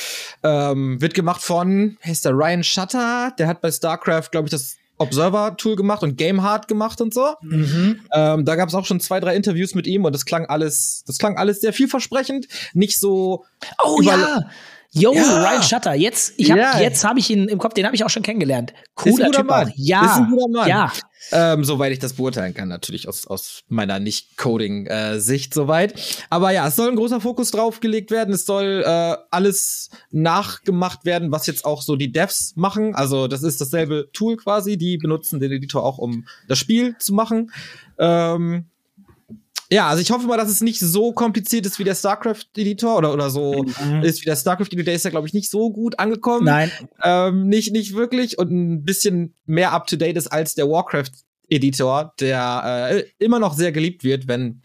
Ähm, 0.43 1.01
wird 1.01 1.13
gemacht 1.13 1.41
von, 1.41 1.97
heißt 2.05 2.25
der 2.25 2.33
Ryan 2.33 2.63
Shutter, 2.63 3.33
der 3.37 3.47
hat 3.47 3.61
bei 3.61 3.71
StarCraft, 3.71 4.29
glaube 4.31 4.47
ich, 4.47 4.51
das 4.51 4.77
Observer-Tool 4.97 5.75
gemacht 5.75 6.03
und 6.03 6.17
Gamehard 6.17 6.67
gemacht 6.67 7.01
und 7.01 7.13
so. 7.13 7.35
Mhm. 7.41 8.01
Ähm, 8.13 8.45
da 8.45 8.55
gab 8.55 8.69
es 8.69 8.75
auch 8.75 8.85
schon 8.85 8.99
zwei, 8.99 9.19
drei 9.19 9.35
Interviews 9.35 9.75
mit 9.75 9.87
ihm 9.87 10.05
und 10.05 10.13
das 10.13 10.25
klang 10.25 10.45
alles, 10.45 11.03
das 11.05 11.17
klang 11.17 11.37
alles 11.37 11.61
sehr 11.61 11.73
vielversprechend. 11.73 12.47
Nicht 12.73 12.99
so. 12.99 13.45
Oh 13.83 14.01
ja! 14.01 14.41
Yo, 14.97 15.13
ja. 15.13 15.43
Ryan 15.43 15.61
Shutter. 15.61 15.93
Jetzt, 15.93 16.33
ich 16.37 16.49
hab, 16.49 16.57
ja. 16.57 16.79
jetzt 16.79 17.03
habe 17.03 17.19
ich 17.19 17.29
ihn 17.29 17.49
im 17.49 17.59
Kopf, 17.59 17.73
den 17.73 17.85
habe 17.85 17.95
ich 17.95 18.05
auch 18.05 18.09
schon 18.09 18.23
kennengelernt. 18.23 18.73
Cooler 18.95 19.29
Typ. 19.29 19.45
Mann. 19.45 19.73
Ja. 19.75 20.05
Ist 20.05 20.17
ein 20.17 20.29
guter 20.29 20.47
Mann. 20.47 20.69
Ja. 20.69 20.91
Ähm, 21.31 21.65
soweit 21.65 21.91
ich 21.91 21.99
das 21.99 22.13
beurteilen 22.13 22.53
kann, 22.53 22.69
natürlich 22.69 23.07
aus, 23.09 23.27
aus 23.27 23.63
meiner 23.67 23.99
Nicht-Coding-Sicht 23.99 25.51
äh, 25.51 25.53
soweit. 25.53 26.25
Aber 26.29 26.51
ja, 26.51 26.67
es 26.67 26.77
soll 26.77 26.89
ein 26.89 26.95
großer 26.95 27.19
Fokus 27.19 27.51
drauf 27.51 27.81
gelegt 27.81 28.09
werden. 28.09 28.33
Es 28.33 28.45
soll 28.45 28.83
äh, 28.85 29.17
alles 29.31 29.89
nachgemacht 30.11 31.03
werden, 31.03 31.31
was 31.31 31.45
jetzt 31.47 31.65
auch 31.65 31.81
so 31.81 31.97
die 31.97 32.11
Devs 32.11 32.53
machen. 32.55 32.95
Also 32.95 33.27
das 33.27 33.43
ist 33.43 33.59
dasselbe 33.59 34.09
Tool 34.13 34.37
quasi. 34.37 34.77
Die 34.77 34.97
benutzen 34.97 35.41
den 35.41 35.51
Editor 35.51 35.83
auch, 35.83 35.97
um 35.97 36.25
das 36.47 36.59
Spiel 36.59 36.95
zu 36.99 37.13
machen. 37.13 37.51
Ähm, 37.97 38.69
ja, 39.69 39.87
also 39.87 40.01
ich 40.01 40.11
hoffe 40.11 40.27
mal, 40.27 40.37
dass 40.37 40.49
es 40.49 40.61
nicht 40.61 40.79
so 40.79 41.11
kompliziert 41.11 41.65
ist 41.65 41.79
wie 41.79 41.83
der 41.83 41.95
StarCraft-Editor 41.95 42.97
oder, 42.97 43.13
oder 43.13 43.29
so 43.29 43.63
mhm. 43.63 44.03
ist 44.03 44.21
wie 44.21 44.25
der 44.25 44.35
StarCraft-Editor. 44.35 44.85
Der 44.85 44.93
ist 44.95 45.05
ja, 45.05 45.11
glaube 45.11 45.27
ich, 45.27 45.33
nicht 45.33 45.49
so 45.49 45.71
gut 45.71 45.99
angekommen. 45.99 46.45
Nein. 46.45 46.71
Ähm, 47.03 47.47
nicht, 47.47 47.71
nicht 47.71 47.95
wirklich 47.95 48.37
und 48.37 48.51
ein 48.51 48.83
bisschen 48.83 49.33
mehr 49.45 49.71
up-to-date 49.71 50.17
ist 50.17 50.27
als 50.27 50.55
der 50.55 50.69
Warcraft-Editor, 50.69 52.13
der 52.19 52.89
äh, 52.91 53.03
immer 53.17 53.39
noch 53.39 53.53
sehr 53.55 53.71
geliebt 53.71 54.03
wird, 54.03 54.27
wenn 54.27 54.61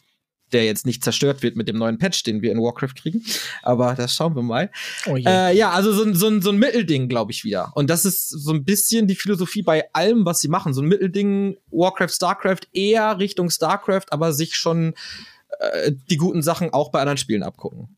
der 0.52 0.64
jetzt 0.64 0.86
nicht 0.86 1.04
zerstört 1.04 1.42
wird 1.42 1.56
mit 1.56 1.68
dem 1.68 1.76
neuen 1.76 1.98
Patch, 1.98 2.22
den 2.22 2.42
wir 2.42 2.52
in 2.52 2.58
Warcraft 2.58 2.94
kriegen. 2.96 3.24
Aber 3.62 3.94
das 3.94 4.14
schauen 4.14 4.34
wir 4.34 4.42
mal. 4.42 4.70
Oh 5.06 5.16
äh, 5.16 5.56
ja, 5.56 5.70
also 5.70 5.92
so, 5.92 6.12
so, 6.12 6.40
so 6.40 6.50
ein 6.50 6.58
Mittelding, 6.58 7.08
glaube 7.08 7.32
ich, 7.32 7.44
wieder. 7.44 7.72
Und 7.74 7.90
das 7.90 8.04
ist 8.04 8.28
so 8.28 8.52
ein 8.52 8.64
bisschen 8.64 9.06
die 9.06 9.14
Philosophie 9.14 9.62
bei 9.62 9.84
allem, 9.92 10.24
was 10.24 10.40
sie 10.40 10.48
machen. 10.48 10.74
So 10.74 10.82
ein 10.82 10.88
Mittelding, 10.88 11.56
Warcraft, 11.70 12.10
StarCraft, 12.10 12.68
eher 12.72 13.18
Richtung 13.18 13.50
StarCraft, 13.50 14.06
aber 14.10 14.32
sich 14.32 14.54
schon 14.56 14.94
äh, 15.58 15.92
die 16.10 16.16
guten 16.16 16.42
Sachen 16.42 16.72
auch 16.72 16.90
bei 16.90 17.00
anderen 17.00 17.18
Spielen 17.18 17.42
abgucken. 17.42 17.96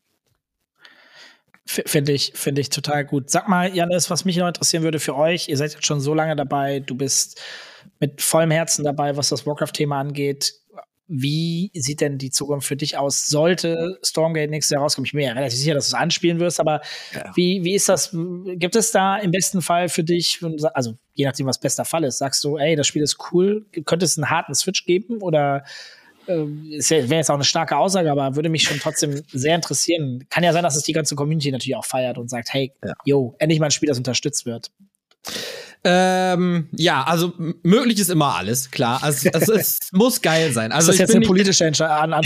Finde 1.65 2.11
ich, 2.11 2.33
finde 2.35 2.59
ich 2.59 2.69
total 2.69 3.05
gut. 3.05 3.29
Sag 3.29 3.47
mal, 3.47 3.73
Janis, 3.73 4.09
was 4.09 4.25
mich 4.25 4.35
noch 4.35 4.47
interessieren 4.47 4.83
würde 4.83 4.99
für 4.99 5.15
euch, 5.15 5.47
ihr 5.47 5.55
seid 5.55 5.71
jetzt 5.71 5.85
schon 5.85 6.01
so 6.01 6.13
lange 6.13 6.35
dabei, 6.35 6.81
du 6.81 6.93
bist 6.95 7.41
mit 7.99 8.21
vollem 8.21 8.51
Herzen 8.51 8.83
dabei, 8.83 9.15
was 9.15 9.29
das 9.29 9.45
Warcraft-Thema 9.45 9.99
angeht. 9.99 10.55
Wie 11.07 11.69
sieht 11.73 11.99
denn 11.99 12.17
die 12.17 12.31
Zukunft 12.31 12.67
für 12.67 12.77
dich 12.77 12.97
aus? 12.97 13.27
Sollte 13.27 13.99
Stormgate 14.03 14.49
nächstes 14.49 14.73
Jahr 14.73 14.81
rauskommen? 14.81 15.05
Ich 15.05 15.11
bin 15.11 15.19
mir 15.19 15.27
ja 15.27 15.33
relativ 15.33 15.59
sicher, 15.59 15.73
dass 15.73 15.89
du 15.89 15.95
es 15.95 16.01
anspielen 16.01 16.39
wirst, 16.39 16.59
aber 16.59 16.81
ja. 17.13 17.31
wie, 17.35 17.63
wie 17.63 17.75
ist 17.75 17.89
das? 17.89 18.15
Gibt 18.55 18.75
es 18.75 18.91
da 18.91 19.17
im 19.17 19.31
besten 19.31 19.61
Fall 19.61 19.89
für 19.89 20.03
dich, 20.03 20.39
also 20.73 20.93
je 21.13 21.25
nachdem, 21.25 21.45
was 21.45 21.59
bester 21.59 21.83
Fall 21.83 22.05
ist, 22.05 22.19
sagst 22.19 22.43
du, 22.43 22.57
ey, 22.57 22.75
das 22.75 22.87
Spiel 22.87 23.01
ist 23.01 23.17
cool, 23.31 23.65
könnte 23.85 24.05
es 24.05 24.17
einen 24.17 24.29
harten 24.29 24.55
Switch 24.55 24.85
geben 24.85 25.21
oder 25.21 25.63
äh, 26.27 26.45
es 26.77 26.89
wäre 26.89 27.15
jetzt 27.15 27.29
auch 27.29 27.35
eine 27.35 27.43
starke 27.43 27.77
Aussage, 27.77 28.11
aber 28.11 28.35
würde 28.35 28.49
mich 28.49 28.63
schon 28.63 28.79
trotzdem 28.79 29.21
sehr 29.31 29.55
interessieren. 29.55 30.25
Kann 30.29 30.43
ja 30.43 30.53
sein, 30.53 30.63
dass 30.63 30.75
es 30.75 30.83
die 30.83 30.93
ganze 30.93 31.15
Community 31.15 31.51
natürlich 31.51 31.75
auch 31.75 31.85
feiert 31.85 32.17
und 32.17 32.29
sagt, 32.29 32.53
hey, 32.53 32.71
ja. 32.83 32.93
yo, 33.05 33.35
endlich 33.39 33.59
mal 33.59 33.65
ein 33.67 33.71
Spiel, 33.71 33.89
das 33.89 33.97
unterstützt 33.97 34.45
wird. 34.45 34.71
Ähm, 35.85 36.69
ja, 36.71 37.03
also 37.03 37.33
möglich 37.61 37.99
ist 37.99 38.09
immer 38.09 38.35
alles, 38.35 38.71
klar. 38.71 39.03
Also, 39.03 39.29
also 39.33 39.53
es 39.53 39.79
muss 39.91 40.21
geil 40.21 40.53
sein. 40.53 40.71
Also 40.71 40.91
ist 40.91 40.99
das 40.99 41.09
jetzt 41.09 41.15
eine 41.15 41.25
politische 41.25 41.65
Antwort? 41.65 42.25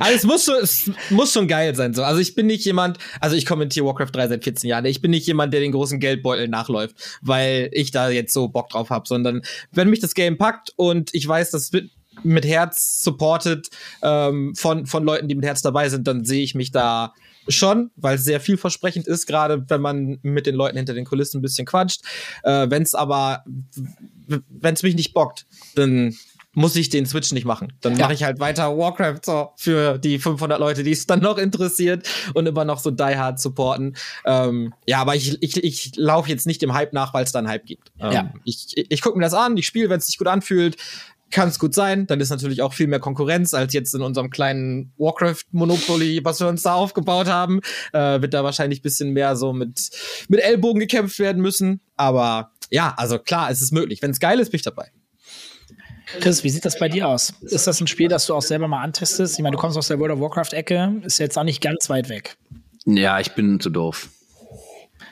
also 0.00 0.14
es 0.14 0.24
muss 0.24 0.44
schon, 0.44 0.56
es 0.60 0.90
muss 1.10 1.32
schon 1.32 1.46
geil 1.46 1.76
sein. 1.76 1.94
So. 1.94 2.02
Also 2.02 2.20
ich 2.20 2.34
bin 2.34 2.46
nicht 2.46 2.64
jemand, 2.64 2.98
also 3.20 3.36
ich 3.36 3.46
kommentiere 3.46 3.86
Warcraft 3.86 4.10
3 4.12 4.28
seit 4.28 4.44
14 4.44 4.68
Jahren. 4.68 4.84
Ich 4.86 5.00
bin 5.00 5.12
nicht 5.12 5.28
jemand, 5.28 5.52
der 5.54 5.60
den 5.60 5.70
großen 5.70 6.00
Geldbeutel 6.00 6.48
nachläuft, 6.48 6.96
weil 7.22 7.70
ich 7.72 7.92
da 7.92 8.10
jetzt 8.10 8.32
so 8.32 8.48
Bock 8.48 8.70
drauf 8.70 8.90
habe, 8.90 9.06
sondern 9.06 9.42
wenn 9.70 9.88
mich 9.88 10.00
das 10.00 10.14
Game 10.14 10.38
packt 10.38 10.72
und 10.74 11.14
ich 11.14 11.26
weiß, 11.26 11.52
das 11.52 11.72
wird 11.72 11.90
mit 12.24 12.44
Herz 12.44 13.00
supported 13.04 13.68
ähm, 14.02 14.56
von, 14.56 14.86
von 14.86 15.04
Leuten, 15.04 15.28
die 15.28 15.36
mit 15.36 15.44
Herz 15.44 15.62
dabei 15.62 15.88
sind, 15.88 16.08
dann 16.08 16.24
sehe 16.24 16.42
ich 16.42 16.56
mich 16.56 16.72
da 16.72 17.14
schon, 17.48 17.90
weil 17.96 18.16
es 18.16 18.24
sehr 18.24 18.40
vielversprechend 18.40 19.06
ist, 19.06 19.26
gerade 19.26 19.64
wenn 19.68 19.80
man 19.80 20.18
mit 20.22 20.46
den 20.46 20.54
Leuten 20.54 20.76
hinter 20.76 20.94
den 20.94 21.04
Kulissen 21.04 21.38
ein 21.38 21.42
bisschen 21.42 21.66
quatscht. 21.66 22.02
Äh, 22.42 22.70
wenn 22.70 22.82
es 22.82 22.94
aber, 22.94 23.44
wenn 24.26 24.74
es 24.74 24.82
mich 24.82 24.94
nicht 24.94 25.14
bockt, 25.14 25.46
dann 25.74 26.14
muss 26.58 26.74
ich 26.74 26.88
den 26.88 27.06
Switch 27.06 27.30
nicht 27.32 27.44
machen. 27.44 27.72
Dann 27.80 27.94
ja. 27.94 28.00
mache 28.00 28.14
ich 28.14 28.24
halt 28.24 28.40
weiter 28.40 28.76
Warcraft 28.76 29.20
so 29.24 29.50
für 29.56 29.96
die 29.98 30.18
500 30.18 30.58
Leute, 30.58 30.82
die 30.82 30.90
es 30.90 31.06
dann 31.06 31.20
noch 31.20 31.38
interessiert 31.38 32.08
und 32.34 32.46
immer 32.46 32.64
noch 32.64 32.80
so 32.80 32.90
Die 32.90 33.16
Hard 33.16 33.38
supporten. 33.38 33.96
Ähm, 34.24 34.74
ja, 34.86 34.98
aber 34.98 35.14
ich, 35.14 35.40
ich, 35.40 35.62
ich 35.62 35.92
laufe 35.96 36.28
jetzt 36.28 36.46
nicht 36.46 36.60
dem 36.60 36.74
Hype 36.74 36.92
nach, 36.92 37.14
weil 37.14 37.22
es 37.22 37.32
dann 37.32 37.46
Hype 37.46 37.64
gibt. 37.64 37.92
Ähm, 38.00 38.12
ja. 38.12 38.32
Ich, 38.44 38.74
ich 38.76 39.00
gucke 39.02 39.16
mir 39.16 39.24
das 39.24 39.34
an, 39.34 39.56
ich 39.56 39.66
spiele, 39.66 39.88
wenn 39.88 39.98
es 39.98 40.06
sich 40.06 40.18
gut 40.18 40.26
anfühlt 40.26 40.76
kann 41.30 41.48
es 41.48 41.58
gut 41.58 41.74
sein. 41.74 42.06
Dann 42.06 42.20
ist 42.20 42.30
natürlich 42.30 42.62
auch 42.62 42.72
viel 42.72 42.86
mehr 42.86 43.00
Konkurrenz 43.00 43.54
als 43.54 43.72
jetzt 43.72 43.94
in 43.94 44.02
unserem 44.02 44.30
kleinen 44.30 44.92
Warcraft-Monopoly, 44.98 46.20
was 46.24 46.40
wir 46.40 46.48
uns 46.48 46.62
da 46.62 46.74
aufgebaut 46.74 47.28
haben. 47.28 47.60
Äh, 47.92 48.20
wird 48.20 48.34
da 48.34 48.44
wahrscheinlich 48.44 48.82
bisschen 48.82 49.12
mehr 49.12 49.36
so 49.36 49.52
mit, 49.52 49.90
mit 50.28 50.40
Ellbogen 50.40 50.80
gekämpft 50.80 51.18
werden 51.18 51.42
müssen. 51.42 51.80
Aber 51.96 52.52
ja, 52.70 52.94
also 52.96 53.18
klar, 53.18 53.50
es 53.50 53.62
ist 53.62 53.72
möglich. 53.72 54.02
Wenn 54.02 54.10
es 54.10 54.20
geil 54.20 54.40
ist, 54.40 54.50
bin 54.50 54.56
ich 54.58 54.64
dabei. 54.64 54.90
Chris, 56.20 56.42
wie 56.42 56.48
sieht 56.48 56.64
das 56.64 56.78
bei 56.78 56.88
dir 56.88 57.06
aus? 57.06 57.34
Ist 57.42 57.66
das 57.66 57.80
ein 57.80 57.86
Spiel, 57.86 58.08
das 58.08 58.26
du 58.26 58.34
auch 58.34 58.42
selber 58.42 58.66
mal 58.66 58.82
antestest? 58.82 59.38
Ich 59.38 59.42
meine, 59.42 59.56
du 59.56 59.60
kommst 59.60 59.76
aus 59.76 59.88
der 59.88 59.98
World 59.98 60.12
of 60.12 60.20
Warcraft-Ecke, 60.20 61.02
ist 61.04 61.18
jetzt 61.18 61.36
auch 61.36 61.44
nicht 61.44 61.60
ganz 61.60 61.90
weit 61.90 62.08
weg. 62.08 62.38
Ja, 62.86 63.20
ich 63.20 63.32
bin 63.32 63.60
zu 63.60 63.68
doof. 63.68 64.08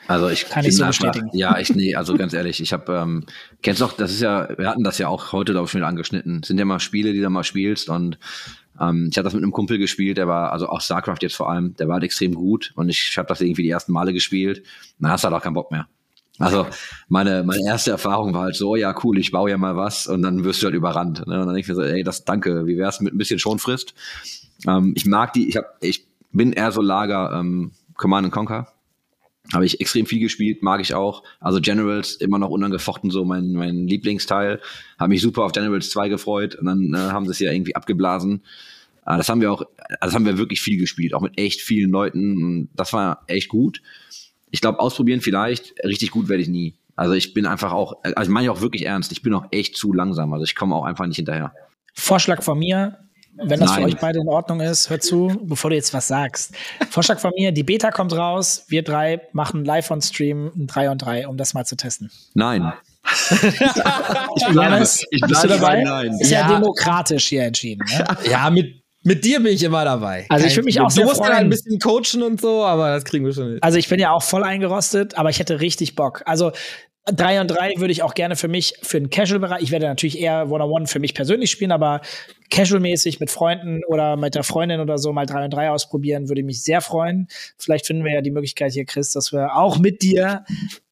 Also 0.07 0.29
ich 0.29 0.47
kann 0.47 0.65
ich 0.65 0.75
so 0.75 0.83
einfach, 0.83 0.99
bestätigen. 0.99 1.29
Ja, 1.33 1.57
ich 1.59 1.73
nee, 1.73 1.95
also 1.95 2.15
ganz 2.15 2.33
ehrlich, 2.33 2.61
ich 2.61 2.73
habe 2.73 2.93
ähm, 2.93 3.25
kennst 3.61 3.81
doch, 3.81 3.93
das 3.93 4.11
ist 4.11 4.21
ja, 4.21 4.47
wir 4.57 4.69
hatten 4.69 4.83
das 4.83 4.97
ja 4.97 5.07
auch 5.07 5.31
heute 5.33 5.51
glaube 5.51 5.65
ich 5.65 5.71
schon 5.71 5.79
wieder 5.79 5.87
angeschnitten. 5.87 6.43
Sind 6.43 6.57
ja 6.57 6.65
mal 6.65 6.79
Spiele, 6.79 7.13
die 7.13 7.21
du 7.21 7.29
mal 7.29 7.43
spielst 7.43 7.89
und 7.89 8.17
ähm, 8.79 9.09
ich 9.11 9.17
habe 9.17 9.25
das 9.25 9.33
mit 9.33 9.43
einem 9.43 9.51
Kumpel 9.51 9.77
gespielt, 9.77 10.17
der 10.17 10.27
war 10.27 10.51
also 10.51 10.69
auch 10.69 10.81
Starcraft 10.81 11.17
jetzt 11.21 11.35
vor 11.35 11.49
allem, 11.49 11.75
der 11.75 11.87
war 11.87 11.95
halt 11.95 12.03
extrem 12.03 12.33
gut 12.33 12.71
und 12.75 12.89
ich, 12.89 13.09
ich 13.09 13.17
habe 13.17 13.27
das 13.27 13.41
irgendwie 13.41 13.63
die 13.63 13.69
ersten 13.69 13.91
Male 13.91 14.13
gespielt. 14.13 14.63
Dann 14.99 15.11
hast 15.11 15.23
du 15.23 15.29
halt 15.29 15.37
auch 15.37 15.43
keinen 15.43 15.53
Bock 15.55 15.71
mehr. 15.71 15.87
Also 16.39 16.67
meine, 17.07 17.43
meine 17.43 17.65
erste 17.65 17.91
Erfahrung 17.91 18.33
war 18.33 18.43
halt 18.43 18.55
so, 18.55 18.75
ja 18.75 18.93
cool, 19.03 19.17
ich 19.17 19.31
baue 19.31 19.49
ja 19.49 19.57
mal 19.57 19.75
was 19.75 20.05
und 20.05 20.21
dann 20.21 20.43
wirst 20.43 20.61
du 20.61 20.65
halt 20.65 20.75
überrannt. 20.75 21.25
Ne? 21.25 21.39
Und 21.39 21.47
dann 21.47 21.55
denke 21.55 21.61
ich 21.61 21.67
mir 21.67 21.75
so, 21.75 21.81
ey, 21.81 22.03
das 22.03 22.25
danke, 22.25 22.67
wie 22.67 22.77
wär's 22.77 23.01
mit 23.01 23.13
ein 23.13 23.17
bisschen 23.17 23.39
Schonfrist? 23.39 23.95
Ähm, 24.67 24.93
ich 24.95 25.05
mag 25.05 25.33
die, 25.33 25.49
ich 25.49 25.57
habe, 25.57 25.67
ich 25.81 26.05
bin 26.31 26.53
eher 26.53 26.71
so 26.71 26.81
Lager 26.81 27.31
ähm, 27.33 27.71
Command 27.95 28.31
Conquer. 28.31 28.67
Habe 29.53 29.65
ich 29.65 29.79
extrem 29.79 30.05
viel 30.05 30.19
gespielt, 30.19 30.61
mag 30.61 30.81
ich 30.81 30.93
auch. 30.93 31.23
Also 31.39 31.61
Generals 31.61 32.15
immer 32.15 32.37
noch 32.37 32.49
unangefochten 32.49 33.11
so 33.11 33.23
mein, 33.23 33.53
mein 33.53 33.87
Lieblingsteil. 33.87 34.59
Habe 34.99 35.09
mich 35.09 35.21
super 35.21 35.43
auf 35.43 35.53
Generals 35.53 35.89
2 35.89 36.09
gefreut 36.09 36.55
und 36.55 36.65
dann 36.65 36.93
äh, 36.93 36.97
haben 36.97 37.25
sie 37.25 37.31
es 37.31 37.39
ja 37.39 37.51
irgendwie 37.51 37.75
abgeblasen. 37.75 38.43
Äh, 39.05 39.17
das 39.17 39.29
haben 39.29 39.41
wir 39.41 39.51
auch, 39.51 39.63
das 40.01 40.13
haben 40.13 40.25
wir 40.25 40.37
wirklich 40.37 40.61
viel 40.61 40.77
gespielt, 40.77 41.13
auch 41.13 41.21
mit 41.21 41.39
echt 41.39 41.61
vielen 41.61 41.91
Leuten. 41.91 42.69
Das 42.75 42.91
war 42.93 43.23
echt 43.27 43.47
gut. 43.47 43.81
Ich 44.51 44.61
glaube, 44.61 44.79
ausprobieren 44.79 45.21
vielleicht, 45.21 45.73
richtig 45.83 46.11
gut 46.11 46.27
werde 46.29 46.43
ich 46.43 46.49
nie. 46.49 46.75
Also 46.95 47.13
ich 47.13 47.33
bin 47.33 47.45
einfach 47.45 47.71
auch, 47.71 48.01
also 48.03 48.23
ich 48.23 48.29
meine 48.29 48.51
auch 48.51 48.61
wirklich 48.61 48.85
ernst, 48.85 49.11
ich 49.11 49.21
bin 49.21 49.33
auch 49.33 49.45
echt 49.51 49.77
zu 49.77 49.93
langsam. 49.93 50.33
Also 50.33 50.43
ich 50.43 50.55
komme 50.55 50.75
auch 50.75 50.83
einfach 50.83 51.05
nicht 51.05 51.17
hinterher. 51.17 51.53
Vorschlag 51.93 52.43
von 52.43 52.59
mir, 52.59 52.97
wenn 53.43 53.59
das 53.59 53.69
Nein. 53.71 53.81
für 53.81 53.87
euch 53.87 53.97
beide 53.97 54.19
in 54.19 54.27
Ordnung 54.27 54.59
ist, 54.61 54.89
hört 54.89 55.03
zu, 55.03 55.39
bevor 55.43 55.69
du 55.69 55.75
jetzt 55.75 55.93
was 55.93 56.07
sagst. 56.07 56.53
Vorschlag 56.89 57.19
von 57.19 57.31
mir, 57.37 57.51
die 57.51 57.63
Beta 57.63 57.91
kommt 57.91 58.13
raus, 58.13 58.65
wir 58.67 58.83
drei 58.83 59.21
machen 59.33 59.63
live 59.65 59.89
on 59.91 60.01
Stream 60.01 60.51
ein 60.55 60.67
3 60.67 60.89
und 60.91 60.97
3, 60.99 61.27
um 61.27 61.37
das 61.37 61.53
mal 61.53 61.65
zu 61.65 61.75
testen. 61.77 62.11
Nein. 62.33 62.71
Ich 63.29 64.53
Janis, 64.53 65.05
ich 65.11 65.21
bist 65.21 65.43
du 65.43 65.47
bleibe 65.47 65.61
dabei? 65.61 65.75
bei 65.77 65.83
Nein. 65.83 66.19
Ist 66.19 66.29
ja, 66.31 66.41
Ja. 66.41 66.47
demokratisch 66.59 67.27
hier 67.27 67.43
entschieden. 67.43 67.83
Ne? 67.89 68.05
Ja, 68.29 68.49
mit, 68.49 68.81
mit 69.03 69.23
dir 69.23 69.39
bin 69.41 69.53
ich 69.53 69.63
immer 69.63 69.85
dabei. 69.85 70.25
Also 70.29 70.45
ich 70.45 70.55
würd 70.55 70.65
mich 70.65 70.79
auch 70.81 70.89
sehr 70.89 71.03
Du 71.03 71.09
musst 71.09 71.21
dann 71.21 71.27
freuen. 71.27 71.39
ein 71.45 71.49
bisschen 71.49 71.79
coachen 71.79 72.23
und 72.23 72.41
so, 72.41 72.63
aber 72.65 72.89
das 72.91 73.05
kriegen 73.05 73.25
wir 73.25 73.33
schon 73.33 73.47
hin. 73.51 73.57
Also 73.61 73.77
ich 73.77 73.87
bin 73.87 73.99
ja 73.99 74.11
auch 74.11 74.23
voll 74.23 74.43
eingerostet, 74.43 75.17
aber 75.17 75.29
ich 75.29 75.39
hätte 75.39 75.59
richtig 75.61 75.95
Bock. 75.95 76.21
Also 76.25 76.51
3 77.13 77.41
und 77.41 77.47
3 77.47 77.73
würde 77.77 77.91
ich 77.91 78.03
auch 78.03 78.13
gerne 78.13 78.35
für 78.35 78.47
mich, 78.47 78.73
für 78.81 78.99
den 78.99 79.09
Casual-Bereich, 79.09 79.61
ich 79.61 79.71
werde 79.71 79.87
natürlich 79.87 80.19
eher 80.19 80.49
One-on-One 80.49 80.87
für 80.87 80.99
mich 80.99 81.13
persönlich 81.13 81.49
spielen, 81.51 81.71
aber 81.71 82.01
casual-mäßig 82.51 83.19
mit 83.19 83.31
Freunden 83.31 83.81
oder 83.87 84.15
mit 84.17 84.35
der 84.35 84.43
Freundin 84.43 84.79
oder 84.79 84.97
so 84.97 85.13
mal 85.13 85.25
3 85.25 85.45
und 85.45 85.53
3 85.53 85.69
ausprobieren, 85.71 86.29
würde 86.29 86.43
mich 86.43 86.63
sehr 86.63 86.81
freuen. 86.81 87.27
Vielleicht 87.57 87.85
finden 87.87 88.03
wir 88.03 88.13
ja 88.13 88.21
die 88.21 88.31
Möglichkeit 88.31 88.73
hier, 88.73 88.85
Chris, 88.85 89.11
dass 89.13 89.31
wir 89.31 89.55
auch 89.55 89.79
mit 89.79 90.01
dir 90.01 90.43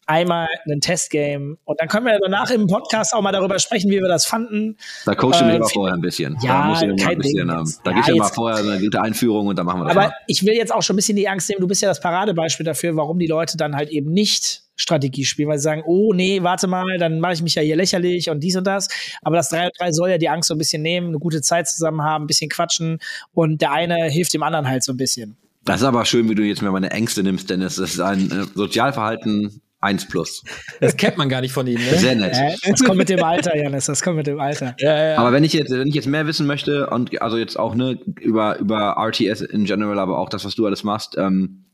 einmal 0.08 0.48
ein 0.72 0.82
Testgame 0.82 1.58
und 1.66 1.82
dann 1.82 1.88
können 1.88 2.06
wir 2.06 2.20
danach 2.22 2.52
im 2.52 2.68
Podcast 2.68 3.12
auch 3.16 3.22
mal 3.22 3.32
darüber 3.32 3.58
sprechen, 3.58 3.90
wie 3.90 4.00
wir 4.00 4.08
das 4.08 4.26
fanden. 4.26 4.78
Da 5.06 5.16
coachen 5.16 5.48
wir 5.48 5.56
Äh, 5.56 5.64
vorher 5.74 5.96
ein 5.96 6.02
bisschen. 6.02 6.38
ja, 6.44 6.62
da 6.62 6.66
muss 6.68 6.82
ich 6.84 6.96
kein 7.04 7.14
ein 7.14 7.18
bisschen 7.18 7.50
haben. 7.52 7.66
jetzt. 7.66 7.82
Da 7.84 7.90
Ja, 7.90 7.96
gibt 7.98 8.08
ja 8.10 8.16
mal 8.16 8.28
vorher 8.30 8.60
eine 8.60 8.80
gute 8.80 9.02
Einführung 9.02 9.48
und 9.48 9.58
dann 9.58 9.66
machen 9.66 9.82
wir 9.82 9.86
das 9.86 9.98
Aber 9.98 10.08
mal. 10.10 10.14
ich 10.28 10.46
will 10.46 10.54
jetzt 10.54 10.72
auch 10.72 10.84
schon 10.84 10.94
ein 10.94 10.98
bisschen 10.98 11.16
die 11.16 11.28
Angst 11.28 11.50
nehmen. 11.50 11.60
Du 11.60 11.68
bist 11.68 11.82
ja 11.82 11.88
das 11.90 12.00
Paradebeispiel 12.00 12.64
dafür, 12.66 12.96
warum 12.96 13.18
die 13.18 13.26
Leute 13.26 13.58
dann 13.58 13.76
halt 13.76 13.90
eben 13.90 14.12
nicht 14.12 14.62
Strategie 14.76 15.26
spielen, 15.26 15.50
weil 15.50 15.58
sie 15.58 15.64
sagen, 15.64 15.84
oh 15.86 16.14
nee, 16.14 16.44
warte 16.44 16.68
mal, 16.68 16.98
dann 16.98 17.20
mache 17.20 17.34
ich 17.34 17.42
mich 17.42 17.56
ja 17.56 17.62
hier 17.62 17.76
lächerlich 17.76 18.30
und 18.30 18.42
dies 18.42 18.56
und 18.56 18.66
das. 18.66 18.90
Aber 19.22 19.36
das 19.36 19.50
3 19.50 19.66
und 19.66 19.74
3 19.80 19.92
soll 19.92 20.10
ja 20.10 20.18
die 20.18 20.30
Angst 20.30 20.48
so 20.48 20.56
ein 20.56 20.58
bisschen 20.58 20.82
nehmen, 20.82 21.08
eine 21.08 21.20
gute 21.20 21.42
Zeit 21.42 21.68
zusammen 21.68 22.04
haben, 22.04 22.26
ein 22.26 22.28
bisschen 22.28 22.50
quatschen 22.50 23.00
und 23.34 23.62
der 23.62 23.72
eine 23.72 24.06
hilft 24.10 24.34
dem 24.34 24.44
anderen 24.44 24.68
halt 24.68 24.84
so 24.84 24.94
ein 24.94 24.98
bisschen. 24.98 25.38
Das 25.64 25.82
ist 25.82 25.88
aber 25.88 26.06
schön, 26.06 26.30
wie 26.30 26.36
du 26.36 26.44
jetzt 26.44 26.62
mir 26.62 26.72
meine 26.72 26.92
Ängste 26.92 27.24
nimmst, 27.24 27.50
Dennis. 27.50 27.78
Das 27.78 27.94
ist 27.94 28.00
ein 28.00 28.30
äh, 28.32 28.46
Sozialverhalten 28.54 29.62
1 29.82 30.08
plus. 30.08 30.44
Das 30.80 30.96
kennt 30.98 31.18
man 31.18 31.30
gar 31.30 31.42
nicht 31.42 31.54
von 31.54 31.66
ihm, 31.68 31.80
ne? 31.80 31.98
Sehr 31.98 32.16
nett. 32.16 32.34
Äh, 32.36 32.56
das 32.70 32.84
kommt 32.84 32.98
mit 32.98 33.10
dem 33.10 33.24
Alter, 33.24 33.56
Janis, 33.56 33.86
das 33.86 34.02
kommt 34.02 34.18
mit 34.18 34.28
dem 34.28 34.40
Alter. 34.40 34.76
Ja, 34.80 35.12
ja. 35.12 35.18
Aber 35.18 35.32
wenn 35.32 35.44
ich 35.44 35.54
jetzt, 35.54 35.72
wenn 35.72 35.88
ich 35.88 35.96
jetzt 35.96 36.08
mehr 36.08 36.28
wissen 36.28 36.46
möchte 36.48 36.88
und 36.88 37.22
also 37.22 37.38
jetzt 37.38 37.58
auch 37.58 37.76
ne 37.76 37.98
über 38.20 38.58
über 38.60 38.96
RTS 38.98 39.42
in 39.42 39.66
general, 39.66 40.00
aber 40.00 40.18
auch 40.18 40.30
das, 40.30 40.46
was 40.46 40.56
du 40.56 40.66
alles 40.66 40.84
machst, 40.84 41.18
ähm, 41.18 41.66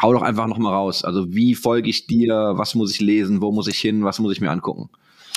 hau 0.00 0.12
doch 0.12 0.22
einfach 0.22 0.46
noch 0.46 0.58
mal 0.58 0.72
raus. 0.72 1.04
Also 1.04 1.32
wie 1.32 1.54
folge 1.54 1.88
ich 1.88 2.06
dir? 2.06 2.52
Was 2.54 2.74
muss 2.74 2.92
ich 2.92 3.00
lesen? 3.00 3.40
Wo 3.40 3.52
muss 3.52 3.68
ich 3.68 3.78
hin? 3.78 4.04
Was 4.04 4.18
muss 4.18 4.32
ich 4.32 4.40
mir 4.40 4.50
angucken? 4.50 4.90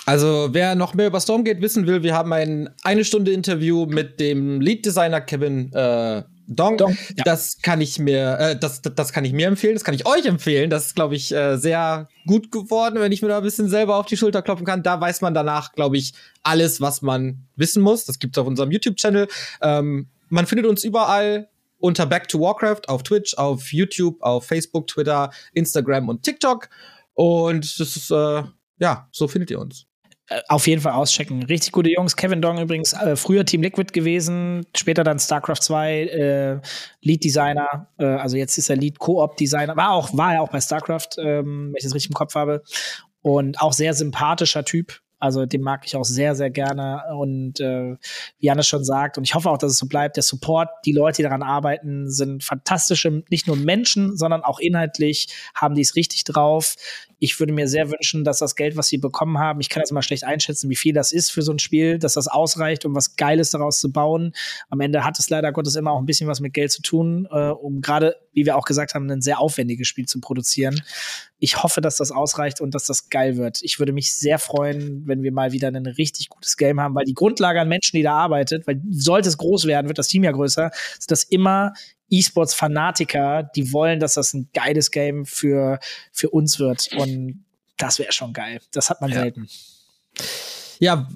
Also, 0.05 0.49
wer 0.51 0.75
noch 0.75 0.93
mehr 0.95 1.07
über 1.07 1.21
Stormgate 1.21 1.61
wissen 1.61 1.87
will, 1.87 2.03
wir 2.03 2.13
haben 2.13 2.33
ein 2.33 2.69
eine 2.83 3.05
Stunde 3.05 3.31
Interview 3.31 3.85
mit 3.85 4.19
dem 4.19 4.59
Lead 4.59 4.85
Designer 4.85 5.21
Kevin 5.21 5.71
äh, 5.71 6.23
Dong. 6.47 6.77
Dong, 6.77 6.97
ja. 7.15 7.23
Das 7.23 7.61
kann 7.61 7.79
ich 7.79 7.99
mir, 7.99 8.37
äh, 8.37 8.59
das, 8.59 8.81
das 8.81 9.13
kann 9.13 9.23
ich 9.23 9.31
mir 9.31 9.47
empfehlen, 9.47 9.75
das 9.75 9.85
kann 9.85 9.95
ich 9.95 10.05
euch 10.05 10.25
empfehlen. 10.25 10.69
Das 10.69 10.87
ist, 10.87 10.95
glaube 10.95 11.15
ich, 11.15 11.31
äh, 11.33 11.55
sehr 11.57 12.09
gut 12.27 12.51
geworden, 12.51 12.99
wenn 12.99 13.13
ich 13.13 13.21
mir 13.21 13.29
da 13.29 13.37
ein 13.37 13.43
bisschen 13.43 13.69
selber 13.69 13.95
auf 13.95 14.05
die 14.05 14.17
Schulter 14.17 14.41
klopfen 14.41 14.65
kann. 14.65 14.83
Da 14.83 14.99
weiß 14.99 15.21
man 15.21 15.33
danach, 15.33 15.71
glaube 15.71 15.97
ich, 15.97 16.13
alles, 16.43 16.81
was 16.81 17.01
man 17.01 17.45
wissen 17.55 17.81
muss. 17.81 18.05
Das 18.05 18.19
gibt's 18.19 18.37
auf 18.37 18.47
unserem 18.47 18.71
YouTube-Channel. 18.71 19.29
Ähm, 19.61 20.07
man 20.29 20.45
findet 20.45 20.65
uns 20.65 20.83
überall 20.83 21.47
unter 21.84 22.05
Back 22.05 22.29
to 22.29 22.39
Warcraft 22.39 22.88
auf 22.88 23.03
Twitch, 23.03 23.38
auf 23.38 23.73
YouTube, 23.73 24.21
auf 24.21 24.45
Facebook, 24.45 24.88
Twitter, 24.88 25.31
Instagram 25.53 26.07
und 26.07 26.23
TikTok. 26.23 26.69
Und 27.13 27.77
das 27.77 27.97
ist, 27.97 28.09
äh, 28.09 28.43
ja, 28.79 29.09
so 29.11 29.27
findet 29.27 29.51
ihr 29.51 29.59
uns. 29.59 29.86
Äh, 30.29 30.39
Auf 30.47 30.65
jeden 30.65 30.81
Fall 30.81 30.93
auschecken. 30.93 31.43
Richtig 31.43 31.73
gute 31.73 31.89
Jungs. 31.89 32.15
Kevin 32.15 32.41
Dong 32.41 32.57
übrigens 32.57 32.93
äh, 32.93 33.17
früher 33.17 33.43
Team 33.43 33.61
Liquid 33.61 33.91
gewesen, 33.91 34.65
später 34.73 35.03
dann 35.03 35.19
StarCraft 35.19 35.61
2 35.61 35.93
äh, 35.93 36.59
Lead 37.01 37.21
Designer. 37.21 37.91
Äh, 37.97 38.05
also 38.05 38.38
jetzt 38.38 38.57
ist 38.57 38.69
er 38.69 38.77
Lead 38.77 38.97
Co-op 38.99 39.36
Designer. 39.36 39.75
War 39.75 39.91
auch 39.91 40.15
war 40.15 40.36
er 40.36 40.41
auch 40.41 40.49
bei 40.49 40.61
StarCraft, 40.61 41.17
ähm, 41.17 41.71
wenn 41.71 41.75
ich 41.75 41.84
das 41.84 41.93
richtig 41.93 42.11
im 42.11 42.15
Kopf 42.15 42.36
habe. 42.36 42.63
Und 43.21 43.59
auch 43.59 43.73
sehr 43.73 43.93
sympathischer 43.93 44.63
Typ. 44.63 45.01
Also 45.24 45.45
den 45.45 45.61
mag 45.61 45.86
ich 45.86 45.95
auch 45.95 46.03
sehr, 46.03 46.36
sehr 46.36 46.49
gerne. 46.49 47.01
Und 47.17 47.61
äh, 47.61 47.95
wie 48.39 48.45
Janis 48.45 48.67
schon 48.67 48.84
sagt, 48.84 49.17
und 49.17 49.24
ich 49.24 49.34
hoffe 49.34 49.49
auch, 49.49 49.57
dass 49.57 49.71
es 49.71 49.78
so 49.78 49.88
bleibt, 49.88 50.17
der 50.17 50.24
Support, 50.24 50.67
die 50.84 50.91
Leute, 50.91 51.17
die 51.17 51.24
daran 51.24 51.43
arbeiten, 51.43 52.11
sind 52.11 52.43
fantastische, 52.43 53.24
nicht 53.30 53.47
nur 53.47 53.55
Menschen, 53.55 54.17
sondern 54.17 54.43
auch 54.43 54.59
inhaltlich 54.59 55.30
haben 55.55 55.76
die 55.76 55.82
es 55.82 55.95
richtig 55.95 56.26
drauf. 56.26 56.76
Ich 57.24 57.39
würde 57.39 57.53
mir 57.53 57.69
sehr 57.69 57.89
wünschen, 57.89 58.26
dass 58.26 58.39
das 58.39 58.53
Geld, 58.53 58.76
was 58.76 58.89
sie 58.89 58.97
bekommen 58.97 59.38
haben, 59.38 59.61
ich 59.61 59.69
kann 59.69 59.80
das 59.80 59.91
immer 59.91 60.01
schlecht 60.01 60.26
einschätzen, 60.26 60.69
wie 60.69 60.76
viel 60.76 60.91
das 60.91 61.13
ist 61.13 61.32
für 61.32 61.41
so 61.41 61.53
ein 61.53 61.59
Spiel, 61.59 61.97
dass 61.97 62.15
das 62.15 62.28
ausreicht, 62.28 62.84
um 62.84 62.93
was 62.93 63.15
Geiles 63.15 63.51
daraus 63.51 63.80
zu 63.80 63.93
bauen. 63.93 64.34
Am 64.69 64.82
Ende 64.82 65.05
hat 65.05 65.17
es 65.19 65.30
leider 65.30 65.53
Gottes 65.53 65.78
immer 65.78 65.93
auch 65.93 65.99
ein 65.99 66.05
bisschen 66.05 66.28
was 66.28 66.41
mit 66.41 66.53
Geld 66.53 66.74
zu 66.74 66.82
tun, 66.82 67.26
äh, 67.32 67.47
um 67.47 67.80
gerade, 67.80 68.17
wie 68.34 68.45
wir 68.45 68.57
auch 68.57 68.65
gesagt 68.65 68.93
haben, 68.93 69.09
ein 69.09 69.21
sehr 69.21 69.39
aufwendiges 69.39 69.88
Spiel 69.88 70.05
zu 70.05 70.19
produzieren. 70.19 70.82
Ich 71.39 71.63
hoffe, 71.63 71.80
dass 71.80 71.95
das 71.95 72.11
ausreicht 72.11 72.59
und 72.59 72.76
dass 72.76 72.88
das 72.88 73.07
geil 73.09 73.38
wird. 73.38 73.59
Ich 73.61 73.80
würde 73.80 73.93
mich 73.93 74.13
sehr 74.13 74.38
freuen, 74.38 75.03
wenn 75.07 75.24
wir 75.24 75.32
mal 75.32 75.53
wieder 75.53 75.69
ein 75.69 75.86
richtig 75.86 76.28
gutes 76.28 76.57
Game 76.57 76.82
haben, 76.82 76.93
weil 76.93 77.05
die 77.05 77.13
Grundlage 77.13 77.61
an 77.61 77.69
Menschen, 77.69 77.95
die 77.95 78.03
da 78.03 78.15
arbeitet, 78.15 78.67
weil 78.67 78.82
sollte 78.89 79.30
es 79.30 79.38
groß 79.38 79.63
werden, 79.63 79.88
wird 79.88 79.97
das 79.97 80.09
Team 80.09 80.26
ja 80.26 80.34
größer, 80.34 80.71
sind 80.99 81.11
das 81.11 81.24
immer 81.24 81.71
E-Sports-Fanatiker, 82.20 83.43
die 83.55 83.72
wollen, 83.74 83.99
dass 83.99 84.14
das 84.16 84.34
ein 84.34 84.49
geiles 84.53 84.91
Game 84.91 85.26
für, 85.26 85.80
für 86.11 86.30
uns 86.30 86.59
wird. 86.59 86.89
Und 86.95 87.45
das 87.78 87.99
wäre 87.99 88.11
schon 88.11 88.34
geil. 88.34 88.61
Das 88.72 88.89
hat 88.89 89.01
man 89.01 89.11
Ja. 89.11 89.22
selten. 89.22 89.47
Ja, 90.84 91.07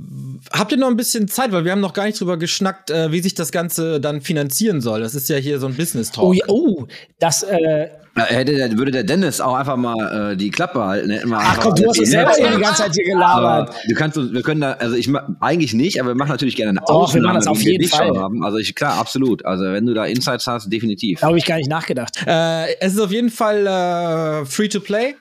habt 0.53 0.71
ihr 0.71 0.77
noch 0.77 0.87
ein 0.87 0.95
bisschen 0.97 1.27
Zeit, 1.27 1.51
weil 1.51 1.65
wir 1.65 1.71
haben 1.73 1.81
noch 1.81 1.93
gar 1.93 2.05
nicht 2.05 2.19
drüber 2.19 2.37
geschnackt, 2.37 2.89
äh, 2.89 3.11
wie 3.11 3.19
sich 3.19 3.33
das 3.35 3.51
Ganze 3.51 3.99
dann 3.99 4.21
finanzieren 4.21 4.79
soll. 4.81 5.01
Das 5.01 5.13
ist 5.13 5.27
ja 5.29 5.35
hier 5.37 5.59
so 5.59 5.67
ein 5.67 5.75
Business 5.75 6.11
Talk. 6.11 6.25
Oh, 6.25 6.33
ja, 6.33 6.45
oh, 6.47 6.85
das, 7.19 7.43
äh, 7.43 7.87
Hätte, 8.15 8.55
der- 8.55 8.75
würde 8.79 8.89
der 8.91 9.03
Dennis 9.03 9.39
auch 9.39 9.53
einfach 9.53 9.75
mal 9.77 10.31
äh, 10.31 10.35
die 10.37 10.49
Klappe 10.49 10.83
halten. 10.83 11.11
hätten 11.11 11.29
wir 11.29 11.37
ach 11.37 11.59
komm, 11.59 11.75
du 11.75 11.87
hast 11.87 11.99
es 11.99 12.09
selber 12.09 12.29
erzählt. 12.31 12.47
hier 12.49 12.57
die 12.57 12.63
ganze 12.63 12.81
Zeit 12.81 12.93
hier 12.95 13.15
Aber 13.15 13.65
gelabert. 13.67 13.75
du 13.87 13.93
kannst, 13.93 14.33
wir 14.33 14.41
können 14.41 14.61
da, 14.61 14.71
also 14.71 14.95
ich 14.95 15.07
eigentlich 15.39 15.73
nicht, 15.75 15.99
aber 16.01 16.09
wir 16.11 16.15
machen 16.15 16.29
natürlich 16.31 16.55
gerne 16.55 16.71
eine 16.71 16.79
Doch, 16.79 16.87
wir 16.87 16.95
Ausnahme, 16.95 17.25
machen 17.27 17.35
das 17.35 17.47
auf 17.47 17.59
wir 17.59 17.71
jeden 17.73 17.87
Fall. 17.87 18.17
haben. 18.17 18.43
Also 18.43 18.57
ich, 18.57 18.73
klar, 18.73 18.97
absolut. 18.97 19.45
Also 19.45 19.65
wenn 19.65 19.85
du 19.85 19.93
da 19.93 20.05
Insights 20.05 20.47
hast, 20.47 20.67
definitiv. 20.73 21.19
Da 21.19 21.27
habe 21.27 21.37
ich 21.37 21.45
gar 21.45 21.57
nicht 21.57 21.69
nachgedacht. 21.69 22.15
Äh, 22.25 22.79
es 22.79 22.93
ist 22.93 22.99
auf 22.99 23.11
jeden 23.11 23.29
Fall 23.29 23.67
äh, 23.67 24.45
free 24.45 24.67
to 24.69 24.79
play. 24.79 25.13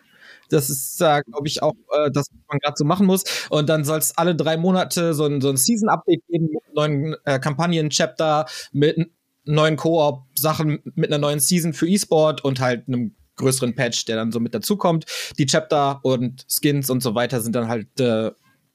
Das 0.50 0.70
ist, 0.70 1.00
äh, 1.00 1.22
glaube 1.22 1.46
ich, 1.46 1.62
auch 1.62 1.74
äh, 1.92 2.10
das, 2.10 2.26
was 2.30 2.40
man 2.48 2.58
gerade 2.58 2.76
so 2.76 2.84
machen 2.84 3.06
muss. 3.06 3.24
Und 3.50 3.68
dann 3.68 3.84
soll 3.84 3.98
es 3.98 4.16
alle 4.16 4.34
drei 4.34 4.56
Monate 4.56 5.14
so 5.14 5.24
ein, 5.24 5.40
so 5.40 5.48
ein 5.48 5.56
Season-Update 5.56 6.22
geben 6.28 6.48
mit 6.52 6.74
neuen 6.74 7.16
äh, 7.24 7.38
Kampagnen-Chapter, 7.38 8.46
mit 8.72 9.10
neuen 9.44 9.76
Koop-Sachen, 9.76 10.80
mit 10.94 11.10
einer 11.10 11.18
neuen 11.18 11.40
Season 11.40 11.72
für 11.72 11.88
E-Sport 11.88 12.44
und 12.44 12.60
halt 12.60 12.88
einem 12.88 13.14
größeren 13.36 13.74
Patch, 13.74 14.04
der 14.06 14.16
dann 14.16 14.32
so 14.32 14.40
mit 14.40 14.54
dazukommt. 14.54 15.04
Die 15.38 15.46
Chapter 15.46 16.00
und 16.02 16.44
Skins 16.48 16.90
und 16.90 17.02
so 17.02 17.14
weiter 17.14 17.40
sind 17.40 17.54
dann 17.54 17.68
halt 17.68 18.00
äh, 18.00 18.30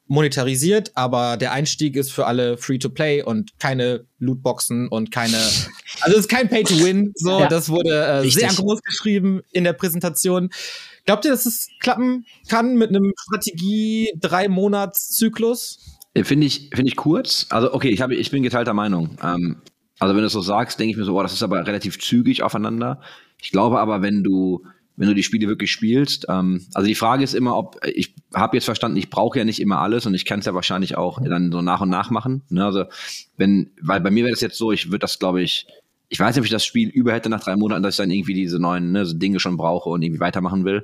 monetarisiert, 0.07 0.91
aber 0.95 1.37
der 1.37 1.53
Einstieg 1.53 1.95
ist 1.95 2.11
für 2.11 2.25
alle 2.27 2.57
free 2.57 2.77
to 2.77 2.89
play 2.89 3.23
und 3.23 3.57
keine 3.59 4.05
Lootboxen 4.19 4.87
und 4.89 5.09
keine, 5.11 5.37
also 6.01 6.17
es 6.17 6.25
ist 6.25 6.29
kein 6.29 6.49
Pay 6.49 6.63
to 6.63 6.75
Win. 6.83 7.13
So, 7.15 7.39
Ja. 7.39 7.47
das 7.47 7.69
wurde 7.69 8.23
äh, 8.23 8.29
sehr 8.29 8.49
groß 8.49 8.81
geschrieben 8.81 9.41
in 9.51 9.63
der 9.63 9.73
Präsentation. 9.73 10.49
Glaubt 11.05 11.25
ihr, 11.25 11.31
dass 11.31 11.45
es 11.45 11.67
klappen 11.79 12.25
kann 12.47 12.75
mit 12.75 12.89
einem 12.89 13.13
Strategie 13.17 14.11
drei 14.19 14.47
Monats 14.47 15.09
Zyklus? 15.09 15.99
Äh, 16.13 16.23
Finde 16.23 16.47
ich, 16.47 16.69
finde 16.73 16.89
ich 16.89 16.95
kurz. 16.95 17.47
Also, 17.49 17.73
okay, 17.73 17.89
ich, 17.89 18.01
habe, 18.01 18.15
ich 18.15 18.31
bin 18.31 18.43
geteilter 18.43 18.73
Meinung. 18.73 19.17
Ähm, 19.23 19.61
also, 19.99 20.15
wenn 20.15 20.21
du 20.21 20.27
es 20.27 20.33
so 20.33 20.41
sagst, 20.41 20.79
denke 20.79 20.91
ich 20.91 20.97
mir 20.97 21.05
so, 21.05 21.17
oh, 21.17 21.23
das 21.23 21.33
ist 21.33 21.43
aber 21.43 21.65
relativ 21.65 21.99
zügig 21.99 22.43
aufeinander. 22.43 23.01
Ich 23.41 23.51
glaube 23.51 23.79
aber, 23.79 24.01
wenn 24.01 24.23
du, 24.23 24.65
wenn 24.97 25.07
du 25.07 25.15
die 25.15 25.23
Spiele 25.23 25.47
wirklich 25.47 25.71
spielst, 25.71 26.25
ähm, 26.29 26.65
also 26.73 26.87
die 26.87 26.95
Frage 26.95 27.23
ist 27.23 27.33
immer, 27.33 27.57
ob, 27.57 27.77
ich 27.85 28.15
habe 28.33 28.57
jetzt 28.57 28.65
verstanden, 28.65 28.97
ich 28.97 29.09
brauche 29.09 29.39
ja 29.39 29.45
nicht 29.45 29.59
immer 29.59 29.79
alles 29.79 30.05
und 30.05 30.13
ich 30.13 30.25
kann 30.25 30.39
es 30.39 30.45
ja 30.45 30.53
wahrscheinlich 30.53 30.97
auch 30.97 31.19
dann 31.23 31.51
so 31.51 31.61
nach 31.61 31.81
und 31.81 31.89
nach 31.89 32.09
machen. 32.11 32.43
Ne? 32.49 32.65
Also, 32.65 32.85
wenn, 33.37 33.71
weil 33.81 34.01
bei 34.01 34.11
mir 34.11 34.23
wäre 34.23 34.33
das 34.33 34.41
jetzt 34.41 34.57
so, 34.57 34.71
ich 34.71 34.87
würde 34.87 34.99
das, 34.99 35.17
glaube 35.17 35.41
ich, 35.41 35.67
ich 36.11 36.19
weiß 36.19 36.35
nicht, 36.35 36.41
ob 36.41 36.45
ich 36.45 36.51
das 36.51 36.65
Spiel 36.65 36.89
über 36.89 37.13
hätte 37.13 37.29
nach 37.29 37.41
drei 37.41 37.55
Monaten, 37.55 37.83
dass 37.83 37.93
ich 37.93 37.97
dann 37.97 38.11
irgendwie 38.11 38.33
diese 38.33 38.59
neuen 38.59 38.91
ne, 38.91 39.05
so 39.05 39.15
Dinge 39.17 39.39
schon 39.39 39.55
brauche 39.55 39.87
und 39.87 40.01
irgendwie 40.01 40.19
weitermachen 40.19 40.65
will. 40.65 40.83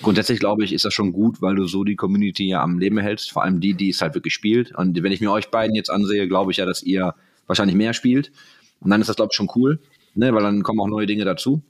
Grundsätzlich 0.00 0.40
glaube 0.40 0.64
ich, 0.64 0.72
ist 0.72 0.86
das 0.86 0.94
schon 0.94 1.12
gut, 1.12 1.42
weil 1.42 1.56
du 1.56 1.66
so 1.66 1.84
die 1.84 1.94
Community 1.94 2.48
ja 2.48 2.62
am 2.62 2.78
Leben 2.78 2.96
hältst, 2.96 3.32
vor 3.32 3.42
allem 3.42 3.60
die, 3.60 3.74
die 3.74 3.90
es 3.90 4.00
halt 4.00 4.14
wirklich 4.14 4.32
spielt. 4.32 4.74
Und 4.74 5.02
wenn 5.02 5.12
ich 5.12 5.20
mir 5.20 5.30
euch 5.30 5.50
beiden 5.50 5.76
jetzt 5.76 5.90
ansehe, 5.90 6.26
glaube 6.26 6.52
ich 6.52 6.56
ja, 6.56 6.64
dass 6.64 6.82
ihr 6.82 7.14
wahrscheinlich 7.46 7.76
mehr 7.76 7.92
spielt. 7.92 8.32
Und 8.80 8.88
dann 8.88 9.02
ist 9.02 9.08
das, 9.08 9.16
glaube 9.16 9.28
ich, 9.30 9.36
schon 9.36 9.50
cool. 9.56 9.78
ne, 10.14 10.32
weil 10.32 10.42
dann 10.42 10.62
kommen 10.62 10.80
auch 10.80 10.88
neue 10.88 11.06
Dinge 11.06 11.26
dazu. 11.26 11.62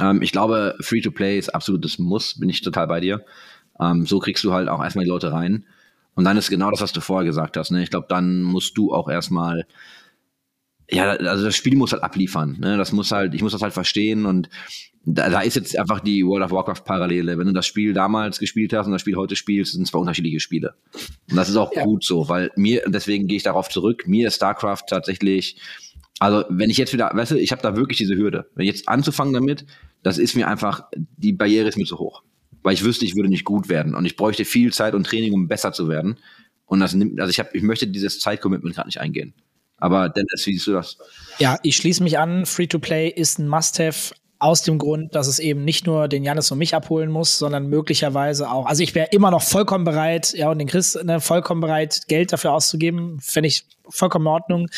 Ähm, 0.00 0.20
ich 0.20 0.32
glaube, 0.32 0.74
Free-to-Play 0.80 1.38
ist 1.38 1.54
absolutes 1.54 2.00
Muss, 2.00 2.40
bin 2.40 2.48
ich 2.48 2.60
total 2.60 2.88
bei 2.88 2.98
dir. 2.98 3.24
Ähm, 3.80 4.04
so 4.04 4.18
kriegst 4.18 4.42
du 4.42 4.52
halt 4.52 4.68
auch 4.68 4.82
erstmal 4.82 5.04
die 5.04 5.10
Leute 5.10 5.30
rein. 5.32 5.64
Und 6.16 6.24
dann 6.24 6.36
ist 6.36 6.50
genau 6.50 6.72
das, 6.72 6.80
was 6.80 6.92
du 6.92 7.00
vorher 7.00 7.24
gesagt 7.24 7.56
hast. 7.56 7.70
Ne? 7.70 7.84
Ich 7.84 7.90
glaube, 7.90 8.06
dann 8.08 8.42
musst 8.42 8.76
du 8.76 8.92
auch 8.92 9.08
erstmal 9.08 9.64
ja, 10.90 11.10
also 11.10 11.44
das 11.44 11.56
Spiel 11.56 11.76
muss 11.76 11.92
halt 11.92 12.02
abliefern. 12.02 12.56
Ne? 12.58 12.76
Das 12.76 12.92
muss 12.92 13.12
halt, 13.12 13.34
ich 13.34 13.42
muss 13.42 13.52
das 13.52 13.62
halt 13.62 13.72
verstehen 13.72 14.26
und 14.26 14.48
da, 15.04 15.30
da 15.30 15.40
ist 15.40 15.56
jetzt 15.56 15.78
einfach 15.78 16.00
die 16.00 16.26
World 16.26 16.44
of 16.44 16.50
Warcraft 16.50 16.84
Parallele. 16.84 17.38
Wenn 17.38 17.46
du 17.46 17.52
das 17.52 17.66
Spiel 17.66 17.92
damals 17.94 18.38
gespielt 18.38 18.72
hast 18.72 18.86
und 18.86 18.92
das 18.92 19.00
Spiel 19.00 19.16
heute 19.16 19.34
spielst, 19.34 19.72
sind 19.72 19.86
zwei 19.86 19.98
unterschiedliche 19.98 20.40
Spiele. 20.40 20.74
Und 21.30 21.36
das 21.36 21.48
ist 21.48 21.56
auch 21.56 21.74
ja. 21.74 21.84
gut 21.84 22.04
so, 22.04 22.28
weil 22.28 22.50
mir, 22.56 22.82
deswegen 22.86 23.26
gehe 23.26 23.38
ich 23.38 23.42
darauf 23.42 23.68
zurück, 23.68 24.06
mir 24.06 24.28
ist 24.28 24.36
StarCraft 24.36 24.84
tatsächlich, 24.88 25.56
also 26.18 26.44
wenn 26.50 26.68
ich 26.68 26.76
jetzt 26.76 26.92
wieder, 26.92 27.10
weißt 27.14 27.32
du, 27.32 27.36
ich 27.36 27.50
habe 27.50 27.62
da 27.62 27.76
wirklich 27.76 27.96
diese 27.96 28.14
Hürde. 28.14 28.50
Wenn 28.54 28.66
jetzt 28.66 28.88
anzufangen 28.88 29.32
damit, 29.32 29.64
das 30.02 30.18
ist 30.18 30.36
mir 30.36 30.48
einfach, 30.48 30.84
die 30.94 31.32
Barriere 31.32 31.68
ist 31.68 31.78
mir 31.78 31.86
zu 31.86 31.98
hoch. 31.98 32.22
Weil 32.62 32.74
ich 32.74 32.84
wüsste, 32.84 33.06
ich 33.06 33.16
würde 33.16 33.30
nicht 33.30 33.46
gut 33.46 33.70
werden 33.70 33.94
und 33.94 34.04
ich 34.04 34.16
bräuchte 34.16 34.44
viel 34.44 34.70
Zeit 34.70 34.94
und 34.94 35.04
Training, 35.04 35.32
um 35.32 35.48
besser 35.48 35.72
zu 35.72 35.88
werden. 35.88 36.18
Und 36.66 36.80
das 36.80 36.92
nimmt, 36.94 37.18
also 37.18 37.30
ich 37.30 37.38
habe, 37.38 37.48
ich 37.54 37.62
möchte 37.62 37.86
dieses 37.86 38.18
Zeitcommitment 38.18 38.74
gerade 38.74 38.88
nicht 38.88 39.00
eingehen. 39.00 39.32
Aber 39.80 40.08
Dennis, 40.08 40.46
wie 40.46 40.52
siehst 40.52 40.66
du 40.66 40.72
das? 40.72 40.98
Ja, 41.38 41.58
ich 41.62 41.76
schließe 41.76 42.02
mich 42.02 42.18
an. 42.18 42.46
Free-to-Play 42.46 43.08
ist 43.08 43.38
ein 43.38 43.48
Must-have 43.48 44.14
aus 44.38 44.62
dem 44.62 44.78
Grund, 44.78 45.14
dass 45.14 45.26
es 45.26 45.38
eben 45.38 45.64
nicht 45.64 45.86
nur 45.86 46.08
den 46.08 46.24
Janis 46.24 46.50
und 46.50 46.58
mich 46.58 46.74
abholen 46.74 47.10
muss, 47.10 47.38
sondern 47.38 47.68
möglicherweise 47.68 48.50
auch. 48.50 48.66
Also 48.66 48.82
ich 48.82 48.94
wäre 48.94 49.08
immer 49.10 49.30
noch 49.30 49.42
vollkommen 49.42 49.84
bereit, 49.84 50.32
ja, 50.32 50.50
und 50.50 50.58
den 50.58 50.66
Chris 50.66 50.98
ne, 51.02 51.20
vollkommen 51.20 51.60
bereit, 51.60 52.08
Geld 52.08 52.32
dafür 52.32 52.52
auszugeben. 52.52 53.20
Fände 53.20 53.48
ich 53.48 53.66
vollkommen 53.88 54.24
in 54.24 54.32
Ordnung, 54.32 54.68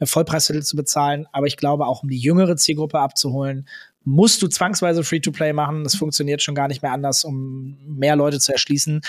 Vollpreistitel 0.00 0.62
zu 0.62 0.76
bezahlen. 0.76 1.26
Aber 1.32 1.46
ich 1.46 1.56
glaube, 1.56 1.86
auch 1.86 2.04
um 2.04 2.08
die 2.08 2.18
jüngere 2.18 2.56
Zielgruppe 2.56 3.00
abzuholen, 3.00 3.68
musst 4.04 4.42
du 4.42 4.48
zwangsweise 4.48 5.02
Free-to-Play 5.02 5.52
machen. 5.52 5.82
Das 5.82 5.96
funktioniert 5.96 6.40
schon 6.40 6.54
gar 6.54 6.68
nicht 6.68 6.82
mehr 6.82 6.92
anders, 6.92 7.24
um 7.24 7.78
mehr 7.84 8.14
Leute 8.14 8.38
zu 8.38 8.52
erschließen. 8.52 9.00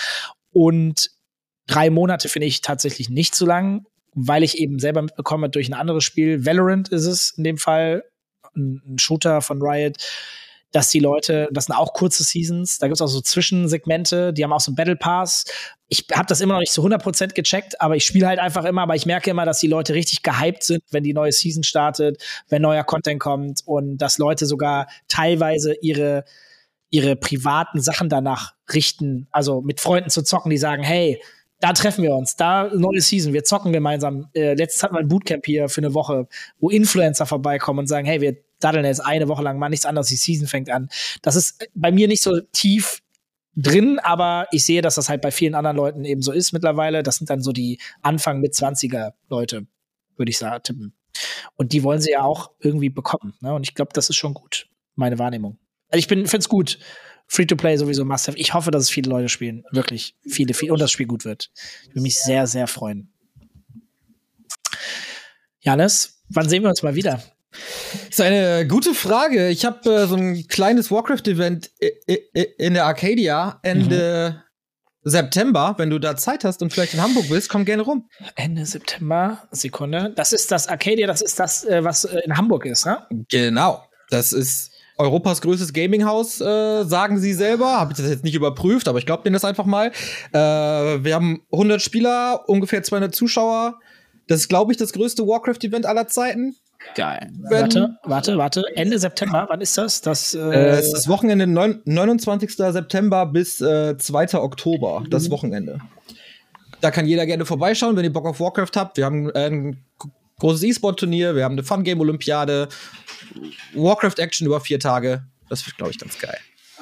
Und 0.52 1.10
drei 1.68 1.90
Monate 1.90 2.28
finde 2.28 2.48
ich 2.48 2.60
tatsächlich 2.60 3.08
nicht 3.08 3.36
so 3.36 3.46
lang 3.46 3.86
weil 4.14 4.42
ich 4.42 4.58
eben 4.58 4.78
selber 4.78 5.02
mitbekomme 5.02 5.48
durch 5.48 5.68
ein 5.68 5.74
anderes 5.74 6.04
Spiel, 6.04 6.44
Valorant 6.44 6.88
ist 6.88 7.06
es 7.06 7.34
in 7.36 7.44
dem 7.44 7.58
Fall, 7.58 8.04
ein, 8.54 8.82
ein 8.86 8.98
Shooter 8.98 9.40
von 9.40 9.60
Riot, 9.62 9.96
dass 10.72 10.88
die 10.88 11.00
Leute, 11.00 11.48
das 11.52 11.66
sind 11.66 11.76
auch 11.76 11.92
kurze 11.92 12.24
Seasons, 12.24 12.78
da 12.78 12.86
gibt 12.86 12.96
es 12.96 13.02
auch 13.02 13.06
so 13.06 13.20
Zwischensegmente, 13.20 14.32
die 14.32 14.42
haben 14.42 14.52
auch 14.52 14.60
so 14.60 14.70
einen 14.70 14.76
Battle 14.76 14.96
Pass. 14.96 15.44
Ich 15.88 16.06
habe 16.14 16.26
das 16.26 16.40
immer 16.40 16.54
noch 16.54 16.60
nicht 16.60 16.72
zu 16.72 16.82
100% 16.82 17.34
gecheckt, 17.34 17.80
aber 17.80 17.96
ich 17.96 18.06
spiele 18.06 18.26
halt 18.26 18.38
einfach 18.38 18.64
immer, 18.64 18.82
aber 18.82 18.94
ich 18.94 19.04
merke 19.04 19.30
immer, 19.30 19.44
dass 19.44 19.60
die 19.60 19.66
Leute 19.66 19.92
richtig 19.92 20.22
gehypt 20.22 20.62
sind, 20.62 20.82
wenn 20.90 21.04
die 21.04 21.12
neue 21.12 21.32
Season 21.32 21.62
startet, 21.62 22.22
wenn 22.48 22.62
neuer 22.62 22.84
Content 22.84 23.20
kommt 23.20 23.60
und 23.66 23.98
dass 23.98 24.16
Leute 24.16 24.46
sogar 24.46 24.88
teilweise 25.08 25.74
ihre 25.82 26.24
ihre 26.92 27.16
privaten 27.16 27.80
Sachen 27.80 28.10
danach 28.10 28.52
richten, 28.72 29.26
also 29.32 29.62
mit 29.62 29.80
Freunden 29.80 30.10
zu 30.10 30.22
zocken, 30.22 30.50
die 30.50 30.58
sagen, 30.58 30.82
hey, 30.82 31.22
da 31.62 31.72
treffen 31.72 32.02
wir 32.02 32.16
uns, 32.16 32.34
da 32.34 32.70
neue 32.74 33.00
Season, 33.00 33.32
wir 33.32 33.44
zocken 33.44 33.72
gemeinsam. 33.72 34.28
Äh, 34.34 34.54
letztes 34.54 34.82
hatten 34.82 34.96
wir 34.96 34.98
ein 34.98 35.06
Bootcamp 35.06 35.46
hier 35.46 35.68
für 35.68 35.80
eine 35.80 35.94
Woche, 35.94 36.26
wo 36.58 36.70
Influencer 36.70 37.24
vorbeikommen 37.24 37.78
und 37.78 37.86
sagen, 37.86 38.04
hey, 38.04 38.20
wir 38.20 38.36
daddeln 38.58 38.84
jetzt 38.84 38.98
eine 38.98 39.28
Woche 39.28 39.44
lang 39.44 39.60
mal 39.60 39.68
nichts 39.68 39.86
anderes, 39.86 40.08
die 40.08 40.16
Season 40.16 40.48
fängt 40.48 40.70
an. 40.70 40.88
Das 41.22 41.36
ist 41.36 41.68
bei 41.74 41.92
mir 41.92 42.08
nicht 42.08 42.20
so 42.20 42.40
tief 42.50 43.00
drin, 43.54 44.00
aber 44.00 44.48
ich 44.50 44.64
sehe, 44.64 44.82
dass 44.82 44.96
das 44.96 45.08
halt 45.08 45.22
bei 45.22 45.30
vielen 45.30 45.54
anderen 45.54 45.76
Leuten 45.76 46.04
eben 46.04 46.20
so 46.20 46.32
ist 46.32 46.50
mittlerweile. 46.50 47.04
Das 47.04 47.16
sind 47.16 47.30
dann 47.30 47.42
so 47.42 47.52
die 47.52 47.78
Anfang 48.02 48.40
mit 48.40 48.54
20er 48.54 49.12
Leute, 49.28 49.68
würde 50.16 50.30
ich 50.30 50.38
sagen, 50.38 50.64
tippen. 50.64 50.94
Und 51.54 51.72
die 51.72 51.84
wollen 51.84 52.00
sie 52.00 52.10
ja 52.10 52.22
auch 52.22 52.50
irgendwie 52.58 52.90
bekommen. 52.90 53.34
Ne? 53.40 53.54
Und 53.54 53.68
ich 53.68 53.76
glaube, 53.76 53.92
das 53.94 54.10
ist 54.10 54.16
schon 54.16 54.34
gut, 54.34 54.66
meine 54.96 55.20
Wahrnehmung. 55.20 55.58
Also 55.90 56.00
ich 56.00 56.08
finde 56.08 56.24
es 56.24 56.48
gut. 56.48 56.80
Free-to-Play 57.32 57.78
sowieso 57.78 58.04
Must-Have. 58.04 58.36
Ich 58.36 58.52
hoffe, 58.52 58.70
dass 58.70 58.82
es 58.82 58.90
viele 58.90 59.08
Leute 59.08 59.30
spielen. 59.30 59.64
Wirklich. 59.70 60.14
Viele, 60.28 60.52
viele. 60.52 60.74
Und 60.74 60.80
das 60.80 60.90
Spiel 60.90 61.06
gut 61.06 61.24
wird. 61.24 61.50
Ich 61.84 61.88
würde 61.88 62.02
mich 62.02 62.18
sehr, 62.18 62.46
sehr 62.46 62.66
freuen. 62.66 63.10
Janis, 65.60 66.22
wann 66.28 66.50
sehen 66.50 66.62
wir 66.62 66.68
uns 66.68 66.82
mal 66.82 66.94
wieder? 66.94 67.22
Das 67.50 68.10
ist 68.10 68.20
eine 68.20 68.66
gute 68.66 68.92
Frage. 68.92 69.48
Ich 69.48 69.64
habe 69.64 69.90
äh, 69.90 70.06
so 70.06 70.14
ein 70.14 70.46
kleines 70.46 70.90
Warcraft-Event 70.90 71.70
in 72.58 72.74
der 72.74 72.84
Arcadia 72.84 73.60
Ende 73.62 74.42
mhm. 75.02 75.10
September. 75.10 75.74
Wenn 75.78 75.88
du 75.88 75.98
da 75.98 76.16
Zeit 76.16 76.44
hast 76.44 76.60
und 76.60 76.70
vielleicht 76.70 76.92
in 76.92 77.00
Hamburg 77.00 77.30
bist, 77.30 77.48
komm 77.48 77.64
gerne 77.64 77.82
rum. 77.82 78.10
Ende 78.34 78.66
September, 78.66 79.48
Sekunde. 79.52 80.12
Das 80.16 80.34
ist 80.34 80.50
das 80.50 80.68
Arcadia, 80.68 81.06
das 81.06 81.22
ist 81.22 81.40
das, 81.40 81.64
äh, 81.64 81.82
was 81.82 82.04
äh, 82.04 82.20
in 82.26 82.36
Hamburg 82.36 82.66
ist, 82.66 82.84
ne? 82.84 83.06
Genau. 83.30 83.86
Das 84.10 84.34
ist 84.34 84.71
Europas 85.02 85.40
größtes 85.40 85.72
Gaminghaus, 85.72 86.40
äh, 86.40 86.84
sagen 86.84 87.18
sie 87.18 87.32
selber. 87.32 87.80
Habe 87.80 87.92
ich 87.92 87.98
das 87.98 88.08
jetzt 88.08 88.24
nicht 88.24 88.34
überprüft, 88.34 88.88
aber 88.88 88.98
ich 88.98 89.06
glaube 89.06 89.24
denen 89.24 89.34
das 89.34 89.44
einfach 89.44 89.66
mal. 89.66 89.92
Äh, 90.32 90.38
wir 90.38 91.14
haben 91.14 91.42
100 91.52 91.82
Spieler, 91.82 92.48
ungefähr 92.48 92.82
200 92.82 93.14
Zuschauer. 93.14 93.78
Das 94.28 94.40
ist, 94.40 94.48
glaube 94.48 94.72
ich, 94.72 94.78
das 94.78 94.92
größte 94.92 95.26
Warcraft-Event 95.26 95.86
aller 95.86 96.06
Zeiten. 96.06 96.54
Geil. 96.94 97.30
Wenn, 97.48 97.60
warte, 97.60 97.98
warte, 98.04 98.38
warte. 98.38 98.64
Ende 98.74 98.98
September, 98.98 99.46
wann 99.48 99.60
ist 99.60 99.76
das? 99.78 100.00
Das, 100.00 100.34
äh, 100.34 100.40
äh 100.40 100.80
ist 100.80 100.92
das 100.92 101.08
Wochenende 101.08 101.46
9, 101.46 101.82
29. 101.84 102.56
September 102.56 103.26
bis 103.26 103.60
äh, 103.60 103.96
2. 103.96 104.34
Oktober. 104.34 105.00
Mhm. 105.00 105.10
Das 105.10 105.30
Wochenende. 105.30 105.78
Da 106.80 106.90
kann 106.90 107.06
jeder 107.06 107.26
gerne 107.26 107.44
vorbeischauen, 107.44 107.96
wenn 107.96 108.04
ihr 108.04 108.12
Bock 108.12 108.26
auf 108.26 108.40
Warcraft 108.40 108.72
habt. 108.76 108.96
Wir 108.96 109.04
haben 109.04 109.30
äh, 109.30 109.46
ein 109.46 109.84
großes 110.42 110.62
E-Sport-Turnier, 110.64 111.36
wir 111.36 111.44
haben 111.44 111.52
eine 111.52 111.62
Fun-Game-Olympiade, 111.62 112.68
Warcraft-Action 113.74 114.46
über 114.46 114.60
vier 114.60 114.80
Tage. 114.80 115.24
Das 115.48 115.64
wird, 115.66 115.76
glaube 115.76 115.92
ich, 115.92 115.98
ganz 115.98 116.18
geil. 116.18 116.38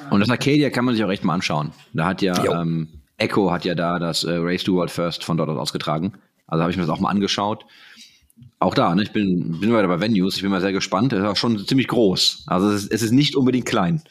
Und 0.09 0.19
das 0.19 0.29
Arcadia 0.29 0.71
kann 0.71 0.83
man 0.83 0.95
sich 0.95 1.03
auch 1.03 1.11
echt 1.11 1.23
mal 1.23 1.35
anschauen. 1.35 1.71
Da 1.93 2.07
hat 2.07 2.23
ja 2.23 2.61
ähm, 2.61 2.89
Echo 3.17 3.51
hat 3.51 3.63
ja 3.63 3.75
da 3.75 3.99
das 3.99 4.23
äh, 4.23 4.31
Race 4.31 4.63
to 4.63 4.73
World 4.73 4.89
First 4.89 5.23
von 5.23 5.37
dort 5.37 5.47
aus 5.49 5.57
ausgetragen. 5.57 6.13
Also 6.47 6.63
habe 6.63 6.71
ich 6.71 6.77
mir 6.77 6.83
das 6.83 6.89
auch 6.89 6.99
mal 6.99 7.11
angeschaut. 7.11 7.65
Auch 8.57 8.73
da, 8.73 8.95
ne, 8.95 9.03
ich 9.03 9.11
bin, 9.11 9.59
bin 9.59 9.71
weiter 9.73 9.87
bei 9.87 10.01
Venues, 10.01 10.37
ich 10.37 10.41
bin 10.41 10.49
mal 10.49 10.61
sehr 10.61 10.71
gespannt. 10.71 11.13
Es 11.13 11.19
ist 11.19 11.25
auch 11.25 11.37
schon 11.37 11.65
ziemlich 11.67 11.87
groß. 11.87 12.45
Also 12.47 12.69
es 12.69 12.83
ist, 12.83 12.91
es 12.91 13.01
ist 13.03 13.11
nicht 13.11 13.35
unbedingt 13.35 13.67
klein. 13.67 14.01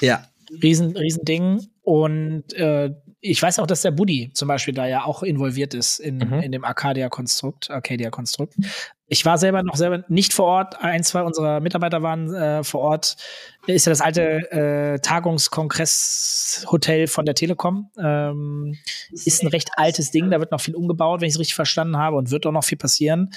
Ja. 0.00 0.24
Riesen, 0.62 0.96
riesen 0.96 1.24
Ding. 1.24 1.66
Und 1.82 2.52
äh, 2.52 2.94
ich 3.24 3.40
weiß 3.40 3.60
auch, 3.60 3.68
dass 3.68 3.82
der 3.82 3.92
Buddy 3.92 4.32
zum 4.34 4.48
Beispiel 4.48 4.74
da 4.74 4.84
ja 4.86 5.04
auch 5.04 5.22
involviert 5.22 5.74
ist 5.74 6.00
in, 6.00 6.18
mhm. 6.18 6.40
in 6.40 6.50
dem 6.50 6.64
Arcadia-Konstrukt, 6.64 7.70
Arcadia-Konstrukt. 7.70 8.54
Ich 9.06 9.24
war 9.24 9.38
selber 9.38 9.62
noch 9.62 9.76
selber 9.76 10.04
nicht 10.08 10.34
vor 10.34 10.46
Ort. 10.46 10.80
Ein, 10.80 11.04
zwei 11.04 11.22
unserer 11.22 11.60
Mitarbeiter 11.60 12.02
waren 12.02 12.34
äh, 12.34 12.64
vor 12.64 12.80
Ort. 12.80 13.16
Ist 13.68 13.86
ja 13.86 13.90
das 13.90 14.00
alte 14.00 14.50
äh, 14.50 14.98
Tagungskongresshotel 14.98 17.06
von 17.06 17.24
der 17.24 17.36
Telekom. 17.36 17.90
Ähm, 17.96 18.76
ist 19.12 19.44
ein 19.44 19.48
recht 19.48 19.70
altes 19.76 20.10
Ding. 20.10 20.28
Da 20.30 20.40
wird 20.40 20.50
noch 20.50 20.60
viel 20.60 20.74
umgebaut, 20.74 21.20
wenn 21.20 21.28
ich 21.28 21.34
es 21.34 21.40
richtig 21.40 21.54
verstanden 21.54 21.98
habe, 21.98 22.16
und 22.16 22.32
wird 22.32 22.44
auch 22.44 22.52
noch 22.52 22.64
viel 22.64 22.78
passieren. 22.78 23.30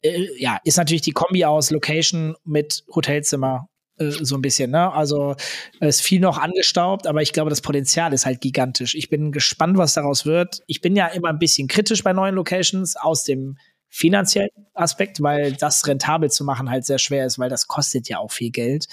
Äh, 0.00 0.28
ja, 0.38 0.60
ist 0.62 0.76
natürlich 0.76 1.02
die 1.02 1.10
Kombi 1.10 1.44
aus 1.44 1.72
Location 1.72 2.36
mit 2.44 2.84
Hotelzimmer 2.94 3.68
äh, 3.98 4.10
so 4.10 4.36
ein 4.36 4.42
bisschen, 4.42 4.70
ne? 4.70 4.92
Also 4.92 5.34
es 5.80 5.96
ist 5.96 6.00
viel 6.02 6.20
noch 6.20 6.38
angestaubt, 6.38 7.06
aber 7.06 7.22
ich 7.22 7.32
glaube, 7.32 7.50
das 7.50 7.60
Potenzial 7.60 8.12
ist 8.12 8.26
halt 8.26 8.40
gigantisch. 8.40 8.94
Ich 8.94 9.10
bin 9.10 9.32
gespannt, 9.32 9.78
was 9.78 9.94
daraus 9.94 10.26
wird. 10.26 10.60
Ich 10.66 10.80
bin 10.80 10.96
ja 10.96 11.06
immer 11.08 11.28
ein 11.28 11.38
bisschen 11.38 11.68
kritisch 11.68 12.02
bei 12.02 12.12
neuen 12.12 12.34
Locations 12.34 12.96
aus 12.96 13.24
dem 13.24 13.56
finanziellen 13.90 14.50
Aspekt, 14.74 15.22
weil 15.22 15.52
das 15.52 15.86
rentabel 15.86 16.30
zu 16.30 16.44
machen 16.44 16.70
halt 16.70 16.84
sehr 16.84 16.98
schwer 16.98 17.24
ist, 17.26 17.38
weil 17.38 17.48
das 17.48 17.66
kostet 17.66 18.08
ja 18.08 18.18
auch 18.18 18.30
viel 18.32 18.50
Geld. 18.50 18.86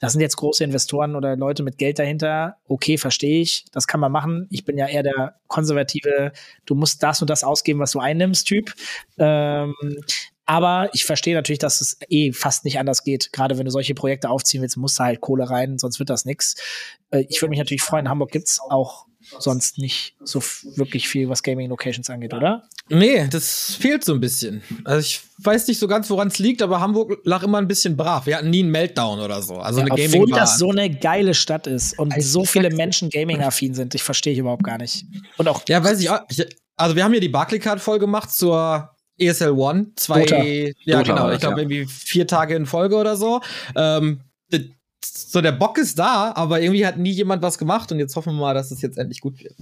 Das 0.00 0.12
sind 0.12 0.20
jetzt 0.20 0.36
große 0.36 0.62
Investoren 0.62 1.16
oder 1.16 1.34
Leute 1.34 1.62
mit 1.62 1.78
Geld 1.78 1.98
dahinter. 1.98 2.56
Okay, 2.66 2.98
verstehe 2.98 3.40
ich. 3.40 3.64
Das 3.72 3.86
kann 3.86 4.00
man 4.00 4.12
machen. 4.12 4.46
Ich 4.50 4.66
bin 4.66 4.76
ja 4.76 4.86
eher 4.86 5.02
der 5.02 5.36
konservative, 5.46 6.32
du 6.66 6.74
musst 6.74 7.02
das 7.02 7.22
und 7.22 7.30
das 7.30 7.42
ausgeben, 7.42 7.80
was 7.80 7.92
du 7.92 8.00
einnimmst, 8.00 8.46
Typ. 8.46 8.74
Ähm, 9.16 9.74
aber 10.46 10.90
ich 10.92 11.04
verstehe 11.04 11.34
natürlich, 11.34 11.58
dass 11.58 11.80
es 11.80 11.98
eh 12.08 12.32
fast 12.32 12.64
nicht 12.64 12.78
anders 12.78 13.02
geht. 13.02 13.32
Gerade 13.32 13.56
wenn 13.58 13.64
du 13.64 13.70
solche 13.70 13.94
Projekte 13.94 14.28
aufziehen 14.28 14.62
willst, 14.62 14.76
musst 14.76 14.98
du 14.98 15.04
halt 15.04 15.20
Kohle 15.20 15.48
rein, 15.48 15.78
sonst 15.78 15.98
wird 15.98 16.10
das 16.10 16.24
nix. 16.24 16.54
Äh, 17.10 17.24
ich 17.28 17.40
würde 17.40 17.50
mich 17.50 17.58
natürlich 17.58 17.82
freuen, 17.82 18.06
in 18.06 18.10
Hamburg 18.10 18.30
gibt's 18.30 18.60
auch 18.60 19.06
sonst 19.38 19.78
nicht 19.78 20.16
so 20.22 20.42
wirklich 20.76 21.08
viel, 21.08 21.28
was 21.28 21.42
Gaming 21.42 21.70
Locations 21.70 22.10
angeht, 22.10 22.34
oder? 22.34 22.64
Nee, 22.90 23.26
das 23.28 23.74
fehlt 23.74 24.04
so 24.04 24.12
ein 24.12 24.20
bisschen. 24.20 24.62
Also 24.84 25.00
ich 25.00 25.22
weiß 25.38 25.66
nicht 25.68 25.78
so 25.78 25.88
ganz, 25.88 26.10
woran 26.10 26.28
es 26.28 26.38
liegt, 26.38 26.60
aber 26.60 26.80
Hamburg 26.80 27.20
lag 27.24 27.42
immer 27.42 27.58
ein 27.58 27.68
bisschen 27.68 27.96
brav. 27.96 28.26
Wir 28.26 28.36
hatten 28.36 28.50
nie 28.50 28.62
einen 28.62 28.70
Meltdown 28.70 29.20
oder 29.20 29.40
so. 29.40 29.56
Also 29.56 29.80
ja, 29.80 29.86
eine 29.86 29.94
Gaming 29.94 30.22
obwohl 30.22 30.36
das 30.36 30.58
so 30.58 30.70
eine 30.70 30.90
geile 30.90 31.32
Stadt 31.32 31.66
ist 31.66 31.98
und 31.98 32.12
also 32.12 32.40
so 32.40 32.44
viele 32.44 32.70
Menschen 32.70 33.08
Gaming-affin 33.08 33.74
sind, 33.74 33.94
ich 33.94 34.02
verstehe 34.02 34.34
ich 34.34 34.38
überhaupt 34.38 34.64
gar 34.64 34.78
nicht. 34.78 35.06
Und 35.38 35.48
auch 35.48 35.62
ja, 35.68 35.82
weiß 35.82 36.00
ich. 36.00 36.10
Also 36.76 36.96
wir 36.96 37.04
haben 37.04 37.12
hier 37.12 37.20
die 37.20 37.28
Barclaycard 37.28 37.80
voll 37.80 37.98
gemacht 37.98 38.32
zur 38.32 38.93
ESL 39.18 39.50
One, 39.50 39.86
zwei, 39.96 40.24
Dota. 40.24 40.42
ja 40.42 40.98
Dota 40.98 41.02
genau, 41.02 41.30
ich 41.30 41.40
glaube 41.40 41.56
ja. 41.56 41.68
irgendwie 41.68 41.86
vier 41.86 42.26
Tage 42.26 42.54
in 42.54 42.66
Folge 42.66 42.96
oder 42.96 43.16
so. 43.16 43.40
Ähm, 43.76 44.20
so 45.04 45.40
der 45.40 45.52
Bock 45.52 45.78
ist 45.78 45.98
da, 45.98 46.32
aber 46.34 46.60
irgendwie 46.60 46.86
hat 46.86 46.96
nie 46.96 47.10
jemand 47.10 47.42
was 47.42 47.58
gemacht 47.58 47.92
und 47.92 47.98
jetzt 47.98 48.16
hoffen 48.16 48.34
wir 48.34 48.40
mal, 48.40 48.54
dass 48.54 48.70
es 48.70 48.82
jetzt 48.82 48.98
endlich 48.98 49.20
gut 49.20 49.42
wird. 49.42 49.54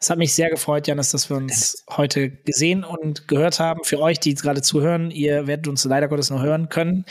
Es 0.00 0.10
hat 0.10 0.18
mich 0.18 0.34
sehr 0.34 0.50
gefreut, 0.50 0.86
Janis, 0.86 1.12
dass 1.12 1.30
wir 1.30 1.36
uns 1.38 1.82
heute 1.90 2.28
gesehen 2.28 2.84
und 2.84 3.26
gehört 3.26 3.58
haben. 3.58 3.84
Für 3.84 4.00
euch, 4.00 4.20
die 4.20 4.34
gerade 4.34 4.60
zuhören, 4.60 5.10
ihr 5.10 5.46
werdet 5.46 5.66
uns 5.66 5.84
leider 5.84 6.08
Gottes 6.08 6.28
nur 6.28 6.42
hören 6.42 6.68
können. 6.68 7.06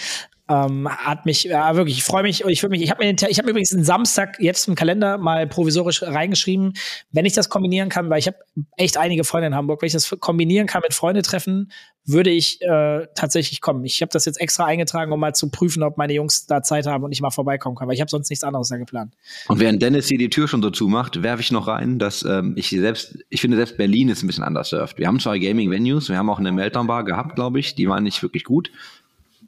Ähm, 0.49 0.89
hat 0.89 1.25
mich, 1.25 1.43
ja, 1.43 1.73
wirklich, 1.75 1.97
ich 1.97 2.03
freue 2.03 2.23
mich, 2.23 2.43
ich, 2.43 2.63
mich, 2.63 2.81
ich 2.81 2.91
habe 2.91 3.05
mir, 3.05 3.13
ich 3.13 3.37
hab 3.39 3.45
mir 3.45 3.51
übrigens 3.51 3.69
den 3.69 3.85
Samstag 3.85 4.37
jetzt 4.41 4.67
im 4.67 4.75
Kalender 4.75 5.17
mal 5.17 5.47
provisorisch 5.47 6.03
reingeschrieben, 6.03 6.73
wenn 7.11 7.23
ich 7.23 7.31
das 7.31 7.47
kombinieren 7.47 7.87
kann, 7.87 8.09
weil 8.09 8.19
ich 8.19 8.27
habe 8.27 8.37
echt 8.75 8.97
einige 8.97 9.23
Freunde 9.23 9.47
in 9.47 9.55
Hamburg, 9.55 9.81
wenn 9.81 9.87
ich 9.87 9.93
das 9.93 10.13
kombinieren 10.19 10.67
kann 10.67 10.81
mit 10.83 10.93
Freunde 10.93 11.21
treffen, 11.21 11.71
würde 12.05 12.29
ich 12.29 12.61
äh, 12.61 13.07
tatsächlich 13.15 13.61
kommen. 13.61 13.85
Ich 13.85 14.01
habe 14.01 14.09
das 14.11 14.25
jetzt 14.25 14.41
extra 14.41 14.65
eingetragen, 14.65 15.13
um 15.13 15.19
mal 15.19 15.33
zu 15.33 15.49
prüfen, 15.49 15.83
ob 15.83 15.97
meine 15.97 16.11
Jungs 16.11 16.45
da 16.45 16.61
Zeit 16.61 16.85
haben 16.85 17.05
und 17.05 17.13
ich 17.13 17.21
mal 17.21 17.29
vorbeikommen 17.29 17.77
kann, 17.77 17.87
weil 17.87 17.95
ich 17.95 18.01
habe 18.01 18.09
sonst 18.09 18.29
nichts 18.29 18.43
anderes 18.43 18.67
da 18.67 18.75
geplant. 18.75 19.13
Und 19.47 19.61
während 19.61 19.81
Dennis 19.81 20.07
hier 20.07 20.17
die 20.17 20.29
Tür 20.29 20.49
schon 20.49 20.61
so 20.61 20.69
zumacht, 20.69 21.23
werfe 21.23 21.41
ich 21.41 21.51
noch 21.51 21.67
rein, 21.67 21.99
dass 21.99 22.23
ähm, 22.23 22.53
ich 22.57 22.69
selbst, 22.69 23.17
ich 23.29 23.39
finde 23.39 23.55
selbst 23.55 23.77
Berlin 23.77 24.09
ist 24.09 24.23
ein 24.23 24.27
bisschen 24.27 24.43
anders 24.43 24.69
surft. 24.69 24.97
Wir 24.97 25.07
haben 25.07 25.21
zwei 25.21 25.39
Gaming-Venues, 25.39 26.09
wir 26.09 26.17
haben 26.17 26.29
auch 26.29 26.39
eine 26.39 26.51
Meltdown-Bar 26.51 27.05
gehabt, 27.05 27.35
glaube 27.35 27.59
ich, 27.59 27.75
die 27.75 27.87
waren 27.87 28.03
nicht 28.03 28.21
wirklich 28.21 28.43
gut. 28.43 28.69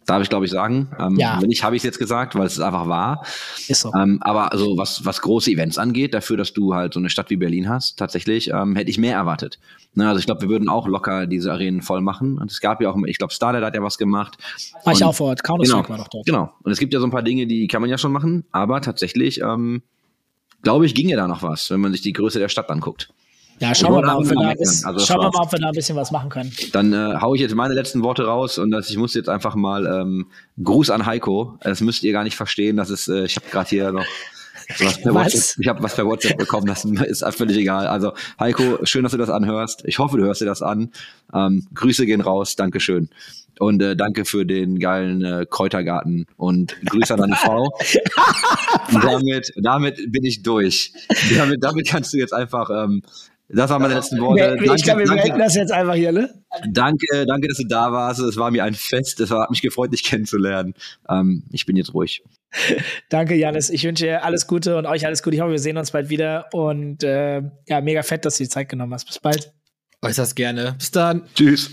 Darf 0.06 0.22
ich, 0.22 0.30
glaube 0.30 0.45
ich, 0.45 0.52
sagen. 0.52 0.90
Ähm, 0.99 1.15
Ja. 1.18 1.41
Wenn 1.41 1.49
nicht, 1.49 1.64
habe 1.64 1.76
ich 1.76 1.80
es 1.80 1.84
jetzt 1.84 1.99
gesagt, 1.99 2.36
weil 2.36 2.45
es 2.45 2.60
einfach 2.60 2.88
wahr. 2.88 3.26
Ist 3.68 3.82
so. 3.82 3.91
Ähm, 3.94 4.19
aber 4.22 4.52
also 4.52 4.77
was, 4.77 5.03
was 5.06 5.22
große 5.22 5.49
Events 5.52 5.77
angeht, 5.77 6.14
dafür, 6.14 6.38
dass 6.38 6.53
du 6.53 6.76
halt 6.76 6.94
so 6.94 6.99
eine 6.99 7.10
Stadt 7.10 7.30
wie 7.30 7.38
Berlin 7.38 7.68
hast, 7.69 7.98
tatsächlich, 7.98 8.49
ähm, 8.52 8.76
hätte 8.76 8.90
ich 8.90 8.98
mehr 8.98 9.15
erwartet. 9.15 9.60
Ne, 9.95 10.07
also 10.07 10.19
ich 10.19 10.26
glaube, 10.26 10.41
wir 10.41 10.49
würden 10.49 10.69
auch 10.69 10.88
locker 10.88 11.26
diese 11.26 11.52
Arenen 11.52 11.82
voll 11.82 12.02
machen. 12.02 12.38
Und 12.38 12.52
es 12.52 12.60
gab 12.60 12.82
ja 12.82 12.90
auch, 12.90 12.98
ich 13.06 13.18
glaube, 13.18 13.34
Starlight 13.34 13.64
hat 13.64 13.76
ja 13.76 13.82
was 13.82 13.98
gemacht. 13.98 14.38
War 14.84 14.94
ich 14.94 15.03
auch 15.03 15.15
vor 15.15 15.30
Ort. 15.30 15.44
Counter-Strike 15.44 15.90
war 15.90 15.98
doch 15.98 16.10
dort. 16.10 16.26
Genau. 16.26 16.52
Und 16.64 16.72
es 16.72 16.80
gibt 16.80 16.94
ja 16.94 16.99
so 16.99 17.07
ein 17.07 17.11
paar 17.11 17.23
Dinge, 17.23 17.48
die 17.48 17.68
kann 17.68 17.82
man 17.82 17.90
ja 17.90 17.98
schon 17.98 18.11
machen, 18.11 18.45
aber 18.52 18.82
tatsächlich, 18.82 19.41
ähm, 19.41 19.82
glaube 20.61 20.86
ich, 20.86 20.94
ginge 20.95 21.15
da 21.15 21.27
noch 21.27 21.44
was, 21.44 21.72
wenn 21.72 21.80
man 21.80 21.94
sich 21.94 22.02
die 22.02 22.14
Größe 22.14 22.40
der 22.40 22.49
Stadt 22.49 22.69
anguckt. 22.69 23.10
Ja, 23.60 23.73
schauen 23.73 23.94
wir 23.94 24.02
mal, 24.02 24.18
ob 24.18 24.30
wir, 24.30 24.36
da, 24.36 24.53
bis, 24.53 24.84
Also 24.84 25.06
schauen 25.06 25.22
wir 25.22 25.32
mal, 25.32 25.44
ob 25.44 25.52
wir 25.52 25.60
da 25.60 25.68
ein 25.68 25.73
bisschen 25.73 25.95
was 25.95 26.11
machen 26.11 26.30
können. 26.30 26.52
Dann 26.73 26.91
äh, 26.91 27.15
hau 27.22 27.36
ich 27.36 27.41
jetzt 27.41 27.56
meine 27.56 27.73
letzten 27.73 28.03
Worte 28.03 28.26
raus 28.26 28.57
und 28.57 28.72
das, 28.72 28.90
ich 28.90 28.98
muss 28.98 29.14
jetzt 29.14 29.30
einfach 29.30 29.56
mal 29.56 29.86
ähm, 29.86 30.27
Gruß 30.61 30.90
an 30.90 31.06
Heiko. 31.06 31.57
Das 31.61 31.80
müsst 31.80 32.03
ihr 32.03 32.11
gar 32.11 32.23
nicht 32.23 32.36
verstehen. 32.36 32.76
Das 32.76 32.90
ist, 32.90 33.07
äh, 33.07 33.26
ich 33.26 33.38
habe 33.38 33.45
gerade 33.49 33.69
hier 33.69 33.91
noch 33.94 34.06
was 34.80 35.02
per 35.02 35.14
Was? 35.14 35.34
WhatsApp, 35.34 35.60
ich 35.61 35.68
habe 35.68 35.84
was 35.84 35.95
per 35.95 36.06
WhatsApp 36.06 36.38
bekommen. 36.38 36.68
Das 36.68 36.84
ist 37.23 37.23
völlig 37.36 37.57
egal. 37.57 37.88
Also 37.88 38.14
Heiko, 38.40 38.80
schön, 38.84 39.03
dass 39.03 39.14
du 39.14 39.18
das 39.18 39.30
anhörst. 39.30 39.84
Ich 39.86 39.99
hoffe, 39.99 40.18
du 40.18 40.23
hörst 40.23 40.41
dir 40.41 40.45
das 40.45 40.61
an. 40.61 40.91
Ähm, 41.34 41.65
Grüße 41.73 42.06
gehen 42.06 42.22
raus. 42.22 42.56
Dankeschön. 42.57 43.10
Und 43.60 43.82
äh, 43.82 43.95
danke 43.95 44.26
für 44.26 44.45
den 44.45 44.80
geilen 44.80 45.23
äh, 45.23 45.45
Kräutergarten 45.49 46.26
und 46.36 46.76
Grüße 46.86 47.14
an 47.14 47.22
deine 47.22 47.36
Frau. 47.38 47.69
damit, 49.02 49.53
damit 49.56 50.11
bin 50.11 50.26
ich 50.26 50.44
durch. 50.44 50.91
Damit, 51.38 51.64
damit 51.64 51.88
kannst 51.88 52.14
du 52.14 52.18
jetzt 52.18 52.34
einfach. 52.34 52.69
Ähm, 52.69 53.02
das 53.47 53.69
waren 53.69 53.81
meine 53.81 53.93
letzten 53.93 54.19
Worte. 54.19 54.57
ich 54.59 54.84
glaube, 54.84 55.01
wir 55.01 55.07
danke, 55.07 55.23
beenden 55.23 55.39
das 55.39 55.55
jetzt 55.55 55.72
einfach 55.72 55.93
hier, 55.93 56.11
ne? 56.11 56.34
Danke, 56.72 57.26
danke, 57.27 57.47
dass 57.47 57.57
du 57.57 57.67
da 57.67 57.91
warst. 57.91 58.19
Es 58.19 58.38
war 58.38 58.49
mir 58.49 58.63
ein 58.63 58.73
Fest. 58.73 59.19
Es 59.19 59.30
hat 59.30 59.51
mich 59.51 59.61
gefreut, 59.61 59.93
dich 59.93 60.03
kennenzulernen. 60.03 60.73
Ähm, 61.09 61.43
ich 61.51 61.65
bin 61.65 61.76
jetzt 61.76 61.93
ruhig. 61.93 62.23
Danke, 63.09 63.35
Janis. 63.35 63.69
Ich 63.69 63.84
wünsche 63.84 64.05
dir 64.05 64.23
alles 64.23 64.47
Gute 64.47 64.77
und 64.77 64.85
euch 64.85 65.05
alles 65.05 65.22
Gute. 65.22 65.35
Ich 65.35 65.41
hoffe, 65.41 65.51
wir 65.51 65.59
sehen 65.59 65.77
uns 65.77 65.91
bald 65.91 66.09
wieder. 66.09 66.47
Und 66.53 67.03
äh, 67.03 67.41
ja, 67.67 67.81
mega 67.81 68.01
fett, 68.01 68.26
dass 68.26 68.38
du 68.38 68.43
die 68.43 68.49
Zeit 68.49 68.69
genommen 68.69 68.93
hast. 68.93 69.05
Bis 69.05 69.19
bald. 69.19 69.51
Äußerst 70.01 70.35
gerne. 70.35 70.76
Bis 70.77 70.91
dann. 70.91 71.23
Tschüss. 71.35 71.69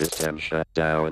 System 0.00 0.38
shut 0.38 0.66
down. 0.74 1.08